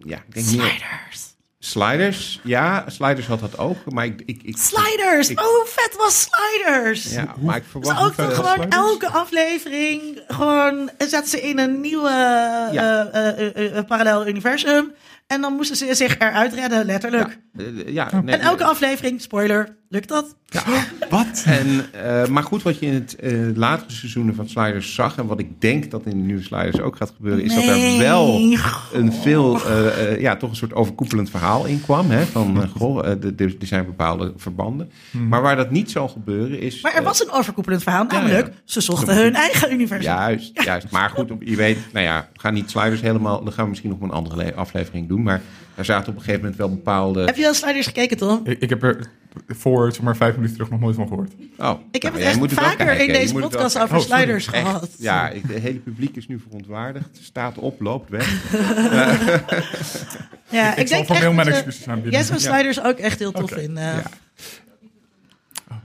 ja, 0.10 0.18
ik 0.28 0.34
denk 0.34 0.46
meer 0.46 0.46
sliders. 0.66 1.34
Sliders. 1.60 2.40
Ja, 2.44 2.84
Sliders 2.88 3.28
had 3.28 3.40
dat 3.40 3.58
ook, 3.58 3.92
maar 3.92 4.06
ik, 4.06 4.22
ik, 4.26 4.42
ik 4.44 4.58
Sliders! 4.58 5.30
ik- 5.30 5.40
oh, 5.40 5.46
hoe 5.46 5.64
vet 5.68 5.96
was 5.98 6.28
Sliders? 6.30 7.14
ja, 7.14 7.36
maar 7.40 7.56
ik 7.56 7.62
Dus 7.62 7.72
verwacht 7.72 8.02
ook 8.04 8.16
dan 8.16 8.26
veel 8.26 8.36
gewoon 8.36 8.52
Sliders. 8.56 8.76
elke 8.76 9.10
aflevering 9.10 10.02
gewoon 10.28 10.90
zetten 10.98 11.28
ze 11.28 11.42
in 11.42 11.60
een 11.60 11.82
nieuwe 11.82 12.10
Ja. 12.10 13.06
eh, 13.12 13.28
eh, 13.30 13.56
eh, 13.56 13.78
eh, 13.78 13.86
parallel 13.86 14.28
universum. 14.28 14.94
En 15.28 15.42
dan 15.42 15.54
moesten 15.54 15.76
ze 15.76 15.96
zich 15.96 16.18
eruit 16.20 16.54
redden, 16.54 16.86
letterlijk. 16.86 17.40
Eh, 17.58 17.66
ja, 17.94 18.22
nee, 18.24 18.36
en 18.36 18.42
elke 18.42 18.64
aflevering, 18.64 19.22
spoiler, 19.22 19.78
lukt 19.90 20.08
dat? 20.08 20.36
Wat? 21.10 21.44
En, 21.46 21.86
eh, 21.94 22.28
maar 22.28 22.44
goed, 22.44 22.64
wat 22.64 22.80
je 22.80 22.86
in 22.86 22.94
het 22.94 23.16
eh, 23.16 23.34
latere 23.56 23.92
seizoenen 23.92 24.36
van 24.36 24.50
Sliders 24.50 24.94
zag... 24.94 25.18
en 25.18 25.26
wat 25.26 25.40
ik 25.40 25.62
denk 25.62 25.92
dat 25.92 26.06
in 26.06 26.12
de 26.12 26.24
nieuwe 26.24 26.42
Sliders 26.42 26.80
ook 26.80 26.96
gaat 26.96 27.14
gebeuren... 27.16 27.44
is 27.44 27.56
dat 27.56 27.64
er 27.64 27.98
wel 27.98 28.36
een 28.94 29.14
veel, 29.14 29.66
eh, 29.66 30.12
eh, 30.12 30.22
ja, 30.22 30.36
toch 30.36 30.50
een 30.50 30.56
soort 30.56 30.74
overkoepelend 30.74 31.30
verhaal 31.30 31.66
in 31.66 31.82
kwam. 31.82 32.10
Hè, 32.12 32.26
van, 32.26 32.62
eh, 32.62 32.70
goh, 32.78 33.06
eh, 33.06 33.40
er 33.40 33.56
zijn 33.60 33.86
bepaalde 33.86 34.34
verbanden. 34.38 34.92
Maar 35.12 35.42
waar 35.42 35.56
dat 35.56 35.72
niet 35.72 35.92
zal 35.92 36.08
gebeuren 36.08 36.60
is... 36.60 36.82
Maar 36.82 36.92
er 36.94 37.00
eh, 37.00 37.06
was 37.06 37.22
een 37.22 37.32
overkoepelend 37.32 37.84
verhaal, 37.84 38.04
namelijk 38.04 38.48
ja. 38.48 38.54
ze 38.66 38.82
zochten 38.82 39.16
hun 39.16 39.36
eigen 39.36 39.72
universum. 39.74 40.12
Juist, 40.12 40.64
juist. 40.64 40.92
Maar 40.92 41.10
goed, 41.10 41.32
je 41.40 41.56
weet, 41.56 41.78
nou 41.94 42.06
ja, 42.06 42.30
we 42.34 42.40
gaan 42.40 42.54
niet 42.54 42.70
Sliders 42.70 43.02
helemaal... 43.02 43.44
dan 43.44 43.54
gaan 43.54 43.64
we 43.64 43.70
misschien 43.70 43.92
nog 43.92 44.02
een 44.02 44.12
andere 44.12 44.36
le- 44.36 44.54
aflevering 44.56 45.08
doen. 45.08 45.15
Maar 45.24 45.42
er 45.76 45.86
zaten 45.86 46.10
op 46.10 46.16
een 46.16 46.20
gegeven 46.22 46.40
moment 46.42 46.58
wel 46.60 46.70
bepaalde... 46.70 47.24
Heb 47.26 47.36
je 47.36 47.48
al 47.48 47.54
Sliders 47.54 47.86
gekeken, 47.86 48.18
Tom? 48.18 48.42
Ik, 48.44 48.60
ik 48.62 48.70
heb 48.70 48.84
er 48.84 49.08
voor 49.48 49.92
zeg 49.94 50.02
maar 50.02 50.16
vijf 50.16 50.34
minuten 50.36 50.56
terug 50.56 50.70
nog 50.72 50.80
nooit 50.80 50.96
van 50.96 51.08
gehoord. 51.08 51.32
Oh, 51.58 51.80
Ik 51.92 52.02
heb 52.04 52.14
nou, 52.14 52.24
het 52.26 52.34
echt 52.42 52.56
wel 52.56 52.64
vaker 52.66 52.86
kijken. 52.86 53.08
in 53.08 53.14
deze 53.14 53.34
wel 53.34 53.42
podcast 53.50 53.80
over 53.80 53.96
Oh. 53.98 54.02
Sliders 54.04 54.48
Echt, 54.52 54.66
gehad. 54.66 54.90
ja, 54.98 55.32
het 55.48 55.62
hele 55.62 55.80
publiek 55.80 56.16
is 56.16 56.28
nu 56.28 56.40
verontwaardigd. 56.40 57.10
Staat 57.22 57.58
op, 57.58 57.82
loopt 57.82 58.10
weg. 58.10 58.28
Ja, 60.50 60.76
Ik, 60.76 60.88
zal 60.88 61.04
formeel 61.04 61.24
echt 61.26 61.34
mijn 61.36 61.48
dat, 61.48 61.56
excuses 61.56 61.88
aanbieden. 61.88 62.12
Jij 62.12 62.24
zou 62.24 62.40
Sliders 62.40 62.84
ook 62.84 62.98
echt 62.98 63.20
heel 63.20 63.32
tof. 63.32 63.56
Ja. 63.62 63.68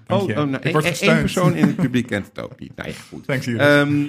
Dank 0.06 0.22
Oh, 0.22 0.28
je. 0.28 0.32
oh 0.36 0.44
nou, 0.44 0.54
ik 0.56 0.62
één 0.64 0.72
word 0.72 1.00
één 1.00 1.20
persoon 1.20 1.54
in 1.56 1.66
het 1.66 1.76
publiek 1.76 2.06
kent 2.06 2.26
het 2.34 2.44
ook 2.44 2.60
niet. 2.60 2.72
Nou 2.76 2.88
ja, 2.88 2.94
goed. 3.08 3.26
Thanks. 3.26 3.46
Ehm, 3.46 4.04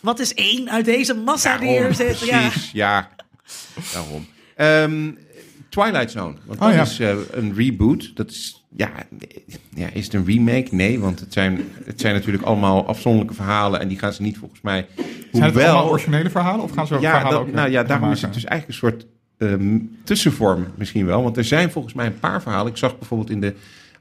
Wat 0.00 0.18
is 0.18 0.34
één 0.34 0.70
uit 0.70 0.84
deze 0.84 1.14
massa 1.14 1.58
die 1.58 1.68
hier 1.68 1.94
zit? 1.94 2.18
Ja. 2.20 2.40
precies, 2.40 2.70
ja. 2.72 3.08
Daarom. 3.94 4.26
Ehm, 4.56 5.10
Twilight 5.68 6.10
Zone. 6.10 6.34
Want 6.44 6.60
Oh, 6.60 6.66
dat 6.66 6.74
ja. 6.74 6.82
is 6.82 6.98
eh, 7.00 7.14
een 7.30 7.54
reboot. 7.54 8.16
Dat 8.16 8.30
is, 8.30 8.64
ja, 8.76 8.90
ja, 9.74 9.88
is 9.92 10.04
het 10.04 10.14
een 10.14 10.24
remake? 10.26 10.68
Nee, 10.70 11.00
want 11.00 11.20
het 11.20 11.32
zijn, 11.32 11.60
het 11.84 12.00
zijn 12.00 12.14
natuurlijk 12.14 12.44
allemaal 12.44 12.86
afzonderlijke 12.86 13.34
verhalen. 13.36 13.80
En 13.80 13.88
die 13.88 13.98
gaan 13.98 14.12
ze 14.12 14.22
niet 14.22 14.38
volgens 14.38 14.60
mij... 14.60 14.86
Zijn 15.32 15.44
het 15.44 15.62
allemaal 15.62 15.88
originele 15.90 16.30
verhalen 16.30 16.64
of 16.64 16.70
gaan 16.70 16.86
ze 16.86 16.94
ook 16.94 17.00
ja, 17.00 17.10
verhalen 17.10 17.38
dat- 17.38 17.48
ook 17.48 17.54
nou 17.54 17.70
ja, 17.70 17.78
gaan 17.78 17.88
daarom 17.88 18.10
is 18.10 18.22
het 18.22 18.34
dus 18.34 18.44
eigenlijk 18.44 18.82
een 18.82 18.88
soort 18.90 19.06
ehm, 19.38 19.78
tussenvorm 20.04 20.66
misschien 20.76 21.06
wel. 21.06 21.22
Want 21.22 21.36
er 21.36 21.44
zijn 21.44 21.70
volgens 21.70 21.94
mij 21.94 22.06
een 22.06 22.18
paar 22.18 22.42
verhalen. 22.42 22.70
Ik 22.72 22.76
zag 22.78 22.98
bijvoorbeeld 22.98 23.30
in 23.30 23.40
de 23.40 23.54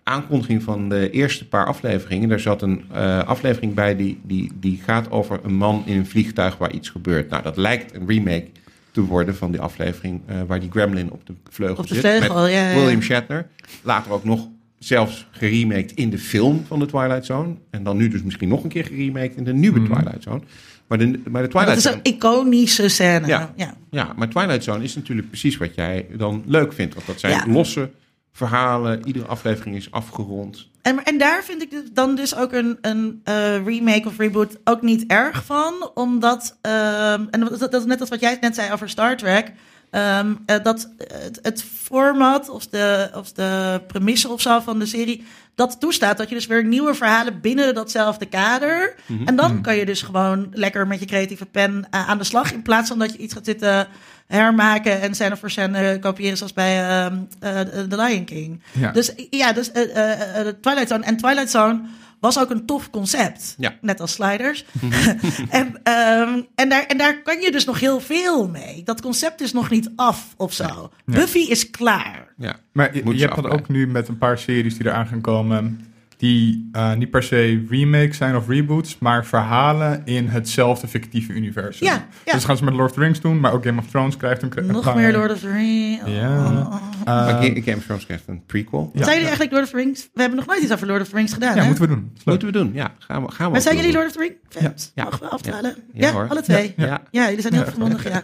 aankondiging 0.03 0.63
van 0.63 0.89
de 0.89 1.09
eerste 1.09 1.47
paar 1.47 1.65
afleveringen... 1.65 2.29
daar 2.29 2.39
zat 2.39 2.61
een 2.61 2.83
eh, 2.91 3.19
aflevering 3.23 3.73
bij 3.73 3.95
die, 3.95 4.19
die, 4.23 4.51
die 4.55 4.81
gaat 4.85 5.11
over 5.11 5.39
een 5.43 5.53
man 5.55 5.83
in 5.85 5.97
een 5.97 6.07
vliegtuig 6.07 6.57
waar 6.57 6.71
iets 6.71 6.89
gebeurt. 6.89 7.29
Nou, 7.29 7.43
dat 7.43 7.57
lijkt 7.57 7.93
een 7.93 8.07
remake 8.07 8.47
te 8.93 9.01
worden 9.01 9.35
van 9.35 9.51
die 9.51 9.59
aflevering... 9.61 10.21
eh, 10.25 10.41
waar 10.47 10.59
die 10.59 10.71
gremlin 10.71 11.11
op 11.11 11.25
de 11.25 11.33
vleugel 11.49 11.77
Op 11.77 11.87
de 11.87 11.93
zit. 11.93 12.03
vleugel, 12.03 12.41
met 12.41 12.51
ja, 12.51 12.69
ja. 12.69 12.75
William 12.79 13.01
Shatner. 13.01 13.47
Later 13.83 14.11
ook 14.11 14.23
nog 14.23 14.47
zelfs 14.79 15.27
geremaked 15.31 15.91
in 15.91 16.09
de 16.09 16.17
film 16.17 16.63
van 16.67 16.79
de 16.79 16.85
Twilight 16.85 17.25
Zone. 17.25 17.55
En 17.69 17.83
dan 17.83 17.97
nu 17.97 18.07
dus 18.07 18.23
misschien 18.23 18.49
nog 18.49 18.63
een 18.63 18.69
keer 18.69 18.85
geremaked 18.85 19.35
in 19.35 19.43
de 19.43 19.53
nieuwe 19.53 19.79
Mhm. 19.79 19.93
Twilight 19.93 20.23
Zone. 20.23 20.41
Maar 20.87 20.97
de, 20.97 21.05
maar 21.07 21.41
de 21.41 21.47
Dat 21.47 21.49
Twilight 21.49 21.77
is 21.77 21.83
Zone... 21.83 21.95
een 22.03 22.13
iconische 22.13 22.87
scène. 22.89 23.27
Ja. 23.27 23.53
Ja. 23.55 23.73
Ja, 23.89 24.13
maar 24.15 24.29
Twilight 24.29 24.63
Zone 24.63 24.83
is 24.83 24.95
natuurlijk 24.95 25.27
precies 25.27 25.57
wat 25.57 25.75
jij 25.75 26.05
dan 26.17 26.43
leuk 26.45 26.73
vindt. 26.73 26.93
Want 26.93 27.05
dat 27.07 27.19
zijn 27.19 27.33
Ja. 27.33 27.53
losse 27.53 27.89
verhalen. 28.31 29.07
Iedere 29.07 29.25
aflevering 29.25 29.75
is 29.75 29.91
afgerond. 29.91 30.69
En, 30.83 31.03
en 31.03 31.17
daar 31.17 31.43
vind 31.43 31.61
ik 31.61 31.71
dus- 31.71 31.91
dan 31.93 32.15
dus 32.15 32.35
ook 32.35 32.51
een, 32.51 32.77
een 32.81 33.21
eh, 33.23 33.65
remake 33.65 34.07
of 34.07 34.17
reboot 34.17 34.57
ook 34.63 34.81
niet 34.81 35.03
erg 35.07 35.45
van. 35.45 35.91
Omdat, 35.93 36.57
ehm, 36.61 37.25
en 37.31 37.39
dat, 37.39 37.59
dat 37.59 37.73
is 37.73 37.85
net 37.85 37.99
als 37.99 38.09
wat 38.09 38.19
jij 38.19 38.37
net 38.41 38.55
zei 38.55 38.71
over 38.71 38.89
Star 38.89 39.17
Trek. 39.17 39.51
ehm, 39.89 40.33
eh, 40.45 40.63
dat 40.63 40.89
het, 40.97 41.39
het 41.41 41.63
format 41.63 42.49
of 42.49 42.67
de, 42.67 43.09
of 43.15 43.31
de 43.31 43.81
premisse 43.87 44.29
of 44.29 44.41
zo 44.41 44.59
van 44.59 44.79
de 44.79 44.85
serie... 44.85 45.25
dat 45.55 45.79
toestaat 45.79 46.17
dat 46.17 46.29
je 46.29 46.35
dus 46.35 46.47
weer 46.47 46.65
nieuwe 46.65 46.93
verhalen 46.93 47.41
binnen 47.41 47.73
datzelfde 47.73 48.25
kader... 48.25 48.95
en 49.25 49.35
dan 49.35 49.61
kan 49.61 49.75
je 49.75 49.85
dus 49.85 50.01
gewoon 50.01 50.47
lekker 50.51 50.87
met 50.87 50.99
je 50.99 51.05
creatieve 51.05 51.45
pen 51.45 51.87
eh, 51.89 52.09
aan 52.09 52.17
de 52.17 52.23
slag... 52.23 52.53
in 52.53 52.61
plaats 52.61 52.87
van 52.89 52.99
dat 52.99 53.11
je 53.11 53.17
iets 53.17 53.33
gaat 53.33 53.45
zitten 53.45 53.87
hermaken 54.27 55.01
en 55.01 55.15
scène 55.15 55.37
voor 55.37 55.51
scène 55.51 55.99
kopiëren... 55.99 56.37
zoals 56.37 56.53
bij 56.53 56.89
ehm, 56.89 57.17
eh, 57.39 57.59
The 57.59 57.95
Lion 57.95 58.23
King. 58.23 58.61
Ja. 58.71 58.91
Dus 58.91 59.13
ja, 59.29 59.53
dus 59.53 59.71
eh, 59.71 59.97
eh, 59.97 60.47
eh, 60.47 60.55
Twilight 60.61 60.89
Zone. 60.89 61.03
En 61.03 61.17
Twilight 61.17 61.49
Zone 61.49 61.81
was 62.19 62.39
ook 62.39 62.49
een 62.49 62.65
tof 62.65 62.89
concept. 62.89 63.55
Ja. 63.57 63.73
Net 63.81 63.99
als 63.99 64.11
sliders. 64.11 64.65
en, 65.49 65.79
ehm, 65.83 66.41
en, 66.55 66.69
daar, 66.69 66.85
en 66.85 66.97
daar 66.97 67.21
kan 67.21 67.41
je 67.41 67.51
dus 67.51 67.65
nog 67.65 67.79
heel 67.79 67.99
veel 67.99 68.47
mee. 68.49 68.83
Dat 68.83 69.01
concept 69.01 69.41
is 69.41 69.53
nog 69.53 69.69
niet 69.69 69.89
af 69.95 70.33
of 70.37 70.53
zo. 70.53 70.91
Buffy 71.05 71.39
is 71.39 71.69
klaar. 71.69 72.33
Ja. 72.37 72.55
Maar 72.71 72.95
je, 72.95 73.15
je 73.15 73.21
hebt 73.21 73.35
dat 73.35 73.47
ook 73.47 73.67
nu 73.67 73.87
met 73.87 74.07
een 74.07 74.17
paar 74.17 74.37
series 74.37 74.77
die 74.77 74.87
eraan 74.87 75.07
gaan 75.07 75.21
komen. 75.21 75.92
Die 76.27 76.69
eh, 76.71 76.93
niet 76.93 77.09
per 77.09 77.23
se 77.23 77.65
remakes 77.69 78.17
zijn 78.17 78.35
of 78.35 78.47
reboots, 78.47 78.97
maar 78.99 79.25
verhalen 79.25 80.01
in 80.05 80.27
hetzelfde 80.27 80.87
fictieve 80.87 81.33
universum. 81.33 81.87
Ja, 81.87 82.05
ja. 82.25 82.33
Dus 82.33 82.43
gaan 82.43 82.57
ze 82.57 82.63
met 82.63 82.73
Lord 82.73 82.89
of 82.89 82.95
the 82.95 83.01
Rings 83.01 83.21
doen, 83.21 83.39
maar 83.39 83.53
ook 83.53 83.63
Game 83.65 83.79
of 83.79 83.87
Thrones 83.87 84.17
krijgt 84.17 84.41
een 84.41 84.51
Nog 84.67 84.83
paar- 84.83 84.95
meer 84.95 85.11
Lord 85.11 85.31
of 85.31 85.39
the 85.39 85.51
Rings. 85.51 86.01
Ja. 86.05 86.37
Oh. 86.37 86.75
Eh, 86.99 87.05
Maar 87.05 87.29
Ga- 87.43 87.61
Game 87.61 87.75
of 87.77 87.83
Thrones 87.83 88.05
krijgt 88.05 88.23
een 88.27 88.45
prequel. 88.45 88.89
Ja. 88.93 89.03
zijn 89.03 89.09
jullie 89.09 89.21
eigenlijk 89.21 89.51
Lord 89.51 89.63
of 89.63 89.69
the 89.69 89.75
Rings? 89.77 90.09
We 90.13 90.19
hebben 90.21 90.39
nog 90.39 90.47
nooit 90.47 90.61
iets 90.61 90.71
over 90.71 90.87
Lord 90.87 91.01
of 91.01 91.07
the 91.09 91.15
Rings 91.15 91.33
gedaan. 91.33 91.55
ja, 91.55 91.61
hè? 91.61 91.65
moeten 91.67 91.83
we 91.87 91.89
doen. 91.95 92.11
Moeten 92.25 92.47
we 92.47 92.53
doen, 92.53 92.71
ja. 92.73 92.91
Gaan 92.99 93.23
we, 93.25 93.31
gaan 93.31 93.45
we 93.45 93.51
Maar 93.51 93.61
zijn 93.61 93.75
doen. 93.75 93.83
jullie 93.83 93.97
Lord 93.99 94.09
of 94.09 94.13
the 94.15 94.19
Rings 94.19 94.35
fans? 94.49 94.91
Ja. 94.95 95.03
Mogen 95.03 95.19
we 95.19 95.27
aftalen? 95.29 95.75
Ja, 95.93 96.07
Ja, 96.07 96.13
hoor. 96.13 96.27
alle 96.29 96.41
twee. 96.41 96.73
Ja. 96.77 97.01
Ja. 97.11 97.25
jullie 97.27 97.41
zijn 97.41 97.53
heel 97.53 97.63
vermondig, 97.65 98.03
ja. 98.09 98.23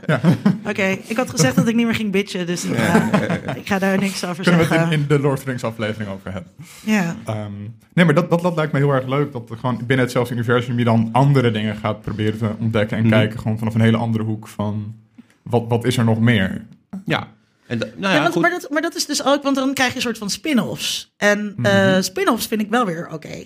Oké, 0.65 0.97
ik 1.07 1.17
had 1.17 1.29
gezegd 1.29 1.55
dat 1.55 1.67
ik 1.67 1.75
niet 1.75 1.85
meer 1.85 1.95
ging 1.95 2.11
bitchen, 2.11 2.45
dus 2.45 2.63
ik 2.65 2.75
ga, 2.77 3.09
ik 3.55 3.67
ga 3.67 3.79
daar 3.79 3.97
niks 3.99 4.23
over 4.25 4.43
Kunnen 4.43 4.61
we 4.61 4.65
het 4.67 4.73
in, 4.73 4.79
zeggen. 4.79 5.01
in 5.01 5.05
de 5.07 5.19
Lord 5.19 5.33
of 5.37 5.39
the 5.43 5.45
Rings 5.49 5.63
aflevering 5.63 6.11
over 6.11 6.31
hebben. 6.33 6.51
Ja. 6.83 7.15
Ehm, 7.25 7.51
nee, 7.93 8.05
maar 8.05 8.13
dat, 8.13 8.29
dat, 8.29 8.41
dat 8.41 8.55
lijkt 8.55 8.71
me 8.71 8.79
heel 8.79 8.91
erg 8.93 9.07
leuk. 9.07 9.31
Dat 9.31 9.49
er 9.49 9.57
gewoon 9.57 9.77
binnen 9.77 9.99
hetzelfde 10.05 10.33
universum 10.33 10.77
je 10.77 10.83
dan 10.83 11.09
andere 11.11 11.51
dingen 11.51 11.75
gaat 11.75 12.01
proberen 12.01 12.37
te 12.37 12.49
ontdekken. 12.59 12.97
En 12.97 13.03
Mhm. 13.03 13.11
kijken 13.11 13.39
gewoon 13.39 13.57
vanaf 13.57 13.73
een 13.75 13.81
hele 13.81 13.97
andere 13.97 14.23
hoek 14.23 14.47
van... 14.47 14.95
Wat, 15.43 15.65
wat 15.67 15.85
is 15.85 15.97
er 15.97 16.03
nog 16.03 16.19
meer? 16.19 16.65
Ja. 17.05 17.27
En 17.67 17.77
nou 17.77 17.91
Ja, 17.99 18.13
ja, 18.13 18.21
want, 18.21 18.33
goed. 18.33 18.41
maar, 18.41 18.51
dat, 18.51 18.67
maar 18.71 18.81
dat 18.81 18.95
is 18.95 19.05
dus 19.05 19.23
ook, 19.25 19.43
want 19.43 19.55
dan 19.55 19.73
krijg 19.73 19.89
je 19.89 19.95
een 19.95 20.01
soort 20.01 20.17
van 20.17 20.29
spin-offs. 20.29 21.13
En 21.17 21.55
eh, 21.61 21.97
spin-offs 22.01 22.47
vind 22.47 22.61
ik 22.61 22.69
wel 22.69 22.85
weer 22.85 23.07
oké. 23.13 23.43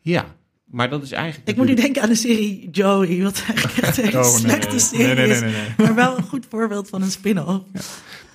Ja, 0.00 0.24
maar 0.64 0.90
dat 0.90 1.02
is 1.02 1.12
eigenlijk... 1.12 1.48
Ik 1.48 1.56
moet 1.56 1.66
nu 1.66 1.74
denken 1.74 2.02
aan 2.02 2.08
de 2.08 2.14
serie 2.14 2.68
Joey, 2.70 3.22
wat 3.22 3.42
eigenlijk 3.48 3.76
echt 3.78 3.98
een 4.02 4.04
Oh, 4.06 4.12
nee. 4.22 4.38
slechte 4.38 4.78
serie 4.78 5.06
Nee, 5.06 5.14
nee, 5.14 5.40
nee, 5.40 5.52
is. 5.66 5.76
Maar 5.76 5.94
wel 5.94 6.16
een 6.16 6.22
goed 6.22 6.46
voorbeeld 6.50 6.88
van 6.88 7.02
een 7.02 7.10
spin-off. 7.10 7.64
Maar 7.72 7.82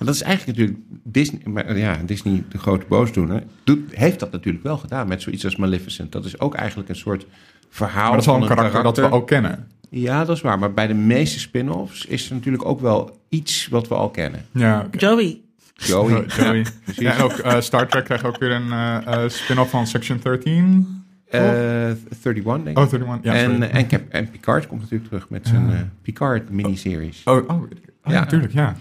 dat 0.06 0.14
is 0.14 0.22
eigenlijk 0.22 0.58
natuurlijk 0.58 0.84
Disney, 1.02 1.40
maar 1.44 1.78
ja, 1.78 1.96
Disney, 2.04 2.44
de 2.48 2.58
grote 2.58 2.86
boosdoener, 2.88 3.42
doet, 3.64 3.94
heeft 3.94 4.20
dat 4.20 4.32
natuurlijk 4.32 4.64
wel 4.64 4.76
gedaan 4.76 5.08
met 5.08 5.22
zoiets 5.22 5.44
als 5.44 5.56
Maleficent. 5.56 6.12
Dat 6.12 6.24
is 6.24 6.40
ook 6.40 6.54
eigenlijk 6.54 6.88
een 6.88 6.96
soort 6.96 7.26
verhaal 7.68 8.02
Maar 8.02 8.10
dat 8.10 8.20
is 8.20 8.26
wel 8.26 8.34
van 8.34 8.42
een 8.42 8.56
karakter, 8.56 8.82
dat 8.82 8.96
we 8.96 9.10
ook 9.10 9.26
kennen. 9.26 9.68
Ja, 9.90 10.24
dat 10.24 10.36
is 10.36 10.42
waar. 10.42 10.58
Maar 10.58 10.72
bij 10.72 10.86
de 10.86 10.94
meeste 10.94 11.38
spin-offs 11.38 12.06
is 12.06 12.28
er 12.28 12.34
natuurlijk 12.34 12.64
ook 12.64 12.80
wel 12.80 13.20
iets 13.28 13.68
wat 13.68 13.88
we 13.88 13.94
al 13.94 14.10
kennen. 14.10 14.44
Ja. 14.52 14.88
Joey. 14.90 15.40
Joey. 15.74 16.26
Joey. 16.38 16.66
Ja, 16.96 17.14
en 17.16 17.22
ook 17.22 17.32
eh, 17.32 17.60
Star 17.60 17.88
Trek 17.88 18.04
krijgt 18.04 18.24
ook 18.24 18.38
weer 18.38 18.50
een 18.50 18.72
eh, 18.72 19.24
eh, 19.24 19.30
spin-off 19.30 19.70
van 19.70 19.86
Section 19.86 20.18
13. 20.22 21.04
Eh, 21.26 21.86
31, 22.24 22.42
denk 22.44 22.66
ik. 22.66 22.78
Oh, 22.78 22.92
31. 22.92 23.18
Ja, 23.22 23.34
en, 23.34 24.10
en, 24.10 24.30
Picard 24.30 24.66
komt 24.66 24.80
natuurlijk 24.80 25.08
terug 25.08 25.28
met 25.28 25.46
zijn 25.46 25.92
Picard-miniseries. 26.02 27.22
Oh, 27.24 27.36
oh, 27.36 27.62
oh 27.62 27.68
Ja. 28.04 28.20
natuurlijk, 28.20 28.52
ja. 28.52 28.76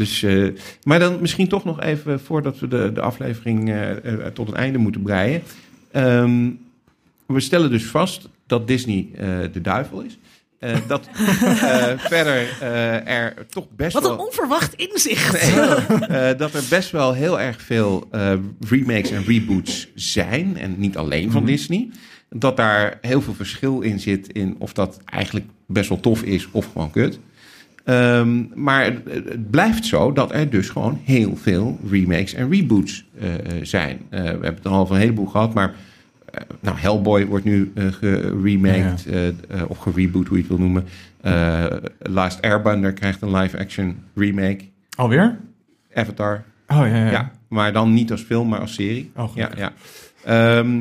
Dus, 0.00 0.22
eh, 0.22 0.48
maar 0.82 0.98
dan 0.98 1.20
misschien 1.20 1.48
toch 1.48 1.64
nog 1.64 1.80
even, 1.80 2.20
voordat 2.20 2.58
we 2.58 2.68
de, 2.68 2.92
de 2.92 3.00
aflevering 3.00 3.68
eh, 3.68 3.90
eh, 4.12 4.26
tot 4.32 4.48
een 4.48 4.56
einde 4.56 4.78
moeten 4.78 5.02
breien. 5.02 5.42
Ehm, 5.90 6.50
we 7.26 7.40
stellen 7.40 7.70
dus 7.70 7.84
vast 7.84 8.28
dat 8.46 8.66
Disney 8.66 9.08
eh, 9.16 9.26
de 9.52 9.60
duivel 9.60 10.00
is. 10.00 10.18
Eh, 10.58 10.76
dat 10.86 11.08
eh, 11.14 11.84
verder 11.96 12.48
eh, 12.60 13.08
er 13.08 13.46
toch 13.46 13.66
best 13.76 13.92
Wat 13.92 14.02
wel... 14.02 14.12
een 14.12 14.18
onverwacht 14.18 14.74
inzicht. 14.74 15.34
Eh, 15.34 16.28
dat 16.36 16.54
er 16.54 16.64
best 16.70 16.90
wel 16.90 17.12
heel 17.12 17.40
erg 17.40 17.62
veel 17.62 18.08
eh, 18.10 18.32
remakes 18.68 19.10
en 19.10 19.24
reboots 19.24 19.88
zijn. 19.94 20.56
En 20.58 20.74
niet 20.78 20.96
alleen 20.96 21.30
van 21.30 21.44
Disney. 21.44 21.90
Dat 22.28 22.56
daar 22.56 22.98
heel 23.00 23.22
veel 23.22 23.34
verschil 23.34 23.80
in 23.80 24.00
zit 24.00 24.32
in 24.32 24.56
of 24.58 24.72
dat 24.72 25.00
eigenlijk 25.04 25.46
best 25.66 25.88
wel 25.88 26.00
tof 26.00 26.22
is 26.22 26.48
of 26.50 26.66
gewoon 26.72 26.90
kut. 26.90 27.18
Ehm, 27.84 28.42
maar 28.54 28.84
het, 28.84 29.50
blijft 29.50 29.84
zo 29.86 30.12
dat 30.12 30.32
er 30.32 30.50
dus 30.50 30.68
gewoon 30.68 31.00
heel 31.04 31.36
veel 31.36 31.78
remakes 31.90 32.34
en 32.34 32.50
reboots 32.50 33.04
eh, 33.18 33.34
eh, 33.34 33.40
zijn. 33.62 33.98
Eh, 34.08 34.20
we 34.20 34.26
hebben 34.26 34.54
het 34.54 34.66
al 34.66 34.86
van 34.86 34.96
een 34.96 35.02
heleboel 35.02 35.26
gehad, 35.26 35.54
maar 35.54 35.74
nou, 36.60 36.76
Hellboy 36.78 37.26
wordt 37.26 37.44
nu 37.44 37.72
geremaked 37.74 39.06
of 39.68 39.78
gereboot, 39.78 40.26
hoe 40.26 40.36
je 40.36 40.42
het 40.48 40.56
wil 40.56 40.66
noemen. 40.68 40.84
Last 41.98 42.42
Airbender 42.42 42.92
krijgt 42.92 43.22
een 43.22 43.36
live-action 43.36 43.96
remake. 44.14 44.58
Alweer? 44.96 45.38
Avatar, 45.94 46.44
Oh, 46.68 46.76
ja, 46.76 46.86
ja. 46.86 47.10
ja. 47.10 47.30
maar 47.48 47.72
dan 47.72 47.92
niet 47.94 48.10
als 48.10 48.22
film, 48.22 48.48
maar 48.48 48.60
als 48.60 48.74
serie. 48.74 49.10
Oh, 49.16 49.30
ja, 49.34 49.46
gelukkig. 49.48 49.58
ja. 50.24 50.58
Ehm, 50.58 50.80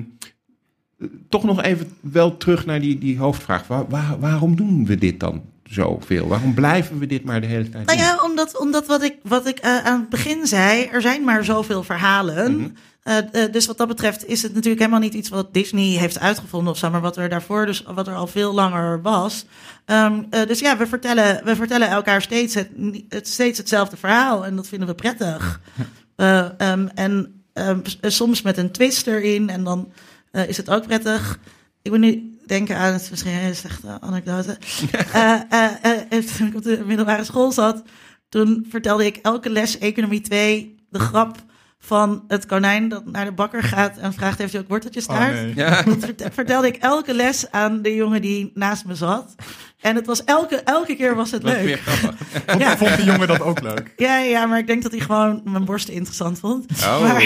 toch 1.30 1.44
nog 1.44 1.62
even 1.64 1.88
wel 2.02 2.38
terug 2.38 2.66
naar 2.66 2.80
die, 2.82 2.98
die 2.98 3.18
hoofdvraag. 3.18 3.68
Waar- 3.68 3.88
waar- 3.90 4.20
waarom 4.20 4.56
doen 4.56 4.86
we 4.86 4.96
dit 4.96 5.20
dan 5.20 5.42
zoveel? 5.70 6.28
Waarom 6.28 6.54
blijven 6.54 7.00
we 7.00 7.06
dit 7.06 7.24
maar 7.24 7.42
de 7.42 7.48
hele 7.48 7.70
tijd 7.70 7.86
Nou 7.86 7.98
doen? 7.98 8.08
ja, 8.08 8.20
omdat, 8.24 8.60
omdat 8.60 8.86
wat 8.86 9.04
ik, 9.04 9.16
wat 9.24 9.48
ik 9.48 9.58
eh, 9.58 9.86
aan 9.86 10.00
het 10.00 10.10
begin 10.10 10.48
zei, 10.48 10.86
er 10.92 11.02
zijn 11.02 11.24
maar 11.24 11.44
zoveel 11.44 11.84
verhalen. 11.84 12.56
Mhm. 12.56 12.70
Eh, 13.10 13.44
eh, 13.44 13.52
dus 13.52 13.66
wat 13.66 13.78
dat 13.78 13.88
betreft 13.88 14.28
is 14.28 14.42
het 14.42 14.54
natuurlijk 14.54 14.80
helemaal 14.80 15.00
niet 15.02 15.14
iets 15.14 15.30
wat 15.30 15.54
Disney 15.54 15.98
heeft 15.98 16.20
uitgevonden 16.20 16.72
of 16.72 16.78
zo, 16.78 16.90
maar 16.90 17.02
wat 17.02 17.18
er 17.18 17.30
daarvoor, 17.30 17.66
dus 17.66 17.84
wat 17.84 18.08
er 18.08 18.16
al 18.16 18.28
veel 18.28 18.54
langer 18.54 19.02
was. 19.02 19.46
Ehm, 19.86 20.24
eh, 20.30 20.48
dus 20.48 20.60
ja, 20.60 20.78
we 20.78 20.88
vertellen, 20.88 21.42
we 21.44 21.56
vertellen 21.56 21.88
elkaar 21.88 22.22
steeds, 22.22 22.54
het, 22.54 22.70
het, 23.10 23.28
steeds 23.28 23.58
hetzelfde 23.58 23.98
verhaal 23.98 24.46
en 24.46 24.56
dat 24.56 24.68
vinden 24.68 24.88
we 24.88 24.96
prettig. 24.96 25.60
Eh, 26.20 26.46
ehm, 26.58 26.88
en 26.96 27.44
ehm, 27.54 27.80
soms 28.02 28.42
met 28.42 28.58
een 28.58 28.72
twist 28.72 29.08
erin 29.08 29.50
en 29.50 29.64
dan 29.64 29.92
is 30.32 30.58
het 30.58 30.70
ook 30.70 30.88
prettig. 30.88 31.40
Ik 31.82 31.92
moet 31.92 32.00
nu 32.00 32.29
denken 32.50 32.78
aan 32.78 32.94
het 32.94 33.08
misschien 33.10 33.32
een 33.32 33.38
hele 33.38 33.54
slechte 33.54 34.02
anekdote. 34.02 34.58
Eh, 35.14 35.42
eh, 35.50 35.72
eh, 36.10 36.26
toen 36.26 36.48
ik 36.48 36.56
op 36.56 36.64
de 36.64 36.84
middelbare 36.86 37.24
school 37.24 37.52
zat, 37.52 37.84
toen 38.30 38.66
vertelde 38.70 39.06
ik 39.06 39.16
elke 39.16 39.50
les 39.50 39.78
Economie 39.78 40.22
2 40.22 40.76
de 40.90 41.00
grap 41.00 41.38
van 41.80 42.24
het 42.28 42.46
konijn 42.46 42.90
dat 42.90 43.06
naar 43.06 43.26
de 43.26 43.32
bakker 43.32 43.64
gaat 43.64 43.98
en 43.98 44.14
vraagt: 44.14 44.38
Heeft 44.38 44.54
u 44.54 44.58
ook 44.58 44.68
worteltjes 44.68 45.06
Oh, 45.06 45.16
taart? 45.16 45.34
nee. 45.34 45.56
Ja. 45.56 45.82
Dat 45.84 45.96
verte- 46.00 46.30
vertelde 46.32 46.68
ik 46.68 46.76
elke 46.76 47.14
les 47.14 47.52
aan 47.52 47.82
de 47.82 47.96
jongen 47.96 48.22
die 48.22 48.52
naast 48.54 48.86
me 48.86 48.96
zat. 48.96 49.36
En 49.80 49.96
het 49.96 50.06
was 50.06 50.24
elke, 50.24 50.56
elke 50.56 50.96
keer 50.96 51.16
was 51.16 51.32
het 51.32 51.44
leuk. 51.44 51.80
grappig. 51.80 52.20
Ja. 52.60 52.78
Vond, 52.78 52.78
vond 52.78 52.96
die 52.96 53.06
jongen 53.06 53.28
dat 53.28 53.42
ook 53.42 53.62
leuk? 53.62 53.94
Ja, 53.98 54.18
ja, 54.18 54.46
maar 54.46 54.60
ik 54.60 54.68
denk 54.68 54.84
dat 54.84 54.92
hij 54.92 55.02
gewoon 55.02 55.42
mijn 55.44 55.66
borsten 55.66 55.94
interessant 55.94 56.40
vond. 56.40 56.66
Oh. 56.84 57.02
Maar, 57.02 57.24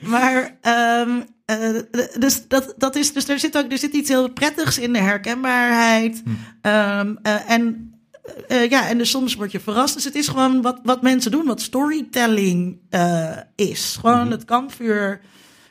maar 0.00 0.56
ehm, 0.60 1.10
eh, 1.44 1.58
dus, 2.18 2.48
dat, 2.48 2.74
dat 2.76 2.96
is, 2.96 3.12
dus 3.12 3.28
er 3.28 3.38
zit 3.38 3.58
ook 3.58 3.72
er 3.72 3.78
zit 3.78 3.92
iets 3.94 4.08
heel 4.08 4.32
prettigs 4.32 4.78
in 4.78 4.92
de 4.92 4.98
herkenbaarheid. 4.98 6.22
Ehm, 6.62 7.14
eh, 7.22 7.50
en, 7.50 7.92
eh, 8.48 8.70
ja, 8.70 8.88
en 8.88 8.98
dus 8.98 9.10
soms 9.10 9.34
word 9.34 9.52
je 9.52 9.60
verrast. 9.60 9.94
Dus 9.94 10.04
het 10.04 10.14
is 10.14 10.28
gewoon 10.28 10.62
wat, 10.62 10.80
wat 10.82 11.02
mensen 11.02 11.30
doen, 11.30 11.46
wat 11.46 11.60
storytelling 11.60 12.78
eh, 12.90 13.36
is. 13.54 13.96
Gewoon 14.00 14.30
het 14.30 14.44
kampvuur, 14.44 15.20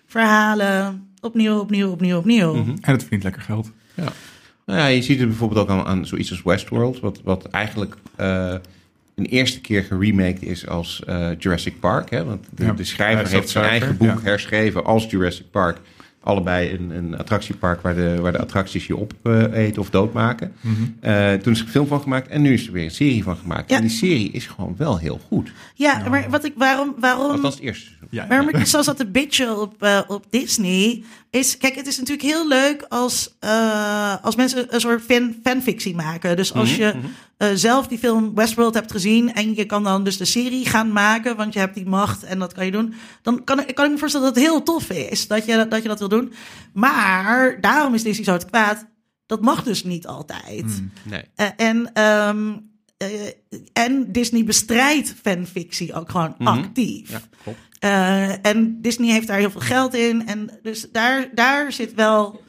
verhalen, 0.06 1.08
opnieuw, 1.22 1.60
opnieuw, 1.60 1.92
opnieuw, 1.92 2.18
opnieuw. 2.18 2.56
En 2.56 2.78
het 2.82 3.02
verdient 3.02 3.24
lekker 3.24 3.42
geld. 3.42 3.72
Ja. 3.94 4.12
Nou 4.66 4.80
ja, 4.80 4.86
je 4.88 5.02
ziet 5.02 5.20
het 5.20 5.28
bijvoorbeeld 5.28 5.60
ook 5.60 5.70
aan, 5.70 5.86
aan 5.86 6.06
zoiets 6.06 6.30
als 6.30 6.44
Westworld, 6.44 7.00
wat, 7.00 7.22
wat 7.24 7.46
eigenlijk 7.46 7.96
eh, 8.16 8.56
een 9.16 9.26
eerste 9.26 9.62
keer 9.62 9.84
geremaked 9.84 10.42
is 10.42 10.68
als 10.68 11.04
eh, 11.06 11.30
Jurassic 11.38 11.80
Park. 11.80 12.10
Hè? 12.10 12.24
Want 12.26 12.46
de, 12.56 12.64
Ja, 12.64 12.70
de 12.70 12.76
hij 12.76 12.86
schrijver 12.86 13.28
heeft 13.28 13.50
zijn 13.50 13.66
eigen 13.66 13.98
boek 13.98 14.08
ja. 14.08 14.20
herschreven 14.22 14.86
als 14.86 15.06
Jurassic 15.10 15.52
Park. 15.52 15.80
Allebei 16.28 16.72
een, 16.74 16.90
een 16.90 17.18
attractiepark 17.18 17.82
waar 17.82 17.96
de, 17.96 18.18
waar 18.22 18.32
de 18.32 18.40
attracties 18.40 18.88
je 18.88 18.98
opeten 18.98 19.82
of 19.82 19.90
doodmaken. 19.90 20.54
Mhm. 20.62 20.74
Eh, 21.00 21.34
toen 21.34 21.54
is 21.54 21.60
er 21.60 21.66
een 21.66 21.72
film 21.72 21.88
van 21.88 22.02
gemaakt 22.02 22.28
en 22.28 22.42
nu 22.42 22.54
is 22.54 22.68
er 22.68 22.74
weer 22.74 22.84
een 22.84 22.92
serie 22.92 23.24
van 23.24 23.36
gemaakt. 23.36 23.70
Ja. 23.70 23.76
En 23.76 23.82
die 23.82 23.92
serie 23.92 24.32
is 24.32 24.46
gewoon 24.46 24.76
wel 24.78 24.98
heel 24.98 25.20
goed. 25.28 25.52
Ja, 25.74 26.10
maar 26.10 26.30
wat 26.30 26.46
ik, 26.46 26.54
waarom, 26.56 26.96
waarom, 27.00 27.32
Althans 27.32 27.56
het 27.56 27.64
eerste 27.64 27.86
seizoen. 27.86 28.08
Ja, 28.10 28.28
Waarom 28.28 28.50
ja. 28.52 28.58
ik 28.58 28.66
zo 28.66 28.82
zat 28.82 28.98
te 28.98 29.06
bitchen 29.06 29.62
op, 29.62 29.84
eh, 29.84 30.00
op 30.08 30.26
Disney 30.30 31.04
is... 31.30 31.58
Kijk, 31.58 31.76
het 31.76 31.88
is 31.88 31.98
natuurlijk 31.98 32.28
heel 32.28 32.48
leuk 32.48 32.86
als, 32.90 33.36
eh, 33.40 34.16
als 34.22 34.36
mensen 34.36 34.74
een 34.74 34.80
soort 34.80 35.02
fan, 35.02 35.36
fanfictie 35.44 35.96
maken. 35.96 36.36
Dus 36.36 36.54
als 36.54 36.76
je 36.76 36.94
eh, 37.38 37.50
zelf 37.54 37.88
die 37.88 37.98
film 37.98 38.36
Westworld 38.36 38.74
hebt 38.74 38.92
gezien... 38.92 39.34
en 39.34 39.56
je 39.56 39.66
kan 39.66 39.84
dan 39.84 40.04
dus 40.04 40.18
de 40.18 40.26
serie 40.26 40.66
gaan 40.66 40.92
maken... 40.92 41.36
want 41.36 41.54
je 41.54 41.60
hebt 41.60 41.76
die 41.76 41.86
macht 41.86 42.24
en 42.24 42.40
dat 42.40 42.54
kan 42.54 42.66
je 42.66 42.72
doen... 42.72 42.94
dan 43.22 43.44
kan, 43.44 43.60
ik- 43.60 43.76
kan 43.76 43.86
ik 43.86 43.92
me 43.92 43.98
voorstellen 43.98 44.28
dat 44.28 44.36
het 44.36 44.46
heel 44.46 44.64
tof 44.64 44.90
is 44.90 45.28
dat 45.28 45.46
je, 45.46 45.68
dat 45.68 45.82
je 45.82 45.88
dat 45.88 46.00
wil 46.00 46.10
doen. 46.10 46.34
Maar 46.74 47.62
daarom 47.62 47.94
is 47.94 48.04
Disney 48.04 48.26
zo 48.26 48.34
het 48.34 48.46
kwaad. 48.46 48.86
Dat 49.26 49.42
mag 49.42 49.64
dus 49.64 49.84
niet 49.84 50.08
altijd. 50.08 50.84
Nee. 51.04 51.24
Eh, 51.36 51.48
en, 51.58 51.94
ehm, 51.94 52.54
eh, 52.98 53.10
en 53.74 54.12
Disney 54.12 54.44
bestrijdt 54.44 55.16
fanfictie 55.22 55.94
ook 55.94 56.10
gewoon 56.12 56.36
actief. 56.38 57.10
Ja, 57.12 57.22
klopt. 57.44 57.58
En 58.42 58.82
Disney 58.82 59.12
heeft 59.12 59.28
daar 59.28 59.38
heel 59.38 59.52
veel 59.52 59.62
geld 59.62 59.94
in. 59.94 60.28
En 60.28 60.50
dus 60.64 60.88
daar, 60.92 61.30
daar 61.34 61.72
zit 61.72 61.94
wel, 61.94 62.42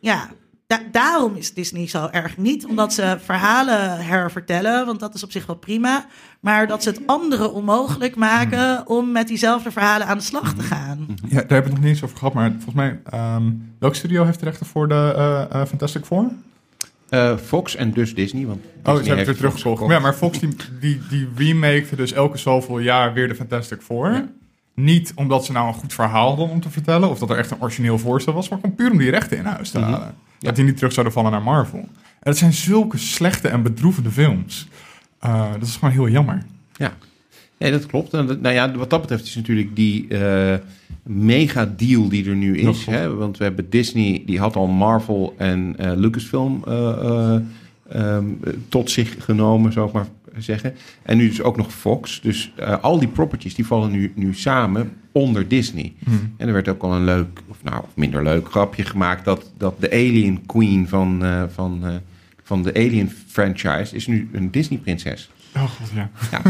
ja, 0.00 0.30
da- 0.66 0.80
daarom 0.92 1.34
is 1.34 1.54
Disney 1.54 1.88
zo 1.88 2.08
erg 2.10 2.36
niet 2.36 2.66
omdat 2.66 2.92
ze 2.92 3.16
verhalen 3.24 4.04
hervertellen, 4.06 4.86
want 4.86 5.00
dat 5.00 5.14
is 5.14 5.24
op 5.24 5.30
zich 5.32 5.46
wel 5.46 5.56
prima. 5.56 6.06
Maar 6.40 6.66
dat 6.66 6.82
ze 6.82 6.88
het 6.88 7.00
anderen 7.06 7.52
onmogelijk 7.52 8.16
maken 8.16 8.86
om 8.88 9.12
met 9.12 9.28
diezelfde 9.28 9.70
verhalen 9.70 10.06
aan 10.06 10.18
de 10.18 10.24
slag 10.24 10.54
te 10.54 10.62
gaan. 10.62 11.06
Ja, 11.08 11.28
daar 11.28 11.30
hebben 11.30 11.48
we 11.48 11.54
het 11.54 11.68
nog 11.68 11.78
niet 11.78 11.88
eens 11.88 12.02
over 12.02 12.16
gehad, 12.16 12.34
maar 12.34 12.50
volgens 12.50 12.74
mij, 12.74 13.00
ehm 13.04 13.42
welk 13.78 13.94
studio 13.94 14.24
heeft 14.24 14.38
de 14.38 14.44
rechten 14.44 14.66
voor 14.66 14.88
de 14.88 15.12
eh, 15.16 15.60
eh, 15.60 15.66
Fantastic 15.68 16.04
Four? 16.04 16.30
Eh, 17.08 17.36
Fox 17.36 17.76
en 17.76 17.92
dus 17.92 18.14
Disney. 18.14 18.46
Want 18.46 18.58
Oh, 18.58 18.64
Disney 18.74 19.02
ze 19.02 19.08
hebben 19.08 19.24
weer 19.26 19.34
teruggekocht. 19.36 19.90
Ja, 19.92 19.98
maar 19.98 20.14
Fox 20.14 20.38
die, 20.38 20.56
die, 20.80 21.00
die 21.08 21.28
remake 21.36 21.96
dus 21.96 22.12
elke 22.12 22.38
zoveel 22.38 22.78
jaar 22.78 23.12
weer 23.12 23.28
de 23.28 23.34
Fantastic 23.34 23.80
Four. 23.82 24.10
Ja. 24.12 24.26
Niet 24.74 25.12
omdat 25.14 25.44
ze 25.44 25.52
nou 25.52 25.68
een 25.68 25.74
goed 25.74 25.92
verhaal 25.94 26.28
hadden 26.28 26.48
om 26.48 26.60
te 26.60 26.70
vertellen, 26.70 27.08
of 27.10 27.18
dat 27.18 27.30
er 27.30 27.36
echt 27.38 27.50
een 27.50 27.60
origineel 27.62 27.98
voorstel 27.98 28.32
was, 28.32 28.48
maar 28.48 28.58
gewoon 28.60 28.74
puur 28.76 28.90
om 28.90 28.98
die 28.98 29.10
rechten 29.10 29.38
in 29.38 29.44
huis 29.44 29.70
te 29.70 29.78
Mhm. 29.78 29.90
halen. 29.92 30.14
Dat 30.44 30.56
die 30.56 30.64
niet 30.64 30.76
terug 30.76 30.92
zouden 30.92 31.14
vallen 31.14 31.30
naar 31.30 31.42
Marvel. 31.42 31.78
En 31.78 32.30
dat 32.30 32.36
zijn 32.36 32.52
zulke 32.52 32.98
slechte 32.98 33.48
en 33.48 33.62
bedroevende 33.62 34.10
films. 34.10 34.68
Eh, 35.18 35.52
dat 35.52 35.68
is 35.68 35.76
gewoon 35.76 35.94
heel 35.94 36.08
jammer. 36.08 36.42
Ja. 36.76 36.92
ja, 37.56 37.70
dat 37.70 37.86
klopt. 37.86 38.12
Nou 38.12 38.48
ja, 38.48 38.72
wat 38.72 38.90
dat 38.90 39.00
betreft 39.00 39.24
is 39.24 39.34
natuurlijk 39.34 39.76
die 39.76 40.08
eh, 40.08 40.54
mega 41.04 41.72
deal 41.76 42.08
die 42.08 42.28
er 42.28 42.36
nu 42.36 42.58
is. 42.58 42.86
Hè? 42.86 43.14
Want 43.14 43.38
we 43.38 43.44
hebben 43.44 43.70
Disney, 43.70 44.22
die 44.26 44.38
had 44.38 44.56
al 44.56 44.66
Marvel 44.66 45.34
en 45.38 45.74
eh, 45.78 45.92
Lucasfilm 45.96 46.62
eh, 46.66 46.88
eh, 46.90 47.40
ehm, 47.88 48.24
tot 48.68 48.90
zich 48.90 49.24
genomen, 49.24 49.70
ik 49.70 49.92
maar 49.92 50.06
zeggen. 50.42 50.74
En 51.02 51.16
nu 51.16 51.28
dus 51.28 51.42
ook 51.42 51.56
nog 51.56 51.72
Fox. 51.72 52.20
Dus 52.20 52.52
eh, 52.56 52.82
al 52.82 52.98
die 52.98 53.08
properties 53.08 53.54
die 53.54 53.66
vallen 53.66 53.90
nu, 53.90 54.12
nu 54.14 54.34
samen 54.34 54.92
onder 55.12 55.48
Disney. 55.48 55.92
En 56.36 56.46
er 56.46 56.52
werd 56.52 56.68
ook 56.68 56.82
al 56.82 56.92
een 56.94 57.04
leuk, 57.04 57.40
of 57.48 57.62
nou 57.62 57.82
of 57.82 57.96
minder 57.96 58.22
leuk 58.22 58.50
grapje 58.50 58.84
gemaakt 58.84 59.24
dat, 59.24 59.52
dat 59.56 59.80
de 59.80 59.90
Alien 59.90 60.46
Queen 60.46 60.88
van, 60.88 61.24
eh, 61.24 61.42
van, 61.52 61.86
eh, 61.86 61.94
van 62.42 62.62
de 62.62 62.74
Alien 62.74 63.10
franchise 63.26 63.94
is 63.94 64.06
nu 64.06 64.28
een 64.32 64.50
Disney 64.50 64.78
prinses. 64.78 65.30
Oh 65.56 65.62
god, 65.62 65.90
ja. 65.94 66.10
Ja. 66.30 66.40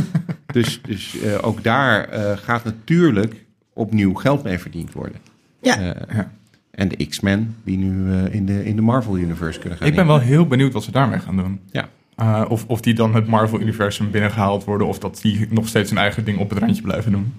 dus 0.46 0.80
dus 0.82 1.20
eh, 1.20 1.38
ook 1.46 1.62
daar 1.62 2.08
eh, 2.08 2.36
gaat 2.36 2.64
natuurlijk 2.64 3.44
opnieuw 3.72 4.14
geld 4.14 4.42
mee 4.42 4.58
verdiend 4.58 4.92
worden. 4.92 5.16
Ja. 5.62 5.78
Eh, 5.80 6.16
Ja. 6.16 6.30
En 6.70 6.88
de 6.88 7.06
X-Men 7.06 7.56
die 7.64 7.76
nu 7.78 8.12
eh, 8.12 8.34
in, 8.34 8.46
de, 8.46 8.64
in 8.64 8.76
de 8.76 8.82
Marvel 8.82 9.18
Universe 9.18 9.58
kunnen 9.60 9.78
gaan. 9.78 9.86
Ik 9.88 9.94
ben 9.94 10.06
wel 10.06 10.18
heel 10.20 10.46
benieuwd 10.46 10.72
wat 10.72 10.82
ze 10.84 10.90
daarmee 10.90 11.18
gaan 11.18 11.36
doen. 11.36 11.60
Ja. 11.70 11.88
Eh, 12.16 12.44
of, 12.48 12.64
of 12.66 12.80
die 12.80 12.94
dan 12.94 13.14
het 13.14 13.26
Marvel-universum 13.26 14.10
binnengehaald 14.10 14.64
worden, 14.64 14.86
of 14.86 14.98
dat 14.98 15.18
die 15.22 15.46
nog 15.50 15.68
steeds 15.68 15.90
hun 15.90 15.98
eigen 15.98 16.24
ding 16.24 16.38
op 16.38 16.50
het 16.50 16.58
randje 16.58 16.82
blijven 16.82 17.12
doen. 17.12 17.32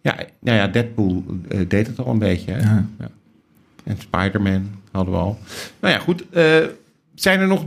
Ja, 0.00 0.16
nou 0.40 0.58
ja, 0.58 0.68
Deadpool 0.68 1.24
eh, 1.48 1.60
deed 1.68 1.86
het 1.86 1.98
al 1.98 2.06
een 2.06 2.18
beetje. 2.18 2.52
Hè? 2.52 2.60
Ja. 2.60 2.86
Ja. 2.98 3.08
En 3.84 3.96
Spider-Man 3.98 4.70
hadden 4.92 5.14
we 5.14 5.20
al. 5.20 5.38
Nou 5.80 5.94
ja, 5.94 6.00
goed. 6.00 6.28
eh, 6.30 6.56
zijn 7.14 7.40
er 7.40 7.46
nog... 7.46 7.64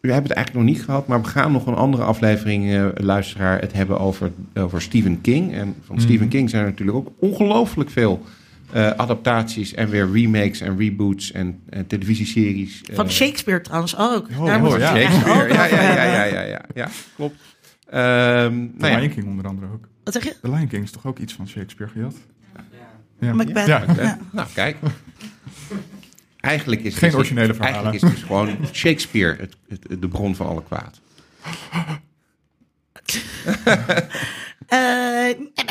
We 0.00 0.12
hebben 0.12 0.28
het 0.30 0.36
eigenlijk 0.38 0.66
nog 0.66 0.76
niet 0.76 0.84
gehad, 0.84 1.06
maar 1.06 1.22
we 1.22 1.28
gaan 1.28 1.52
nog 1.52 1.66
een 1.66 1.74
andere 1.74 2.02
aflevering, 2.02 2.90
luisteraar, 2.96 3.60
het 3.60 3.72
hebben 3.72 4.00
over, 4.00 4.32
over 4.54 4.82
Stephen 4.82 5.20
King. 5.20 5.52
En 5.54 5.74
van 5.84 5.94
Mhm. 5.96 6.04
Stephen 6.04 6.28
King 6.28 6.50
zijn 6.50 6.62
er 6.64 6.68
natuurlijk 6.70 6.96
ook 6.96 7.12
ongelooflijk 7.18 7.90
veel 7.90 8.22
eh, 8.72 8.90
adaptaties 8.90 9.74
en 9.74 9.88
weer 9.88 10.12
remakes 10.12 10.60
en 10.60 10.78
reboots 10.78 11.32
en 11.32 11.60
eh, 11.68 11.80
televisieseries. 11.86 12.82
eh, 12.82 12.94
Van 12.96 13.10
Shakespeare 13.10 13.60
trouwens 13.60 13.96
ook. 13.96 14.28
Oh, 14.38 14.46
Daar 14.46 14.62
we 14.62 14.78
ja. 14.78 14.94
het 14.94 15.02
Shakespeare. 15.02 15.42
ook 15.42 15.48
Ja, 15.52 15.64
ja, 15.64 15.82
ja, 15.82 16.04
ja, 16.04 16.24
ja, 16.24 16.40
ja, 16.42 16.64
ja, 16.74 16.88
klopt. 17.16 17.36
Ehm, 17.88 18.50
De 18.50 18.70
nou 18.78 18.92
ja, 18.92 18.98
Lion 18.98 19.10
King 19.14 19.26
onder 19.26 19.46
andere 19.46 19.66
ook. 19.72 19.88
Wat 20.04 20.14
zeg 20.14 20.24
je? 20.24 20.34
De 20.42 20.50
Lion 20.50 20.66
King 20.68 20.82
is 20.82 20.90
toch 20.90 21.06
ook 21.06 21.18
iets 21.18 21.32
van 21.32 21.48
Shakespeare 21.48 21.92
gejat? 21.92 22.14
Ja. 23.20 23.34
Macbeth. 23.34 23.66
Ja. 23.66 23.84
Ja. 23.96 24.18
nou 24.32 24.48
kijk. 24.54 24.76
Eigenlijk 26.40 26.82
is 26.82 26.94
Geen 26.94 27.14
originele 27.14 27.54
verhalen. 27.54 27.82
Eigenlijk 27.82 28.04
is 28.14 28.18
dus 28.20 28.26
gewoon 28.26 28.56
Shakespeare 28.72 29.36
het, 29.40 29.56
het, 29.68 30.00
de 30.00 30.08
bron 30.08 30.36
van 30.36 30.46
alle 30.46 30.62
kwaad. 30.62 31.00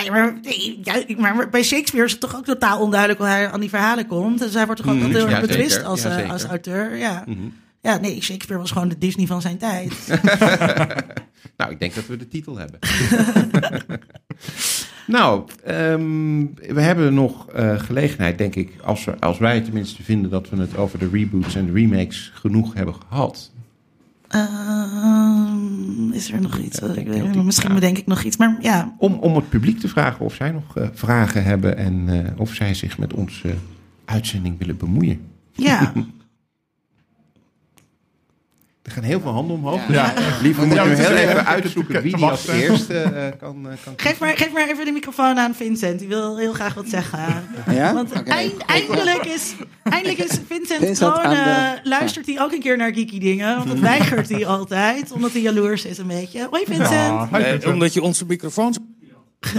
Nee, 0.04 0.12
maar, 0.12 0.40
nee, 0.42 0.80
ja, 0.84 1.04
maar 1.18 1.50
bij 1.50 1.64
Shakespeare 1.64 2.06
is 2.06 2.12
het 2.12 2.22
toch 2.22 2.36
ook 2.36 2.46
totaal 2.46 2.80
onduidelijk 2.80 3.20
hoe 3.20 3.30
hij 3.30 3.50
aan 3.50 3.60
die 3.60 3.70
verhalen 3.70 4.08
komt. 4.08 4.40
Dus 4.40 4.54
hij 4.54 4.66
wordt 4.66 4.82
toch 4.82 4.92
ook 4.92 4.98
Mhm, 4.98 5.10
heel 5.10 5.22
erg 5.24 5.32
ja, 5.32 5.42
betwist 5.42 5.84
als, 5.84 6.02
Ja, 6.02 6.20
eh, 6.20 6.30
als 6.32 6.44
auteur. 6.44 6.98
Ja. 6.98 7.24
Mhm. 7.26 7.40
ja, 7.82 7.98
nee, 7.98 8.22
Shakespeare 8.22 8.62
was 8.62 8.72
gewoon 8.72 8.90
de 8.90 8.98
Disney 8.98 9.26
van 9.26 9.42
zijn 9.42 9.58
tijd. 9.58 9.94
Nou, 11.58 11.72
ik 11.72 11.80
denk 11.80 11.96
dat 11.96 12.08
we 12.08 12.18
de 12.18 12.28
titel 12.28 12.58
hebben. 12.58 12.80
nou, 15.08 15.44
ehm, 15.64 16.46
we 16.74 16.82
hebben 16.82 17.14
nog 17.14 17.50
eh, 17.50 17.80
gelegenheid, 17.80 18.38
denk 18.38 18.56
ik, 18.56 18.72
als, 18.84 19.06
we, 19.06 19.20
als 19.20 19.38
wij 19.38 19.62
tenminste 19.62 20.04
vinden 20.04 20.30
dat 20.32 20.50
we 20.50 20.58
het 20.58 20.78
over 20.78 21.00
de 21.00 21.10
reboots 21.12 21.56
en 21.56 21.66
de 21.66 21.72
remakes 21.72 22.32
genoeg 22.34 22.74
hebben 22.74 22.96
gehad. 23.10 23.52
Ehm, 24.34 26.12
is 26.12 26.32
er 26.32 26.42
nog 26.42 26.58
iets? 26.58 26.80
Ja, 26.80 26.88
ik 26.94 27.08
weet? 27.08 27.44
Misschien 27.44 27.74
bedenk 27.74 27.98
ik 27.98 28.06
nog 28.06 28.24
iets. 28.24 28.38
Maar 28.38 28.58
ja, 28.62 28.96
Om, 28.98 29.14
om 29.14 29.36
het 29.36 29.50
publiek 29.50 29.80
te 29.80 29.88
vragen 29.88 30.26
of 30.26 30.34
zij 30.34 30.52
nog 30.52 30.78
eh, 30.78 30.88
vragen 30.94 31.44
hebben 31.44 31.78
en 31.78 32.04
eh, 32.10 32.40
of 32.40 32.54
zij 32.54 32.74
zich 32.74 32.98
met 32.98 33.14
onze 33.14 33.54
uitzending 34.06 34.58
willen 34.58 34.78
bemoeien. 34.78 35.22
ja. 35.52 35.94
Er 38.84 38.92
gaan 38.92 39.04
heel 39.04 39.20
veel 39.20 39.32
handen 39.32 39.56
omhoog. 39.56 39.82
Ja. 39.90 40.14
Lief, 40.42 40.56
we 40.58 40.66
moeten 40.66 40.84
Ja, 40.84 40.90
nu 40.90 40.96
heel 40.96 41.16
even 41.16 41.46
uitzoeken 41.46 42.02
wie 42.02 42.16
die 42.16 42.26
als 42.26 42.48
eerste 42.48 43.00
eh, 43.00 43.28
kan, 43.40 43.70
eh, 43.70 43.74
kan 43.84 43.94
Geef 43.98 44.20
maar, 44.20 44.38
geef 44.38 44.52
maar 44.52 44.70
even 44.70 44.86
de 44.86 44.92
microfoon 44.92 45.38
aan 45.38 45.56
Vincent. 45.56 46.00
Die 46.00 46.08
wil 46.08 46.38
heel 46.38 46.54
graag 46.54 46.74
wat 46.74 46.88
zeggen. 46.90 47.20
Ja? 47.72 47.94
Want 47.94 48.12
eind- 48.12 48.58
eindelijk, 48.66 49.26
is, 49.26 49.54
eindelijk 49.84 50.18
is 50.20 50.38
Vincent, 50.48 50.80
Vincent 50.86 50.98
gewoon... 51.14 51.38
aan 51.38 51.74
de- 51.84 51.90
luistert 51.90 52.26
hij 52.26 52.42
ook 52.42 52.52
een 52.52 52.60
keer 52.60 52.78
naar 52.78 52.94
geeky 52.94 53.20
dingen. 53.20 53.56
Want 53.56 53.68
dat 53.68 53.80
weigert 53.80 54.30
hij 54.30 54.46
altijd. 54.46 55.12
Omdat 55.12 55.32
hij 55.32 55.42
jaloers 55.42 55.86
is 55.86 55.98
een 55.98 56.08
beetje. 56.08 56.48
Hoi 56.50 56.64
Vincent. 56.66 57.30
Hi, 57.64 57.68
omdat 57.70 57.94
je 57.94 58.02
onze 58.02 58.26
microfoons. 58.26 58.78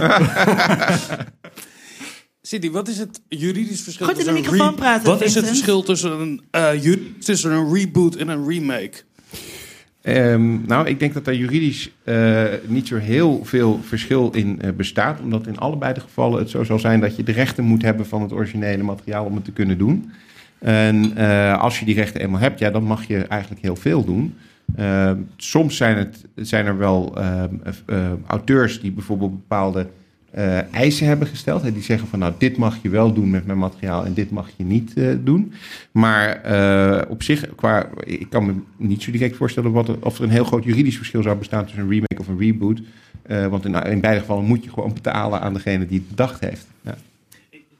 Cindy, 2.41 2.71
wat 2.71 2.87
is 2.87 2.97
het 2.97 3.21
juridisch 3.27 3.81
verschil 3.81 4.05
Goed 4.07 4.19
in 4.19 4.25
de 4.25 4.31
microfoon 4.31 4.75
praten, 4.75 5.05
Wat 5.05 5.21
is 5.21 5.35
het 5.35 5.47
verschil 5.47 5.83
tussen 5.83 6.11
een, 6.19 6.41
eh, 6.51 6.93
tussen 7.19 7.51
een 7.51 7.73
reboot 7.73 8.15
en 8.15 8.27
een 8.27 8.47
remake? 8.47 8.91
Ehm, 10.01 10.65
nou, 10.65 10.87
ik 10.87 10.99
denk 10.99 11.13
dat 11.13 11.25
daar 11.25 11.35
juridisch 11.35 11.91
eh, 12.03 12.43
niet 12.65 12.87
zo 12.87 12.97
heel 12.97 13.45
veel 13.45 13.79
verschil 13.83 14.31
in 14.31 14.61
eh, 14.61 14.71
bestaat. 14.71 15.19
Omdat 15.19 15.47
in 15.47 15.57
allebei 15.57 15.93
de 15.93 15.99
gevallen 15.99 16.39
het 16.39 16.49
zo 16.49 16.63
zal 16.63 16.79
zijn 16.79 16.99
dat 16.99 17.15
je 17.15 17.23
de 17.23 17.31
rechten 17.31 17.63
moet 17.63 17.81
hebben 17.81 18.05
van 18.05 18.21
het 18.21 18.33
originele 18.33 18.83
materiaal 18.83 19.25
om 19.25 19.35
het 19.35 19.45
te 19.45 19.51
kunnen 19.51 19.77
doen. 19.77 20.11
En 20.59 21.17
eh, 21.17 21.61
als 21.61 21.79
je 21.79 21.85
die 21.85 21.95
rechten 21.95 22.21
eenmaal 22.21 22.39
hebt, 22.39 22.59
ja, 22.59 22.69
dan 22.69 22.83
mag 22.83 23.07
je 23.07 23.17
eigenlijk 23.17 23.61
heel 23.61 23.75
veel 23.75 24.05
doen. 24.05 24.35
Ehm, 24.75 25.17
soms 25.37 25.77
zijn, 25.77 25.97
het, 25.97 26.25
zijn 26.35 26.65
er 26.65 26.77
wel 26.77 27.17
ehm, 27.17 27.55
eh, 27.85 28.11
auteurs 28.27 28.81
die 28.81 28.91
bijvoorbeeld 28.91 29.31
bepaalde 29.31 29.87
eh, 30.35 30.73
eisen 30.73 31.07
hebben 31.07 31.27
gesteld. 31.27 31.61
Hè, 31.61 31.71
die 31.71 31.83
zeggen 31.83 32.07
van 32.07 32.19
nou, 32.19 32.33
dit 32.37 32.57
mag 32.57 32.77
je 32.81 32.89
wel 32.89 33.13
doen 33.13 33.29
met 33.29 33.45
mijn 33.45 33.57
materiaal 33.57 34.05
en 34.05 34.13
dit 34.13 34.31
mag 34.31 34.49
je 34.55 34.63
niet 34.63 34.93
eh, 34.97 35.07
doen. 35.23 35.53
Maar 35.91 36.41
eh, 36.41 37.09
op 37.09 37.23
zich, 37.23 37.55
qua, 37.55 37.89
ik 38.03 38.29
kan 38.29 38.45
me 38.45 38.53
niet 38.77 39.03
zo 39.03 39.11
direct 39.11 39.35
voorstellen 39.35 39.71
wat 39.71 39.99
of 39.99 40.17
er 40.17 40.23
een 40.23 40.29
heel 40.29 40.43
groot 40.43 40.63
juridisch 40.63 40.97
verschil 40.97 41.23
zou 41.23 41.37
bestaan 41.37 41.63
tussen 41.63 41.81
een 41.81 41.89
remake 41.89 42.19
of 42.19 42.27
een 42.27 42.39
reboot. 42.39 42.81
Want 43.49 43.65
in, 43.65 43.73
in 43.73 44.01
beide 44.01 44.19
gevallen 44.19 44.45
moet 44.45 44.63
je 44.63 44.69
gewoon 44.69 44.93
betalen 44.93 45.41
aan 45.41 45.53
degene 45.53 45.85
die 45.85 45.99
het 45.99 46.09
bedacht 46.09 46.39
heeft. 46.39 46.67
Ja. 46.81 46.95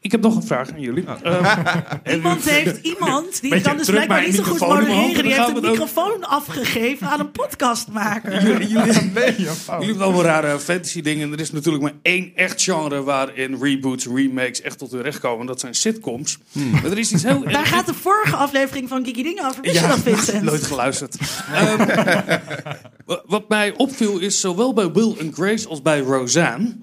Ik 0.05 0.11
heb 0.11 0.21
nog 0.21 0.35
een 0.35 0.43
vraag 0.43 0.71
aan 0.71 0.79
jullie. 0.81 1.03
Ehm, 1.23 1.43
Iemand 2.15 2.49
heeft 2.49 2.79
iemand, 2.81 3.41
die 3.41 3.61
kan 3.61 3.77
dus 3.77 3.89
blijkbaar 3.89 4.25
niet 4.25 4.35
zo 4.35 4.43
goed 4.43 4.59
modereren. 4.59 5.23
Die 5.23 5.35
dan 5.35 5.53
heeft 5.53 5.63
een 5.63 5.69
microfoon 5.71 6.23
afgegeven 6.23 7.07
aan 7.07 7.19
een 7.19 7.31
podcastmaker. 7.31 8.31
jullie, 8.47 8.67
jullie, 8.67 8.93
ja, 8.93 8.93
jullie 8.93 9.43
hebben 9.67 9.97
wel 9.97 10.13
wel 10.13 10.23
rare 10.23 10.59
fantasy 10.59 11.01
dingen. 11.01 11.31
Er 11.31 11.39
is 11.39 11.51
natuurlijk 11.51 11.83
maar 11.83 11.93
één 12.01 12.31
echt 12.35 12.61
genre 12.63 13.03
waarin 13.03 13.57
reboots, 13.61 14.05
remakes 14.07 14.61
echt 14.61 14.77
tot 14.77 14.91
hun 14.91 15.01
recht 15.01 15.19
komen. 15.19 15.45
Dat 15.45 15.59
zijn 15.59 15.75
sitcoms. 15.75 16.37
Maar 16.51 16.85
er 16.85 16.97
is 16.97 17.11
iets 17.11 17.23
heel... 17.23 17.43
Daar 17.43 17.65
gaat 17.65 17.85
de 17.85 17.93
vorige 17.93 18.35
aflevering 18.35 18.89
van 18.89 19.05
Geeky 19.05 19.23
Dingen 19.23 19.45
over. 19.47 19.61
Wist 19.61 19.79
je 19.81 19.87
dat, 19.87 19.99
Vincent? 19.99 20.43
nooit 20.43 20.63
geluisterd. 20.63 21.17
Ehm, 21.53 21.77
wa- 23.05 23.21
wat 23.25 23.49
mij 23.49 23.73
opviel 23.77 24.19
is 24.19 24.39
zowel 24.39 24.73
bij 24.73 24.91
Will 24.91 25.15
and 25.21 25.33
Grace 25.33 25.67
als 25.67 25.81
bij 25.81 25.99
Roseanne... 25.99 26.75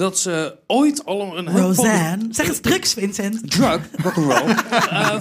dat 0.00 0.18
ze 0.18 0.56
ooit 0.66 1.04
al 1.04 1.38
een 1.38 1.50
Roseanne. 1.56 2.26
Zeg 2.30 2.48
eens 2.48 2.60
drugs, 2.60 2.92
Vincent. 2.92 3.50
drug, 3.50 3.80
rock'n'roll. 4.02 4.48
uh, 4.48 5.20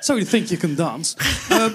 so 0.00 0.14
you 0.14 0.24
think 0.24 0.46
you 0.46 0.60
can 0.60 0.74
dance. 0.74 1.16
Um, 1.52 1.72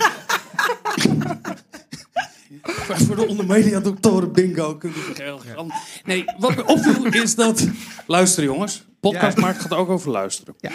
voor 3.07 3.15
de 3.15 3.27
ondermedia 3.27 3.79
doktoren 3.79 4.31
bingo 4.31 4.75
kunnen 4.75 4.99
heel 5.13 5.41
gaan. 5.55 5.71
Nee, 6.03 6.23
wat 6.37 6.55
me 6.55 6.65
opviel 6.65 7.05
is 7.05 7.35
dat... 7.35 7.67
Luister 8.07 8.43
jongens, 8.43 8.83
podcast 8.99 9.35
Ja. 9.37 9.43
maakt 9.43 9.61
gaat 9.61 9.73
ook 9.73 9.89
over 9.89 10.11
luisteren. 10.11 10.55
Ja. 10.59 10.71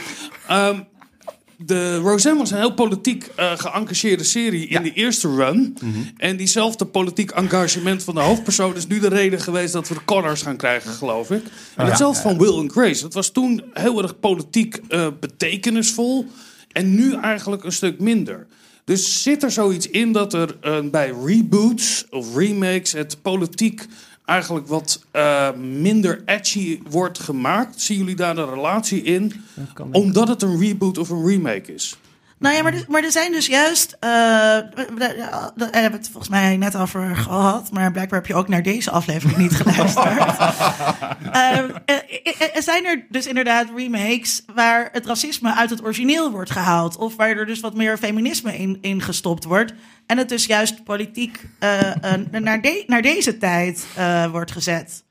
Ehm, 0.47 0.81
de 1.61 1.97
Roseanne 1.97 2.39
was 2.39 2.51
een 2.51 2.59
heel 2.59 2.75
politiek 2.75 3.31
eh 3.37 3.53
geëngageerde 3.57 4.25
serie 4.25 4.67
in 4.67 4.83
de 4.83 4.93
eerste 4.93 5.35
run. 5.35 5.77
En 6.17 6.37
diezelfde 6.37 6.85
politiek 6.85 7.31
engagement 7.31 8.05
van 8.05 8.15
de 8.15 8.21
hoofdpersoon 8.21 8.77
is 8.77 8.87
nu 8.87 8.99
de 9.01 9.09
reden 9.09 9.41
geweest 9.41 9.73
dat 9.73 9.89
we 9.89 9.95
de 9.95 10.05
Connors 10.05 10.43
gaan 10.43 10.57
krijgen, 10.57 10.91
geloof 10.91 11.31
ik. 11.31 11.43
En 11.77 11.87
hetzelfde 11.87 12.23
van 12.23 12.39
Will 12.39 12.59
and 12.59 12.73
Grace. 12.73 13.03
Dat 13.03 13.15
was 13.15 13.31
toen 13.31 13.63
heel 13.73 14.03
erg 14.03 14.21
politiek 14.21 14.81
eh, 14.89 15.07
betekenisvol. 15.21 16.27
En 16.73 16.95
nu 16.95 17.15
eigenlijk 17.15 17.65
een 17.65 17.73
stuk 17.73 18.01
minder. 18.01 18.47
Dus 18.85 19.23
zit 19.23 19.43
er 19.43 19.51
zoiets 19.51 19.89
in 19.89 20.13
dat 20.13 20.33
er 20.33 20.57
eh, 20.61 20.79
bij 20.91 21.13
reboots 21.25 22.07
of 22.11 22.37
remakes 22.37 22.93
het 22.93 23.23
politiek 23.23 23.87
eigenlijk 24.29 24.67
wat 24.67 25.03
eh, 25.11 25.53
minder 25.55 26.23
edgy 26.25 26.81
wordt 26.91 27.19
gemaakt? 27.19 27.81
Zien 27.81 27.99
jullie 27.99 28.17
daar 28.17 28.37
een 28.37 28.55
relatie 28.55 29.03
in? 29.03 29.33
Omdat 29.93 30.29
het 30.29 30.43
een 30.43 30.59
reboot 30.59 30.99
of 30.99 31.11
een 31.11 31.27
remake 31.27 31.75
is? 31.75 31.97
Nou 32.39 32.55
ja, 32.57 32.63
maar, 32.63 32.75
er- 32.75 32.85
maar 32.89 33.03
er 33.03 33.11
zijn 33.11 33.33
dus 33.33 33.47
juist. 33.47 33.97
eh, 34.01 34.09
we- 34.11 34.89
we- 34.95 35.29
Daar 35.57 35.69
hebben 35.73 35.91
we 35.91 35.97
het 35.97 36.09
volgens 36.09 36.29
mij 36.29 36.57
net 36.57 36.77
over 36.77 37.17
gehad. 37.17 37.71
Maar 37.73 37.93
blijkbaar 37.93 38.19
heb 38.19 38.29
je 38.29 38.35
ook 38.35 38.49
naar 38.49 38.63
deze 38.63 38.91
aflevering 38.91 39.37
niet 39.39 39.53
geluisterd. 39.61 40.19
Eh, 41.33 41.59
er 42.55 42.63
zijn 42.63 42.87
er 42.87 43.07
dus 43.09 43.27
inderdaad 43.27 43.67
remakes 43.77 44.43
waar 44.55 44.89
het 44.93 45.07
racisme 45.07 45.55
uit 45.55 45.71
het 45.71 45.83
origineel 45.85 46.31
wordt 46.31 46.51
gehaald. 46.51 46.97
Of 46.97 47.17
waar 47.17 47.29
er 47.37 47.47
dus 47.47 47.61
wat 47.61 47.75
meer 47.75 47.97
feminisme 47.99 48.57
in, 48.59 48.79
in 48.81 49.03
gestopt 49.03 49.45
wordt. 49.45 49.73
En 50.07 50.19
het 50.19 50.29
dus 50.29 50.45
juist 50.47 50.85
politiek 50.85 51.41
naar, 52.31 52.61
de- 52.63 52.85
naar 52.87 53.03
deze 53.03 53.39
tijd 53.39 53.87
eh, 53.97 54.31
wordt 54.31 54.51
gezet. 54.53 55.05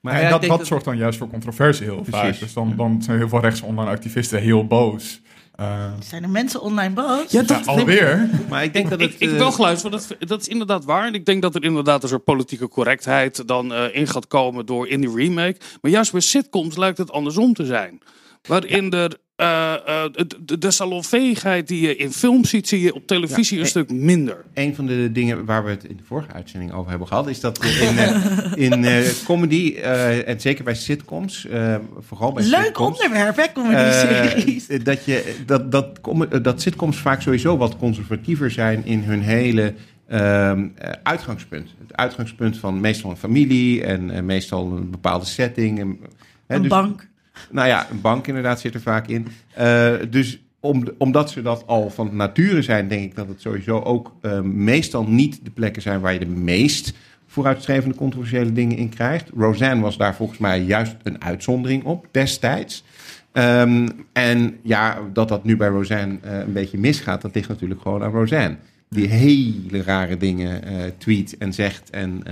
Maar 0.00 0.14
en 0.20 0.30
dat, 0.30 0.42
dat 0.42 0.66
zorgt 0.66 0.84
dan 0.84 0.96
juist 0.96 1.18
voor 1.18 1.28
controversie 1.28 1.84
heel 1.86 1.94
Precies. 2.00 2.20
vaak. 2.20 2.38
Dus 2.38 2.52
dan, 2.52 2.74
dan 2.76 3.02
zijn 3.02 3.18
heel 3.18 3.28
veel 3.28 3.40
rechts 3.40 3.60
online 3.60 3.90
activisten 3.90 4.40
heel 4.40 4.66
boos. 4.66 5.20
Eh, 5.56 5.84
Zijn 6.00 6.22
er 6.22 6.28
mensen 6.28 6.60
online 6.60 6.94
boos? 6.94 7.30
Ja, 7.30 7.42
ja, 7.46 7.62
alweer. 7.64 8.30
Maar 8.48 8.64
ik 8.64 8.72
denk 8.72 8.90
dat 8.90 9.00
het... 9.00 9.08
Ik, 9.10 9.14
ik 9.14 9.20
heb 9.20 9.32
eh, 9.32 9.38
wel 9.38 9.52
geluisterd, 9.52 9.92
want 9.92 10.08
dat, 10.08 10.28
dat 10.28 10.40
is 10.40 10.48
inderdaad 10.48 10.84
waar. 10.84 11.06
En 11.06 11.14
ik 11.14 11.24
denk 11.26 11.42
dat 11.42 11.54
er 11.54 11.64
inderdaad 11.64 12.02
een 12.02 12.08
soort 12.08 12.24
politieke 12.24 12.68
correctheid 12.68 13.48
dan 13.48 13.72
eh, 13.72 13.94
in 13.94 14.06
gaat 14.06 14.26
komen 14.26 14.66
door 14.66 14.88
in 14.88 15.00
die 15.00 15.14
remake. 15.14 15.56
Maar 15.80 15.90
juist 15.90 16.12
bij 16.12 16.20
sitcoms 16.20 16.76
lijkt 16.76 16.98
het 16.98 17.10
andersom 17.10 17.54
te 17.54 17.64
zijn. 17.64 18.00
Waarin 18.42 18.92
er 18.92 19.16
eh, 19.36 19.74
eh, 19.74 20.10
de, 20.40 20.58
de, 20.58 20.70
salonveegheid 20.70 21.68
die 21.68 21.80
je 21.80 21.96
in 21.96 22.12
films 22.12 22.50
ziet, 22.50 22.68
zie 22.68 22.80
je 22.80 22.94
op 22.94 23.06
televisie 23.06 23.56
Ja, 23.56 23.60
een 23.60 23.64
eh, 23.64 23.70
stuk 23.70 23.90
minder. 23.90 24.44
Een 24.54 24.74
van 24.74 24.86
de 24.86 25.12
dingen 25.12 25.44
waar 25.44 25.64
we 25.64 25.70
het 25.70 25.84
in 25.84 25.96
de 25.96 26.02
vorige 26.04 26.32
uitzending 26.32 26.72
over 26.72 26.90
hebben 26.90 27.08
gehad, 27.08 27.28
is 27.28 27.40
dat 27.40 27.64
in, 27.64 27.98
eh, 27.98 28.52
in 28.70 28.84
eh, 28.84 29.02
comedy, 29.24 29.74
eh, 29.74 30.28
en 30.28 30.40
zeker 30.40 30.64
bij 30.64 30.74
sitcoms, 30.74 31.46
vooral 31.98 32.32
bij 32.32 32.44
Leuk 32.44 32.64
sitcoms, 32.64 33.02
onderwerp, 33.02 33.36
hè, 33.36 33.52
comedy-series. 33.52 34.66
dat, 34.82 35.04
je, 35.04 35.34
dat, 35.46 35.72
dat, 35.72 36.00
com- 36.00 36.42
dat 36.42 36.60
sitcoms 36.60 36.96
vaak 36.96 37.22
sowieso 37.22 37.56
wat 37.56 37.76
conservatiever 37.76 38.50
zijn 38.50 38.84
in 38.84 39.00
hun 39.00 39.20
hele 39.20 39.74
ehm, 40.08 40.68
eh, 40.74 40.90
uitgangspunt. 41.02 41.74
Het 41.80 41.96
uitgangspunt 41.96 42.58
van 42.58 42.80
meestal 42.80 43.10
een 43.10 43.16
familie 43.16 43.84
en 43.84 44.24
meestal 44.24 44.72
een 44.72 44.90
bepaalde 44.90 45.24
setting. 45.24 45.78
En, 45.80 45.98
hè, 46.46 46.54
een 46.54 46.62
dus- 46.62 46.70
bank. 46.70 47.08
Nou 47.50 47.68
ja, 47.68 47.86
een 47.90 48.00
bank 48.00 48.26
inderdaad 48.26 48.60
zit 48.60 48.74
er 48.74 48.80
vaak 48.80 49.06
in. 49.06 49.26
Eh, 49.54 49.92
dus 50.10 50.40
om, 50.60 50.84
omdat 50.98 51.30
ze 51.30 51.42
dat 51.42 51.66
al 51.66 51.90
van 51.90 52.16
nature 52.16 52.62
zijn, 52.62 52.88
denk 52.88 53.04
ik 53.04 53.14
dat 53.14 53.28
het 53.28 53.40
sowieso 53.40 53.80
ook 53.80 54.12
eh, 54.20 54.40
meestal 54.40 55.04
niet 55.04 55.40
de 55.44 55.50
plekken 55.50 55.82
zijn 55.82 56.00
waar 56.00 56.12
je 56.12 56.18
de 56.18 56.26
meest 56.26 56.92
vooruitstrevende 57.26 57.94
controversiële 57.94 58.52
dingen 58.52 58.76
in 58.76 58.88
krijgt. 58.88 59.30
Roseanne 59.36 59.82
was 59.82 59.96
daar 59.96 60.14
volgens 60.14 60.38
mij 60.38 60.60
juist 60.60 60.96
een 61.02 61.22
uitzondering 61.22 61.84
op 61.84 62.06
destijds. 62.10 62.84
Ehm, 63.32 63.88
en 64.12 64.56
ja, 64.62 64.98
dat 65.12 65.28
dat 65.28 65.44
nu 65.44 65.56
bij 65.56 65.68
Roseanne 65.68 66.18
eh, 66.22 66.38
een 66.38 66.52
beetje 66.52 66.78
misgaat, 66.78 67.22
dat 67.22 67.34
ligt 67.34 67.48
natuurlijk 67.48 67.80
gewoon 67.80 68.02
aan 68.02 68.10
Roseanne. 68.10 68.56
Die 68.88 69.08
hele 69.08 69.82
rare 69.82 70.16
dingen 70.16 70.62
tweet 70.98 71.36
en 71.38 71.52
zegt. 71.52 71.90
En 71.90 72.22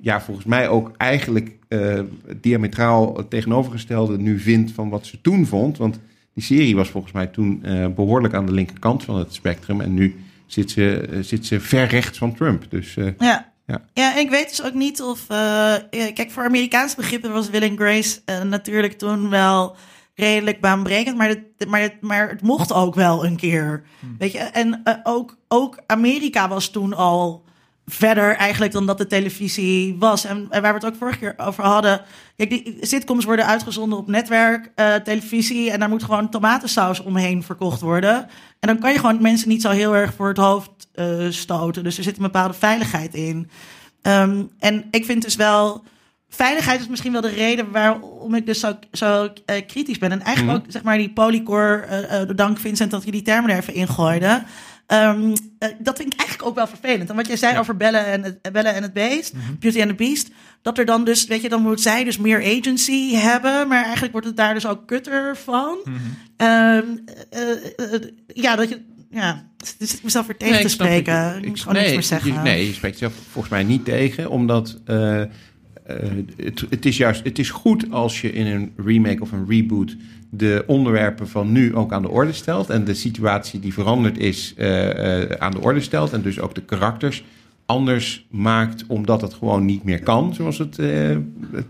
ja, 0.00 0.20
volgens 0.20 0.46
mij 0.46 0.68
ook 0.68 0.90
eigenlijk 0.96 1.56
eh, 1.68 2.00
diametraal 2.40 3.16
het 3.16 3.30
tegenovergestelde 3.30 4.18
nu 4.18 4.38
vindt 4.38 4.72
van 4.72 4.88
wat 4.88 5.06
ze 5.06 5.20
toen 5.20 5.46
vond. 5.46 5.78
Want 5.78 6.00
die 6.34 6.44
serie 6.44 6.76
was 6.76 6.88
volgens 6.88 7.12
mij 7.12 7.26
toen 7.26 7.64
eh, 7.64 7.86
behoorlijk 7.86 8.34
aan 8.34 8.46
de 8.46 8.52
linkerkant 8.52 9.04
van 9.04 9.16
het 9.18 9.34
spectrum. 9.34 9.80
En 9.80 9.94
nu 9.94 10.16
zit 10.46 10.70
ze, 10.70 11.00
eh, 11.00 11.18
zit 11.22 11.46
ze 11.46 11.60
ver 11.60 11.86
rechts 11.86 12.18
van 12.18 12.34
Trump. 12.34 12.64
Dus 12.70 12.96
eh, 12.96 13.06
Ja. 13.18 13.52
Ja. 13.66 13.80
Ja. 13.94 14.14
en 14.14 14.20
ik 14.20 14.30
weet 14.30 14.48
dus 14.48 14.62
ook 14.62 14.74
niet 14.74 15.02
of. 15.02 15.24
eh, 15.28 15.74
kijk, 15.90 16.30
voor 16.30 16.44
Amerikaans 16.44 16.94
begrippen 16.94 17.32
was 17.32 17.50
Will 17.50 17.68
and 17.68 17.78
Grace 17.78 18.20
eh, 18.24 18.42
natuurlijk 18.42 18.92
toen 18.98 19.28
wel 19.30 19.76
redelijk 20.14 20.60
baanbrekend. 20.60 21.16
Maar 21.16 21.28
het, 21.28 21.68
maar, 21.68 21.80
het, 21.80 22.00
maar 22.00 22.28
het 22.28 22.42
mocht 22.42 22.72
ook 22.72 22.94
wel 22.94 23.24
een 23.24 23.36
keer. 23.36 23.82
Weet 24.18 24.32
je, 24.32 24.38
en 24.38 24.80
ook, 25.02 25.36
ook 25.48 25.78
Amerika 25.86 26.48
was 26.48 26.68
toen 26.70 26.94
al 26.94 27.44
verder 27.88 28.36
eigenlijk 28.36 28.72
dan 28.72 28.86
dat 28.86 28.98
de 28.98 29.06
televisie 29.06 29.96
was. 29.98 30.24
En, 30.24 30.46
en 30.50 30.62
waar 30.62 30.74
we 30.74 30.78
het 30.78 30.86
ook 30.86 30.98
vorige 30.98 31.18
keer 31.18 31.34
over 31.36 31.64
hadden. 31.64 32.00
Kijk, 32.36 32.50
die 32.50 32.76
sitcoms 32.80 33.24
worden 33.24 33.46
uitgezonden 33.46 33.98
op 33.98 34.06
netwerk, 34.06 34.70
eh, 34.74 34.94
televisie. 34.94 35.70
En 35.70 35.78
daar 35.78 35.88
moet 35.88 36.02
gewoon 36.02 36.30
tomatensaus 36.30 37.02
omheen 37.02 37.42
verkocht 37.42 37.80
worden. 37.80 38.14
En 38.60 38.68
dan 38.68 38.78
kan 38.78 38.92
je 38.92 38.98
gewoon 38.98 39.22
mensen 39.22 39.48
niet 39.48 39.62
zo 39.62 39.70
heel 39.70 39.96
erg 39.96 40.14
voor 40.14 40.28
het 40.28 40.36
hoofd 40.36 40.70
eh, 40.92 41.26
stoten. 41.28 41.84
Dus 41.84 41.98
er 41.98 42.02
zit 42.02 42.16
een 42.16 42.22
bepaalde 42.22 42.54
veiligheid 42.54 43.14
in. 43.14 43.50
Ehm, 44.02 44.42
en 44.58 44.84
ik 44.90 45.04
vind 45.04 45.22
dus 45.22 45.36
wel. 45.36 45.84
Veiligheid 46.28 46.80
is 46.80 46.88
misschien 46.88 47.12
wel 47.12 47.20
de 47.20 47.28
reden 47.28 47.70
waarom 47.70 48.34
ik 48.34 48.46
dus 48.46 48.60
zo, 48.60 48.72
zo 48.92 49.28
eh, 49.46 49.66
kritisch 49.66 49.98
ben. 49.98 50.12
En 50.12 50.22
eigenlijk 50.22 50.58
ook, 50.58 50.64
zeg 50.68 50.82
maar, 50.82 50.98
die 50.98 51.12
polycore. 51.12 52.34
dank 52.34 52.58
Vincent 52.58 52.90
dat 52.90 53.04
je 53.04 53.10
die 53.10 53.22
termen 53.22 53.50
er 53.50 53.58
even 53.58 53.74
ingooide. 53.74 54.42
Ehm, 54.88 55.34
eh, 55.58 55.68
dat 55.78 55.96
vind 55.96 56.12
ik 56.12 56.18
eigenlijk 56.18 56.48
ook 56.48 56.54
wel 56.54 56.66
vervelend. 56.66 57.10
En 57.10 57.16
wat 57.16 57.26
jij 57.26 57.36
zei 57.36 57.58
over 57.58 57.76
Bellen 57.76 58.06
en 58.06 58.22
het, 58.22 58.38
eh, 58.42 58.52
Bellen 58.52 58.74
en 58.74 58.82
het 58.82 58.92
Beest, 58.92 59.32
Beauty 59.58 59.80
and 59.80 59.88
the 59.88 59.94
Beast, 59.94 60.28
dat 60.62 60.78
er 60.78 60.84
dan 60.84 61.04
dus, 61.04 61.26
weet 61.26 61.42
je, 61.42 61.48
dan 61.48 61.62
moet 61.62 61.80
zij 61.80 62.04
dus 62.04 62.18
meer 62.18 62.58
agency 62.58 63.14
hebben, 63.14 63.68
maar 63.68 63.82
eigenlijk 63.82 64.12
wordt 64.12 64.26
het 64.26 64.36
daar 64.36 64.54
dus 64.54 64.66
ook 64.66 64.86
kutter 64.86 65.36
van. 65.36 65.78
Ehm, 66.36 66.84
eh, 67.30 67.40
ja, 68.26 68.56
dat 68.56 68.68
je, 68.68 68.80
ja, 69.10 69.44
het 69.56 69.74
is 69.78 70.00
mezelf 70.02 70.26
weer 70.26 70.36
tegen 70.36 70.52
Nee, 70.54 70.62
te 70.62 70.68
ik 70.68 70.74
spreken. 70.74 71.28
Ik, 71.30 71.36
Ik- 71.36 71.44
niks 71.44 71.64
nee, 71.64 71.92
meer 71.92 72.02
zeggen. 72.02 72.32
Je, 72.32 72.38
nee, 72.38 72.66
je 72.66 72.72
spreekt 72.72 72.98
zelf 72.98 73.12
volgens 73.30 73.52
mij 73.52 73.64
niet 73.64 73.84
tegen, 73.84 74.30
omdat 74.30 74.80
het, 76.36 76.64
het 76.70 76.86
is 76.86 76.96
juist 76.96 77.24
het 77.24 77.38
is 77.38 77.50
goed 77.50 77.90
als 77.90 78.20
je 78.20 78.32
in 78.32 78.46
een 78.46 78.72
remake 78.76 79.22
of 79.22 79.32
een 79.32 79.46
reboot 79.48 79.96
de 80.30 80.64
onderwerpen 80.66 81.28
van 81.28 81.52
nu 81.52 81.74
ook 81.74 81.92
aan 81.92 82.02
de 82.02 82.08
orde 82.08 82.32
stelt 82.32 82.70
en 82.70 82.84
de 82.84 82.94
situatie 82.94 83.60
die 83.60 83.72
veranderd 83.72 84.18
is 84.18 84.54
eh, 84.56 85.22
eh, 85.22 85.30
aan 85.30 85.50
de 85.52 85.60
orde 85.60 85.80
stelt 85.80 86.12
en 86.12 86.22
dus 86.22 86.40
ook 86.40 86.54
de 86.54 86.62
karakters 86.62 87.24
anders 87.66 88.26
maakt 88.30 88.84
omdat 88.86 89.20
het 89.20 89.34
gewoon 89.34 89.64
niet 89.64 89.84
meer 89.84 90.02
kan 90.02 90.34
zoals 90.34 90.58
het 90.58 90.78
eh 90.78 91.16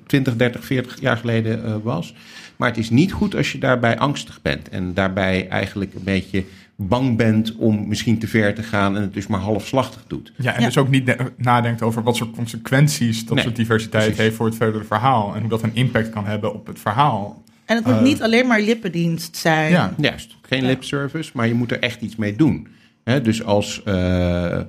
20, 0.07 0.37
30, 0.37 0.65
40 0.65 1.01
jaar 1.01 1.17
geleden 1.17 1.65
eh, 1.65 1.75
was. 1.83 2.15
Maar 2.57 2.69
het 2.69 2.79
is 2.79 2.91
niet 2.91 3.13
goed 3.13 3.35
als 3.35 3.53
je 3.53 3.59
daarbij 3.59 3.99
angstig 3.99 4.43
bent 4.43 4.69
en 4.69 4.95
daarbij 4.95 5.49
eigenlijk 5.49 5.95
een 5.95 6.05
beetje 6.05 6.45
bang 6.81 7.17
bent 7.17 7.57
om 7.57 7.89
misschien 7.89 8.19
te 8.19 8.27
ver 8.29 8.55
te 8.55 8.63
gaan 8.63 8.97
en 8.97 9.03
het 9.03 9.15
dus 9.15 9.27
maar 9.27 9.41
halfslachtig 9.41 10.05
doet. 10.07 10.33
Ja, 10.37 10.55
en 10.55 10.61
Ja. 10.61 10.67
dus 10.67 10.79
ook 10.79 10.89
niet 10.89 11.05
na- 11.05 11.17
nadenkt 11.37 11.83
over 11.83 12.03
wat 12.03 12.17
soort 12.17 12.31
consequenties 12.31 13.25
dat 13.25 13.35
Nee, 13.35 13.45
soort 13.45 13.57
diversiteit 13.57 14.03
precies. 14.05 14.23
heeft 14.23 14.37
voor 14.37 14.47
het 14.47 14.57
verdere 14.57 14.85
verhaal. 14.85 15.35
En 15.35 15.41
hoe 15.41 15.49
dat 15.51 15.63
een 15.63 15.75
impact 15.75 16.11
kan 16.11 16.27
hebben 16.27 16.55
op 16.55 16.67
het 16.67 16.79
verhaal. 16.79 17.43
En 17.65 17.77
het 17.77 17.85
moet 17.87 17.95
Eh, 17.95 18.03
niet 18.03 18.23
alleen 18.23 18.47
maar 18.47 18.61
lippendienst 18.61 19.37
zijn. 19.37 19.71
Ja. 19.71 19.95
Juist, 19.97 20.37
geen 20.43 20.65
lip 20.67 20.85
service, 20.85 21.31
maar 21.35 21.47
je 21.47 21.55
moet 21.55 21.71
er 21.71 21.81
echt 21.81 22.01
iets 22.01 22.17
mee 22.17 22.37
doen. 22.37 22.69
Hè, 23.05 23.21
dus 23.21 23.45
als 23.45 23.83
eh, 23.85 24.55
eh, 24.59 24.65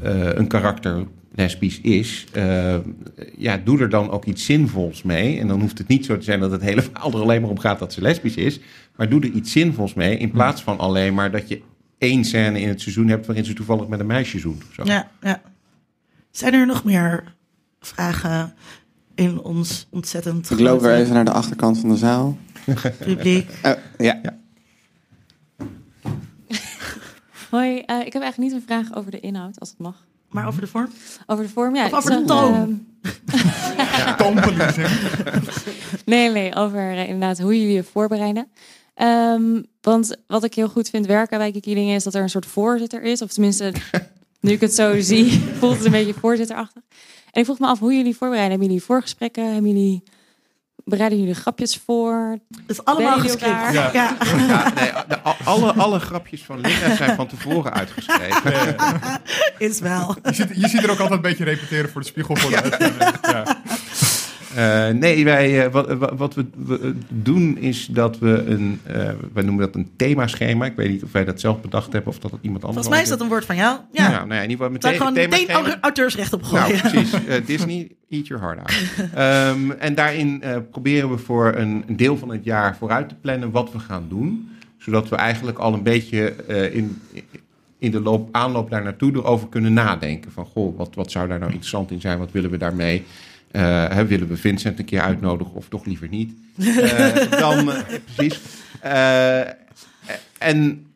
een 0.00 0.46
karakter 0.46 1.06
lesbisch 1.34 1.80
is, 1.80 2.26
eh, 2.32 2.76
ja, 3.36 3.56
doe 3.56 3.80
er 3.80 3.88
dan 3.88 4.10
ook 4.10 4.24
iets 4.24 4.44
zinvols 4.44 5.02
mee. 5.02 5.38
En 5.38 5.48
dan 5.48 5.60
hoeft 5.60 5.78
het 5.78 5.88
niet 5.88 6.04
zo 6.04 6.16
te 6.16 6.24
zijn 6.24 6.40
dat 6.40 6.50
het 6.50 6.62
hele 6.62 6.82
verhaal 6.82 7.12
er 7.12 7.20
alleen 7.20 7.40
maar 7.40 7.50
om 7.50 7.58
gaat 7.58 7.78
dat 7.78 7.92
ze 7.92 8.00
lesbisch 8.00 8.36
is. 8.36 8.60
Maar 8.96 9.08
doe 9.08 9.20
er 9.20 9.30
iets 9.30 9.52
zinvols 9.52 9.94
mee, 9.94 10.16
in 10.16 10.30
plaats 10.30 10.62
van 10.62 10.78
alleen 10.78 11.14
maar 11.14 11.30
dat 11.30 11.48
je 11.48 11.62
één 11.98 12.24
scène 12.24 12.60
in 12.60 12.68
het 12.68 12.80
seizoen 12.80 13.08
hebt 13.08 13.26
waarin 13.26 13.44
ze 13.44 13.52
toevallig 13.52 13.88
met 13.88 14.00
een 14.00 14.06
meisje 14.06 14.38
zoent. 14.38 14.62
Of 14.68 14.74
zo. 14.74 14.82
Ja, 14.84 15.10
ja. 15.20 15.42
Zijn 16.30 16.54
er 16.54 16.66
nog 16.66 16.84
meer 16.84 17.34
vragen 17.80 18.54
in 19.14 19.40
ons 19.40 19.86
ontzettend 19.90 20.50
Ik 20.50 20.58
loop 20.60 20.80
weer 20.80 20.94
even 20.94 21.14
naar 21.14 21.24
de 21.24 21.32
achterkant 21.32 21.78
van 21.78 21.88
de 21.88 21.96
zaal. 21.96 22.38
publiek? 22.98 23.50
Oh, 23.62 23.72
ja. 23.98 24.20
Hoi, 27.50 27.78
eh, 27.78 28.06
ik 28.06 28.12
heb 28.12 28.22
eigenlijk 28.22 28.38
niet 28.38 28.52
een 28.52 28.62
vraag 28.66 28.94
over 28.94 29.10
de 29.10 29.20
inhoud, 29.20 29.60
als 29.60 29.68
het 29.68 29.78
mag. 29.78 30.06
Maar 30.32 30.46
over 30.46 30.60
de 30.60 30.66
vorm? 30.66 30.88
Over 31.26 31.44
de 31.44 31.50
vorm, 31.50 31.74
ja. 31.74 31.86
Of 31.86 31.92
over 31.92 32.10
de 32.10 32.24
toon? 32.24 32.54
ehm, 32.54 32.72
nee, 36.04 36.30
nee, 36.30 36.54
over 36.54 36.90
eh, 36.90 37.08
inderdaad 37.08 37.38
hoe 37.38 37.60
jullie 37.60 37.74
je 37.74 37.82
voorbereiden. 37.82 38.48
Ehm, 38.94 39.62
want 39.80 40.16
wat 40.26 40.44
ik 40.44 40.54
heel 40.54 40.68
goed 40.68 40.88
vind 40.88 41.06
werken 41.06 41.38
bij 41.38 41.52
Kiki 41.52 41.74
Dingen 41.74 41.94
is 41.94 42.04
dat 42.04 42.14
er 42.14 42.22
een 42.22 42.30
soort 42.30 42.46
voorzitter 42.46 43.02
is. 43.02 43.22
Of 43.22 43.32
tenminste, 43.32 43.72
nu 44.40 44.50
ik 44.50 44.60
het 44.60 44.74
zo 44.74 45.00
zie, 45.10 45.40
voelt 45.58 45.76
het 45.76 45.84
een 45.84 45.90
beetje 45.90 46.14
voorzitterachtig. 46.14 46.82
En 47.30 47.40
ik 47.40 47.44
vroeg 47.44 47.58
me 47.58 47.66
af 47.66 47.78
hoe 47.78 47.94
jullie 47.94 48.16
voorbereiden. 48.16 48.50
Hebben 48.50 48.68
jullie 48.68 48.84
voorgesprekken? 48.84 49.52
Hebben 49.52 49.70
jullie, 49.70 50.02
bereiden 50.84 51.18
jullie 51.18 51.34
grapjes 51.34 51.80
voor? 51.84 52.38
Het 52.50 52.60
is 52.70 52.84
allemaal 52.84 53.24
elkaar? 53.24 53.72
Ja. 53.72 53.90
Ja, 53.92 54.72
nee, 54.74 54.90
de- 55.08 55.18
alle, 55.44 55.72
alle 55.72 55.98
grapjes 55.98 56.42
van 56.42 56.60
Linda 56.60 56.96
zijn 56.96 57.16
van 57.16 57.26
tevoren 57.26 57.72
uitgeschreven. 57.72 58.76
is 59.58 59.80
wel. 59.80 60.16
Je 60.22 60.32
ziet, 60.34 60.48
je 60.54 60.68
ziet 60.68 60.82
er 60.82 60.90
ook 60.90 60.98
altijd 60.98 61.10
een 61.10 61.20
beetje 61.20 61.44
repeteren 61.44 61.90
voor 61.90 62.00
de 62.00 62.06
spiegel 62.06 62.36
voor 62.36 62.50
de. 62.50 63.16
Ja. 63.22 63.60
Eh, 64.56 64.88
nee, 64.88 65.24
wij, 65.24 65.64
eh, 65.64 65.72
wat, 65.72 65.92
wat- 65.92 66.12
wat 66.16 66.34
we, 66.34 66.44
we 66.66 66.94
doen 67.08 67.58
is 67.58 67.86
dat 67.86 68.18
we 68.18 68.28
een, 68.46 68.80
eh 68.82 69.10
wij 69.32 69.42
noemen 69.42 69.64
dat 69.66 69.74
een 69.74 69.90
themaschema. 69.96 70.64
Ik 70.64 70.76
weet 70.76 70.90
niet 70.90 71.02
of 71.02 71.12
wij 71.12 71.24
dat 71.24 71.40
zelf 71.40 71.60
bedacht 71.60 71.92
hebben 71.92 72.10
of 72.12 72.18
dat 72.18 72.30
het 72.30 72.40
iemand 72.42 72.64
anders 72.64 72.86
Volgens 72.86 72.94
mij 72.94 73.02
is 73.02 73.08
dat 73.18 73.20
een 73.20 73.28
woord 73.34 73.44
van 73.44 73.56
jou. 73.56 73.78
Ja. 73.92 74.10
Ja, 74.10 74.18
nou 74.24 74.34
ja, 74.34 74.40
in 74.40 74.50
ieder 74.50 74.64
geval 74.66 74.80
Daar 74.80 74.92
gewoon 74.94 75.12
meteen 75.12 75.46
themaschema. 75.46 75.78
auteursrecht 75.80 76.32
op 76.32 76.42
Nou, 76.42 76.56
gooien. 76.56 76.80
precies. 76.90 77.12
Eh, 77.26 77.46
Disney, 77.46 77.90
eat 78.10 78.26
your 78.26 78.42
heart 78.42 78.58
out. 78.58 78.72
Ehm, 79.14 79.70
en 79.70 79.94
daarin 79.94 80.42
eh, 80.42 80.56
proberen 80.70 81.10
we 81.10 81.18
voor 81.18 81.54
een, 81.56 81.84
een 81.86 81.96
deel 81.96 82.16
van 82.18 82.28
het 82.30 82.44
jaar 82.44 82.76
vooruit 82.76 83.08
te 83.08 83.14
plannen 83.20 83.50
wat 83.50 83.72
we 83.72 83.78
gaan 83.78 84.04
doen. 84.08 84.48
Zodat 84.78 85.08
we 85.08 85.16
eigenlijk 85.16 85.58
al 85.58 85.74
een 85.74 85.82
beetje 85.82 86.32
eh, 86.34 86.74
in, 86.74 87.00
in 87.78 87.90
de 87.90 88.00
loop, 88.00 88.28
aanloop 88.32 88.70
daar 88.70 88.82
naartoe 88.82 89.12
erover 89.12 89.48
kunnen 89.48 89.72
nadenken. 89.72 90.32
Van, 90.32 90.44
goh, 90.44 90.76
wat, 90.78 90.94
wat 90.94 91.10
zou 91.10 91.28
daar 91.28 91.38
nou 91.38 91.50
interessant 91.50 91.90
in 91.90 92.00
zijn? 92.00 92.18
Wat 92.18 92.32
willen 92.32 92.50
we 92.50 92.56
daarmee? 92.56 93.04
Eh, 93.52 93.88
hè, 93.88 94.06
willen 94.06 94.28
we 94.28 94.36
Vincent 94.36 94.78
een 94.78 94.84
keer 94.84 95.00
uitnodigen 95.00 95.54
of 95.54 95.68
toch 95.68 95.84
liever 95.84 96.08
niet? 96.08 96.34
Eh, 96.58 97.30
dan, 97.44 97.72
eh, 97.72 97.78
precies. 98.14 98.40
En 100.38 100.86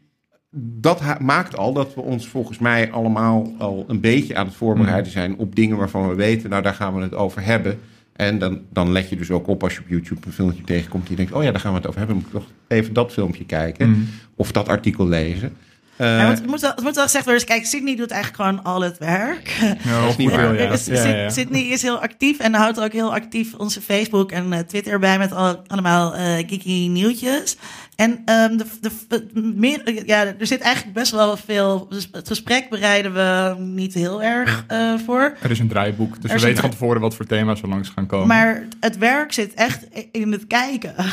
dat 0.58 1.20
maakt 1.20 1.56
al 1.56 1.72
dat 1.72 1.94
we 1.94 2.00
ons 2.00 2.28
volgens 2.28 2.58
mij 2.58 2.90
allemaal 2.90 3.54
al 3.58 3.84
een 3.88 4.00
beetje 4.00 4.36
aan 4.36 4.46
het 4.46 4.54
voorbereiden 4.54 5.12
zijn 5.12 5.36
op 5.36 5.54
dingen 5.54 5.76
waarvan 5.76 6.08
we 6.08 6.14
weten, 6.14 6.50
nou 6.50 6.62
daar 6.62 6.74
gaan 6.74 6.94
we 6.94 7.02
het 7.02 7.14
over 7.14 7.44
hebben. 7.44 7.78
En 8.12 8.38
dan, 8.38 8.60
dan 8.72 8.92
let 8.92 9.08
je 9.08 9.16
dus 9.16 9.30
ook 9.30 9.46
op 9.46 9.62
als 9.62 9.74
je 9.74 9.80
op 9.80 9.88
YouTube 9.88 10.26
een 10.26 10.32
filmpje 10.32 10.62
tegenkomt 10.64 11.06
die 11.06 11.16
denkt, 11.16 11.32
oh 11.32 11.42
ja, 11.42 11.50
daar 11.50 11.60
gaan 11.60 11.70
we 11.70 11.76
het 11.78 11.86
over 11.86 11.98
hebben. 11.98 12.16
Moet 12.16 12.26
ik 12.26 12.32
toch 12.32 12.50
even 12.68 12.92
dat 12.92 13.12
filmpje 13.12 13.44
kijken 13.44 13.88
Mm. 13.88 14.06
of 14.34 14.52
dat 14.52 14.68
artikel 14.68 15.08
lezen. 15.08 15.56
Eh, 15.96 16.28
het, 16.28 16.46
moet 16.46 16.60
wel, 16.60 16.70
het 16.70 16.82
moet 16.82 16.94
wel 16.94 17.04
gezegd 17.04 17.24
worden. 17.24 17.46
Dus 17.46 17.54
kijk, 17.56 17.66
Sydney 17.66 17.96
doet 17.96 18.10
eigenlijk 18.10 18.42
gewoon 18.42 18.64
al 18.64 18.80
het 18.80 18.98
werk. 18.98 19.48
Ja, 19.84 20.06
niet 20.18 20.30
ja. 20.30 20.66
Dus 20.70 20.84
Ja, 20.86 20.94
ja, 20.94 21.04
ja. 21.16 21.28
Syd- 21.30 21.32
Sydney 21.32 21.62
is 21.62 21.82
heel 21.82 21.98
actief 21.98 22.38
en 22.38 22.54
houdt 22.54 22.80
ook 22.80 22.92
heel 22.92 23.14
actief 23.14 23.54
onze 23.54 23.80
Facebook 23.80 24.32
en 24.32 24.52
eh, 24.52 24.58
Twitter 24.58 24.98
bij 24.98 25.18
met 25.18 25.32
al, 25.32 25.62
allemaal 25.66 26.14
eh 26.14 26.34
geeky 26.36 26.88
nieuwtjes. 26.88 27.56
En 27.96 28.22
ehm, 28.24 28.56
de, 28.56 28.64
de, 28.80 28.90
de- 29.08 29.40
meer, 29.40 30.06
ja, 30.06 30.24
er 30.24 30.46
zit 30.46 30.60
eigenlijk 30.60 30.94
best 30.94 31.12
wel 31.12 31.36
veel. 31.36 31.86
Dus 31.88 32.08
het 32.12 32.28
gesprek 32.28 32.68
bereiden 32.68 33.12
we 33.14 33.54
niet 33.58 33.94
heel 33.94 34.22
erg 34.22 34.64
eh, 34.68 34.94
voor. 35.06 35.36
Er 35.42 35.50
is 35.50 35.58
een 35.58 35.68
draaiboek, 35.68 36.22
dus 36.22 36.30
Er 36.30 36.36
we 36.38 36.44
weten 36.44 36.60
van 36.60 36.70
tevoren 36.70 37.00
wat 37.00 37.14
voor 37.14 37.26
thema's 37.26 37.62
er 37.62 37.68
langs 37.68 37.88
gaan 37.88 38.06
komen. 38.06 38.26
Maar 38.26 38.62
het 38.80 38.98
werk 38.98 39.32
zit 39.32 39.54
echt 39.54 39.86
in 40.12 40.32
het 40.32 40.46
kijken. 40.46 40.94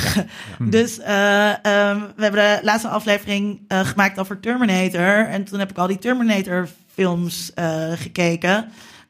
Dus 0.59 0.99
eh, 0.99 1.49
ehm, 1.65 1.99
we 2.15 2.23
hebben 2.23 2.41
de 2.41 2.59
laatste 2.63 2.87
aflevering 2.87 3.59
eh, 3.67 3.79
gemaakt 3.79 4.19
over 4.19 4.39
Terminator. 4.39 5.25
En 5.27 5.43
toen 5.43 5.59
heb 5.59 5.69
ik 5.69 5.77
al 5.77 5.87
die 5.87 5.99
Terminator 5.99 6.67
films 6.93 7.51
eh, 7.53 7.91
gekeken. 7.95 8.65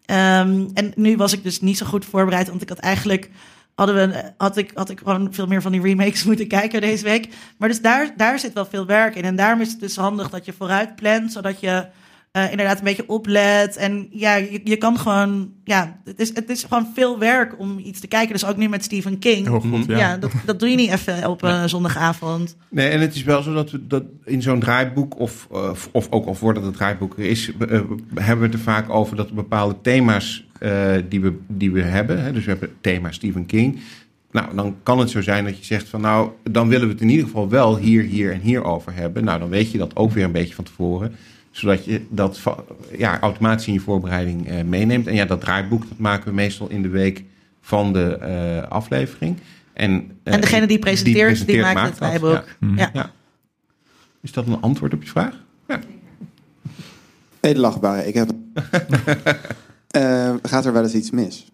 Ehm, 0.06 0.66
en 0.74 0.92
nu 0.96 1.16
was 1.18 1.34
ik 1.34 1.44
dus 1.44 1.62
niet 1.62 1.78
zo 1.78 1.86
goed 1.86 2.06
voorbereid, 2.06 2.48
want 2.50 2.62
ik 2.62 2.70
had 2.70 2.80
eigenlijk 2.80 3.30
hadden 3.76 3.96
we, 3.96 4.32
had, 4.38 4.58
ik, 4.58 4.72
had 4.74 4.90
ik 4.90 5.00
gewoon 5.00 5.34
veel 5.34 5.48
meer 5.48 5.62
van 5.62 5.72
die 5.72 5.82
remakes 5.82 6.24
moeten 6.30 6.48
kijken 6.48 6.82
deze 6.82 7.04
week. 7.04 7.28
Maar 7.58 7.70
dus 7.70 7.82
daar, 7.82 8.14
daar 8.18 8.40
zit 8.40 8.54
wel 8.54 8.66
veel 8.66 8.86
werk 8.86 9.16
in. 9.16 9.24
En 9.24 9.36
daarom 9.36 9.62
is 9.62 9.72
het 9.72 9.80
dus 9.80 9.96
handig 9.96 10.30
dat 10.30 10.46
je 10.46 10.54
vooruit 10.54 10.96
plant, 10.96 11.32
zodat 11.32 11.60
je 11.60 11.86
eh, 12.34 12.52
inderdaad 12.52 12.78
een 12.78 12.84
beetje 12.84 13.10
oplet. 13.10 13.78
En 13.78 14.08
ja, 14.12 14.36
je, 14.36 14.62
je 14.64 14.78
kan 14.78 15.00
gewoon, 15.00 15.52
ja, 15.64 16.00
het 16.06 16.20
is, 16.20 16.36
het 16.36 16.50
is 16.50 16.64
gewoon 16.64 16.88
veel 16.94 17.20
werk 17.20 17.60
om 17.60 17.80
iets 17.80 18.00
te 18.00 18.08
kijken. 18.08 18.34
Dus 18.34 18.46
ook 18.46 18.58
nu 18.58 18.70
met 18.70 18.84
Stephen 18.84 19.20
King. 19.20 19.48
Goed, 19.48 19.86
ja. 19.88 19.98
ja, 19.98 20.18
dat, 20.18 20.32
dat 20.46 20.60
doe 20.60 20.70
je 20.70 20.76
niet 20.76 20.92
even 20.92 21.30
op 21.30 21.42
een 21.42 21.70
zondagavond. 21.70 22.56
Nee, 22.70 22.90
en 22.90 23.00
het 23.00 23.16
is 23.16 23.24
wel 23.24 23.42
zo 23.42 23.54
dat 23.54 23.72
we 23.72 23.88
dat 23.88 24.04
in 24.26 24.42
zo'n 24.42 24.60
draaiboek, 24.60 25.20
of, 25.20 25.48
eh, 25.52 25.72
of 25.92 26.08
ook 26.10 26.26
al 26.26 26.36
voordat 26.36 26.64
het 26.64 26.74
draaiboek 26.74 27.18
er 27.18 27.26
is, 27.26 27.52
eh, 27.60 27.82
hebben 28.16 28.40
we 28.40 28.46
het 28.46 28.54
er 28.54 28.60
vaak 28.60 28.90
over 28.90 29.16
dat 29.16 29.32
bepaalde 29.32 29.76
thema's 29.82 30.48
eh, 30.60 30.96
die, 31.10 31.22
we, 31.22 31.38
die 31.48 31.72
we 31.72 31.82
hebben. 31.82 32.24
Hè, 32.24 32.32
dus 32.32 32.44
we 32.44 32.52
hebben 32.52 32.70
het 32.70 32.84
thema 32.84 33.12
Stephen 33.12 33.46
King. 33.46 33.80
Nou, 34.32 34.56
dan 34.56 34.76
kan 34.84 35.00
het 35.00 35.10
zo 35.10 35.22
zijn 35.22 35.46
dat 35.46 35.58
je 35.58 35.66
zegt 35.66 35.88
van 35.88 36.02
nou, 36.02 36.30
dan 36.44 36.68
willen 36.68 36.88
we 36.88 36.94
het 36.94 37.02
in 37.02 37.10
ieder 37.10 37.26
geval 37.26 37.50
wel 37.50 37.78
hier, 37.78 38.04
hier 38.04 38.32
en 38.32 38.40
hier 38.40 38.64
over 38.64 38.94
hebben. 38.96 39.24
Nou, 39.24 39.40
dan 39.40 39.50
weet 39.50 39.72
je 39.72 39.78
dat 39.78 39.96
ook 39.96 40.12
weer 40.12 40.24
een 40.24 40.32
beetje 40.32 40.56
van 40.56 40.64
tevoren. 40.64 41.16
Zodat 41.54 41.86
je 41.86 42.06
dat 42.10 42.40
ja, 42.98 43.20
automatisch 43.20 43.68
in 43.68 43.74
je 43.74 43.80
voorbereiding 43.80 44.48
eh, 44.48 44.64
meeneemt. 44.64 45.08
En 45.08 45.16
ja, 45.16 45.26
dat 45.26 45.42
draaiboek 45.42 45.90
dat 45.90 45.98
maken 45.98 46.26
we 46.26 46.34
meestal 46.34 46.70
in 46.70 46.82
de 46.82 46.90
week 46.90 47.24
van 47.62 47.94
de 47.94 48.18
eh, 48.18 48.72
aflevering. 48.72 49.38
En, 49.74 50.20
eh, 50.24 50.34
En 50.34 50.42
degene 50.42 50.68
die 50.68 50.80
presenteert, 50.80 51.48
die, 51.48 51.62
maakt 51.62 51.82
het 51.82 51.96
draaiboek. 51.96 52.44
ja. 52.76 52.90
Ja. 52.94 53.12
Is 54.22 54.32
dat 54.32 54.48
een 54.48 54.62
antwoord 54.62 54.94
op 54.94 55.04
je 55.04 55.10
vraag? 55.10 55.36
Edelachtbare, 57.40 58.08
ik 58.08 58.14
heb... 58.14 58.32
Eh, 59.94 60.34
gaat 60.44 60.66
er 60.66 60.74
wel 60.74 60.84
eens 60.84 60.94
iets 60.94 61.12
mis? 61.12 61.52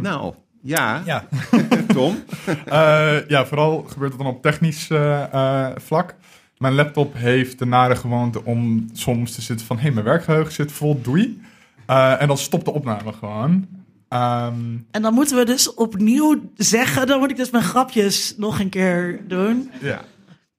Nou, 0.00 0.34
ja. 0.64 1.02
Ja. 1.04 1.28
Tom? 1.94 2.24
Eh, 2.66 3.28
ja, 3.28 3.46
vooral 3.46 3.82
gebeurt 3.88 4.12
het 4.12 4.20
dan 4.20 4.30
op 4.30 4.42
technisch 4.42 4.90
eh, 4.90 5.22
eh, 5.32 5.76
vlak. 5.76 6.14
Mijn 6.58 6.74
laptop 6.74 7.14
heeft 7.14 7.58
de 7.58 7.66
nare 7.66 7.96
gewoonte 7.96 8.44
om 8.44 8.88
soms 8.92 9.32
te 9.34 9.42
zitten 9.42 9.66
van... 9.66 9.76
hé, 9.76 9.82
hey, 9.82 9.92
mijn 9.92 10.04
werkgeheugen 10.04 10.52
zit 10.52 10.72
vol, 10.72 11.00
doei. 11.02 11.40
Eh, 11.86 12.20
en 12.22 12.28
dan 12.28 12.38
stopt 12.38 12.64
de 12.64 12.72
opname 12.72 13.12
gewoon. 13.12 13.66
Ehm, 14.08 14.54
En 14.90 15.02
dan 15.02 15.14
moeten 15.14 15.36
we 15.36 15.44
dus 15.44 15.74
opnieuw 15.74 16.50
zeggen, 16.56 17.06
dan 17.06 17.18
moet 17.18 17.30
ik 17.30 17.36
dus 17.36 17.50
mijn 17.50 17.64
grapjes 17.64 18.34
nog 18.36 18.60
een 18.60 18.68
keer 18.68 19.20
doen. 19.28 19.70
ja. 19.80 20.00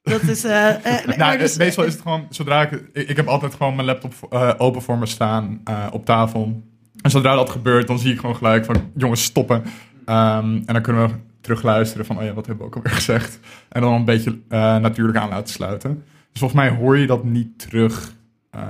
Dat 0.02 0.22
is. 0.22 0.44
eh, 0.44 0.70
eh, 0.70 1.06
maar 1.06 1.18
Nou, 1.18 1.38
dus- 1.38 1.58
meestal 1.58 1.84
is 1.84 1.94
het 1.94 2.02
gewoon, 2.02 2.28
zodra 2.30 2.62
ik, 2.62 2.72
ik, 2.94 3.10
ik 3.10 3.16
heb 3.16 3.28
altijd 3.28 3.54
gewoon 3.54 3.76
mijn 3.76 3.88
laptop 3.88 4.14
open 4.58 4.82
voor 4.82 4.98
me 4.98 5.06
staan 5.06 5.62
op 5.92 6.06
tafel. 6.06 6.64
En 7.02 7.12
zodra 7.12 7.36
dat 7.36 7.50
gebeurt, 7.50 7.88
dan 7.88 8.00
zie 8.00 8.14
ik 8.14 8.20
gewoon 8.20 8.36
gelijk 8.36 8.66
van, 8.66 8.92
jongens, 8.96 9.24
stoppen. 9.24 9.64
Ehm, 10.06 10.56
en 10.66 10.74
dan 10.74 10.82
kunnen 10.82 11.08
we 11.08 11.14
terug 11.46 11.62
luisteren 11.64 12.06
van, 12.06 12.18
oh 12.18 12.24
ja, 12.24 12.34
wat 12.34 12.46
hebben 12.46 12.66
we 12.66 12.70
ook 12.72 12.76
alweer 12.76 12.94
gezegd. 13.02 13.40
En 13.70 13.82
dan 13.82 13.94
een 13.94 14.06
beetje 14.06 14.40
eh, 14.50 14.60
natuurlijk 14.78 15.18
aan 15.18 15.30
laten 15.30 15.54
sluiten. 15.54 16.04
Dus 16.32 16.40
volgens 16.40 16.60
mij 16.62 16.70
hoor 16.70 16.98
je 16.98 17.08
dat 17.08 17.24
niet 17.24 17.60
terug 17.60 18.16
eh, 18.52 18.62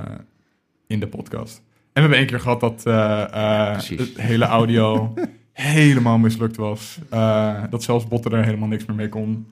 in 0.86 1.00
de 1.00 1.08
podcast. 1.08 1.56
En 1.56 1.62
we 1.92 2.00
hebben 2.00 2.18
één 2.18 2.26
keer 2.26 2.40
gehad 2.40 2.60
dat 2.60 2.82
eh, 2.86 3.22
eh, 3.22 3.76
het 3.98 4.20
hele 4.20 4.44
audio 4.44 5.14
helemaal 5.52 6.18
mislukt 6.18 6.56
was. 6.56 6.98
Eh, 7.10 7.54
dat 7.70 7.82
zelfs 7.82 8.08
Botten 8.08 8.32
er 8.32 8.44
helemaal 8.44 8.68
niks 8.68 8.84
meer 8.84 8.96
mee 8.96 9.08
kon. 9.08 9.46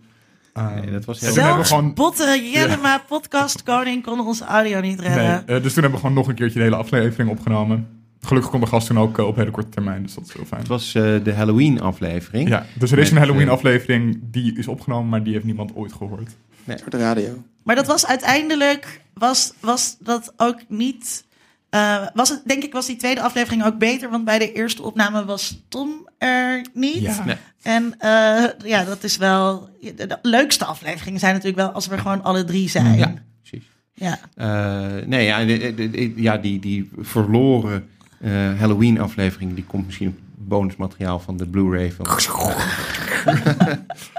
Nee, 0.55 0.91
dat 0.91 1.05
was 1.05 1.21
heel- 1.21 1.33
Zelfs 1.33 1.69
gewoon 1.69 1.95
Botte 1.95 2.51
Jellema, 2.53 2.99
podcast 3.09 3.63
koning, 3.63 4.03
kon 4.05 4.21
onze 4.21 4.45
audio 4.45 4.81
niet 4.81 5.01
redden. 5.01 5.43
Nee, 5.47 5.61
dus 5.61 5.73
toen 5.73 5.83
hebben 5.83 6.01
we 6.01 6.07
gewoon 6.07 6.15
nog 6.23 6.29
een 6.29 6.35
keertje 6.35 6.59
de 6.59 6.65
hele 6.65 6.77
aflevering 6.77 7.31
opgenomen. 7.31 7.89
Gelukkig 8.25 8.51
kon 8.51 8.61
de 8.61 8.67
gast 8.67 8.87
toen 8.87 8.99
ook 8.99 9.19
eh, 9.19 9.27
op 9.27 9.37
hele 9.37 9.51
korte 9.51 9.69
termijn, 9.69 10.03
dus 10.03 10.15
dat 10.15 10.25
is 10.27 10.33
heel 10.33 10.45
fijn. 10.45 10.61
Het 10.61 10.69
was 10.71 10.95
eh, 10.95 11.03
de 11.25 11.33
Halloween-aflevering. 11.33 12.49
Ja, 12.49 12.67
dus 12.75 12.93
er 12.93 12.99
is 12.99 13.11
een 13.11 13.17
Halloween-aflevering 13.17 14.19
die 14.23 14.59
is 14.59 14.69
opgenomen, 14.69 15.09
maar 15.09 15.23
die 15.23 15.33
heeft 15.33 15.45
niemand 15.45 15.75
ooit 15.75 15.93
gehoord. 15.93 16.31
Een 16.67 16.79
soort 16.79 16.95
radio. 16.95 17.43
Maar 17.63 17.77
dat 17.77 17.87
was 17.87 18.07
uiteindelijk, 18.07 19.01
was, 19.15 19.53
was 19.61 19.97
dat 20.01 20.33
ook 20.37 20.59
niet... 20.69 21.25
eh, 21.71 22.07
was 22.15 22.29
het, 22.29 22.43
denk 22.45 22.63
ik, 22.63 22.73
was 22.73 22.87
die 22.87 22.97
tweede 22.97 23.23
aflevering 23.23 23.65
ook 23.65 23.79
beter, 23.79 24.11
want 24.11 24.25
bij 24.25 24.39
de 24.39 24.53
eerste 24.53 24.83
opname 24.83 25.25
was 25.25 25.63
Tom 25.69 26.09
er 26.19 26.67
niet. 26.75 26.95
Ja. 26.95 27.25
Nee. 27.25 27.37
En 27.63 27.95
eh, 27.99 28.45
ja, 28.71 28.85
dat 28.85 29.05
is 29.05 29.17
wel... 29.17 29.69
De, 29.81 29.95
de 30.07 30.19
leukste 30.23 30.65
afleveringen 30.65 31.21
zijn 31.21 31.33
natuurlijk 31.33 31.63
wel 31.63 31.71
als 31.73 31.87
we 31.87 31.99
gewoon 31.99 32.23
alle 32.23 32.45
drie 32.45 32.69
zijn. 32.69 32.99
Ja, 32.99 33.15
precies. 33.43 33.69
Ja. 33.95 34.19
Eh, 34.35 35.07
nee, 35.07 35.25
ja, 35.27 35.45
de- 35.45 35.75
de- 35.75 35.91
de- 35.91 36.13
ja 36.17 36.37
die, 36.37 36.59
die 36.61 36.91
verloren 36.99 37.89
eh, 38.25 38.59
Halloween-aflevering... 38.59 39.55
die 39.55 39.65
komt 39.65 39.87
misschien 39.87 40.09
op 40.09 40.15
bonusmateriaal 40.37 41.19
van 41.19 41.37
de 41.37 41.49
Blu-ray 41.49 41.93
van, 41.93 42.07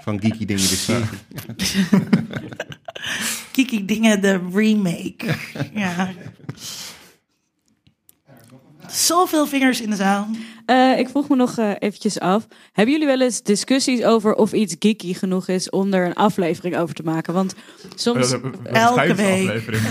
van 0.04 0.20
Geeky 0.22 0.46
Dingen 0.46 0.68
de 0.68 0.76
serie. 0.76 1.06
Kiki 3.52 3.86
Dingen, 3.86 4.22
de 4.22 4.40
remake. 4.54 5.36
ja. 5.74 6.12
Zoveel 8.88 9.48
vingers 9.48 9.82
in 9.82 9.90
de 9.90 9.96
zaal. 9.96 10.28
Eh, 10.66 11.00
ik 11.00 11.10
vroeg 11.10 11.30
me 11.30 11.36
nog 11.36 11.58
eh, 11.58 11.72
eventjes 11.80 12.20
af. 12.20 12.48
Hebben 12.72 12.94
jullie 12.94 13.08
wel 13.08 13.22
eens 13.22 13.42
discussies 13.44 14.04
over 14.04 14.34
of 14.34 14.54
iets 14.54 14.76
geeky 14.80 15.14
genoeg 15.14 15.48
is 15.48 15.70
om 15.70 15.94
er 15.94 16.06
een 16.06 16.14
aflevering 16.14 16.78
over 16.78 16.96
te 16.96 17.04
maken? 17.04 17.34
Want 17.34 17.56
soms... 17.96 18.30
We- 18.32 18.40
we- 18.40 18.50
we- 18.64 18.70
elke 18.70 19.14
week. 19.16 19.48
aflevering. 19.48 19.84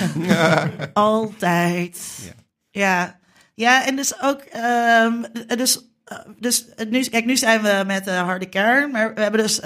Altijd. 0.92 2.00
Ja. 2.24 2.32
Ja. 2.70 3.18
Ja, 3.54 3.86
en 3.86 3.96
dus 3.96 4.20
ook... 4.20 4.40
ehm, 4.40 5.22
dus, 5.56 5.80
eh, 6.04 6.18
dus 6.38 6.68
eh, 6.68 6.86
nu, 6.86 7.04
kijk, 7.04 7.24
nu 7.24 7.36
zijn 7.36 7.62
we 7.62 7.82
met 7.86 8.04
de 8.04 8.10
harde 8.10 8.48
kern. 8.48 8.90
Maar 8.90 9.14
we 9.14 9.20
hebben 9.20 9.40
dus, 9.40 9.60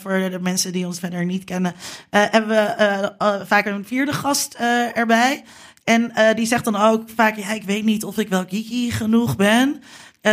voor 0.00 0.30
de 0.30 0.38
mensen 0.40 0.72
die 0.72 0.86
ons 0.86 0.98
verder 0.98 1.24
niet 1.24 1.44
kennen... 1.44 1.74
hebben 2.10 2.48
we 2.50 3.44
vaak 3.46 3.66
een 3.66 3.84
vierde 3.84 4.12
gast 4.12 4.54
erbij. 4.94 5.44
En 5.84 6.12
die 6.34 6.46
zegt 6.46 6.64
dan 6.64 6.76
ook 6.76 7.08
vaak... 7.14 7.36
Ja, 7.36 7.52
ik 7.52 7.62
weet 7.62 7.84
niet 7.84 8.04
of 8.04 8.18
ik 8.18 8.28
wel 8.28 8.44
geeky 8.48 8.90
genoeg 8.90 9.36
ben... 9.36 9.82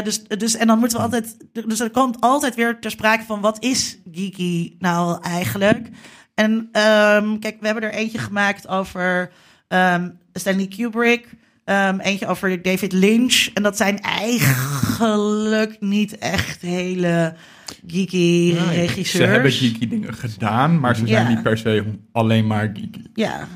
Dus, 0.04 0.24
dus, 0.24 0.56
en 0.56 0.68
dan 0.68 0.80
moeten 0.80 0.98
we 0.98 1.04
altijd. 1.04 1.38
Dus 1.68 1.80
er 1.80 1.90
komt 1.90 2.22
altijd 2.22 2.56
weer 2.56 2.80
ter 2.80 2.92
sprake 2.92 3.24
van 3.24 3.42
wat 3.42 3.64
is 3.64 3.98
geeky 4.12 4.76
nou 4.80 5.22
eigenlijk? 5.22 5.90
En 6.38 6.70
ehm, 6.72 7.40
kijk, 7.40 7.58
we 7.60 7.66
hebben 7.66 7.84
er 7.84 7.94
eentje 7.94 8.18
gemaakt 8.18 8.68
over 8.68 9.32
ehm, 9.68 10.10
Stanley 10.34 10.68
Kubrick. 10.68 11.30
Ehm, 11.68 11.99
eentje 11.99 12.27
over 12.27 12.61
David 12.61 12.91
Lynch. 12.91 13.49
En 13.53 13.64
dat 13.64 13.77
zijn 13.77 13.99
eigenlijk 14.02 15.77
niet 15.80 16.18
echt 16.18 16.61
hele 16.61 17.34
geeky 17.88 18.53
regisseurs. 18.69 19.10
Ze 19.26 19.31
hebben 19.31 19.52
geeky 19.52 19.88
dingen 19.88 20.14
gedaan, 20.14 20.80
maar 20.80 20.95
ze 20.95 21.07
zijn 21.07 21.23
Ja. 21.23 21.30
niet 21.30 21.44
per 21.44 21.57
se 21.57 21.84
alleen 22.11 22.48
maar 22.48 22.72
geeky. 22.73 23.02
Ja, 23.14 23.48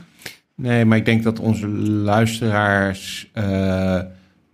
Nee, 0.55 0.85
maar 0.85 0.97
ik 0.97 1.05
denk 1.05 1.23
dat 1.23 1.39
onze 1.39 1.67
luisteraars 1.67 3.29
eh, 3.33 3.99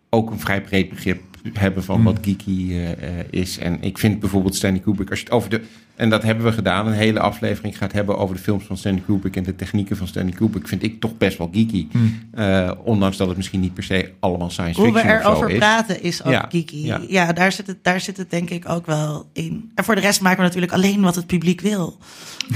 ook 0.09 0.31
een 0.31 0.39
vrij 0.39 0.61
breed 0.61 0.89
begrip 0.89 1.21
hebben 1.53 1.84
van 1.84 1.98
Mm. 1.99 2.03
wat 2.06 2.18
geeky 2.22 2.74
eh, 2.74 3.10
is. 3.30 3.57
En 3.57 3.78
ik 3.82 3.98
vind 3.98 4.19
bijvoorbeeld 4.19 4.56
Stanley 4.56 4.80
Kubrick, 4.80 5.10
als 5.10 5.19
je 5.19 5.26
het 5.26 5.34
over 5.34 5.49
de. 5.49 5.61
En 5.95 6.10
dat 6.10 6.24
hebben 6.24 6.45
we 6.45 6.52
gedaan, 6.52 6.88
een 6.88 6.94
hele 6.94 7.19
aflevering 7.19 7.78
gaat 7.78 7.91
hebben 7.91 8.18
over 8.18 8.36
de 8.36 8.41
films 8.41 8.64
van 8.64 8.78
Stanley 8.78 9.02
Kubrick 9.06 9.36
en 9.36 9.44
de 9.44 9.56
technieken 9.56 9.98
van 9.98 10.07
Stanley 10.07 10.32
Kubrick, 10.34 10.68
vind 10.68 10.84
ik 10.84 10.99
toch 10.99 11.18
best 11.18 11.38
wel 11.38 11.49
geeky. 11.53 11.88
Mm. 11.91 12.19
Eh, 12.32 12.72
ondanks 12.84 13.18
dat 13.18 13.28
het 13.28 13.38
misschien 13.38 13.60
niet 13.60 13.74
per 13.74 13.84
se 13.84 14.11
allemaal 14.19 14.49
science 14.49 14.82
hoe 14.82 14.91
we 14.91 14.99
fiction 14.99 15.18
of 15.18 15.24
zo 15.24 15.30
erover 15.30 15.49
is. 15.49 15.57
praten 15.57 16.02
is 16.03 16.24
ook 16.24 16.32
Ja, 16.32 16.45
geeky. 16.49 16.76
ja. 16.78 17.02
Ja, 17.07 17.34
daar, 17.34 17.52
zit 17.52 17.68
het, 17.68 17.84
daar 17.84 18.02
zit 18.02 18.18
het 18.18 18.30
denk 18.30 18.49
ik 18.49 18.69
ook 18.69 18.86
wel 18.86 19.30
in. 19.34 19.72
En 19.76 19.84
voor 19.84 19.95
de 19.95 20.02
rest 20.02 20.22
maken 20.22 20.38
we 20.40 20.44
natuurlijk 20.45 20.74
alleen 20.74 21.02
wat 21.02 21.15
het 21.15 21.26
publiek 21.28 21.61
wil. 21.61 21.98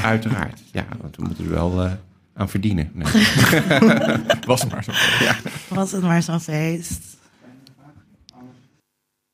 Uiteraard. 0.04 0.60
Ja, 0.72 0.86
want 1.02 1.16
we 1.16 1.24
moeten 1.24 1.44
er 1.46 1.52
wel 1.52 1.84
eh, 1.84 1.92
aan 2.36 2.50
verdienen. 2.50 2.90
Nee. 2.94 3.08
Was 4.46 4.62
het 4.62 4.72
maar 4.72 4.84
zo. 4.84 4.92
Ja. 5.24 5.36
Was 5.68 5.92
het 5.92 6.02
maar 6.02 6.24
zo'n 6.24 6.40
feest. 6.40 7.11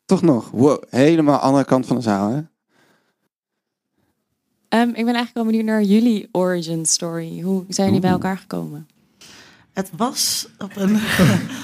Toch 0.08 0.22
nog? 0.22 0.50
Wow, 0.52 0.84
helemaal 0.90 1.38
andere 1.38 1.66
kant 1.66 1.86
van 1.86 1.96
de 1.96 2.02
zaal, 2.02 2.30
hè? 2.30 2.42
Ehm, 4.70 4.88
ik 4.88 4.96
ben 4.96 5.16
eigenlijk 5.16 5.34
wel 5.34 5.46
benieuwd 5.46 5.66
naar 5.66 5.84
jullie 5.84 6.30
origin 6.32 6.86
story. 6.86 7.42
Hoe 7.42 7.66
zijn 7.68 7.88
jullie 7.88 8.02
bij 8.02 8.12
elkaar 8.12 8.38
gekomen? 8.38 8.88
Het 9.74 9.90
was 9.98 10.48
op 10.58 10.76
een, 10.76 10.96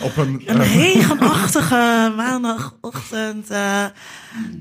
Op 0.08 0.18
een, 0.18 0.42
een 0.46 0.62
eh, 0.62 0.76
regenachtige 0.76 2.14
maandagochtend. 2.16 3.50
eh 3.50 3.84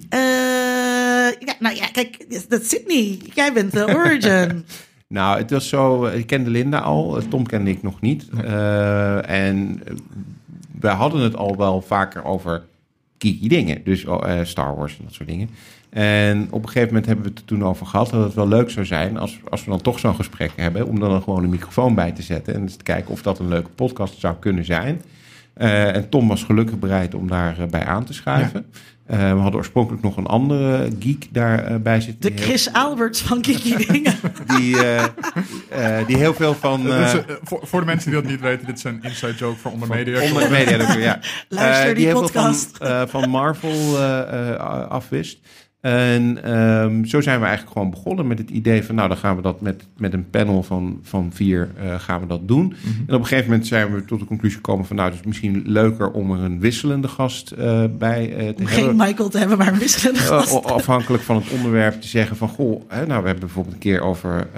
eh, 0.08 1.30
ja, 1.40 1.54
nou 1.58 1.76
ja, 1.76 1.86
kijk, 1.92 2.26
dat 2.48 2.64
zit 2.64 2.86
niet. 2.86 3.34
Jij 3.34 3.52
bent 3.52 3.72
de 3.72 3.86
origin. 3.86 4.64
Nou, 5.06 5.38
het 5.38 5.50
was 5.50 5.68
zo. 5.68 6.06
Ik 6.06 6.26
kende 6.26 6.50
Linda 6.50 6.78
al, 6.78 7.20
Tom 7.28 7.46
kende 7.46 7.70
ik 7.70 7.82
nog 7.82 8.00
niet. 8.00 8.28
Eh, 8.44 9.30
en 9.30 9.82
we 10.80 10.88
hadden 10.88 11.20
het 11.20 11.36
al 11.36 11.56
wel 11.56 11.80
vaker 11.82 12.24
over 12.24 12.62
geeky 13.22 13.48
dingen. 13.48 13.80
Dus 13.84 14.04
oh, 14.04 14.28
eh, 14.30 14.44
Star 14.44 14.76
Wars 14.76 14.98
en 14.98 15.04
dat 15.04 15.14
soort 15.14 15.28
dingen. 15.28 15.48
En 15.90 16.48
op 16.50 16.62
een 16.62 16.68
gegeven 16.68 16.88
moment 16.88 17.06
hebben 17.06 17.24
we 17.24 17.30
het 17.34 17.46
toen 17.46 17.64
over 17.64 17.86
gehad 17.86 18.10
dat 18.10 18.24
het 18.24 18.34
wel 18.34 18.48
leuk 18.48 18.70
zou 18.70 18.86
zijn 18.86 19.16
als, 19.16 19.40
als 19.50 19.64
we 19.64 19.70
dan 19.70 19.80
toch 19.80 19.98
zo'n 19.98 20.14
gesprek 20.14 20.52
hebben, 20.56 20.86
om 20.86 21.00
dan, 21.00 21.22
gewoon 21.22 21.44
een 21.44 21.50
microfoon 21.50 21.94
bij 21.94 22.12
te 22.12 22.22
zetten 22.22 22.54
en 22.54 22.60
eens 22.60 22.76
te 22.76 22.84
kijken 22.84 23.10
of 23.10 23.22
dat 23.22 23.38
een 23.38 23.48
leuke 23.48 23.70
podcast 23.70 24.20
zou 24.20 24.34
kunnen 24.40 24.64
zijn. 24.64 25.02
Eh, 25.54 25.96
en 25.96 26.08
Tom 26.08 26.28
was 26.28 26.44
gelukkig 26.44 26.78
bereid 26.78 27.14
om 27.14 27.28
daarbij 27.28 27.66
bij 27.66 27.84
aan 27.84 28.04
te 28.04 28.12
schuiven. 28.12 28.64
Eh, 28.72 28.80
we 29.06 29.16
hadden 29.16 29.54
oorspronkelijk 29.60 30.02
nog 30.02 30.16
een 30.16 30.26
andere 30.26 30.90
geek 30.98 31.26
daarbij 31.30 32.00
zitten. 32.00 32.30
De 32.30 32.36
heel- 32.38 32.46
Chris 32.48 32.72
Alberts 32.72 33.20
van 33.20 33.40
Kiki 33.40 33.76
Dingen. 33.86 34.14
die, 34.56 34.78
eh, 34.84 35.04
eh, 35.98 36.06
die 36.06 36.16
heel 36.16 36.34
veel 36.34 36.54
van. 36.54 36.80
is, 36.80 36.86
eh, 37.12 37.14
eh, 37.14 37.20
voor, 37.42 37.60
voor 37.62 37.80
de 37.80 37.86
mensen 37.86 38.10
die 38.10 38.20
dat 38.20 38.30
niet 38.30 38.40
weten, 38.40 38.66
dit 38.66 38.76
is 38.76 38.84
een 38.84 38.98
inside 39.02 39.34
joke 39.34 39.58
voor 39.58 39.70
onder 39.72 39.88
media. 39.88 40.22
onder 40.22 40.42
de 40.42 40.48
media, 40.50 40.96
ja. 40.98 41.18
Luister 41.48 41.88
Eh, 41.88 41.94
die 41.96 42.06
heel 42.06 42.20
podcast. 42.20 42.76
veel 42.76 42.86
van, 42.86 42.96
eh, 42.96 43.08
van 43.08 43.28
Marvel 43.30 43.70
eh, 43.98 44.50
eh, 44.54 44.88
afwist. 44.88 45.38
En 45.82 46.44
ehm, 46.44 47.04
zo 47.04 47.20
zijn 47.20 47.40
we 47.40 47.46
eigenlijk 47.46 47.76
gewoon 47.76 47.90
begonnen 47.90 48.26
met 48.26 48.38
het 48.38 48.50
idee 48.50 48.84
van, 48.84 48.94
nou, 48.94 49.08
dan 49.08 49.16
gaan 49.16 49.36
we 49.36 49.42
dat 49.42 49.60
met, 49.60 49.86
met 49.96 50.12
een 50.12 50.30
panel 50.30 50.62
van, 50.62 51.00
van 51.02 51.30
vier 51.32 51.70
eh, 51.76 52.00
gaan 52.00 52.20
we 52.20 52.26
dat 52.26 52.48
doen. 52.48 52.74
En 53.06 53.14
op 53.14 53.20
een 53.20 53.26
gegeven 53.26 53.50
moment 53.50 53.66
zijn 53.66 53.94
we 53.94 54.04
tot 54.04 54.18
de 54.18 54.24
conclusie 54.24 54.56
gekomen 54.56 54.86
van, 54.86 54.96
nou, 54.96 55.10
het 55.10 55.18
is 55.18 55.26
misschien 55.26 55.62
leuker 55.66 56.10
om 56.10 56.32
er 56.32 56.40
een 56.40 56.60
wisselende 56.60 57.08
gast 57.08 57.50
eh, 57.50 57.84
bij 57.98 58.34
eh, 58.34 58.36
te 58.36 58.62
Om 58.62 58.66
hebben. 58.66 58.66
geen 58.68 58.96
Michael 58.96 59.28
te 59.28 59.38
hebben, 59.38 59.58
maar 59.58 59.72
een 59.72 59.78
wisselende 59.78 60.20
gast. 60.20 60.64
afhankelijk 60.64 61.22
van 61.22 61.36
het 61.36 61.50
onderwerp 61.50 62.00
te 62.00 62.08
zeggen 62.08 62.36
van 62.36 62.48
goh, 62.48 62.82
hè, 62.88 63.06
nou 63.06 63.20
we 63.20 63.26
hebben 63.26 63.46
bijvoorbeeld 63.46 63.74
een 63.74 63.80
keer 63.80 64.00
over 64.00 64.48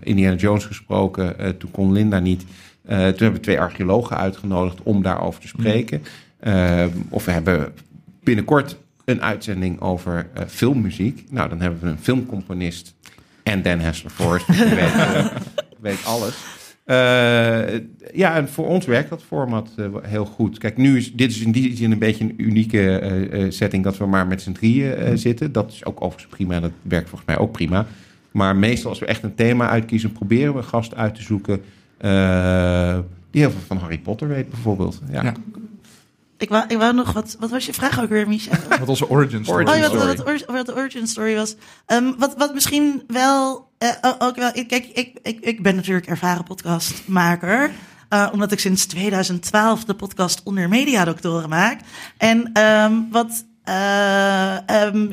Indiana 0.00 0.36
Jones 0.36 0.64
gesproken. 0.64 1.58
Toen 1.58 1.70
kon 1.70 1.92
Linda 1.92 2.18
niet. 2.18 2.44
Toen 2.86 2.96
hebben 2.96 3.32
we 3.32 3.40
twee 3.40 3.60
archeologen 3.60 4.16
uitgenodigd 4.16 4.82
om 4.82 5.02
daarover 5.02 5.40
te 5.40 5.48
spreken. 5.48 6.02
Eh, 6.40 6.84
of 7.08 7.24
we 7.24 7.30
hebben 7.30 7.72
binnenkort 8.22 8.78
een 9.10 9.22
uitzending 9.22 9.80
over 9.80 10.28
eh, 10.34 10.46
filmmuziek. 10.46 11.24
Nou, 11.30 11.48
dan 11.48 11.60
hebben 11.60 11.80
we 11.80 11.86
een 11.86 11.98
filmcomponist 11.98 12.94
en 13.42 13.62
Dan 13.62 13.78
Hessler 13.78 14.10
Forrest. 14.10 14.46
Weet, 14.80 14.92
eh, 14.92 15.26
weet 15.80 16.04
alles. 16.04 16.34
Eh, 16.84 16.96
ja, 18.12 18.36
en 18.36 18.48
voor 18.48 18.66
ons 18.66 18.86
werkt 18.86 19.10
dat 19.10 19.22
format 19.22 19.70
heel 20.02 20.24
goed. 20.24 20.58
Kijk, 20.58 20.76
nu 20.76 20.96
is 20.96 21.12
dit 21.12 21.30
is 21.30 21.40
in 21.40 21.52
die 21.52 21.76
zin 21.76 21.92
een 21.92 21.98
beetje 21.98 22.24
een 22.24 22.34
unieke 22.36 23.46
setting 23.48 23.84
dat 23.84 23.96
we 23.96 24.06
maar 24.06 24.26
met 24.26 24.42
z'n 24.42 24.52
drieën 24.52 24.94
eh, 24.94 25.12
zitten. 25.14 25.52
Dat 25.52 25.72
is 25.72 25.84
ook 25.84 26.02
overigens 26.02 26.34
prima 26.34 26.54
en 26.54 26.62
dat 26.62 26.70
werkt 26.82 27.08
volgens 27.08 27.30
mij 27.30 27.38
ook 27.38 27.52
prima. 27.52 27.86
Maar 28.30 28.56
meestal 28.56 28.90
als 28.90 28.98
we 28.98 29.06
echt 29.06 29.22
een 29.22 29.34
thema 29.34 29.68
uitkiezen, 29.68 30.12
proberen 30.12 30.52
we 30.52 30.58
een 30.58 30.64
gast 30.64 30.94
uit 30.94 31.14
te 31.14 31.22
zoeken 31.22 31.62
die 33.30 33.40
heel 33.40 33.50
veel 33.50 33.60
van 33.66 33.76
Harry 33.76 33.98
Potter 33.98 34.28
weet 34.28 34.50
bijvoorbeeld. 34.50 35.00
Ja. 35.10 35.22
Ja. 35.22 35.34
Ik 36.40 36.48
wou, 36.48 36.64
ik 36.68 36.76
wou 36.78 36.94
nog, 36.94 37.12
wat, 37.12 37.36
wat 37.38 37.50
was 37.50 37.66
je 37.66 37.72
vraag 37.72 38.00
ook 38.00 38.08
weer, 38.08 38.28
Michel? 38.28 38.56
Wat 38.78 38.88
onze 38.88 39.08
origin 39.10 39.44
story 39.44 39.64
Oh 39.68 39.76
ja, 39.76 39.80
Origin 39.88 40.06
wat, 40.06 40.16
wat, 40.16 40.44
wat, 40.46 40.66
de 40.66 40.74
origin 40.74 41.06
story 41.06 41.34
was. 41.34 41.54
Ehm, 41.86 42.12
wat, 42.18 42.34
wat 42.36 42.54
misschien 42.54 43.02
wel, 43.06 43.68
eh, 43.78 43.88
ook 44.18 44.36
wel, 44.36 44.50
ik- 44.52 44.68
kijk, 44.68 44.86
ik, 44.86 45.18
ik, 45.22 45.40
ik 45.40 45.62
ben 45.62 45.74
natuurlijk 45.76 46.06
ervaren 46.06 46.44
podcastmaker. 46.44 47.70
eh, 48.08 48.28
omdat 48.32 48.52
ik 48.52 48.58
sinds 48.60 48.86
2012 48.86 49.84
de 49.84 49.94
podcast 49.94 50.40
Onder 50.44 50.68
Media 50.68 51.04
Doctoren 51.04 51.48
maak. 51.48 51.80
En 52.16 52.50
ehm, 52.52 52.92
wat, 53.10 53.44
eh, 53.64 54.68
ehm, 54.70 55.06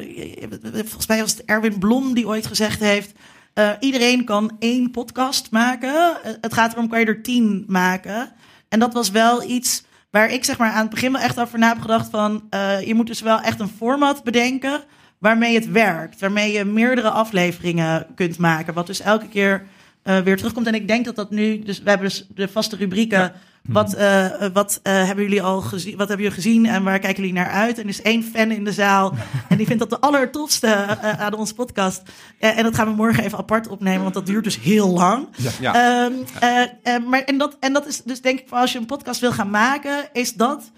volgens 0.74 1.08
mij 1.08 1.20
was 1.22 1.32
het 1.32 1.46
Erwin 1.46 1.80
Blom 1.80 2.14
die 2.14 2.28
ooit 2.28 2.48
gezegd 2.48 2.80
heeft... 2.80 3.12
eh, 3.54 3.70
iedereen 3.80 4.26
kan 4.26 4.56
één 4.60 4.92
podcast 4.92 5.52
maken. 5.52 6.18
Het 6.42 6.54
gaat 6.54 6.74
erom, 6.74 6.90
kan 6.90 7.00
je 7.00 7.06
er 7.06 7.22
tien 7.22 7.64
maken? 7.68 8.32
En 8.70 8.80
dat 8.80 8.94
was 8.94 9.10
wel 9.12 9.44
iets 9.44 9.84
waar 10.18 10.32
ik 10.32 10.44
zeg 10.44 10.58
maar 10.58 10.72
aan 10.72 10.82
het 10.82 10.90
begin 10.90 11.12
wel 11.12 11.22
echt 11.22 11.40
over 11.40 11.60
na 11.60 11.68
heb 11.68 11.82
gedacht 11.82 12.10
van... 12.10 12.44
eh, 12.50 12.88
je 12.88 12.94
moet 12.94 13.08
dus 13.08 13.22
wel 13.22 13.42
echt 13.42 13.60
een 13.60 13.68
format 13.78 14.24
bedenken 14.24 14.84
waarmee 15.18 15.56
het 15.56 15.72
werkt. 15.72 16.20
Waarmee 16.20 16.52
je 16.52 16.66
meerdere 16.66 17.10
afleveringen 17.10 18.06
kunt 18.16 18.38
maken. 18.38 18.74
Wat 18.74 18.88
dus 18.88 19.00
elke 19.02 19.28
keer 19.28 19.66
eh, 20.04 20.20
weer 20.20 20.38
terugkomt. 20.38 20.68
En 20.68 20.74
ik 20.74 20.88
denk 20.88 21.06
dat 21.06 21.16
dat 21.16 21.32
nu... 21.32 21.64
Dus 21.64 21.82
we 21.82 21.90
hebben 21.90 22.08
dus 22.08 22.28
de 22.36 22.48
vaste 22.48 22.76
rubrieken... 22.76 23.34
Wat, 23.68 23.94
eh, 23.94 24.26
wat 24.54 24.80
eh, 24.84 24.94
hebben 25.06 25.24
jullie 25.24 25.42
al 25.42 25.62
gezien? 25.62 25.98
Wat 25.98 26.08
hebben 26.08 26.26
jullie 26.26 26.42
gezien 26.42 26.66
en 26.66 26.84
waar 26.84 27.00
kijken 27.00 27.24
jullie 27.24 27.40
naar 27.40 27.50
uit? 27.52 27.78
En 27.78 27.84
er 27.84 27.90
is 27.90 28.02
één 28.02 28.24
fan 28.24 28.52
in 28.52 28.64
de 28.64 28.72
zaal 28.72 29.14
en 29.50 29.58
die 29.58 29.66
vindt 29.66 29.82
dat 29.82 29.90
de 29.90 30.00
allertofste 30.08 30.68
eh, 30.68 31.20
aan 31.22 31.34
onze 31.34 31.54
podcast. 31.54 32.02
En 32.40 32.64
dat 32.64 32.76
gaan 32.76 32.88
we 32.88 32.94
morgen 32.96 33.24
even 33.24 33.38
apart 33.38 33.68
opnemen, 33.68 34.02
want 34.02 34.14
dat 34.14 34.26
duurt 34.26 34.44
dus 34.44 34.60
heel 34.60 34.90
lang. 34.90 35.28
Ja. 35.60 35.74
Ehm, 36.06 36.14
eh, 36.40 36.62
eh, 36.96 37.04
maar 37.06 37.22
en 37.24 37.38
dat, 37.38 37.58
en 37.60 37.74
dat 37.74 37.88
is 37.88 38.02
dus 38.04 38.22
denk 38.22 38.40
ik, 38.40 38.46
als 38.50 38.72
je 38.72 38.80
een 38.80 38.86
podcast 38.86 39.20
wil 39.22 39.32
gaan 39.32 39.50
maken, 39.50 40.10
is 40.14 40.34
dat. 40.34 40.72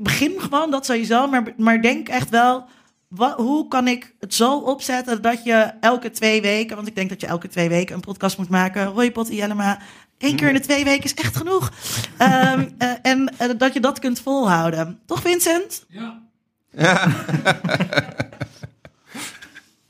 begin 0.00 0.32
gewoon 0.40 0.70
dat 0.70 0.86
sowieso, 0.86 1.26
maar, 1.28 1.54
maar 1.56 1.82
denk 1.82 2.08
echt 2.08 2.30
wel. 2.30 2.64
wa- 3.08 3.34
hoe 3.36 3.68
kan 3.68 3.88
ik 3.88 4.14
het 4.20 4.34
zo 4.34 4.58
opzetten 4.58 5.22
dat 5.22 5.44
je 5.44 5.70
elke 5.80 6.10
twee 6.10 6.42
weken, 6.42 6.76
want 6.76 6.88
ik 6.88 6.94
denk 6.94 7.08
dat 7.08 7.20
je 7.20 7.26
elke 7.26 7.48
twee 7.48 7.68
weken 7.68 7.94
een 7.94 8.00
podcast 8.00 8.38
moet 8.38 8.48
maken. 8.48 8.84
Roy 8.86 9.10
Potter, 9.12 9.34
Jellema, 9.34 9.78
één 10.24 10.36
keer 10.36 10.48
in 10.48 10.54
de 10.54 10.60
twee 10.60 10.84
weken 10.84 11.04
is 11.04 11.14
echt 11.14 11.36
genoeg. 11.36 11.72
Ehm, 12.16 12.68
eh, 12.78 12.90
en 13.02 13.32
eh, 13.38 13.48
dat 13.58 13.74
je 13.74 13.80
dat 13.80 13.98
kunt 13.98 14.20
volhouden. 14.20 14.98
Toch, 15.06 15.20
Vincent? 15.20 15.86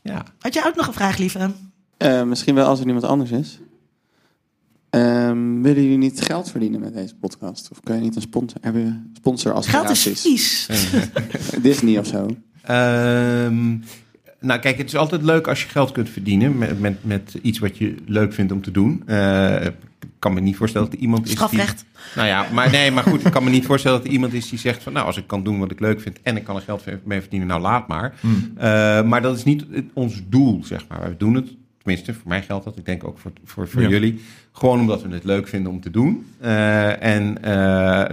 Ja. 0.03 0.25
Had 0.39 0.55
jij 0.55 0.67
ook 0.67 0.75
nog 0.75 0.87
een 0.87 0.93
vraag, 0.93 1.17
lieve? 1.17 1.51
Eh, 1.97 2.23
misschien 2.23 2.55
wel 2.55 2.67
als 2.67 2.79
er 2.79 2.85
niemand 2.85 3.05
anders 3.05 3.31
is. 3.31 3.59
Ehm, 4.91 5.63
willen 5.63 5.83
jullie 5.83 5.99
niet 5.99 6.21
geld 6.21 6.51
verdienen 6.51 6.81
met 6.81 6.95
deze 6.95 7.15
podcast? 7.15 7.69
Of 7.71 7.81
kun 7.81 7.95
je 7.95 8.01
niet 8.01 8.17
een 8.17 8.23
sponsor 8.23 8.59
hebben? 8.61 8.83
je 8.83 9.11
Sponsor 9.13 9.53
als 9.53 9.67
Geld 9.67 9.91
is 9.91 10.03
vies. 10.03 10.69
Disney 11.63 11.99
of 11.99 12.07
zo. 12.07 12.27
Ehm, 12.63 13.77
nou, 14.41 14.61
kijk, 14.61 14.79
het 14.79 14.87
is 14.87 14.97
altijd 14.97 15.23
leuk 15.23 15.47
als 15.49 15.63
je 15.63 15.69
geld 15.69 15.93
kunt 15.93 16.09
verdienen 16.09 16.59
met, 16.59 16.81
met, 16.81 17.05
met 17.05 17.39
iets 17.43 17.59
wat 17.59 17.79
je 17.79 17.95
leuk 18.07 18.33
vindt 18.33 18.53
om 18.53 18.63
te 18.63 18.71
doen. 18.71 19.03
Eh, 19.07 19.67
kan 20.25 20.35
me 20.35 20.41
niet 20.41 20.57
voorstellen 20.57 20.87
dat 20.91 20.97
er 20.97 21.03
iemand 21.03 21.25
is 21.29 21.35
die... 21.49 21.59
Nou 22.15 22.29
ja, 22.29 22.47
maar 22.53 22.71
nee, 22.71 22.91
maar 22.91 23.03
goed, 23.05 23.25
ik 23.27 23.33
kan 23.33 23.45
me 23.45 23.51
niet 23.51 23.67
voorstellen 23.67 23.99
dat 23.99 24.07
er 24.07 24.13
iemand 24.13 24.33
is 24.33 24.49
die 24.49 24.59
zegt 24.59 24.83
van... 24.83 24.93
nou, 24.93 25.07
als 25.07 25.17
ik 25.17 25.27
kan 25.27 25.43
doen 25.45 25.59
wat 25.59 25.71
ik 25.71 25.81
leuk 25.81 26.01
vind 26.01 26.19
en 26.23 26.37
ik 26.37 26.45
kan 26.45 26.57
er 26.57 26.63
geld 26.63 26.85
mee 27.05 27.21
verdienen, 27.21 27.49
nou 27.49 27.61
laat 27.61 27.89
maar. 27.89 28.15
Eh, 28.57 29.03
maar 29.03 29.23
dat 29.23 29.37
is 29.37 29.45
niet 29.45 29.65
het- 29.71 29.85
ons 29.93 30.23
doel, 30.29 30.65
zeg 30.65 30.85
maar. 30.89 31.09
We 31.09 31.17
doen 31.17 31.35
het, 31.35 31.55
tenminste, 31.79 32.15
voor 32.15 32.29
mij 32.29 32.43
geldt 32.43 32.65
dat. 32.65 32.77
Ik 32.79 32.85
denk 32.85 33.05
ook 33.05 33.19
voor, 33.19 33.33
voor, 33.45 33.69
voor 33.69 33.83
Ja. 33.83 33.89
jullie. 33.89 34.21
Gewoon 34.53 34.81
omdat 34.81 35.03
we 35.03 35.09
het 35.15 35.25
leuk 35.25 35.49
vinden 35.49 35.73
om 35.73 35.81
te 35.81 35.91
doen. 35.91 36.27
Eh, 36.41 37.03
en 37.03 37.43
eh, 37.43 37.53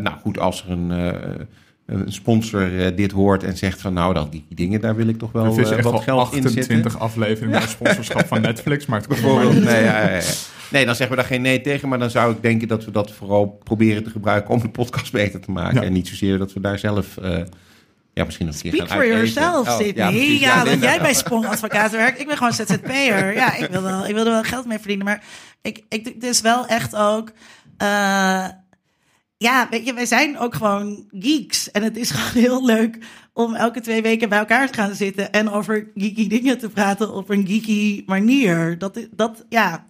nou 0.04 0.20
goed, 0.22 0.40
als 0.40 0.64
er 0.66 0.72
een... 0.72 1.48
eh, 1.92 1.98
een 1.98 2.12
sponsor 2.12 2.80
eh, 2.86 2.96
dit 2.96 3.12
hoort 3.12 3.44
en 3.44 3.58
zegt 3.58 3.82
van 3.82 3.94
nou, 3.94 4.14
dat 4.14 4.32
die 4.32 4.46
dingen, 4.50 4.82
daar 4.82 4.96
wil 4.96 5.08
ik 5.08 5.18
toch 5.18 5.32
wel 5.32 5.46
Het 5.46 5.58
is 5.58 5.70
eh, 5.70 5.78
echt 5.78 5.84
wat 5.90 6.04
geld 6.04 6.34
in 6.34 6.42
zitten. 6.42 6.62
28 6.62 7.00
afleveringen 7.00 7.60
met 7.60 7.70
sponsorschap 7.70 8.28
van 8.28 8.42
Netflix. 8.42 8.86
Maar 8.86 9.00
het 9.00 9.08
Bijvoorbeeld, 9.08 9.54
nee, 9.64 9.84
ja, 9.84 10.02
ja, 10.02 10.10
ja. 10.16 10.22
nee, 10.72 10.86
dan 10.86 10.96
zeggen 10.96 11.16
we 11.16 11.22
daar 11.22 11.32
geen 11.32 11.42
nee 11.42 11.62
tegen. 11.62 11.90
Maar 11.90 12.00
dan 12.00 12.10
zou 12.10 12.34
ik 12.34 12.42
denken 12.42 12.68
dat 12.68 12.86
we 12.86 12.92
dat 12.92 13.12
vooral 13.12 13.60
proberen 13.64 14.04
te 14.04 14.10
gebruiken 14.10 14.54
om 14.54 14.60
de 14.62 14.70
podcast 14.70 15.12
beter 15.12 15.40
te 15.40 15.52
maken. 15.52 15.76
Ja. 15.82 15.88
En 15.88 15.94
niet 15.94 16.08
zozeer 16.08 16.38
dat 16.38 16.54
we 16.54 16.60
daar 16.60 16.80
zelf 16.80 17.18
eh, 17.18 17.40
ja, 18.14 18.24
misschien 18.26 18.46
nog 18.46 18.56
een 18.56 18.62
keer 18.62 18.72
Speak 18.74 18.88
gaan 18.88 18.98
for 18.98 19.08
yourself, 19.08 19.68
Oh, 19.68 19.78
Sydney. 19.78 19.94
ja, 19.96 20.10
Ja, 20.10 20.12
precies. 20.12 20.40
Ja, 20.40 20.56
dat 20.64 20.66
nee, 20.80 20.90
jij 20.90 21.00
bij 21.00 21.14
Sprong 21.14 21.46
advocaat 21.46 21.92
werkt. 21.92 22.20
Ik 22.20 22.28
ben 22.28 22.38
gewoon 22.38 22.54
ZZP'er. 22.54 23.34
Ja, 23.34 23.56
ik 23.56 23.68
wil, 23.72 23.82
wel, 23.82 24.08
ik 24.08 24.14
wil 24.16 24.26
er 24.26 24.32
wel 24.32 24.44
geld 24.44 24.66
mee 24.66 24.78
verdienen. 24.78 25.06
Maar 25.06 25.24
ik, 25.62 25.84
ik, 25.90 26.06
het 26.06 26.24
is 26.24 26.42
wel 26.42 26.66
echt 26.68 26.96
ook... 26.96 27.32
eh, 27.78 28.46
ja, 29.42 29.68
weet 29.70 29.86
je, 29.86 29.94
wij 29.94 30.06
zijn 30.06 30.38
ook 30.38 30.56
gewoon 30.56 31.06
geeks. 31.12 31.72
En 31.72 31.84
het 31.84 31.98
is 31.98 32.12
gewoon 32.16 32.44
heel 32.44 32.66
leuk 32.66 32.98
om 33.34 33.56
elke 33.56 33.82
twee 33.82 34.02
weken 34.02 34.30
bij 34.30 34.40
elkaar 34.40 34.68
te 34.68 34.74
gaan 34.74 34.96
zitten... 34.96 35.32
en 35.32 35.50
over 35.50 35.88
geeky 35.96 36.28
dingen 36.28 36.58
te 36.58 36.70
praten 36.70 37.14
op 37.14 37.30
een 37.30 37.48
geeky 37.48 38.04
manier. 38.06 38.78
Dat, 38.78 38.98
is- 38.98 39.08
dat 39.12 39.46
ja... 39.50 39.86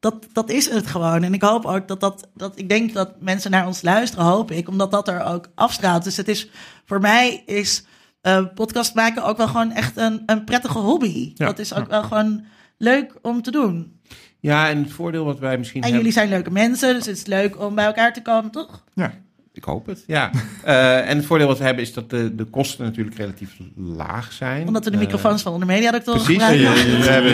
Dat, 0.00 0.26
dat 0.32 0.50
is 0.50 0.70
het 0.70 0.86
gewoon. 0.86 1.22
En 1.22 1.34
ik 1.34 1.42
hoop 1.42 1.64
ook 1.64 1.88
dat 1.88 2.00
dat, 2.00 2.28
dat. 2.34 2.58
Ik 2.58 2.68
denk 2.68 2.92
dat 2.92 3.20
mensen 3.20 3.50
naar 3.50 3.66
ons 3.66 3.82
luisteren, 3.82 4.24
hoop 4.24 4.50
ik, 4.50 4.68
omdat 4.68 4.90
dat 4.90 5.08
er 5.08 5.24
ook 5.24 5.48
afstraalt. 5.54 6.04
Dus 6.04 6.16
het 6.16 6.28
is 6.28 6.50
voor 6.84 7.00
mij 7.00 7.42
is 7.46 7.84
eh, 8.20 8.44
podcast 8.54 8.94
maken 8.94 9.24
ook 9.24 9.36
wel 9.36 9.46
gewoon 9.48 9.72
echt 9.72 9.96
een, 9.96 10.22
een 10.26 10.44
prettige 10.44 10.78
hobby. 10.78 11.32
Ja, 11.34 11.46
dat 11.46 11.58
is 11.58 11.74
ook 11.74 11.84
ja. 11.84 11.88
wel 11.88 12.02
gewoon 12.02 12.44
leuk 12.76 13.12
om 13.22 13.42
te 13.42 13.50
doen. 13.50 14.00
Ja, 14.40 14.68
en 14.68 14.82
het 14.82 14.92
voordeel 14.92 15.24
wat 15.24 15.38
wij 15.38 15.58
misschien 15.58 15.82
En 15.82 15.88
hebben... 15.88 15.98
jullie 16.06 16.18
zijn 16.18 16.28
leuke 16.28 16.50
mensen, 16.50 16.94
dus 16.94 17.06
het 17.06 17.16
is 17.16 17.26
leuk 17.26 17.60
om 17.60 17.74
bij 17.74 17.84
elkaar 17.84 18.12
te 18.12 18.22
komen, 18.22 18.50
toch? 18.50 18.84
Ja. 18.94 19.12
Ik 19.54 19.64
hoop 19.64 19.86
het, 19.86 20.04
ja. 20.06 20.30
Eh, 20.62 21.08
en 21.10 21.16
het 21.16 21.26
voordeel 21.26 21.46
wat 21.46 21.58
we 21.58 21.64
hebben 21.64 21.82
is 21.82 21.92
dat 21.92 22.10
de, 22.10 22.34
de 22.34 22.44
kosten 22.44 22.84
natuurlijk 22.84 23.16
relatief 23.16 23.56
laag 23.76 24.32
zijn. 24.32 24.66
Omdat 24.66 24.84
we 24.84 24.90
de 24.90 24.96
Eh, 24.96 25.02
microfoons 25.02 25.42
van 25.42 25.52
onder 25.52 25.68
mediadoctoren 25.68 26.22
Precies, 26.22 26.42
gebruiken. 26.42 26.86
ja, 26.86 26.92
ja, 26.92 26.96
ja. 26.96 26.98
we 27.04 27.10
hebben, 27.10 27.32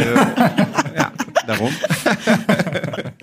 ja, 1.00 1.12
daarom. 1.46 1.70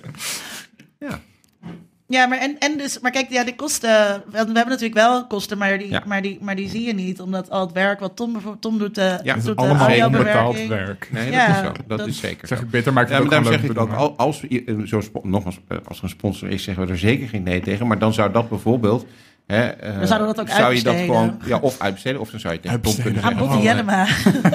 ja. 2.07 2.19
Ja, 2.22 2.27
maar, 2.27 2.38
en, 2.38 2.56
en 2.60 2.77
dus, 2.77 2.99
maar 2.99 3.11
kijk, 3.11 3.30
ja, 3.30 3.44
de 3.44 3.56
kosten. 3.56 3.90
We 4.32 4.36
hebben 4.38 4.56
natuurlijk 4.56 4.94
wel 4.94 5.27
kosten, 5.27 5.57
maar 5.57 5.77
die, 5.77 5.90
Ja. 5.90 6.03
maar 6.06 6.22
die, 6.22 6.38
maar 6.41 6.56
die 6.56 6.69
zie 6.69 6.86
je 6.86 6.94
niet. 6.94 7.22
Omdat 7.22 7.49
al 7.49 7.61
het 7.61 7.72
werk 7.72 7.99
wat 7.99 8.15
Tom, 8.15 8.32
bijvoorbeeld- 8.32 8.61
Tom 8.61 8.77
doet, 8.77 8.95
de, 8.95 9.02
Ja, 9.02 9.18
doet 9.18 9.26
Het 9.34 9.44
de 9.44 9.52
is 9.52 9.56
allemaal 9.56 9.88
audiobewerking. 9.88 10.45
onbetaald 10.48 10.68
werk. 10.68 11.10
Nee, 11.11 11.32
Ja, 11.32 11.48
dat 11.48 11.56
is 11.56 11.61
zo. 11.61 11.72
Dat, 11.88 11.98
dat- 11.98 12.07
is 12.07 12.19
zeker 12.19 12.48
Zeg 12.48 12.61
ik 12.61 12.69
beter, 12.69 12.94
maar 12.94 13.03
ik 13.03 13.10
Ja, 13.10 13.14
maar 13.15 13.22
het 13.23 13.32
daarom 13.32 13.48
ook 13.53 13.60
zeg 13.61 13.72
ik 13.72 13.80
ook, 13.80 13.94
al- 13.94 14.18
als, 14.18 14.41
we, 14.41 14.64
eh, 14.65 14.76
zo, 14.86 15.02
nogmaals, 15.23 15.60
eh, 15.68 15.77
als 15.88 15.98
er 15.98 16.03
een 16.03 16.10
sponsor 16.10 16.49
is, 16.49 16.64
zeggen 16.64 16.86
we 16.86 16.91
er 16.91 16.98
zeker 16.98 17.27
geen 17.27 17.44
nee 17.44 17.60
tegen. 17.60 17.88
Maar 17.88 17.99
dan 17.99 18.14
zou 18.14 18.32
dat 18.32 18.49
bijvoorbeeld... 18.49 19.06
Hè, 19.48 19.61
eh, 19.68 19.98
Dan 19.98 20.07
zouden 20.07 20.27
we 20.27 20.34
dat 20.36 20.40
ook 20.49 20.49
zou 20.56 20.73
je 20.76 20.84
dat 20.84 20.94
uitbesteden. 20.94 21.06
gewoon 21.06 21.40
ja, 21.45 21.57
Of 21.60 21.80
uitbesteden, 21.80 22.19
of 22.22 22.30
dan 22.30 22.40
zou 22.40 22.53
je 22.53 22.60
tegen 22.60 22.82
Tom 22.82 22.95
kunnen 23.02 23.23
Aan 23.23 23.38
zeggen. 23.38 23.57
Eh, 23.57 23.64
Jellema. 23.64 24.06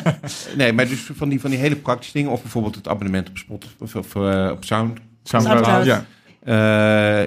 Nee, 0.57 0.73
maar 0.73 0.89
dus 0.89 1.11
van 1.15 1.29
die, 1.29 1.41
van 1.41 1.51
die 1.51 1.59
hele 1.59 1.77
praktische 1.77 2.13
dingen. 2.13 2.31
Of 2.31 2.43
bijvoorbeeld 2.43 2.75
het 2.75 2.89
abonnement 2.89 3.29
op 3.29 3.39
Spot 3.39 3.67
of, 3.79 3.95
of 3.97 4.15
eh, 4.15 4.49
op 4.53 4.65
Sound. 4.65 4.99
Soundcloud, 5.23 5.65
Soundcloud. 5.65 5.85
ja. 5.87 6.05
Eh, 6.41 6.55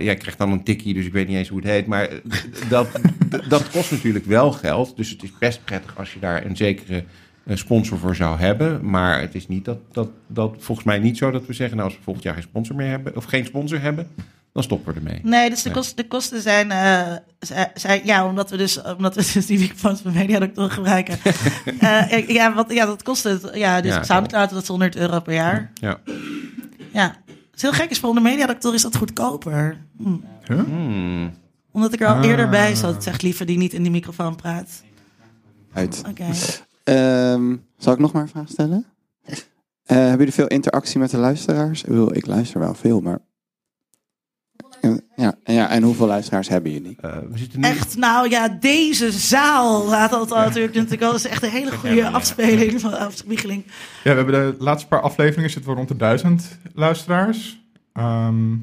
ja, 0.04 0.12
ik 0.12 0.20
krijg 0.20 0.36
dan 0.36 0.52
een 0.52 0.64
tikkie, 0.64 0.94
dus 0.94 1.06
ik 1.06 1.12
weet 1.14 1.28
niet 1.28 1.38
eens 1.38 1.50
hoe 1.50 1.60
het 1.60 1.68
heet. 1.68 1.86
Maar 1.86 2.10
dat, 2.70 2.88
dat 3.48 3.70
kost 3.70 3.92
natuurlijk 3.92 4.26
wel 4.26 4.52
geld. 4.52 4.98
Dus 4.98 5.10
het 5.10 5.24
is 5.24 5.38
best 5.40 5.64
prettig 5.64 5.98
als 5.98 6.14
je 6.14 6.20
daar 6.20 6.46
een 6.46 6.56
zekere 6.56 7.04
eh, 7.44 7.56
sponsor 7.56 7.98
voor 7.98 8.16
zou 8.16 8.40
hebben. 8.40 8.90
Maar 8.90 9.22
het 9.22 9.36
is 9.36 9.48
niet 9.48 9.66
dat, 9.66 9.78
dat, 9.92 10.10
dat 10.28 10.56
volgens 10.60 10.88
mij 10.88 11.00
niet 11.00 11.18
zo 11.18 11.32
dat 11.32 11.46
we 11.46 11.54
zeggen... 11.54 11.78
nou, 11.78 11.90
als 11.90 11.98
we 11.98 12.04
volgend 12.04 12.26
jaar 12.26 12.34
geen 12.34 12.44
sponsor 12.44 12.76
meer 12.76 12.90
hebben... 12.90 13.16
of 13.16 13.24
geen 13.24 13.46
sponsor 13.46 13.82
hebben, 13.82 14.08
dan 14.54 14.64
stoppen 14.64 14.94
we 14.94 15.00
ermee. 15.00 15.20
Nee, 15.24 15.50
dus 15.50 15.62
de, 15.62 15.92
de 15.96 16.08
kosten 16.08 16.42
zijn, 16.42 16.72
eh, 16.72 17.16
zijn. 17.74 18.02
Ja, 18.04 18.26
omdat 18.28 18.50
we 18.50 18.58
dus, 18.58 18.82
omdat 18.82 19.16
we 19.16 19.30
dus 19.34 19.46
die 19.46 19.60
microfoons 19.60 20.02
van 20.02 20.14
Mediadoctor 20.14 20.70
gebruiken. 20.70 21.18
Eh, 21.80 22.28
ja, 22.28 22.54
wat, 22.54 22.74
ja, 22.74 22.86
dat 22.86 23.04
kost 23.04 23.24
het. 23.24 23.50
Ja, 23.54 23.82
dus 23.82 23.94
Ja. 23.94 24.04
Soundcloud, 24.04 24.50
dat 24.50 24.62
is 24.62 24.68
100 24.68 24.96
euro 24.96 25.20
per 25.20 25.34
jaar. 25.34 25.72
Ja. 25.74 26.00
Ja. 26.94 27.16
Het 27.54 27.64
is 27.64 27.70
heel 27.70 27.72
gek, 27.80 27.90
is 27.90 28.00
voor 28.00 28.10
onder 28.10 28.24
Mediadoctor 28.24 28.74
is 28.74 28.82
dat 28.82 28.96
goedkoper. 28.96 29.78
Hm. 29.98 30.16
Hmm. 30.46 31.34
Omdat 31.72 31.94
ik 31.94 32.02
er 32.02 32.08
al 32.08 32.16
Ah. 32.16 32.26
eerder 32.26 32.50
bij 32.50 32.76
zat, 32.76 33.04
zegt 33.04 33.22
liever 33.22 33.46
die 33.46 33.58
niet 33.58 33.74
in 33.74 33.82
die 33.84 33.92
microfoon 33.92 34.36
praat. 34.36 34.84
Uit. 35.74 36.02
Oké. 36.10 36.26
Ehm, 36.84 37.56
zal 37.78 37.94
ik 37.94 38.00
nog 38.00 38.12
maar 38.14 38.22
een 38.22 38.28
vraag 38.28 38.48
stellen? 38.50 38.86
Eh, 39.84 39.98
hebben 39.98 40.18
jullie 40.18 40.34
veel 40.34 40.48
interactie 40.48 41.00
met 41.00 41.10
de 41.12 41.18
luisteraars? 41.18 41.82
Ik, 41.84 41.90
bedoel, 41.90 42.16
ik 42.16 42.26
luister 42.26 42.60
wel 42.60 42.74
veel, 42.74 43.02
maar... 43.02 43.20
Ja, 45.16 45.36
ja, 45.44 45.70
en 45.70 45.84
hoeveel 45.84 46.08
luisteraars 46.08 46.48
hebben 46.48 46.72
jullie? 46.72 46.98
Eh, 47.02 47.18
we 47.32 47.38
zitten 47.38 47.60
nu... 47.60 47.68
Echt, 47.68 47.98
nou 47.98 48.30
ja, 48.30 48.48
deze 48.60 49.12
zaal 49.12 49.86
laat 49.86 50.12
dat 50.12 50.30
natuurlijk 50.30 50.74
natuurlijk. 50.74 51.02
Dat 51.02 51.16
is 51.16 51.28
echt 51.28 51.44
een 51.44 51.50
hele 51.50 51.72
goede 51.72 51.96
ja. 51.96 52.10
afspeling 52.10 52.82
van 52.82 53.00
afspiegeling. 53.00 53.64
Ja, 54.04 54.16
we 54.16 54.18
hebben 54.18 54.58
de 54.58 54.64
laatste 54.64 54.88
paar 54.88 55.02
afleveringen 55.02 55.50
zitten 55.50 55.72
we 55.72 55.78
rond 55.78 55.88
de 55.88 55.96
duizend 55.96 56.60
luisteraars. 56.74 57.62
Ehm, 57.94 58.56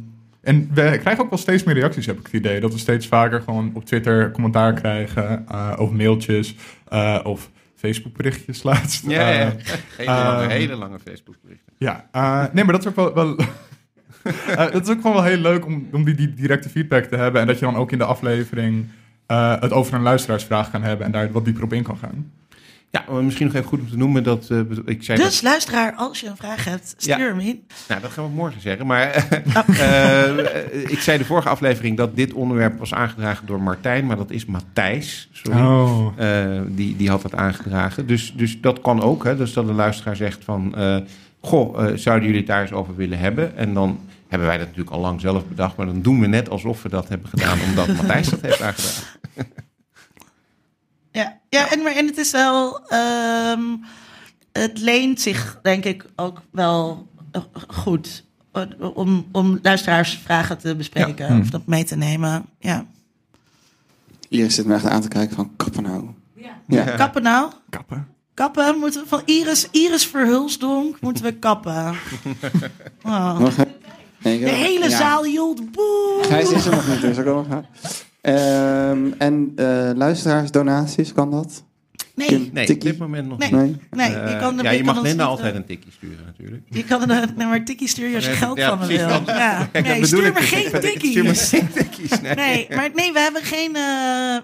en 0.43 0.71
we 0.75 0.99
krijgen 1.01 1.19
ook 1.25 1.31
wel 1.31 1.39
steeds 1.39 1.65
meer 1.65 1.75
reacties, 1.75 2.07
heb 2.07 2.19
ik 2.19 2.25
het 2.25 2.33
idee. 2.33 2.61
Dat 2.61 2.73
we 2.73 2.79
steeds 2.79 3.07
vaker 3.07 3.43
gewoon 3.43 3.71
op 3.75 3.85
Twitter 3.85 4.31
commentaar 4.31 4.73
krijgen, 4.73 5.45
eh, 5.49 5.73
of 5.77 5.91
mailtjes, 5.91 6.57
eh, 6.89 7.21
of 7.23 7.51
Facebook 7.77 8.17
berichtjes 8.17 8.63
laatst. 8.71 9.07
Ja, 9.07 9.31
ja, 9.31 9.39
ja. 9.39 9.55
Hele, 9.97 10.11
lange, 10.11 10.43
ehm, 10.43 10.51
hele 10.51 10.77
lange 10.77 10.99
Facebook 10.99 11.37
berichten. 11.43 11.73
ja, 11.79 12.09
eh, 12.13 12.45
nee, 12.53 12.65
maar 12.65 12.73
dat 12.73 12.83
is 12.83 12.89
ook 12.89 12.97
wel... 12.97 13.15
wel 13.15 13.37
Eh, 14.57 14.57
dat 14.73 14.83
is 14.83 14.89
ook 14.89 15.01
gewoon 15.01 15.13
wel 15.17 15.25
heel 15.25 15.37
leuk 15.39 15.67
om, 15.67 15.89
om 15.93 16.05
die, 16.05 16.15
die 16.15 16.35
directe 16.35 16.69
feedback 16.69 17.05
te 17.05 17.17
hebben. 17.17 17.41
En 17.41 17.47
dat 17.47 17.59
je 17.59 17.65
dan 17.65 17.77
ook 17.77 17.93
in 17.93 17.99
de 17.99 18.05
aflevering 18.05 18.87
eh, 19.27 19.61
het 19.61 19.73
over 19.73 19.95
een 19.95 20.03
luisteraarsvraag 20.03 20.71
kan 20.71 20.83
hebben 20.83 21.07
en 21.07 21.13
daar 21.13 21.33
wat 21.33 21.45
dieper 21.45 21.63
op 21.63 21.73
in 21.73 21.83
kan 21.83 21.97
gaan. 21.97 22.31
Ja, 22.93 23.05
maar 23.11 23.25
misschien 23.25 23.47
nog 23.47 23.55
even 23.55 23.69
goed 23.69 23.81
om 23.81 23.89
te 23.89 23.97
noemen 23.97 24.23
dat... 24.23 24.47
eh, 24.51 24.59
ik 24.85 25.03
zei 25.03 25.19
dat 25.19 25.27
Dus 25.27 25.43
luisteraar, 25.43 25.93
als 25.95 26.21
je 26.21 26.27
een 26.27 26.37
vraag 26.37 26.65
hebt, 26.65 26.95
stuur 26.97 27.19
Ja. 27.19 27.25
hem 27.27 27.39
in. 27.41 27.63
Nou, 27.89 28.01
dat 28.01 28.11
gaan 28.11 28.25
we 28.25 28.31
morgen 28.31 28.61
zeggen. 28.61 28.87
Maar 28.87 29.11
eh, 29.67 30.91
ik 30.91 30.99
zei 31.01 31.19
de 31.19 31.25
vorige 31.25 31.49
aflevering 31.49 31.97
dat 31.97 32.17
dit 32.17 32.33
onderwerp 32.33 32.79
was 32.79 32.95
aangedragen 32.95 33.47
door 33.47 33.63
Martijn, 33.63 34.07
maar 34.07 34.17
dat 34.17 34.31
is 34.31 34.45
Matthijs. 34.47 35.29
Sorry. 35.33 35.61
Oh. 35.61 36.13
Eh, 36.17 36.61
die, 36.69 36.97
die 36.97 37.09
had 37.09 37.23
dat 37.23 37.35
aangedragen. 37.35 38.07
Dus, 38.07 38.33
dus 38.37 38.61
dat 38.61 38.81
kan 38.81 39.03
ook. 39.03 39.25
Hè? 39.25 39.37
Dus 39.37 39.53
dat 39.53 39.67
de 39.67 39.73
luisteraar 39.73 40.17
zegt 40.17 40.45
van... 40.45 40.75
eh, 40.77 40.97
goh, 41.41 41.89
eh, 41.89 41.97
zouden 41.97 42.25
jullie 42.27 42.41
het 42.41 42.51
daar 42.51 42.63
eens 42.63 42.73
over 42.73 42.97
willen 42.97 43.19
hebben? 43.19 43.57
En 43.57 43.75
dan 43.75 43.99
hebben 44.31 44.48
wij 44.48 44.57
dat 44.59 44.66
natuurlijk 44.66 44.97
al 44.97 45.01
lang 45.01 45.20
zelf 45.20 45.44
bedacht. 45.44 45.77
Maar 45.77 45.86
dan 45.86 46.02
doen 46.02 46.20
we 46.20 46.27
net 46.27 46.48
alsof 46.51 46.82
we 46.82 46.89
dat 46.89 47.09
hebben 47.09 47.28
gedaan... 47.28 47.59
omdat 47.61 47.86
Matthijs 47.97 48.28
dat 48.28 48.40
heeft 48.40 48.62
aangedragen. 48.62 49.05
Ja, 51.12 51.39
ja 51.48 51.70
en, 51.70 51.82
maar, 51.82 51.93
en 51.93 52.07
het 52.07 52.16
is 52.16 52.31
wel. 52.31 52.86
ehm, 52.89 53.62
het 54.52 54.78
leent 54.78 55.20
zich, 55.20 55.59
denk 55.62 55.85
ik, 55.85 56.05
ook 56.16 56.40
wel 56.51 57.09
eh, 57.32 57.43
goed. 57.69 58.24
eh, 58.52 58.62
Om, 58.94 59.27
om 59.32 59.59
luisteraarsvragen 59.62 60.59
te 60.59 60.77
bespreken 60.77 61.35
Ja. 61.35 61.40
of 61.40 61.51
dat 61.51 61.66
mee 61.66 61.85
te 61.85 61.97
nemen. 61.97 62.44
Ja. 62.59 62.86
Iris 64.28 64.55
zit 64.55 64.66
me 64.66 64.74
echt 64.74 64.85
aan 64.86 65.01
te 65.01 65.09
kijken 65.09 65.36
van, 65.36 65.51
kappen 65.57 65.82
nou. 65.82 66.09
Ja. 66.66 66.85
Kappen 66.97 67.23
nou? 67.23 67.52
Kappen. 67.70 68.09
Kappen 68.35 68.78
moeten 68.78 69.02
we 69.02 69.09
van 69.09 69.23
Iris, 69.24 69.69
Iris 69.70 70.07
Verhulsdonk 70.07 71.01
moeten 71.01 71.24
we 71.24 71.32
kappen. 71.32 71.94
Oh. 73.02 73.40
Nee, 74.23 74.39
De 74.39 74.49
hele 74.51 74.89
ja. 74.89 74.97
zaal 74.97 75.27
joelt 75.27 75.73
boe. 75.73 76.19
Gijs 76.23 76.51
is 76.53 76.65
er 76.67 76.71
nog 76.75 76.89
niet, 76.89 77.01
dus 77.01 77.17
ik 77.17 77.27
ook 77.27 77.49
nog 77.49 77.63
Ehm 78.21 79.13
En 79.19 79.53
eh 79.57 79.91
luisteraarsdonaties, 79.95 81.13
kan 81.13 81.31
dat? 81.31 81.63
Nee, 82.15 82.51
Nee, 82.53 82.69
op 82.73 82.81
dit 82.81 82.99
moment 82.99 83.29
nog 83.29 83.39
Nee. 83.39 83.53
niet. 83.53 83.61
Nee? 83.91 84.09
nee, 84.09 84.11
je 84.11 84.17
Eh, 84.17 84.39
kan, 84.41 84.57
de- 84.57 84.63
ja, 84.63 84.71
je 84.71 84.77
je 84.79 84.85
kan 84.85 84.95
mag 84.95 85.03
Linda 85.05 85.25
altijd 85.25 85.51
eh, 85.53 85.59
een 85.59 85.65
tikkie 85.67 85.93
sturen 85.93 86.25
natuurlijk. 86.27 86.63
Je 86.69 86.85
kan 86.85 87.11
een, 87.11 87.29
nee, 87.37 87.47
maar 87.47 87.65
tikkie 87.65 87.89
stuur 87.89 88.09
je 88.09 88.15
als 88.15 88.25
je 88.25 88.31
Nee, 88.31 88.39
geld 88.39 88.59
ja, 88.59 88.69
van 88.69 88.79
me 88.79 88.87
wil. 88.87 88.97
Ja. 89.27 89.69
Kijk, 89.73 89.85
Nee, 89.87 90.01
bedoel 90.01 90.07
stuur 90.07 90.27
ik 90.27 90.35
me 90.35 90.41
dus. 90.41 90.49
geen 90.49 90.67
Ik- 90.67 90.73
ik 90.73 90.81
tikkies. 90.81 91.11
Stuur 91.11 91.25
me 91.25 91.35
geen 91.35 91.69
tikkies, 91.73 92.21
nee. 92.21 92.35
Nee, 92.35 92.67
maar 92.75 92.89
nee, 92.95 93.13
we 93.13 93.21
hebben 93.21 93.43
geen. 93.43 93.77
eh, 93.77 93.83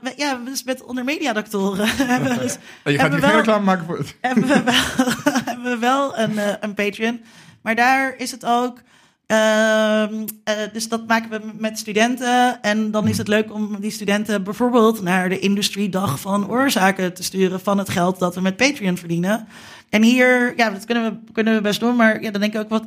we- 0.03 0.12
ja, 0.16 0.40
dus 0.44 0.65
met 0.65 0.85
onder 0.85 1.05
mediadoctoren 1.05 1.89
hebben 2.12 2.31
we, 2.36 2.39
dus, 2.43 2.57
Je 2.85 2.98
gaat 2.98 3.15
geen 3.15 3.31
reclame 3.36 3.65
maken 3.65 3.85
voor... 3.86 4.05
hebben 4.20 4.47
we 4.47 4.62
wel, 4.62 4.74
hebben 5.44 5.65
we 5.70 5.78
wel 5.78 6.19
een, 6.19 6.39
een 6.61 6.74
Patreon. 6.74 7.20
Maar 7.62 7.74
daar 7.74 8.15
is 8.16 8.31
het 8.31 8.44
ook. 8.44 8.78
Ehm, 9.27 10.15
eh, 10.44 10.55
dus 10.73 10.89
dat 10.89 11.07
maken 11.07 11.31
we 11.31 11.40
met 11.59 11.78
studenten. 11.78 12.62
En 12.62 12.90
dan 12.90 13.09
is 13.09 13.19
het 13.19 13.28
leuk 13.28 13.53
om 13.53 13.81
die 13.81 13.90
studenten 13.90 14.43
bijvoorbeeld 14.43 15.03
naar 15.03 15.28
de 15.28 15.39
industriedag 15.39 16.20
van 16.20 16.48
oorzaken 16.51 17.15
te 17.15 17.23
sturen 17.23 17.61
van 17.61 17.78
het 17.78 17.89
geld 17.89 18.19
dat 18.19 18.35
we 18.35 18.40
met 18.40 18.57
Patreon 18.57 18.97
verdienen. 18.97 19.47
En 19.90 20.03
hier, 20.03 20.53
ja, 20.57 20.70
dat 20.70 20.85
kunnen 20.85 21.05
we, 21.24 21.32
kunnen 21.32 21.55
we 21.55 21.61
best 21.61 21.81
doen. 21.81 21.97
Maar 21.97 22.23
ja, 22.23 22.31
dan 22.31 22.40
denk 22.40 22.55
ik 22.55 22.61
ook, 22.61 22.69
wat, 22.69 22.85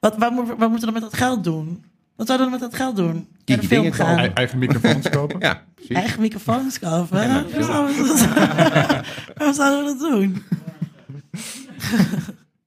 wat, 0.00 0.16
wat, 0.16 0.30
moeten 0.32 0.52
we- 0.54 0.58
wat 0.60 0.68
moeten 0.70 0.88
we 0.88 0.92
dan 0.92 1.02
met 1.02 1.10
dat 1.10 1.20
geld 1.20 1.44
doen? 1.44 1.84
Wat 2.16 2.26
zouden 2.26 2.46
we 2.46 2.52
met 2.52 2.60
dat 2.70 2.74
geld 2.74 2.96
doen? 2.96 3.26
Naar 3.44 3.60
de 3.60 3.66
film 3.66 3.92
gaan. 3.92 4.18
Ei- 4.18 4.30
eigen 4.34 4.58
microfoons 4.58 5.08
kopen. 5.10 5.40
Ja, 5.46 5.62
precies. 5.74 5.96
Eigen 5.96 6.20
microfoons 6.20 6.78
kopen. 6.78 7.20
Ja, 7.22 7.44
Waarom 7.44 7.62
zouden 7.62 7.96
we 7.96 8.06
dat- 8.08 8.26
Waarom 9.36 9.54
zouden 9.54 9.84
we 9.84 9.98
dat 9.98 10.10
doen? 10.10 10.42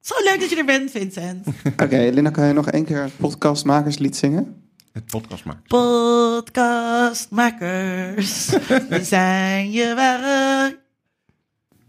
Zo 0.05 0.13
leuk 0.23 0.39
dat 0.39 0.49
je 0.49 0.55
er 0.55 0.65
bent, 0.65 0.91
Vincent. 0.91 1.47
Oké, 1.83 2.09
Linda, 2.13 2.29
kan 2.29 2.47
je 2.47 2.53
nog 2.53 2.69
één 2.69 2.85
keer 2.85 3.01
het 3.01 3.17
podcastmakerslied 3.17 4.15
zingen? 4.15 4.63
Het 4.91 5.05
podcast 5.05 5.45
maken. 5.45 5.61
Podcastmakers, 5.67 8.49
we 8.89 8.99
zijn 9.03 9.71
je 9.71 9.93
werk. 9.95 10.77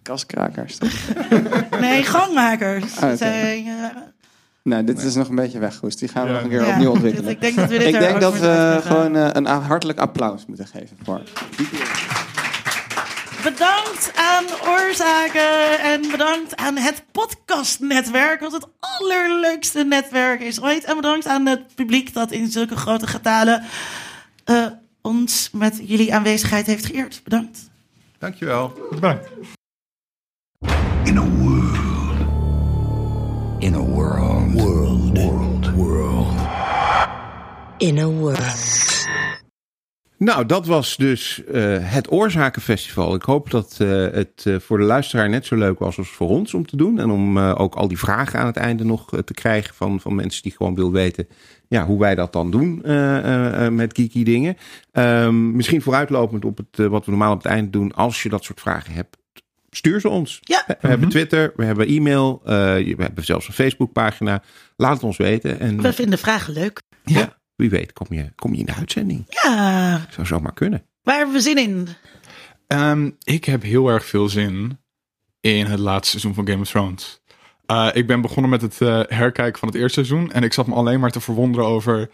Kaskrakers. 0.02 0.78
Nee, 1.80 2.02
gangmakers. 2.02 2.96
Ah. 2.96 3.10
We 3.10 3.16
zijn 3.16 3.64
je 3.64 3.76
werk. 3.80 4.12
nou, 4.62 4.84
dit 4.84 5.02
is 5.02 5.14
nog 5.14 5.28
een 5.28 5.34
beetje 5.34 5.58
weg. 5.58 5.80
Die 5.80 6.08
gaan 6.08 6.22
we 6.26 6.28
Ja. 6.28 6.34
nog 6.34 6.42
een 6.42 6.48
keer 6.50 6.66
Ja, 6.66 6.72
opnieuw 6.72 6.90
ontwikkelen. 6.90 7.30
Ik 7.30 7.40
denk 7.40 7.56
dat 7.56 7.68
we 7.68 7.78
dit 7.78 7.88
Ik 7.88 7.94
er 7.94 8.00
denk 8.00 8.20
dat 8.20 8.38
we 8.38 8.78
gewoon 8.82 9.16
eh, 9.16 9.28
een 9.32 9.46
hartelijk 9.46 9.98
applaus 9.98 10.46
moeten 10.46 10.66
geven 10.66 10.96
voor. 11.02 11.20
Bedankt 13.46 14.12
aan 14.14 14.44
Oorzaken 14.68 15.78
en 15.80 16.10
bedankt 16.10 16.56
aan 16.56 16.76
het 16.76 17.02
podcastnetwerk, 17.12 18.40
wat 18.40 18.52
het 18.52 18.66
allerleukste 18.80 19.84
netwerk 19.84 20.40
is 20.40 20.60
ooit. 20.60 20.84
En 20.84 20.96
bedankt 20.96 21.26
aan 21.26 21.46
het 21.46 21.74
publiek 21.74 22.14
dat 22.14 22.30
in 22.30 22.50
zulke 22.50 22.76
grote 22.76 23.06
getalen 23.06 23.64
eh, 24.44 24.66
ons 25.02 25.50
met 25.52 25.80
jullie 25.82 26.14
aanwezigheid 26.14 26.66
heeft 26.66 26.86
geëerd. 26.86 27.20
Bedankt. 27.24 27.70
Dankjewel. 28.18 28.72
Bedankt. 28.90 29.28
In 31.04 31.18
a 31.18 31.24
world. 31.24 31.76
In 33.58 33.74
a 33.74 33.78
world. 33.78 34.52
World. 34.52 35.18
World. 35.18 35.74
World. 35.74 36.34
In 37.76 37.98
a 37.98 38.06
world. 38.06 38.95
Nou, 40.18 40.46
dat 40.46 40.66
was 40.66 40.96
dus 40.96 41.44
eh, 41.44 41.76
het 41.80 42.12
Oorzakenfestival. 42.12 43.14
Ik 43.14 43.22
hoop 43.22 43.50
dat 43.50 43.76
eh, 43.80 43.88
het 43.88 44.42
eh, 44.44 44.56
voor 44.58 44.78
de 44.78 44.84
luisteraar 44.84 45.28
net 45.28 45.46
zo 45.46 45.56
leuk 45.56 45.78
was 45.78 45.98
als 45.98 46.08
voor 46.08 46.28
ons 46.28 46.54
om 46.54 46.66
te 46.66 46.76
doen. 46.76 46.98
En 46.98 47.10
om 47.10 47.38
eh, 47.38 47.54
ook 47.56 47.74
al 47.74 47.88
die 47.88 47.98
vragen 47.98 48.38
aan 48.38 48.46
het 48.46 48.56
einde 48.56 48.84
nog 48.84 49.22
te 49.24 49.34
krijgen 49.34 49.74
van, 49.74 50.00
van 50.00 50.14
mensen 50.14 50.42
die 50.42 50.52
gewoon 50.56 50.74
willen 50.74 50.92
weten 50.92 51.28
ja, 51.68 51.86
hoe 51.86 51.98
wij 51.98 52.14
dat 52.14 52.32
dan 52.32 52.50
doen 52.50 52.82
eh, 52.84 53.16
eh, 53.18 53.66
eh, 53.66 53.72
met 53.72 53.96
geeky 53.96 54.22
dingen. 54.24 54.56
Ehm, 54.92 55.56
misschien 55.56 55.82
vooruitlopend 55.82 56.44
op 56.44 56.56
het, 56.58 56.88
wat 56.88 57.04
we 57.04 57.10
normaal 57.10 57.32
op 57.32 57.42
het 57.42 57.52
einde 57.52 57.70
doen. 57.70 57.92
Als 57.92 58.22
je 58.22 58.28
dat 58.28 58.44
soort 58.44 58.60
vragen 58.60 58.92
hebt, 58.92 59.16
stuur 59.70 60.00
ze 60.00 60.08
ons. 60.08 60.38
Ja. 60.42 60.64
We 60.66 60.88
hebben 60.88 61.08
Twitter, 61.08 61.52
we 61.56 61.64
hebben 61.64 61.86
e-mail, 61.86 62.40
eh, 62.44 62.52
we 62.96 62.96
hebben 62.98 63.24
zelfs 63.24 63.48
een 63.48 63.54
Facebookpagina. 63.54 64.42
Laat 64.76 64.94
het 64.94 65.02
ons 65.02 65.16
weten. 65.16 65.60
En 65.60 65.82
We 65.82 65.92
vinden 65.92 66.18
vragen 66.18 66.52
leuk. 66.52 66.82
ja, 67.04 67.38
wie 67.56 67.70
weet 67.70 67.92
kom 67.92 68.06
je, 68.10 68.32
kom 68.34 68.52
je 68.52 68.58
in 68.60 68.66
de 68.66 68.74
uitzending. 68.74 69.24
Ja, 69.28 70.06
Zou 70.10 70.26
zomaar 70.26 70.52
kunnen. 70.54 70.86
waar 71.02 71.16
hebben 71.16 71.34
we 71.34 71.40
zin 71.40 71.56
in? 71.58 71.88
Ehm, 72.66 73.10
ik 73.22 73.44
heb 73.44 73.62
heel 73.62 73.88
erg 73.88 74.04
veel 74.04 74.28
zin 74.28 74.78
in 75.40 75.66
het 75.66 75.78
laatste 75.78 76.10
seizoen 76.18 76.34
van 76.34 76.48
Game 76.48 76.62
of 76.62 76.68
Thrones. 76.68 77.20
Eh, 77.66 77.88
ik 77.92 78.06
ben 78.06 78.20
begonnen 78.20 78.50
met 78.50 78.62
het 78.62 78.80
eh, 78.80 79.00
herkijken 79.08 79.58
van 79.58 79.68
het 79.68 79.76
eerste 79.76 80.04
seizoen. 80.04 80.32
En 80.32 80.42
ik 80.42 80.52
zat 80.52 80.66
me 80.66 80.74
alleen 80.74 81.00
maar 81.00 81.10
te 81.10 81.20
verwonderen 81.20 81.66
over 81.66 82.10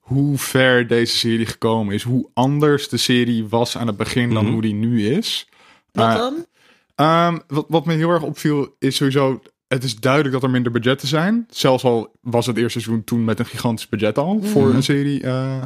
hoe 0.00 0.38
ver 0.38 0.86
deze 0.86 1.16
serie 1.16 1.46
gekomen 1.46 1.94
is. 1.94 2.02
Hoe 2.02 2.30
anders 2.34 2.88
de 2.88 2.96
serie 2.96 3.46
was 3.48 3.76
aan 3.76 3.86
het 3.86 3.96
begin 3.96 4.34
dan 4.34 4.42
Mhm. 4.44 4.52
hoe 4.52 4.62
die 4.62 4.74
nu 4.74 5.08
is. 5.10 5.48
Wat 5.92 6.06
Eh, 6.08 6.14
dan? 6.16 6.46
Ehm, 6.94 7.38
wat, 7.46 7.64
wat 7.68 7.86
me 7.86 7.94
heel 7.94 8.10
erg 8.10 8.22
opviel 8.22 8.76
is 8.78 8.96
sowieso... 8.96 9.42
Het 9.68 9.84
is 9.84 9.96
duidelijk 9.96 10.32
dat 10.34 10.42
er 10.42 10.50
minder 10.50 10.72
budgetten 10.72 11.08
zijn. 11.08 11.46
Zelfs 11.50 11.84
al 11.84 12.16
was 12.20 12.46
het 12.46 12.56
eerste 12.56 12.80
seizoen 12.80 13.04
toen 13.04 13.24
met 13.24 13.38
een 13.38 13.46
gigantisch 13.46 13.88
budget 13.88 14.18
al. 14.18 14.40
Voor 14.42 14.74
een 14.74 14.82
serie 14.82 15.22
eh, 15.22 15.62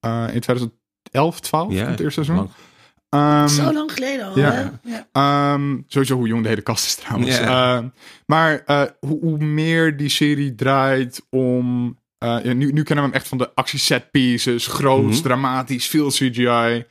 eh, 0.00 0.24
in 0.34 0.40
2011, 0.40 1.40
12, 1.40 1.72
Ja, 1.72 1.86
het 1.90 2.00
eerste 2.00 2.24
seizoen. 2.24 2.36
lang. 2.36 2.50
Ehm, 3.08 3.48
Zo 3.48 3.72
lang 3.72 3.92
geleden 3.92 4.26
al. 4.26 4.34
hè? 4.34 4.60
ja. 4.82 5.06
Ehm, 5.12 5.78
sowieso 5.86 6.16
hoe 6.16 6.26
jong 6.28 6.42
de 6.42 6.48
hele 6.48 6.60
kast 6.62 6.86
is 6.86 6.94
trouwens. 6.94 7.38
Ja. 7.38 7.76
Ehm, 7.76 7.88
maar 8.26 8.62
eh, 8.66 8.82
hoe, 9.00 9.18
hoe 9.20 9.38
meer 9.38 9.96
die 9.96 10.08
serie 10.08 10.54
draait 10.54 11.26
om... 11.30 11.98
eh, 12.18 12.38
ja, 12.42 12.52
nu, 12.52 12.72
nu 12.72 12.82
kennen 12.82 13.04
we 13.04 13.10
hem 13.10 13.12
echt 13.20 13.28
van 13.28 13.38
de 13.38 13.50
actie 13.54 13.78
set 13.78 14.10
pieces. 14.10 14.66
Groot, 14.66 15.02
Mhm. 15.12 15.22
dramatisch, 15.22 15.86
veel 15.88 16.08
CGI. 16.08 16.84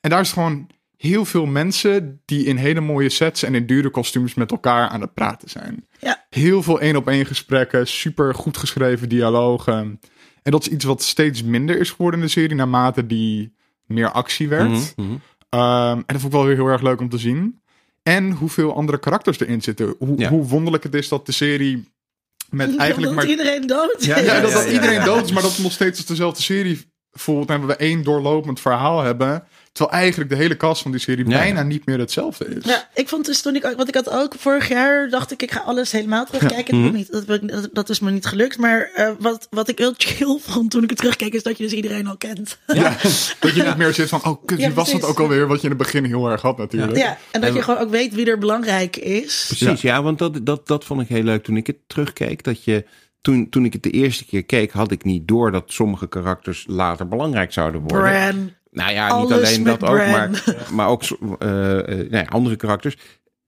En 0.00 0.10
daar 0.10 0.20
is 0.20 0.32
gewoon 0.32 0.66
heel 0.96 1.24
veel 1.24 1.46
mensen 1.46 2.20
die 2.24 2.44
in 2.44 2.56
hele 2.56 2.80
mooie 2.80 3.08
sets 3.08 3.42
en 3.42 3.54
in 3.54 3.66
dure 3.66 3.90
kostuums 3.90 4.34
met 4.34 4.50
elkaar 4.50 4.88
aan 4.88 5.00
het 5.00 5.14
praten 5.14 5.48
zijn. 5.50 5.86
Ja. 6.00 6.24
Heel 6.30 6.62
veel 6.62 6.80
één-op-één 6.80 7.26
gesprekken, 7.26 7.86
super 7.86 8.34
goed 8.34 8.56
geschreven 8.56 9.08
dialogen. 9.08 10.00
En 10.42 10.52
dat 10.52 10.66
is 10.66 10.72
iets 10.72 10.84
wat 10.84 11.02
steeds 11.02 11.42
minder 11.42 11.78
is 11.78 11.90
geworden 11.90 12.20
in 12.20 12.26
de 12.26 12.32
serie 12.32 12.56
naarmate 12.56 13.06
die 13.06 13.54
meer 13.86 14.10
actie 14.10 14.48
werd. 14.48 14.68
Mhm, 14.68 15.06
mhm. 15.08 15.16
Ehm, 15.48 15.96
en 15.96 16.04
dat 16.06 16.20
vond 16.20 16.24
ik 16.24 16.38
wel 16.38 16.44
weer 16.44 16.56
heel 16.56 16.66
erg 16.66 16.82
leuk 16.82 17.00
om 17.00 17.08
te 17.08 17.18
zien. 17.18 17.60
En 18.02 18.30
hoeveel 18.30 18.74
andere 18.74 18.98
karakters 18.98 19.40
erin 19.40 19.62
zitten. 19.62 19.94
Hoe, 19.98 20.18
Ja. 20.18 20.28
hoe 20.28 20.44
wonderlijk 20.44 20.82
het 20.82 20.94
is 20.94 21.08
dat 21.08 21.26
de 21.26 21.32
serie 21.32 21.88
met 22.50 22.76
eigenlijk 22.76 23.14
dat 23.14 23.24
maar... 23.24 23.30
iedereen 23.30 23.66
dood 23.66 24.04
Ja, 24.04 24.16
is. 24.16 24.26
Ja, 24.26 24.40
dat, 24.40 24.52
dat 24.52 24.64
ja, 24.64 24.70
iedereen 24.70 25.04
dood 25.04 25.24
is, 25.24 25.32
maar 25.32 25.42
dat 25.48 25.52
het 25.52 25.62
nog 25.62 25.72
steeds 25.72 25.96
als 25.98 26.06
dezelfde 26.06 26.42
serie 26.42 26.84
voelt. 27.10 27.50
En 27.50 27.66
we 27.66 27.76
één 27.76 28.02
doorlopend 28.02 28.60
verhaal 28.60 29.02
hebben. 29.02 29.44
Terwijl 29.76 30.02
eigenlijk 30.02 30.30
de 30.30 30.36
hele 30.36 30.56
cast 30.56 30.82
van 30.82 30.90
die 30.90 31.00
serie 31.00 31.28
Ja. 31.28 31.38
bijna 31.38 31.62
niet 31.62 31.86
meer 31.86 31.98
hetzelfde 31.98 32.44
is. 32.44 32.64
Ja, 32.64 32.88
ik 32.94 33.08
vond 33.08 33.26
dus 33.26 33.42
toen 33.42 33.56
ik, 33.56 33.62
want 33.62 33.88
ik 33.88 33.94
had 33.94 34.10
ook 34.10 34.34
vorig 34.38 34.68
jaar 34.68 35.08
dacht 35.08 35.30
ik, 35.30 35.42
ik 35.42 35.50
ga 35.52 35.60
alles 35.60 35.92
helemaal 35.92 36.24
terugkijken. 36.24 36.74
Dat, 36.74 36.84
heb 36.84 36.94
ik 36.94 37.42
niet, 37.42 37.50
dat, 37.50 37.68
dat, 37.72 37.88
is 37.88 38.00
me 38.00 38.10
niet 38.10 38.26
gelukt. 38.26 38.58
Maar 38.58 38.90
eh, 38.94 39.10
wat, 39.18 39.46
wat 39.50 39.68
ik 39.68 39.78
heel 39.78 39.94
chill 39.96 40.38
vond 40.42 40.70
toen 40.70 40.82
ik 40.82 40.90
het 40.90 40.98
terugkeek, 40.98 41.32
is 41.32 41.42
dat 41.42 41.56
je 41.56 41.62
dus 41.62 41.72
iedereen 41.72 42.06
al 42.06 42.16
kent. 42.16 42.58
Ja, 42.66 42.96
dat 43.40 43.54
je 43.54 43.62
niet 43.62 43.76
meer 43.76 43.94
zit 43.94 44.08
van, 44.08 44.24
oh 44.24 44.44
kut, 44.44 44.58
Ja, 44.58 44.66
wie 44.66 44.74
was 44.74 44.92
dat 44.92 45.04
ook 45.04 45.20
alweer? 45.20 45.46
Wat 45.46 45.56
je 45.56 45.68
in 45.68 45.74
het 45.74 45.78
begin 45.82 46.04
heel 46.04 46.30
erg 46.30 46.42
had 46.42 46.58
natuurlijk. 46.58 46.96
Ja, 46.96 47.18
en 47.30 47.40
dat 47.40 47.54
je 47.54 47.62
gewoon 47.62 47.80
ook 47.80 47.90
weet 47.90 48.14
wie 48.14 48.26
er 48.26 48.38
belangrijk 48.38 48.96
is. 48.96 49.44
Precies, 49.46 49.80
ja, 49.80 50.02
want 50.02 50.18
dat, 50.18 50.46
dat, 50.46 50.66
dat 50.66 50.84
vond 50.84 51.00
ik 51.00 51.08
heel 51.08 51.22
leuk 51.22 51.44
toen 51.44 51.56
ik 51.56 51.66
het 51.66 51.78
terugkeek. 51.86 52.44
Dat 52.44 52.64
je, 52.64 52.84
toen, 53.20 53.48
toen 53.48 53.64
ik 53.64 53.72
het 53.72 53.82
de 53.82 53.90
eerste 53.90 54.24
keer 54.24 54.44
keek, 54.44 54.72
had 54.72 54.90
ik 54.90 55.04
niet 55.04 55.28
door 55.28 55.52
dat 55.52 55.64
sommige 55.66 56.08
karakters 56.08 56.64
later 56.68 57.08
belangrijk 57.08 57.52
zouden 57.52 57.80
worden. 57.80 58.10
Bran. 58.10 58.54
Nou 58.76 58.92
ja, 58.92 59.20
niet 59.20 59.32
alleen 59.32 59.62
dat 59.62 59.82
ook, 59.84 59.96
maar, 59.96 60.44
maar 60.72 60.88
ook 60.88 61.02
eh, 61.38 62.00
eh, 62.00 62.10
nou 62.10 62.26
andere 62.28 62.56
karakters. 62.56 62.96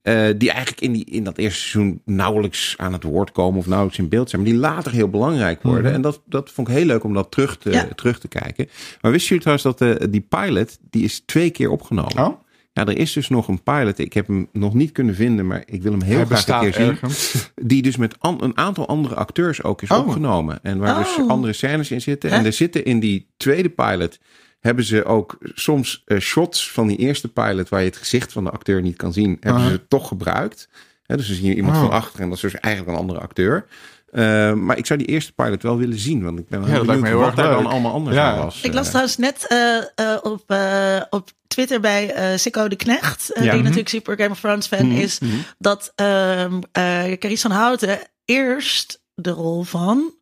eh, 0.01 0.27
die 0.37 0.49
eigenlijk 0.51 0.81
in, 0.81 0.91
die, 0.91 1.05
in 1.05 1.23
dat 1.23 1.37
eerste 1.37 1.59
seizoen 1.59 2.01
nauwelijks 2.05 2.73
aan 2.77 2.93
het 2.93 3.03
woord 3.03 3.31
komen 3.31 3.59
of 3.59 3.65
nauwelijks 3.67 3.99
in 3.99 4.09
beeld 4.09 4.29
zijn. 4.29 4.41
Maar 4.41 4.51
die 4.51 4.59
later 4.59 4.91
heel 4.91 5.09
belangrijk 5.09 5.63
worden. 5.63 5.93
En 5.93 6.01
dat, 6.01 6.21
dat 6.25 6.51
vond 6.51 6.67
ik 6.67 6.73
heel 6.75 6.85
leuk 6.85 7.03
om 7.03 7.13
dat 7.13 7.31
terug 7.31 7.57
te, 7.57 7.71
Ja. 7.71 7.87
terug 7.95 8.19
te 8.19 8.27
kijken. 8.27 8.69
Maar 9.01 9.11
wisten 9.11 9.27
jullie 9.37 9.43
trouwens 9.59 9.79
dat 9.79 9.99
de, 9.99 10.09
die 10.09 10.25
pilot, 10.29 10.77
die 10.89 11.03
is 11.03 11.23
twee 11.25 11.49
keer 11.49 11.69
opgenomen. 11.69 12.17
Oh, 12.25 12.39
Ja, 12.73 12.85
er 12.85 12.97
is 12.97 13.13
dus 13.13 13.29
nog 13.29 13.47
een 13.47 13.63
pilot. 13.63 13.99
Ik 13.99 14.13
heb 14.13 14.27
hem 14.27 14.47
nog 14.53 14.73
niet 14.73 14.91
kunnen 14.91 15.15
vinden, 15.15 15.47
maar 15.47 15.63
ik 15.65 15.81
wil 15.81 15.91
hem 15.91 16.01
heel 16.01 16.17
hij 16.27 16.37
graag 16.37 16.63
een 16.63 16.71
keer 16.71 16.97
zien. 17.01 17.41
Die 17.67 17.81
dus 17.81 17.97
met 17.97 18.15
an- 18.19 18.43
een 18.43 18.57
aantal 18.57 18.87
andere 18.87 19.15
acteurs 19.15 19.63
ook 19.63 19.81
is 19.81 19.89
Oh. 19.89 19.97
opgenomen. 19.99 20.59
En 20.63 20.77
waar 20.77 21.03
dus 21.03 21.17
Oh. 21.17 21.29
andere 21.29 21.53
scènes 21.53 21.91
in 21.91 22.01
zitten. 22.01 22.29
Hè? 22.29 22.35
En 22.35 22.45
er 22.45 22.53
zitten 22.53 22.85
in 22.85 22.99
die 22.99 23.27
tweede 23.37 23.69
pilot. 23.69 24.19
Hebben 24.59 24.83
ze 24.83 25.05
ook 25.05 25.37
soms 25.41 26.01
eh, 26.05 26.19
shots 26.19 26.71
van 26.71 26.87
die 26.87 26.97
eerste 26.97 27.27
pilot. 27.27 27.69
waar 27.69 27.79
je 27.79 27.85
het 27.85 27.97
gezicht 27.97 28.31
van 28.31 28.43
de 28.43 28.49
acteur 28.49 28.81
niet 28.81 28.95
kan 28.95 29.13
zien. 29.13 29.37
Hebben 29.39 29.63
Ah. 29.63 29.69
ze 29.69 29.87
toch 29.87 30.07
gebruikt. 30.07 30.69
Hè, 31.03 31.17
dus 31.17 31.27
dan 31.27 31.35
zie 31.35 31.45
je 31.47 31.55
iemand 31.55 31.75
Oh. 31.75 31.81
van 31.81 31.91
achter. 31.91 32.19
En 32.19 32.27
dat 32.27 32.35
is 32.35 32.41
dus 32.51 32.53
eigenlijk 32.59 32.95
een 32.95 33.01
andere 33.01 33.19
acteur. 33.19 33.65
Eh, 34.11 34.53
maar 34.53 34.77
ik 34.77 34.85
zou 34.85 34.99
die 34.99 35.07
eerste 35.07 35.33
pilot 35.33 35.63
wel 35.63 35.77
willen 35.77 35.99
zien. 35.99 36.23
Want 36.23 36.39
ik 36.39 36.47
ben 36.49 36.59
wel 36.59 36.69
Ja, 36.69 36.75
dat 36.75 36.85
lijkt 36.85 37.01
benieuwd 37.01 37.19
me 37.19 37.23
heel 37.25 37.35
wat 37.35 37.45
erg 37.45 37.47
daar 37.55 37.63
dan 37.63 37.71
allemaal 37.71 37.93
anders 37.93 38.15
Ja. 38.15 38.31
aan 38.31 38.37
was. 38.37 38.61
Ik 38.61 38.73
las 38.73 38.83
Eh, 38.83 38.89
trouwens 38.89 39.17
net 39.17 39.45
eh, 39.47 39.77
eh, 39.77 40.17
op, 40.21 40.43
eh, 40.51 41.01
op 41.09 41.29
Twitter 41.47 41.79
bij 41.79 42.13
eh 42.13 42.37
Sikko 42.37 42.67
de 42.67 42.75
Knecht, 42.75 43.31
Ja. 43.33 43.41
die 43.41 43.49
Mhm. 43.51 43.61
natuurlijk 43.61 43.89
super 43.89 44.15
Game 44.17 44.29
of 44.29 44.39
Thrones 44.39 44.67
fan 44.67 44.85
Mhm, 44.87 44.97
is, 44.97 45.19
mhm. 45.19 45.31
dat 45.57 45.91
ehm 45.95 46.61
eh 46.71 47.11
Carice 47.17 47.41
van 47.47 47.51
Houten 47.51 47.99
eerst 48.25 49.01
de 49.15 49.31
rol 49.31 49.63
van 49.63 50.13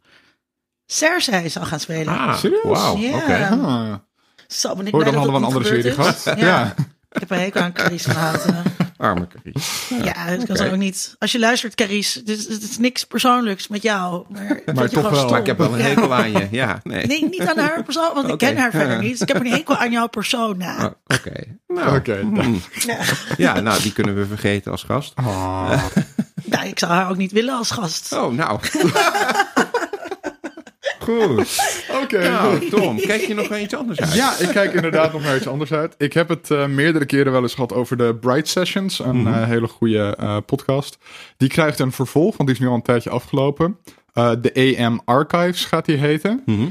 Cersei 0.86 1.50
zou 1.50 1.66
gaan 1.66 1.80
spelen. 1.80 2.18
Ah, 2.18 2.38
Serieus? 2.38 2.62
Wauw, 2.64 2.98
Ja. 2.98 3.16
oké. 3.16 3.48
Ah. 3.52 3.94
Zo 4.48 4.76
ben 4.76 4.86
ik 4.86 4.92
Hoor, 4.94 5.04
dan 5.04 5.14
dat 5.14 5.24
hadden 5.24 5.42
we 5.42 5.48
een 5.48 5.54
dat 5.54 5.64
andere 5.64 5.82
serie 5.82 5.94
gehad. 5.94 6.40
Ja. 6.40 6.74
Ik 7.12 7.20
heb 7.20 7.32
een 7.32 7.40
hekel 7.40 7.62
aan 7.62 7.74
Carice 7.74 8.12
Houten. 8.12 8.64
Arme 8.98 9.28
Carice. 9.28 10.04
Ja, 10.04 10.28
ik 10.28 10.46
kan 10.46 10.56
zo 10.56 10.66
ook 10.66 10.76
niet. 10.76 11.16
Als 11.20 11.32
je 11.32 11.40
luistert, 11.40 11.76
Carice, 11.76 12.20
het 12.20 12.30
is, 12.30 12.48
het 12.48 12.64
is 12.64 12.78
niks 12.78 13.04
persoonlijks 13.04 13.68
met 13.68 13.82
jou. 13.82 14.26
Maar, 14.28 14.62
je 14.66 14.90
toch 14.90 15.10
wel. 15.10 15.30
Maar 15.30 15.40
ik 15.40 15.46
heb 15.46 15.58
wel 15.58 15.74
een 15.74 15.82
hekel 15.82 16.14
aan 16.14 16.32
je. 16.32 16.48
Ja, 16.52 16.80
nee. 16.84 17.06
Nee, 17.06 17.30
niet 17.30 17.42
aan 17.48 17.58
haar 17.58 17.84
persoon, 17.84 18.14
want 18.14 18.30
ik 18.30 18.38
ken 18.38 18.58
haar 18.58 18.72
verder 18.72 19.00
niet. 19.00 19.12
Dus 19.12 19.22
ik 19.22 19.28
heb 19.28 19.40
een 19.40 19.52
hekel 19.52 19.76
aan 19.78 19.92
jouw 19.92 20.08
persona. 20.08 20.86
Oh, 20.86 21.18
Oké. 21.18 21.44
Nou, 21.68 21.98
Oké. 21.98 22.20
hmm. 22.20 22.62
Ja. 22.86 22.98
Ja, 23.38 23.60
nou, 23.60 23.82
die 23.82 23.94
kunnen 23.94 24.16
we 24.16 24.26
vergeten 24.26 24.72
als 24.72 24.84
gast. 24.84 25.12
Ah. 25.16 25.84
Ja, 26.44 26.62
ik 26.74 26.80
zou 26.80 26.92
haar 26.92 27.10
ook 27.10 27.18
niet 27.18 27.32
willen 27.32 27.58
als 27.58 27.72
gast. 27.72 28.14
Oh, 28.14 28.34
nou. 28.34 28.60
Goed. 31.08 31.58
Oké, 32.04 32.30
Nou, 32.30 32.70
Tom, 32.70 33.00
kijk 33.00 33.22
je 33.22 33.34
nog 33.34 33.50
naar 33.50 33.62
iets 33.62 33.76
anders 33.76 34.00
uit? 34.00 34.14
Ja, 34.14 34.38
ik 34.40 34.48
kijk 34.50 34.74
inderdaad 34.74 35.14
nog 35.14 35.24
naar 35.24 35.36
iets 35.36 35.48
anders 35.48 35.72
uit. 35.74 35.96
Ik 35.98 36.14
heb 36.14 36.30
het 36.30 36.52
eh, 36.52 36.66
meerdere 36.68 37.06
keren 37.06 37.32
wel 37.32 37.42
eens 37.42 37.54
gehad 37.54 37.74
over 37.74 37.98
de 37.98 38.16
Bright 38.16 38.48
Sessions. 38.48 39.00
Een 39.00 39.22
Mhm. 39.22 39.34
eh, 39.34 39.44
hele 39.48 39.68
goede 39.68 40.16
eh, 40.20 40.38
podcast. 40.46 40.98
Die 41.38 41.50
krijgt 41.50 41.80
een 41.80 41.92
vervolg, 41.92 42.38
want 42.38 42.50
die 42.50 42.58
is 42.58 42.64
nu 42.64 42.68
al 42.70 42.76
een 42.76 42.82
tijdje 42.82 43.10
afgelopen. 43.10 43.78
De 44.14 44.76
AM 44.80 45.02
Archives 45.06 45.66
gaat 45.66 45.86
die 45.86 45.98
heten. 45.98 46.44
Mhm. 46.46 46.68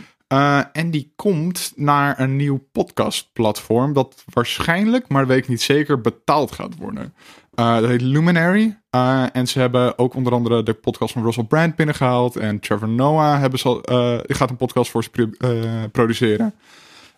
En 0.72 0.90
die 0.90 1.12
komt 1.16 1.72
naar 1.76 2.20
een 2.20 2.36
nieuw 2.36 2.66
podcastplatform. 2.72 3.92
Dat 3.92 4.24
waarschijnlijk, 4.32 5.08
maar 5.08 5.26
weet 5.26 5.38
ik 5.38 5.48
niet 5.48 5.62
zeker, 5.62 6.00
betaald 6.00 6.52
gaat 6.52 6.76
worden. 6.78 7.14
Eh, 7.56 7.80
dat 7.80 7.88
heet 7.88 8.00
Luminary. 8.00 8.78
Eh, 8.90 9.24
en 9.32 9.46
ze 9.46 9.58
hebben 9.58 9.98
ook 9.98 10.14
onder 10.14 10.32
andere 10.32 10.62
de 10.62 10.72
podcast 10.74 11.12
van 11.12 11.22
Russell 11.24 11.44
Brand 11.44 11.76
binnengehaald. 11.76 12.36
En 12.36 12.60
Trevor 12.60 12.88
Noah 12.88 13.40
hebben 13.40 13.58
ze, 13.58 14.22
die 14.26 14.36
gaat 14.36 14.50
een 14.50 14.56
podcast 14.56 14.90
voor 14.90 15.02
ze 15.04 15.10
pro- 15.10 15.88
produceren. 15.92 16.54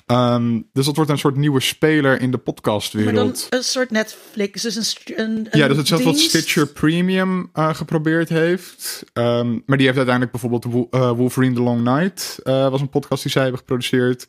Ehm, 0.07 0.61
dus 0.73 0.87
dat 0.87 0.97
wordt 0.97 1.11
een 1.11 1.19
soort 1.19 1.37
nieuwe 1.37 1.61
speler 1.61 2.13
in 2.13 2.19
de 2.19 2.23
Maar 2.27 2.31
dan 2.31 2.43
podcastwereld. 2.55 3.47
een 3.51 3.63
soort 3.63 3.91
Netflix, 3.91 4.63
dus 4.63 4.77
een, 4.77 5.15
een, 5.25 5.31
een 5.51 5.59
Ja, 5.59 5.61
dat 5.61 5.71
is 5.71 5.77
hetzelfde 5.77 6.05
wat. 6.07 6.19
Stitcher 6.19 6.67
Premium 6.67 7.51
geprobeerd 7.53 8.29
heeft. 8.29 9.05
Ehm, 9.13 9.51
maar 9.67 9.77
die 9.77 9.87
heeft 9.87 9.99
uiteindelijk 9.99 10.31
bijvoorbeeld 10.31 10.65
Wo- 10.65 11.15
Wolverine 11.15 11.55
The 11.55 11.63
Long 11.63 11.83
Night. 11.83 12.41
eh, 12.45 12.69
was 12.69 12.81
een 12.81 12.89
podcast 12.89 13.23
die 13.23 13.33
zij 13.33 13.43
hebben 13.43 13.61
geproduceerd. 13.61 14.29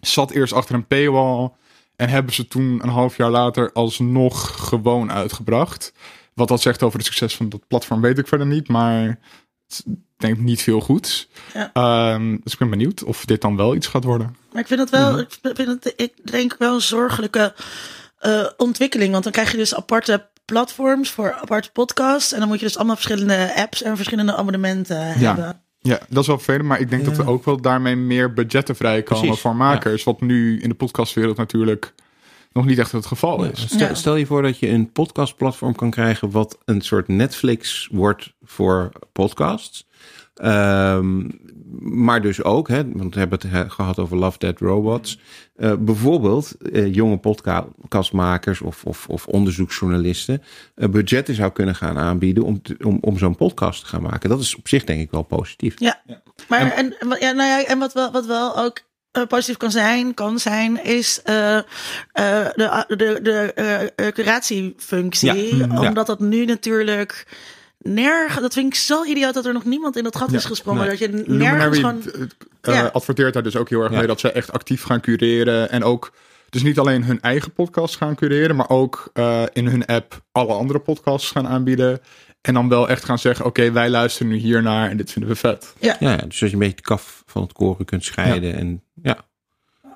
Zat 0.00 0.30
eerst 0.30 0.52
achter 0.52 0.74
een 0.74 0.86
paywall. 0.86 1.50
En 2.00 2.08
hebben 2.08 2.34
ze 2.34 2.48
toen 2.48 2.80
een 2.82 2.88
half 2.88 3.16
jaar 3.16 3.30
later 3.30 3.72
alsnog 3.72 4.68
gewoon 4.68 5.12
uitgebracht. 5.12 5.92
Wat 6.34 6.48
dat 6.48 6.60
zegt 6.60 6.82
over 6.82 6.98
het 6.98 7.06
succes 7.06 7.36
van 7.36 7.48
dat 7.48 7.66
platform 7.66 8.00
weet 8.00 8.18
ik 8.18 8.28
verder 8.28 8.46
niet. 8.46 8.68
Maar 8.68 9.18
het 9.66 9.84
denk 10.16 10.38
niet 10.38 10.62
veel 10.62 10.80
goeds. 10.80 11.28
Ja. 11.54 11.70
Ehm, 11.72 12.36
dus 12.42 12.52
ik 12.52 12.58
ben 12.58 12.70
benieuwd 12.70 13.04
of 13.04 13.24
dit 13.24 13.40
dan 13.40 13.56
wel 13.56 13.74
iets 13.74 13.86
gaat 13.86 14.04
worden. 14.04 14.36
Maar 14.52 14.60
ik 14.62 14.66
vind 14.68 14.80
het 14.80 14.90
wel, 14.90 15.10
Mhm. 15.12 15.20
ik 15.20 15.38
vind 15.42 15.68
het, 15.84 15.92
ik 15.96 16.30
denk 16.30 16.56
wel 16.58 16.74
een 16.74 16.80
zorgelijke 16.80 17.54
eh, 18.18 18.46
ontwikkeling. 18.56 19.12
Want 19.12 19.24
dan 19.24 19.32
krijg 19.32 19.50
je 19.50 19.56
dus 19.56 19.74
aparte 19.74 20.28
platforms 20.44 21.10
voor 21.10 21.32
aparte 21.32 21.70
podcasts. 21.72 22.32
En 22.32 22.38
dan 22.38 22.48
moet 22.48 22.58
je 22.60 22.66
dus 22.66 22.76
allemaal 22.76 22.94
verschillende 22.94 23.52
apps 23.56 23.82
en 23.82 23.96
verschillende 23.96 24.36
abonnementen 24.36 25.02
hebben. 25.02 25.62
Ja, 25.82 26.00
dat 26.08 26.20
is 26.22 26.26
wel 26.26 26.36
vervelend, 26.36 26.64
maar 26.68 26.80
ik 26.80 26.90
denk 26.90 27.04
dat 27.04 27.18
er 27.18 27.28
ook 27.28 27.44
wel 27.44 27.60
daarmee 27.60 27.96
meer 27.96 28.32
budgetten 28.32 28.76
vrijkomen 28.76 29.22
Precies, 29.24 29.40
voor 29.42 29.56
makers. 29.56 30.04
Wat 30.04 30.20
nu 30.20 30.60
in 30.60 30.68
de 30.68 30.74
podcastwereld 30.74 31.36
natuurlijk 31.36 31.94
nog 32.52 32.64
niet 32.66 32.78
echt 32.78 32.92
het 32.92 33.06
geval 33.06 33.44
is. 33.44 33.60
Stel, 33.60 33.78
Ja. 33.88 33.94
stel 33.94 34.16
je 34.16 34.26
voor 34.26 34.42
dat 34.42 34.58
je 34.58 34.68
een 34.68 34.92
podcastplatform 34.92 35.74
kan 35.74 35.90
krijgen 35.90 36.30
wat 36.30 36.58
een 36.64 36.80
soort 36.80 37.08
Netflix 37.08 37.88
wordt 37.92 38.32
voor 38.44 38.90
podcasts. 39.12 39.86
Ehm, 40.34 41.28
maar 41.78 42.22
dus 42.22 42.42
ook, 42.42 42.68
hè, 42.68 42.92
want 42.92 43.14
we 43.14 43.20
hebben 43.20 43.38
het 43.42 43.50
he- 43.50 43.70
gehad 43.70 43.98
over 43.98 44.16
Love 44.16 44.38
Dead 44.38 44.58
Robots. 44.58 45.18
Eh, 45.56 45.72
bijvoorbeeld 45.78 46.54
eh, 46.72 46.94
jonge 46.94 47.16
podcastmakers 47.16 48.60
of, 48.60 48.84
of, 48.84 49.06
of 49.08 49.26
onderzoeksjournalisten 49.26 50.42
eh, 50.74 50.88
budgetten 50.88 51.34
zou 51.34 51.52
kunnen 51.52 51.74
gaan 51.74 51.98
aanbieden 51.98 52.44
om, 52.44 52.62
te- 52.62 52.76
om, 52.84 52.98
om 53.00 53.18
zo'n 53.18 53.36
podcast 53.36 53.80
te 53.80 53.86
gaan 53.86 54.02
maken. 54.02 54.30
Dat 54.30 54.40
is 54.40 54.56
op 54.56 54.68
zich 54.68 54.84
denk 54.84 55.00
ik 55.00 55.10
wel 55.10 55.22
positief. 55.22 55.74
Ja, 55.78 56.00
maar 56.48 56.72
en, 56.72 56.96
ja, 57.20 57.32
nou 57.32 57.48
ja, 57.48 57.64
en 57.64 57.78
wat 57.78 57.92
wel, 57.92 58.12
wat 58.12 58.26
wel 58.26 58.56
ook 58.58 58.80
eh, 59.10 59.26
positief 59.26 59.56
kan 59.56 59.70
zijn, 59.70 60.14
kan 60.14 60.38
zijn, 60.38 60.84
is 60.84 61.22
eh, 61.22 61.56
eh, 61.56 61.62
de, 62.54 62.86
de, 62.88 63.20
de 63.22 64.10
curatiefunctie. 64.14 65.56
Ja, 65.56 65.66
mhm, 65.66 65.82
ja. 65.82 65.88
Omdat 65.88 66.06
dat 66.06 66.20
nu 66.20 66.44
natuurlijk 66.44 67.26
nergens, 67.82 68.40
dat 68.40 68.52
vind 68.52 68.66
ik 68.66 68.74
zo 68.80 69.04
idioot 69.04 69.34
dat 69.34 69.46
er 69.46 69.52
nog 69.52 69.64
niemand 69.64 69.96
in 69.96 70.02
dat 70.04 70.16
gat 70.16 70.32
is 70.32 70.44
gesprongen. 70.44 70.80
nee. 70.80 70.90
Dat 70.90 70.98
je 70.98 71.24
nergens 71.26 71.78
gewoon... 71.78 72.02
eh, 72.60 72.74
Ja. 72.74 72.86
adverteert 72.92 73.32
daar 73.34 73.42
dus 73.42 73.56
ook 73.56 73.68
heel 73.68 73.80
erg 73.82 73.90
Ja. 73.92 73.98
mee 73.98 74.06
dat 74.06 74.20
ze 74.20 74.32
echt 74.32 74.52
actief 74.52 74.82
gaan 74.82 75.00
cureren. 75.00 75.70
En 75.70 75.84
ook 75.84 76.12
dus 76.48 76.62
niet 76.62 76.78
alleen 76.78 77.04
hun 77.04 77.20
eigen 77.20 77.52
podcast 77.52 77.96
gaan 77.96 78.14
cureren, 78.14 78.56
maar 78.56 78.68
ook 78.68 79.10
eh, 79.12 79.42
in 79.52 79.66
hun 79.66 79.86
app 79.86 80.22
alle 80.32 80.52
andere 80.52 80.78
podcasts 80.78 81.30
gaan 81.30 81.48
aanbieden. 81.48 82.00
En 82.40 82.54
dan 82.54 82.68
wel 82.68 82.88
echt 82.88 83.04
gaan 83.04 83.18
zeggen, 83.18 83.44
oké, 83.44 83.72
wij 83.72 83.90
luisteren 83.90 84.32
nu 84.32 84.38
hiernaar 84.38 84.90
en 84.90 84.96
dit 84.96 85.10
vinden 85.12 85.30
we 85.30 85.36
vet. 85.36 85.74
Ja, 85.78 85.96
ja, 86.00 86.16
dus 86.16 86.38
dat 86.38 86.48
je 86.48 86.54
een 86.54 86.58
beetje 86.60 86.76
de 86.76 86.82
kaf 86.82 87.22
van 87.26 87.42
het 87.42 87.52
koren 87.52 87.84
kunt 87.84 88.04
scheiden. 88.04 88.54
En 88.54 88.82
ja, 89.02 89.18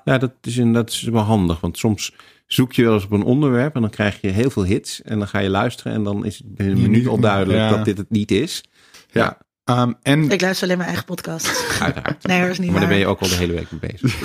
ja 0.03 0.17
dat, 0.17 0.31
is, 0.41 0.57
in- 0.57 0.73
dat 0.73 0.89
is 0.89 1.01
wel 1.01 1.21
handig. 1.21 1.59
Want 1.59 1.77
soms 1.77 2.13
zoek 2.45 2.73
je 2.73 2.83
wel 2.83 2.93
eens 2.93 3.03
op 3.05 3.11
een 3.11 3.23
onderwerp 3.23 3.75
en 3.75 3.81
dan 3.81 3.89
krijg 3.89 4.21
je 4.21 4.27
heel 4.27 4.49
veel 4.49 4.65
hits. 4.65 5.01
En 5.01 5.19
dan 5.19 5.27
ga 5.27 5.39
je 5.39 5.49
luisteren 5.49 5.93
en 5.93 6.03
dan 6.03 6.25
is 6.25 6.37
het 6.37 6.55
binnen 6.55 6.75
een 6.75 6.81
minuut 6.81 7.07
al 7.07 7.19
duidelijk 7.19 7.59
ja. 7.59 7.69
dat 7.69 7.85
dit 7.85 7.97
het 7.97 8.09
niet 8.09 8.31
is. 8.31 8.63
Ja, 9.11 9.37
Ehm, 9.63 9.91
en 10.01 10.31
Ik 10.31 10.41
luister 10.41 10.63
alleen 10.65 10.77
mijn 10.77 10.89
eigen 10.89 11.05
podcast. 11.05 11.75
uiteraard. 11.81 12.23
Nee, 12.27 12.41
dat 12.41 12.49
is 12.49 12.59
niet 12.59 12.71
maar 12.71 12.79
daar 12.79 12.89
ben 12.89 12.97
je 12.97 13.07
ook 13.07 13.19
al 13.19 13.27
de 13.27 13.35
hele 13.35 13.53
week 13.53 13.67
mee 13.71 13.91
bezig. 13.91 14.21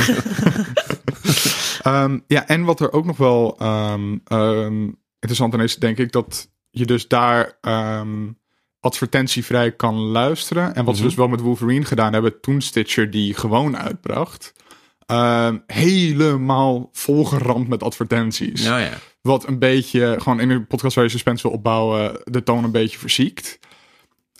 Ehm, 1.82 2.18
ja, 2.26 2.46
en 2.48 2.64
wat 2.64 2.80
er 2.80 2.92
ook 2.92 3.04
nog 3.04 3.16
wel 3.16 3.56
ehm, 3.58 4.16
ehm, 4.24 4.82
interessant 5.18 5.54
aan 5.54 5.60
is, 5.62 5.76
denk 5.76 5.98
ik, 5.98 6.12
dat 6.12 6.50
je 6.70 6.86
dus 6.86 7.08
daar 7.08 7.58
ehm, 7.60 8.26
advertentievrij 8.80 9.72
kan 9.72 9.94
luisteren. 9.94 10.74
En 10.74 10.84
wat 10.84 10.94
ze 10.94 11.00
Mhm. 11.00 11.08
dus 11.10 11.18
wel 11.18 11.28
met 11.28 11.40
Wolverine 11.40 11.84
gedaan 11.84 12.12
hebben 12.12 12.40
toen 12.40 12.60
Stitcher 12.60 13.10
die 13.10 13.34
gewoon 13.34 13.76
uitbracht. 13.76 14.52
Ehm, 15.10 15.58
helemaal 15.66 16.88
volgeramd 16.92 17.68
met 17.68 17.82
advertenties. 17.82 18.64
nou 18.64 18.80
ja. 18.80 18.92
Wat 19.22 19.46
een 19.48 19.58
beetje, 19.58 20.16
gewoon 20.18 20.40
in 20.40 20.50
een 20.50 20.66
podcast 20.66 20.94
waar 20.94 21.04
je 21.04 21.10
suspense 21.10 21.42
wil 21.42 21.56
opbouwen, 21.56 22.20
de 22.24 22.42
toon 22.42 22.64
een 22.64 22.72
beetje 22.72 22.98
verziekt. 22.98 23.58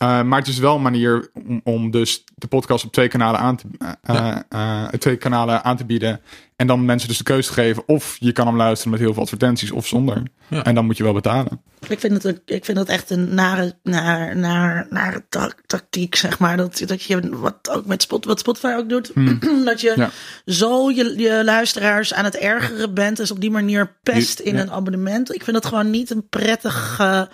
Eh, 0.01 0.23
maar 0.23 0.39
het 0.39 0.49
is 0.49 0.59
wel 0.59 0.75
een 0.77 0.83
manier 0.83 1.31
om, 1.47 1.61
om 1.65 1.91
dus 1.91 2.25
de 2.35 2.47
podcast 2.47 2.85
op 2.85 2.93
twee 2.93 3.09
kanalen, 3.09 3.41
aan 3.41 3.57
te, 3.57 3.65
eh, 4.03 4.37
eh, 4.49 4.89
twee 4.89 5.17
kanalen 5.17 5.65
aan 5.65 5.77
te 5.77 5.85
bieden. 5.85 6.21
En 6.57 6.67
dan 6.67 6.85
mensen 6.85 7.09
dus 7.09 7.19
de 7.19 7.25
keuze 7.25 7.49
te 7.49 7.55
geven 7.55 7.83
of 7.87 8.17
je 8.21 8.33
kan 8.33 8.47
hem 8.47 8.57
luisteren 8.57 8.91
met 8.93 9.01
heel 9.01 9.13
veel 9.15 9.23
advertenties 9.23 9.71
of 9.71 9.87
zonder. 9.87 10.23
Ja. 10.49 10.65
En 10.65 10.75
dan 10.75 10.85
moet 10.87 10.97
je 10.97 11.03
wel 11.03 11.13
betalen. 11.13 11.61
Ik 11.89 12.01
vind 12.01 12.13
het, 12.13 12.25
een- 12.25 12.41
ik 12.45 12.65
vind 12.65 12.79
het 12.79 12.89
echt 12.89 13.11
een 13.11 13.35
nare, 13.35 13.75
nare, 13.83 14.35
nare, 14.35 14.87
nare 14.91 15.25
ta- 15.29 15.53
tactiek, 15.67 16.15
zeg 16.15 16.39
maar. 16.39 16.57
Dat, 16.57 16.83
dat 16.87 17.03
je, 17.03 17.37
wat 17.39 17.71
ook 17.71 17.87
met 17.87 18.03
Spot, 18.03 18.25
wat 18.25 18.39
Spotify 18.39 18.75
ook 18.79 18.89
doet, 18.89 19.13
dat 19.65 19.81
je 19.81 19.93
Hmm. 19.95 20.03
Ja. 20.03 20.11
zo 20.53 20.91
je, 20.91 21.15
je 21.19 21.45
luisteraars 21.45 22.15
aan 22.15 22.25
het 22.25 22.37
ergeren 22.37 22.95
bent. 22.95 23.17
Dus 23.17 23.31
op 23.31 23.41
die 23.41 23.51
manier 23.51 23.97
pest 24.03 24.39
in 24.41 24.55
Ja. 24.55 24.61
een 24.61 24.71
abonnement. 24.73 25.35
Ik 25.35 25.45
vind 25.45 25.57
dat 25.57 25.67
gewoon 25.67 25.91
niet 25.91 26.11
een 26.11 26.29
prettige... 26.29 27.29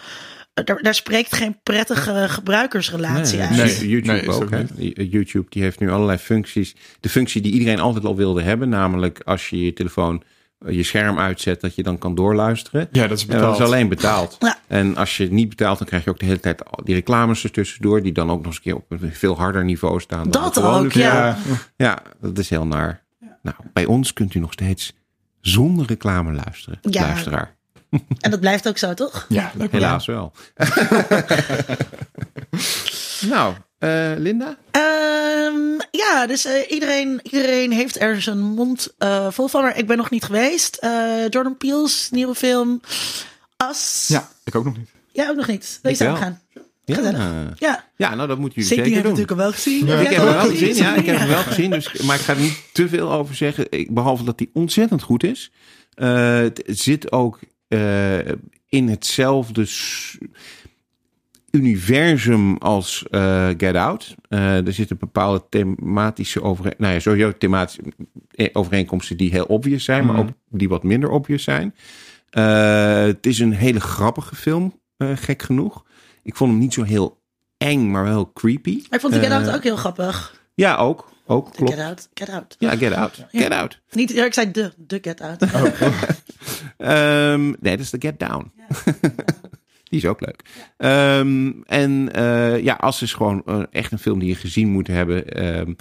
daar, 0.65 0.83
daar 0.83 0.95
spreekt 0.95 1.35
geen 1.35 1.59
prettige 1.63 2.29
gebruikersrelatie 2.29 3.39
Nee, 3.39 3.47
uit. 3.47 3.57
Nee. 3.81 3.89
YouTube 3.89 4.13
nee, 4.13 4.29
ook. 4.31 4.51
hè. 4.51 4.65
YouTube 5.03 5.47
die 5.49 5.63
heeft 5.63 5.81
nu 5.81 5.91
allerlei 5.91 6.19
functies. 6.19 6.75
De 7.01 7.09
functie 7.09 7.41
die 7.43 7.53
iedereen 7.53 7.81
altijd 7.81 8.05
al 8.05 8.17
wilde 8.17 8.43
hebben, 8.43 8.69
namelijk 8.69 9.21
als 9.25 9.49
je 9.49 9.65
je 9.65 9.73
telefoon, 9.73 10.23
eh, 10.59 10.75
je 10.75 10.83
scherm 10.83 11.19
uitzet, 11.19 11.61
dat 11.61 11.75
je 11.75 11.83
dan 11.83 11.99
kan 11.99 12.15
doorluisteren. 12.15 12.89
Ja, 12.93 13.07
dat 13.07 13.19
is 13.19 13.25
Ja, 13.25 13.29
dat 13.29 13.37
betaald. 13.41 13.59
is 13.61 13.65
alleen 13.67 13.89
betaald. 13.89 14.37
Ja. 14.41 14.59
En 14.67 14.97
als 14.97 15.17
je 15.17 15.23
het 15.23 15.33
niet 15.33 15.49
betaalt, 15.49 15.79
dan 15.79 15.87
krijg 15.87 16.05
je 16.05 16.11
ook 16.11 16.19
de 16.19 16.25
hele 16.27 16.41
tijd 16.41 16.63
die 16.85 16.95
reclames 16.95 17.45
er 17.45 17.51
tussendoor, 17.51 18.03
die 18.03 18.13
dan 18.13 18.31
ook 18.31 18.37
nog 18.37 18.47
eens 18.47 18.57
een 18.57 18.63
keer 18.63 18.75
op 18.77 18.91
een 18.91 19.13
veel 19.13 19.37
harder 19.37 19.65
niveau 19.65 20.01
staan. 20.01 20.31
Dan 20.31 20.43
Dat 20.43 20.63
ook, 20.63 20.93
ja. 20.93 21.37
Ja, 21.77 22.03
dat 22.21 22.39
is 22.39 22.51
heel 22.51 22.67
naar. 22.67 23.05
Nou, 23.43 23.57
bij 23.73 23.85
ons 23.85 24.13
kunt 24.13 24.35
u 24.35 24.39
nog 24.39 24.53
steeds 24.53 24.93
zonder 25.41 25.87
reclame 25.87 26.33
luisteren, 26.33 26.79
Ja. 26.83 27.01
luisteraar. 27.03 27.56
En 28.21 28.31
dat 28.31 28.41
blijft 28.41 28.69
ook 28.69 28.79
zo, 28.79 28.95
toch? 28.95 29.27
Ja, 29.29 29.53
leuk. 29.59 29.73
Helaas 29.73 30.07
wel. 30.07 30.33
nou, 33.33 33.55
eh, 33.79 34.13
Linda? 34.17 34.57
Ehm, 34.71 35.79
ja, 35.91 36.27
dus 36.27 36.45
eh, 36.45 36.71
iedereen, 36.71 37.21
iedereen 37.23 37.73
heeft 37.73 38.01
er 38.01 38.23
zijn 38.23 38.41
mond 38.41 38.95
eh, 38.99 39.27
vol 39.31 39.49
van. 39.49 39.63
Maar 39.63 39.79
ik 39.79 39.87
ben 39.87 39.97
nog 39.97 40.11
niet 40.11 40.25
geweest. 40.25 40.77
Eh, 40.77 41.29
Jordan 41.29 41.57
Peele's 41.57 42.09
nieuwe 42.11 42.35
film 42.35 42.81
As. 43.57 44.05
Ja, 44.09 44.29
ik 44.45 44.55
ook 44.55 44.65
nog 44.65 44.77
niet. 44.77 44.91
Ja, 45.13 45.29
ook 45.31 45.37
nog 45.37 45.47
niet. 45.47 45.79
Wil 45.83 45.91
je 45.91 45.97
samen 45.97 46.17
gaan? 46.17 46.41
Ja. 46.85 47.55
Ja, 47.59 47.85
ja, 47.97 48.15
nou 48.15 48.29
dat 48.29 48.39
moeten 48.39 48.63
jullie 48.63 48.77
zeker. 48.77 48.85
zeker 48.85 48.85
Die 48.85 48.95
heb 48.95 49.03
doen. 49.03 49.13
natuurlijk 49.13 49.31
al 49.31 49.37
wel 49.37 49.53
gezien. 49.53 49.87
Ja. 49.87 49.99
Ik 50.01 50.09
heb 50.09 50.17
hem 50.17 50.27
het 50.27 50.37
wel 50.37 50.51
gezien, 50.51 50.75
ja. 50.75 50.95
Ik 50.95 51.07
heb 51.07 51.19
hem 51.19 51.29
wel 51.29 51.43
gezien, 51.43 51.71
dus, 51.71 51.93
maar 51.93 52.17
ik 52.17 52.23
ga 52.23 52.33
er 52.33 52.41
niet 52.41 52.59
te 52.73 52.89
veel 52.89 53.13
over 53.13 53.35
zeggen. 53.35 53.67
Ik, 53.71 53.95
behalve 53.95 54.25
dat 54.25 54.39
hij 54.39 54.49
ontzettend 54.53 55.03
goed 55.03 55.25
is. 55.25 55.51
Eh, 55.95 56.39
het 56.39 56.63
zit 56.67 57.13
ook 57.13 57.39
eh, 57.69 58.19
in 58.69 58.89
hetzelfde 58.89 59.67
universum 61.51 62.57
als 62.57 63.05
eh, 63.11 63.49
Get 63.57 63.75
Out. 63.75 64.15
Eh, 64.29 64.67
er 64.67 64.73
zitten 64.73 64.99
bepaalde 64.99 65.45
thematische 65.49 66.43
overeen, 66.43 66.75
nou 66.79 66.93
ja, 66.93 67.01
sowieso 67.01 67.33
thematische 67.39 67.83
overeenkomsten 68.53 69.17
die 69.17 69.31
heel 69.31 69.45
obvious 69.45 69.85
zijn, 69.85 70.07
maar 70.07 70.19
ook 70.19 70.29
die 70.49 70.69
wat 70.69 70.83
minder 70.83 71.11
obvious 71.11 71.43
zijn. 71.43 71.75
Eh, 72.31 73.05
het 73.05 73.27
is 73.27 73.39
een 73.39 73.53
hele 73.53 73.81
grappige 73.81 74.37
film, 74.37 74.81
eh, 74.97 75.09
gek 75.15 75.43
genoeg. 75.43 75.85
Ik 76.23 76.37
vond 76.37 76.51
hem 76.51 76.61
niet 76.61 76.75
zo 76.75 76.83
heel 76.83 77.23
eng, 77.57 77.91
maar 77.91 78.03
wel 78.05 78.13
heel 78.13 78.33
creepy. 78.33 78.75
Maar 78.75 78.95
ik 78.95 79.01
vond 79.01 79.13
die 79.13 79.23
Get 79.23 79.33
Out 79.33 79.55
ook 79.55 79.63
heel 79.63 79.77
grappig. 79.77 80.46
Ja, 80.57 80.77
ook. 80.77 81.13
Ook, 81.27 81.53
klopt. 81.53 81.73
Get 81.73 81.83
Out, 81.83 82.09
Get 82.15 82.29
Out. 82.29 82.57
Ja, 82.59 82.77
Get 82.77 82.93
Out. 82.93 83.17
Ja. 83.31 83.41
Get 83.41 83.51
Out. 83.51 83.81
Niet, 83.91 84.13
ja, 84.13 84.25
ik 84.25 84.35
zei 84.35 84.51
de, 84.51 84.73
de 84.77 84.99
Get 85.03 85.21
Out. 85.21 85.43
Ehm, 86.77 87.45
nee, 87.45 87.77
dat 87.77 87.81
is 87.81 87.91
de 87.91 88.01
Get 88.01 88.19
Down. 88.19 88.53
die 89.89 89.99
is 89.99 90.07
ook 90.07 90.21
leuk. 90.21 90.43
Ehm, 90.77 91.53
en 91.67 92.13
eh, 92.13 92.63
ja, 92.63 92.75
As 92.75 93.03
is 93.03 93.15
gewoon 93.15 93.43
eh, 93.47 93.63
echt 93.71 93.93
een 93.93 93.99
film 93.99 94.19
die 94.19 94.29
je 94.29 94.35
gezien 94.35 94.69
moet 94.69 94.87
hebben. 94.87 95.29
Ehm, 95.29 95.73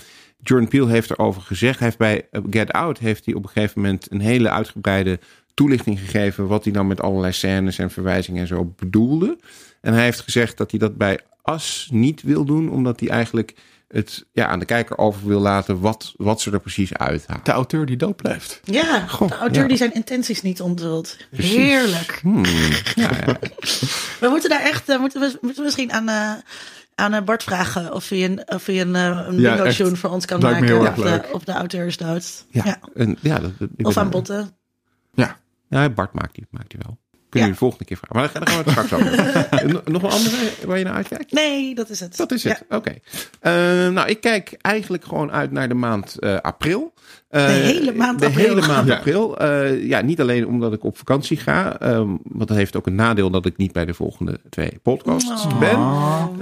Jordan 0.41 0.69
Peele 0.69 0.89
heeft 0.89 1.09
erover 1.09 1.41
gezegd. 1.41 1.79
Hij 1.79 1.87
heeft 1.87 1.99
bij 1.99 2.27
eh, 2.31 2.41
Get 2.49 2.71
Out 2.71 2.99
heeft 2.99 3.25
hij 3.25 3.33
op 3.33 3.43
een 3.43 3.49
gegeven 3.49 3.81
moment 3.81 4.11
een 4.11 4.21
hele 4.21 4.49
uitgebreide 4.49 5.19
toelichting 5.53 5.99
gegeven. 5.99 6.47
wat 6.47 6.63
hij 6.63 6.73
dan 6.73 6.87
met 6.87 7.01
allerlei 7.01 7.33
scènes 7.33 7.77
en 7.77 7.91
verwijzingen 7.91 8.41
en 8.41 8.47
zo 8.47 8.73
bedoelde. 8.75 9.37
En 9.81 9.93
hij 9.93 10.03
heeft 10.03 10.19
gezegd 10.19 10.57
dat 10.57 10.71
hij 10.71 10.79
dat 10.79 10.97
bij 10.97 11.19
As 11.41 11.89
niet 11.91 12.21
wil 12.21 12.45
doen, 12.45 12.69
omdat 12.69 12.99
hij 12.99 13.09
eigenlijk 13.09 13.55
het 13.87 14.25
ja, 14.31 14.47
aan 14.47 14.59
de 14.59 14.65
kijker 14.65 14.97
over 14.97 15.27
wil 15.27 15.39
laten 15.39 15.79
wat, 15.79 16.13
wat 16.17 16.41
ze 16.41 16.51
er 16.51 16.59
precies 16.59 16.93
uithalen. 16.93 17.43
De 17.43 17.51
auteur 17.51 17.85
die 17.85 17.97
dood 17.97 18.15
blijft. 18.15 18.59
Ja, 18.63 19.07
Goh, 19.07 19.29
de 19.29 19.35
auteur 19.37 19.61
ja. 19.61 19.67
die 19.67 19.77
zijn 19.77 19.93
intenties 19.93 20.41
niet 20.41 20.61
onthult. 20.61 21.17
Precies. 21.29 21.55
Heerlijk. 21.55 22.19
Hmm, 22.21 22.45
ja, 22.95 23.09
ja. 23.25 23.37
We 24.19 24.27
moeten 24.29 24.49
daar 24.49 24.61
echt, 24.61 24.89
eh, 24.89 24.99
moeten 24.99 25.21
we 25.21 25.37
moeten 25.41 25.59
we 25.59 25.63
misschien 25.63 25.91
aan, 25.93 26.09
eh, 26.09 26.31
aan 26.95 27.13
eh, 27.13 27.21
Bart 27.21 27.43
vragen 27.43 27.93
of 27.93 28.09
hij 28.09 28.23
een, 28.25 28.43
of 28.53 28.65
hij 28.65 28.81
een, 28.81 28.93
een 28.95 29.39
Ja, 29.39 29.55
bingo 29.55 29.71
tune 29.71 29.95
voor 29.95 30.09
ons 30.09 30.25
kan 30.25 30.39
Lijkt 30.41 30.59
maken 30.59 30.87
op, 30.87 30.97
leuk. 30.97 31.23
de, 31.23 31.33
op 31.33 31.45
de 31.45 31.51
auteursdood. 31.51 32.45
Ja, 32.49 32.61
Ja. 32.65 32.79
En, 32.95 33.17
ja, 33.21 33.39
dat, 33.39 33.51
dat- 33.59 33.69
ik 33.75 33.87
Of 33.87 33.97
aan 33.97 34.09
botten. 34.09 34.49
Ja. 35.13 35.37
Ja, 35.69 35.89
Bart 35.89 36.13
maakt 36.13 36.35
die, 36.35 36.47
maakt 36.49 36.69
die 36.69 36.79
wel. 36.85 36.97
Kunnen 37.35 37.41
jullie 37.41 37.51
de 37.51 37.57
volgende 37.57 37.85
keer 37.85 37.97
vragen. 37.97 38.39
Maar 38.39 38.63
daar 38.63 38.73
gaan 38.75 38.99
we 38.99 39.09
het 39.09 39.19
straks 39.19 39.53
over. 39.61 39.67
Nog- 39.73 39.83
Nog 39.85 40.03
een 40.03 40.09
andere 40.09 40.49
waar 40.65 40.77
je 40.77 40.83
naar 40.83 40.93
uitkijkt? 40.93 41.31
Nee, 41.31 41.75
dat 41.75 41.89
is 41.89 41.99
het. 41.99 42.17
Dat 42.17 42.31
is 42.31 42.43
het. 42.43 42.65
Oké. 42.69 42.93
Eh, 43.39 43.53
nou, 43.89 44.07
ik 44.09 44.21
kijk 44.21 44.57
eigenlijk 44.61 45.05
gewoon 45.05 45.31
uit 45.31 45.51
naar 45.51 45.67
de 45.67 45.73
maand 45.73 46.19
eh, 46.19 46.37
april. 46.41 46.93
Eh, 47.29 47.45
De 47.45 47.51
hele 47.51 47.93
maand 47.93 48.19
de 48.19 48.25
april. 48.25 48.45
hele 48.55 48.67
maand 48.67 48.87
Ja. 48.89 48.95
april. 48.95 49.37
Eh, 49.39 49.83
ja, 49.87 50.01
niet 50.01 50.21
alleen 50.21 50.47
omdat 50.47 50.73
ik 50.73 50.83
op 50.83 50.97
vakantie 50.97 51.37
ga. 51.37 51.79
ehm, 51.79 52.07
want 52.23 52.47
dat 52.47 52.57
heeft 52.57 52.75
ook 52.75 52.87
een 52.87 52.95
nadeel 52.95 53.29
dat 53.29 53.45
ik 53.45 53.57
niet 53.57 53.71
bij 53.71 53.85
de 53.85 53.93
volgende 53.93 54.39
twee 54.49 54.79
podcasts 54.83 55.45
Oh. 55.45 55.59
ben. 55.59 55.79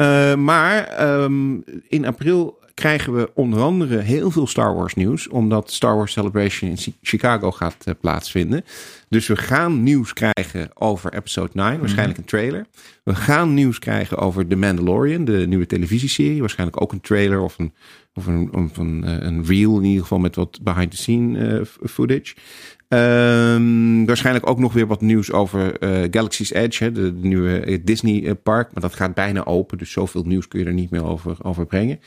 Eh, 0.07 0.35
maar 0.35 0.83
ehm, 0.87 1.53
in 1.87 2.05
april 2.05 2.61
krijgen 2.73 3.15
we 3.15 3.31
onder 3.33 3.61
andere 3.61 3.97
heel 3.97 4.31
veel 4.31 4.47
Star 4.47 4.75
Wars 4.75 4.93
nieuws. 4.93 5.27
Omdat 5.27 5.71
Star 5.71 5.95
Wars 5.95 6.11
Celebration 6.11 6.69
in 6.69 6.77
Chi- 6.77 6.95
Chicago 7.01 7.51
gaat 7.51 7.75
eh, 7.83 7.93
plaatsvinden. 8.01 8.63
Dus 9.09 9.27
we 9.27 9.35
gaan 9.35 9.83
nieuws 9.83 10.13
krijgen 10.13 10.69
over 10.73 11.13
episode 11.13 11.49
9. 11.53 11.79
Waarschijnlijk 11.79 12.17
een 12.17 12.25
trailer. 12.25 12.65
We 13.03 13.15
gaan 13.15 13.53
nieuws 13.53 13.79
krijgen 13.79 14.17
over 14.17 14.47
The 14.47 14.55
Mandalorian. 14.55 15.25
De 15.25 15.45
nieuwe 15.47 15.65
televisieserie. 15.65 16.39
Waarschijnlijk 16.39 16.81
ook 16.81 16.91
een 16.91 17.01
trailer 17.01 17.41
of 17.41 17.59
een, 17.59 17.73
of 18.13 18.25
een, 18.27 18.53
of 18.53 18.77
een, 18.77 19.03
eh, 19.03 19.17
een 19.19 19.45
reel 19.45 19.77
in 19.77 19.83
ieder 19.85 20.01
geval. 20.01 20.19
Met 20.19 20.35
wat 20.35 20.59
behind 20.61 20.91
the 20.91 20.97
scene 20.97 21.47
eh, 21.59 21.87
footage. 21.89 22.35
Ehm, 22.87 24.05
waarschijnlijk 24.05 24.49
ook 24.49 24.59
nog 24.59 24.73
weer 24.73 24.87
wat 24.87 25.01
nieuws 25.01 25.31
over 25.31 25.79
eh, 25.79 25.89
Galaxy's 26.11 26.51
Edge, 26.53 26.83
hè, 26.83 26.91
de, 26.91 27.19
de 27.21 27.27
nieuwe 27.27 27.59
eh, 27.59 27.79
Disney 27.83 28.25
eh, 28.25 28.31
park. 28.43 28.69
Maar 28.73 28.81
dat 28.81 28.95
gaat 28.95 29.13
bijna 29.13 29.45
open, 29.45 29.77
dus 29.77 29.91
zoveel 29.91 30.23
nieuws 30.23 30.47
kun 30.47 30.59
je 30.59 30.65
er 30.65 30.73
niet 30.73 30.89
meer 30.89 31.05
over, 31.05 31.37
over 31.41 31.65
brengen. 31.65 31.99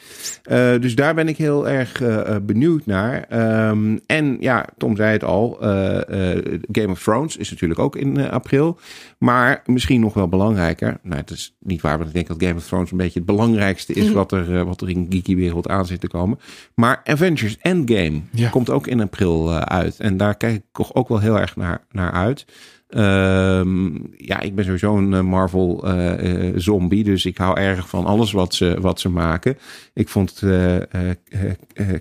Dus 0.81 0.95
daar 0.95 1.15
ben 1.15 1.29
ik 1.29 1.37
heel 1.37 1.69
erg 1.69 2.03
benieuwd 2.43 2.87
naar. 2.87 3.25
Ehm, 3.29 3.99
en 4.07 4.37
ja, 4.41 4.67
Tom 4.77 4.97
zei 4.97 5.13
het 5.13 5.25
al, 5.25 5.57
Game 6.73 6.91
of 6.91 7.03
Thrones 7.03 7.37
is 7.37 7.51
natuurlijk 7.51 7.81
ook 7.81 7.97
in 7.97 8.31
april. 8.31 8.79
Maar 9.19 9.63
misschien 9.67 10.01
nog 10.01 10.15
wel 10.15 10.29
belangrijker, 10.29 10.99
nou 11.03 11.17
het 11.17 11.31
is 11.31 11.57
niet 11.61 11.81
waar, 11.81 11.97
want 11.97 12.09
ik 12.09 12.15
denk 12.15 12.27
dat 12.27 12.43
Game 12.43 12.55
of 12.55 12.67
Thrones 12.67 12.91
een 12.91 12.97
beetje 12.97 13.19
het 13.19 13.29
belangrijkste 13.29 13.93
is 13.93 14.13
wat 14.21 14.33
er, 14.33 14.65
wat 14.65 14.81
er 14.81 14.89
in 14.91 15.07
geeky 15.11 15.37
wereld 15.37 15.69
aan 15.69 15.87
zit 15.87 16.01
te 16.01 16.09
komen. 16.09 16.39
Maar 16.75 17.01
Avengers 17.05 17.57
Endgame 17.61 18.21
Ja. 18.31 18.49
komt 18.49 18.71
ook 18.71 18.87
in 18.87 19.01
april 19.01 19.53
uit. 19.53 20.01
En 20.01 20.17
daar 20.17 20.37
kijk 20.37 20.55
ik 20.55 20.63
toch 20.77 20.95
ook 20.95 21.09
wel 21.09 21.21
heel 21.21 21.39
erg 21.39 21.57
naar, 21.57 21.85
naar 21.91 22.13
uit. 22.13 22.47
Ehm, 22.89 23.89
ja, 24.17 24.41
ik 24.41 24.55
ben 24.55 24.65
sowieso 24.65 24.97
een 24.97 25.15
eh, 25.15 25.21
Marvel 25.21 25.85
eh, 25.85 26.49
eh, 26.49 26.53
zombie, 26.57 27.05
dus 27.05 27.27
ik 27.27 27.37
hou 27.37 27.61
erg 27.61 27.89
van 27.89 28.05
alles 28.05 28.33
wat 28.33 28.55
ze, 28.55 28.77
wat 28.81 29.01
ze 29.01 29.09
maken. 29.09 29.59
Ik 29.95 30.09
vond 30.09 30.43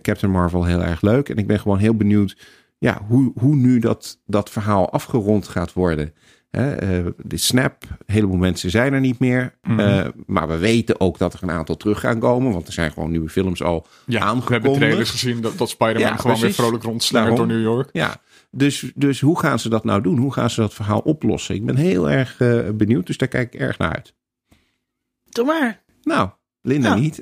Captain 0.01 0.31
Marvel 0.31 0.65
heel 0.65 0.83
erg 0.83 1.01
leuk 1.01 1.29
en 1.29 1.37
ik 1.37 1.47
ben 1.47 1.59
gewoon 1.59 1.77
heel 1.77 1.95
benieuwd 1.95 2.37
ja, 2.77 3.01
hoe, 3.07 3.31
hoe 3.35 3.55
nu 3.55 3.79
dat, 3.79 4.19
dat 4.25 4.49
verhaal 4.49 4.89
afgerond 4.89 5.47
gaat 5.47 5.73
worden. 5.73 6.13
Hè, 6.49 6.75
de 7.23 7.37
snap, 7.37 7.83
een 7.89 8.13
heleboel 8.13 8.37
mensen 8.37 8.69
zijn 8.69 8.93
er 8.93 8.99
niet 8.99 9.19
meer. 9.19 9.53
Mhm. 9.61 10.09
Maar 10.25 10.47
we 10.47 10.57
weten 10.57 10.99
ook 10.99 11.17
dat 11.17 11.33
er 11.33 11.43
een 11.43 11.51
aantal 11.51 11.77
terug 11.77 11.99
gaan 11.99 12.19
komen. 12.19 12.51
Want 12.51 12.67
er 12.67 12.73
zijn 12.73 12.91
gewoon 12.91 13.11
nieuwe 13.11 13.29
films 13.29 13.63
al 13.63 13.87
Ja, 14.05 14.19
we 14.19 14.25
aangekondigd. 14.25 14.49
hebben 14.49 14.73
trailers 14.73 15.09
gezien 15.09 15.41
dat, 15.41 15.57
dat 15.57 15.69
Spider-Man 15.69 16.01
Ja, 16.01 16.15
gewoon 16.15 16.37
precies. 16.37 16.57
weer 16.57 16.65
vrolijk 16.65 16.83
rondslingert 16.83 17.37
door. 17.37 17.47
New 17.47 17.61
York. 17.61 17.89
Ja, 17.91 18.21
dus, 18.55 18.91
dus 18.95 19.19
hoe 19.21 19.39
gaan 19.39 19.59
ze 19.59 19.69
dat 19.69 19.83
nou 19.83 20.01
doen? 20.01 20.17
Hoe 20.17 20.33
gaan 20.33 20.49
ze 20.49 20.61
dat 20.61 20.73
verhaal 20.73 20.99
oplossen? 20.99 21.55
Ik 21.55 21.65
ben 21.65 21.75
heel 21.75 22.09
erg 22.09 22.39
eh, 22.39 22.59
benieuwd, 22.73 23.07
dus 23.07 23.17
daar 23.17 23.27
kijk 23.27 23.53
ik 23.53 23.59
erg 23.59 23.77
naar 23.77 23.93
uit. 23.93 24.13
Doe 25.29 25.45
maar. 25.45 25.81
Nou, 26.03 26.29
Linda 26.61 26.89
Nou. 26.89 27.01
niet. 27.01 27.19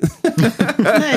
Nee. 0.76 1.16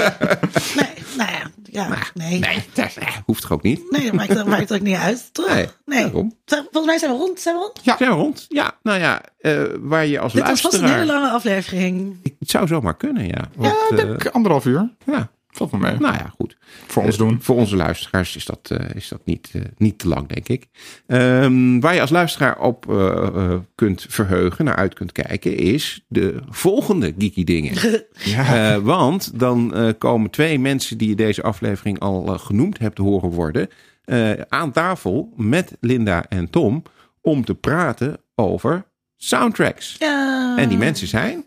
nee. 0.76 0.88
Nou 1.18 1.30
ja. 1.31 1.49
ja 1.64 1.98
nee. 2.14 2.39
Nee, 2.39 2.64
dat 2.73 2.95
eh, 2.95 3.07
hoeft 3.26 3.41
toch 3.41 3.52
ook 3.52 3.61
niet? 3.61 3.91
Nee, 3.91 4.03
dat 4.06 4.14
maakt, 4.14 4.35
dat 4.35 4.48
maakt 4.48 4.73
ook 4.73 4.81
niet 4.81 4.95
uit, 4.95 5.30
toch? 5.34 5.48
Nee, 5.53 5.68
Nee. 5.85 6.03
Daarom. 6.03 6.38
Volgens 6.45 6.85
mij 6.85 6.98
zijn 6.98 7.11
we 7.11 7.18
rond. 7.18 7.39
Zijn 7.39 7.56
we 7.56 7.61
rond? 7.61 7.80
Ja. 7.84 7.98
Zijn 7.98 8.10
we 8.10 8.15
rond? 8.15 8.45
Ja, 8.49 8.77
nou 8.84 8.99
ja, 8.99 9.22
eh, 9.39 9.64
waar 9.80 10.06
je 10.06 10.19
als 10.19 10.34
Dit 10.34 10.48
was 10.48 10.61
vast 10.61 10.73
een 10.73 10.80
luisteraar... 10.80 11.06
hele 11.07 11.19
lange 11.19 11.35
aflevering. 11.35 12.18
Het 12.39 12.49
zou 12.49 12.68
zomaar 12.68 12.98
kunnen, 12.98 13.27
ja. 13.27 13.49
Ja, 13.60 13.61
Want, 13.61 13.91
ik 13.91 13.99
eh, 13.99 14.06
denk 14.06 14.26
anderhalf 14.27 14.65
uur. 14.65 14.89
ja, 15.06 15.30
Valt 15.58 15.72
wel 15.72 15.80
mee. 15.80 15.98
nou 16.00 16.14
ja, 16.14 16.34
goed. 16.38 16.58
Voor 16.88 17.04
ons 17.04 17.14
Eh, 17.14 17.20
doen. 17.20 17.38
Voor 17.42 17.56
onze 17.56 17.76
luisteraars 17.76 18.36
is 18.36 18.46
dat, 18.46 18.60
eh, 18.72 18.96
is 18.96 19.08
dat 19.08 19.22
niet, 19.26 19.50
eh, 19.54 19.62
niet 19.78 20.00
te 20.00 20.08
lang, 20.08 20.28
denk 20.28 20.48
ik. 20.48 20.68
Ehm, 21.08 21.80
waar 21.80 21.94
je 21.94 22.02
als 22.02 22.10
luisteraar 22.10 22.60
op 22.60 22.90
eh, 22.90 23.28
eh, 23.28 23.60
kunt 23.76 24.06
verheugen, 24.10 24.66
naar 24.66 24.76
uit 24.76 24.94
kunt 24.94 25.12
kijken, 25.12 25.58
is 25.58 26.06
de 26.08 26.40
volgende 26.50 27.14
geeky 27.18 27.44
dingen. 27.44 27.74
Ja. 28.24 28.74
Eh, 28.74 28.82
want 28.82 29.40
dan 29.40 29.74
eh, 29.76 29.90
komen 29.98 30.30
twee 30.30 30.60
mensen 30.60 30.98
die 30.98 31.10
je 31.10 31.16
deze 31.16 31.42
aflevering 31.44 32.00
al 32.00 32.38
genoemd 32.38 32.80
hebt 32.80 32.98
horen 32.98 33.30
worden, 33.30 33.70
eh, 34.04 34.32
aan 34.50 34.72
tafel 34.72 35.34
met 35.36 35.78
Linda 35.80 36.26
en 36.30 36.50
Tom 36.50 36.84
om 37.22 37.46
te 37.46 37.56
praten 37.56 38.18
over 38.36 38.86
soundtracks. 39.18 39.96
Ja. 40.00 40.58
En 40.58 40.70
die 40.70 40.78
mensen 40.78 41.08
zijn 41.08 41.46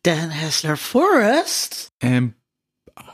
Dan 0.00 0.28
Hessler 0.30 0.76
Forrest. 0.76 1.92
En 1.98 2.36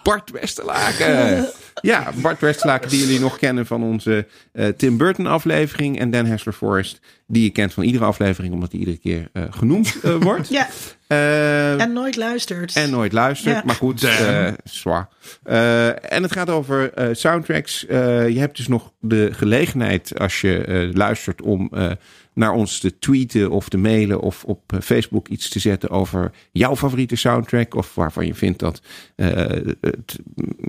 Bart 0.08 0.30
Westerlaken. 0.30 1.46
Ja, 1.82 2.10
Bart 2.22 2.40
Westerlaken, 2.40 2.88
die 2.90 3.00
jullie 3.00 3.20
nog 3.20 3.38
kennen 3.38 3.66
van 3.66 3.82
onze 3.82 4.26
eh, 4.52 4.66
Tim 4.68 4.96
Burton 4.96 5.26
aflevering. 5.26 5.98
En 5.98 6.10
Dan 6.10 6.26
Hessler 6.26 6.54
Forrest, 6.54 7.00
die 7.26 7.42
je 7.42 7.50
kent 7.50 7.72
van 7.72 7.84
iedere 7.84 8.04
aflevering, 8.04 8.52
omdat 8.54 8.70
die 8.70 8.80
iedere 8.80 8.98
keer 8.98 9.28
eh, 9.32 9.42
genoemd 9.50 9.96
eh, 10.02 10.14
wordt. 10.28 10.48
Ja, 10.48 10.68
Eh, 11.06 11.80
en 11.80 11.92
nooit 11.92 12.16
luistert. 12.16 12.74
en 12.76 12.90
nooit 12.90 13.12
luistert, 13.12 13.54
Ja. 13.56 13.62
maar 13.64 13.74
goed, 13.74 14.04
eh 14.04 14.48
zwaar. 14.64 15.08
Eh, 15.42 16.12
en 16.12 16.22
het 16.22 16.32
gaat 16.32 16.50
over 16.50 16.92
eh, 16.92 17.06
soundtracks. 17.12 17.86
Eh, 17.86 18.28
je 18.28 18.38
hebt 18.38 18.56
dus 18.56 18.68
nog 18.68 18.92
de 19.00 19.28
gelegenheid 19.32 20.18
als 20.18 20.40
je 20.40 20.64
eh, 20.64 20.94
luistert 20.94 21.42
om 21.42 21.68
eh, 21.72 21.90
naar 22.38 22.52
ons 22.52 22.78
te 22.78 22.98
tweeten 22.98 23.50
of 23.50 23.68
te 23.68 23.78
mailen 23.78 24.20
of 24.20 24.44
op 24.44 24.72
eh, 24.72 24.80
Facebook 24.80 25.28
iets 25.28 25.48
te 25.48 25.58
zetten 25.58 25.90
over 25.90 26.32
jouw 26.52 26.76
favoriete 26.76 27.16
soundtrack 27.16 27.74
of 27.74 27.94
waarvan 27.94 28.26
je 28.26 28.34
vindt 28.34 28.58
dat 28.58 28.82
het, 29.16 30.18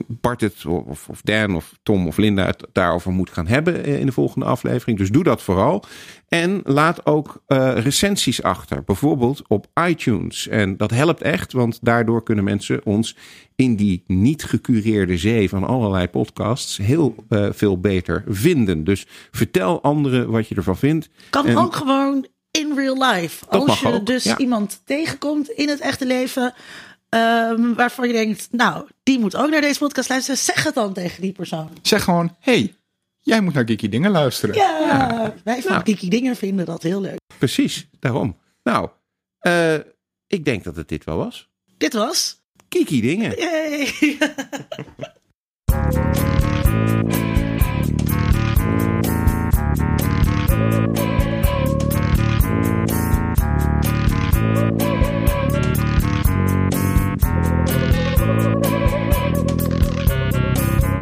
Bart 0.08 0.42
het 0.42 0.66
of, 0.66 1.10
of 1.10 1.22
Dan 1.22 1.56
of 1.56 1.74
Tom 1.84 2.08
of 2.08 2.18
Linda 2.18 2.46
het 2.46 2.68
daarover 2.72 3.12
moet 3.12 3.30
gaan 3.30 3.48
hebben 3.48 3.84
eh, 3.84 4.00
in 4.00 4.06
de 4.06 4.12
volgende 4.12 4.46
aflevering. 4.46 4.98
Dus 4.98 5.10
doe 5.10 5.24
dat 5.24 5.42
vooral. 5.42 5.84
En 6.30 6.62
laat 6.64 7.06
ook 7.06 7.42
eh, 7.48 7.72
recensies 7.78 8.44
achter, 8.44 8.84
bijvoorbeeld 8.84 9.42
op 9.48 9.68
iTunes. 9.88 10.48
En 10.48 10.78
dat 10.78 10.92
helpt 10.92 11.22
echt, 11.22 11.52
want 11.54 11.80
daardoor 11.82 12.24
kunnen 12.24 12.44
mensen 12.44 12.86
ons 12.86 13.16
in 13.56 13.76
die 13.76 14.04
niet 14.08 14.44
gecureerde 14.44 15.18
zee 15.18 15.50
van 15.50 15.64
allerlei 15.64 16.08
podcasts 16.08 16.78
heel 16.78 17.16
eh, 17.30 17.48
veel 17.52 17.80
beter 17.80 18.24
vinden. 18.28 18.84
Dus 18.84 19.06
vertel 19.32 19.82
anderen 19.82 20.30
wat 20.30 20.48
je 20.48 20.56
ervan 20.56 20.78
vindt. 20.78 21.10
kan 21.30 21.46
en- 21.48 21.58
ook 21.58 21.76
gewoon 21.76 22.28
in 22.52 22.72
real 22.76 23.12
life. 23.12 23.46
Dat 23.50 23.54
Als 23.60 23.66
mag 23.68 23.80
je 23.80 23.88
ook, 24.00 24.06
dus 24.06 24.24
ja. 24.24 24.38
iemand 24.38 24.82
tegenkomt 24.86 25.50
in 25.50 25.70
het 25.70 25.80
echte 25.80 26.06
leven. 26.06 26.54
ehm, 27.10 27.74
waarvan 27.74 28.08
je 28.08 28.14
denkt, 28.14 28.48
nou, 28.52 28.86
die 29.04 29.20
moet 29.20 29.36
ook 29.36 29.50
naar 29.50 29.62
deze 29.62 29.80
podcast 29.80 30.10
luisteren. 30.10 30.40
Zeg 30.40 30.64
het 30.64 30.74
dan 30.74 30.94
tegen 30.94 31.22
die 31.22 31.32
persoon. 31.32 31.70
zeg 31.82 32.04
gewoon, 32.04 32.36
hey, 32.40 32.74
Jij 33.30 33.42
moet 33.42 33.54
naar 33.54 33.64
Kiki 33.64 33.90
Dingen 33.90 34.12
luisteren. 34.12 34.56
Ja, 34.56 35.34
wij 35.44 35.62
van 35.62 35.72
nou. 35.72 35.84
Kiki 35.84 36.10
Dingen 36.10 36.36
vinden 36.36 36.66
dat 36.66 36.84
heel 36.84 37.02
leuk. 37.02 37.20
Precies, 37.38 37.88
daarom. 38.00 38.38
Nou, 38.64 38.90
eh, 39.40 39.76
ik 40.28 40.46
denk 40.46 40.64
dat 40.64 40.76
het 40.76 40.88
dit 40.88 41.04
wel 41.04 41.18
was. 41.18 41.50
Dit 41.78 41.94
was? 41.94 42.42
Kiki 42.68 43.02
Dingen. 43.02 43.36
Yay. 43.38 44.18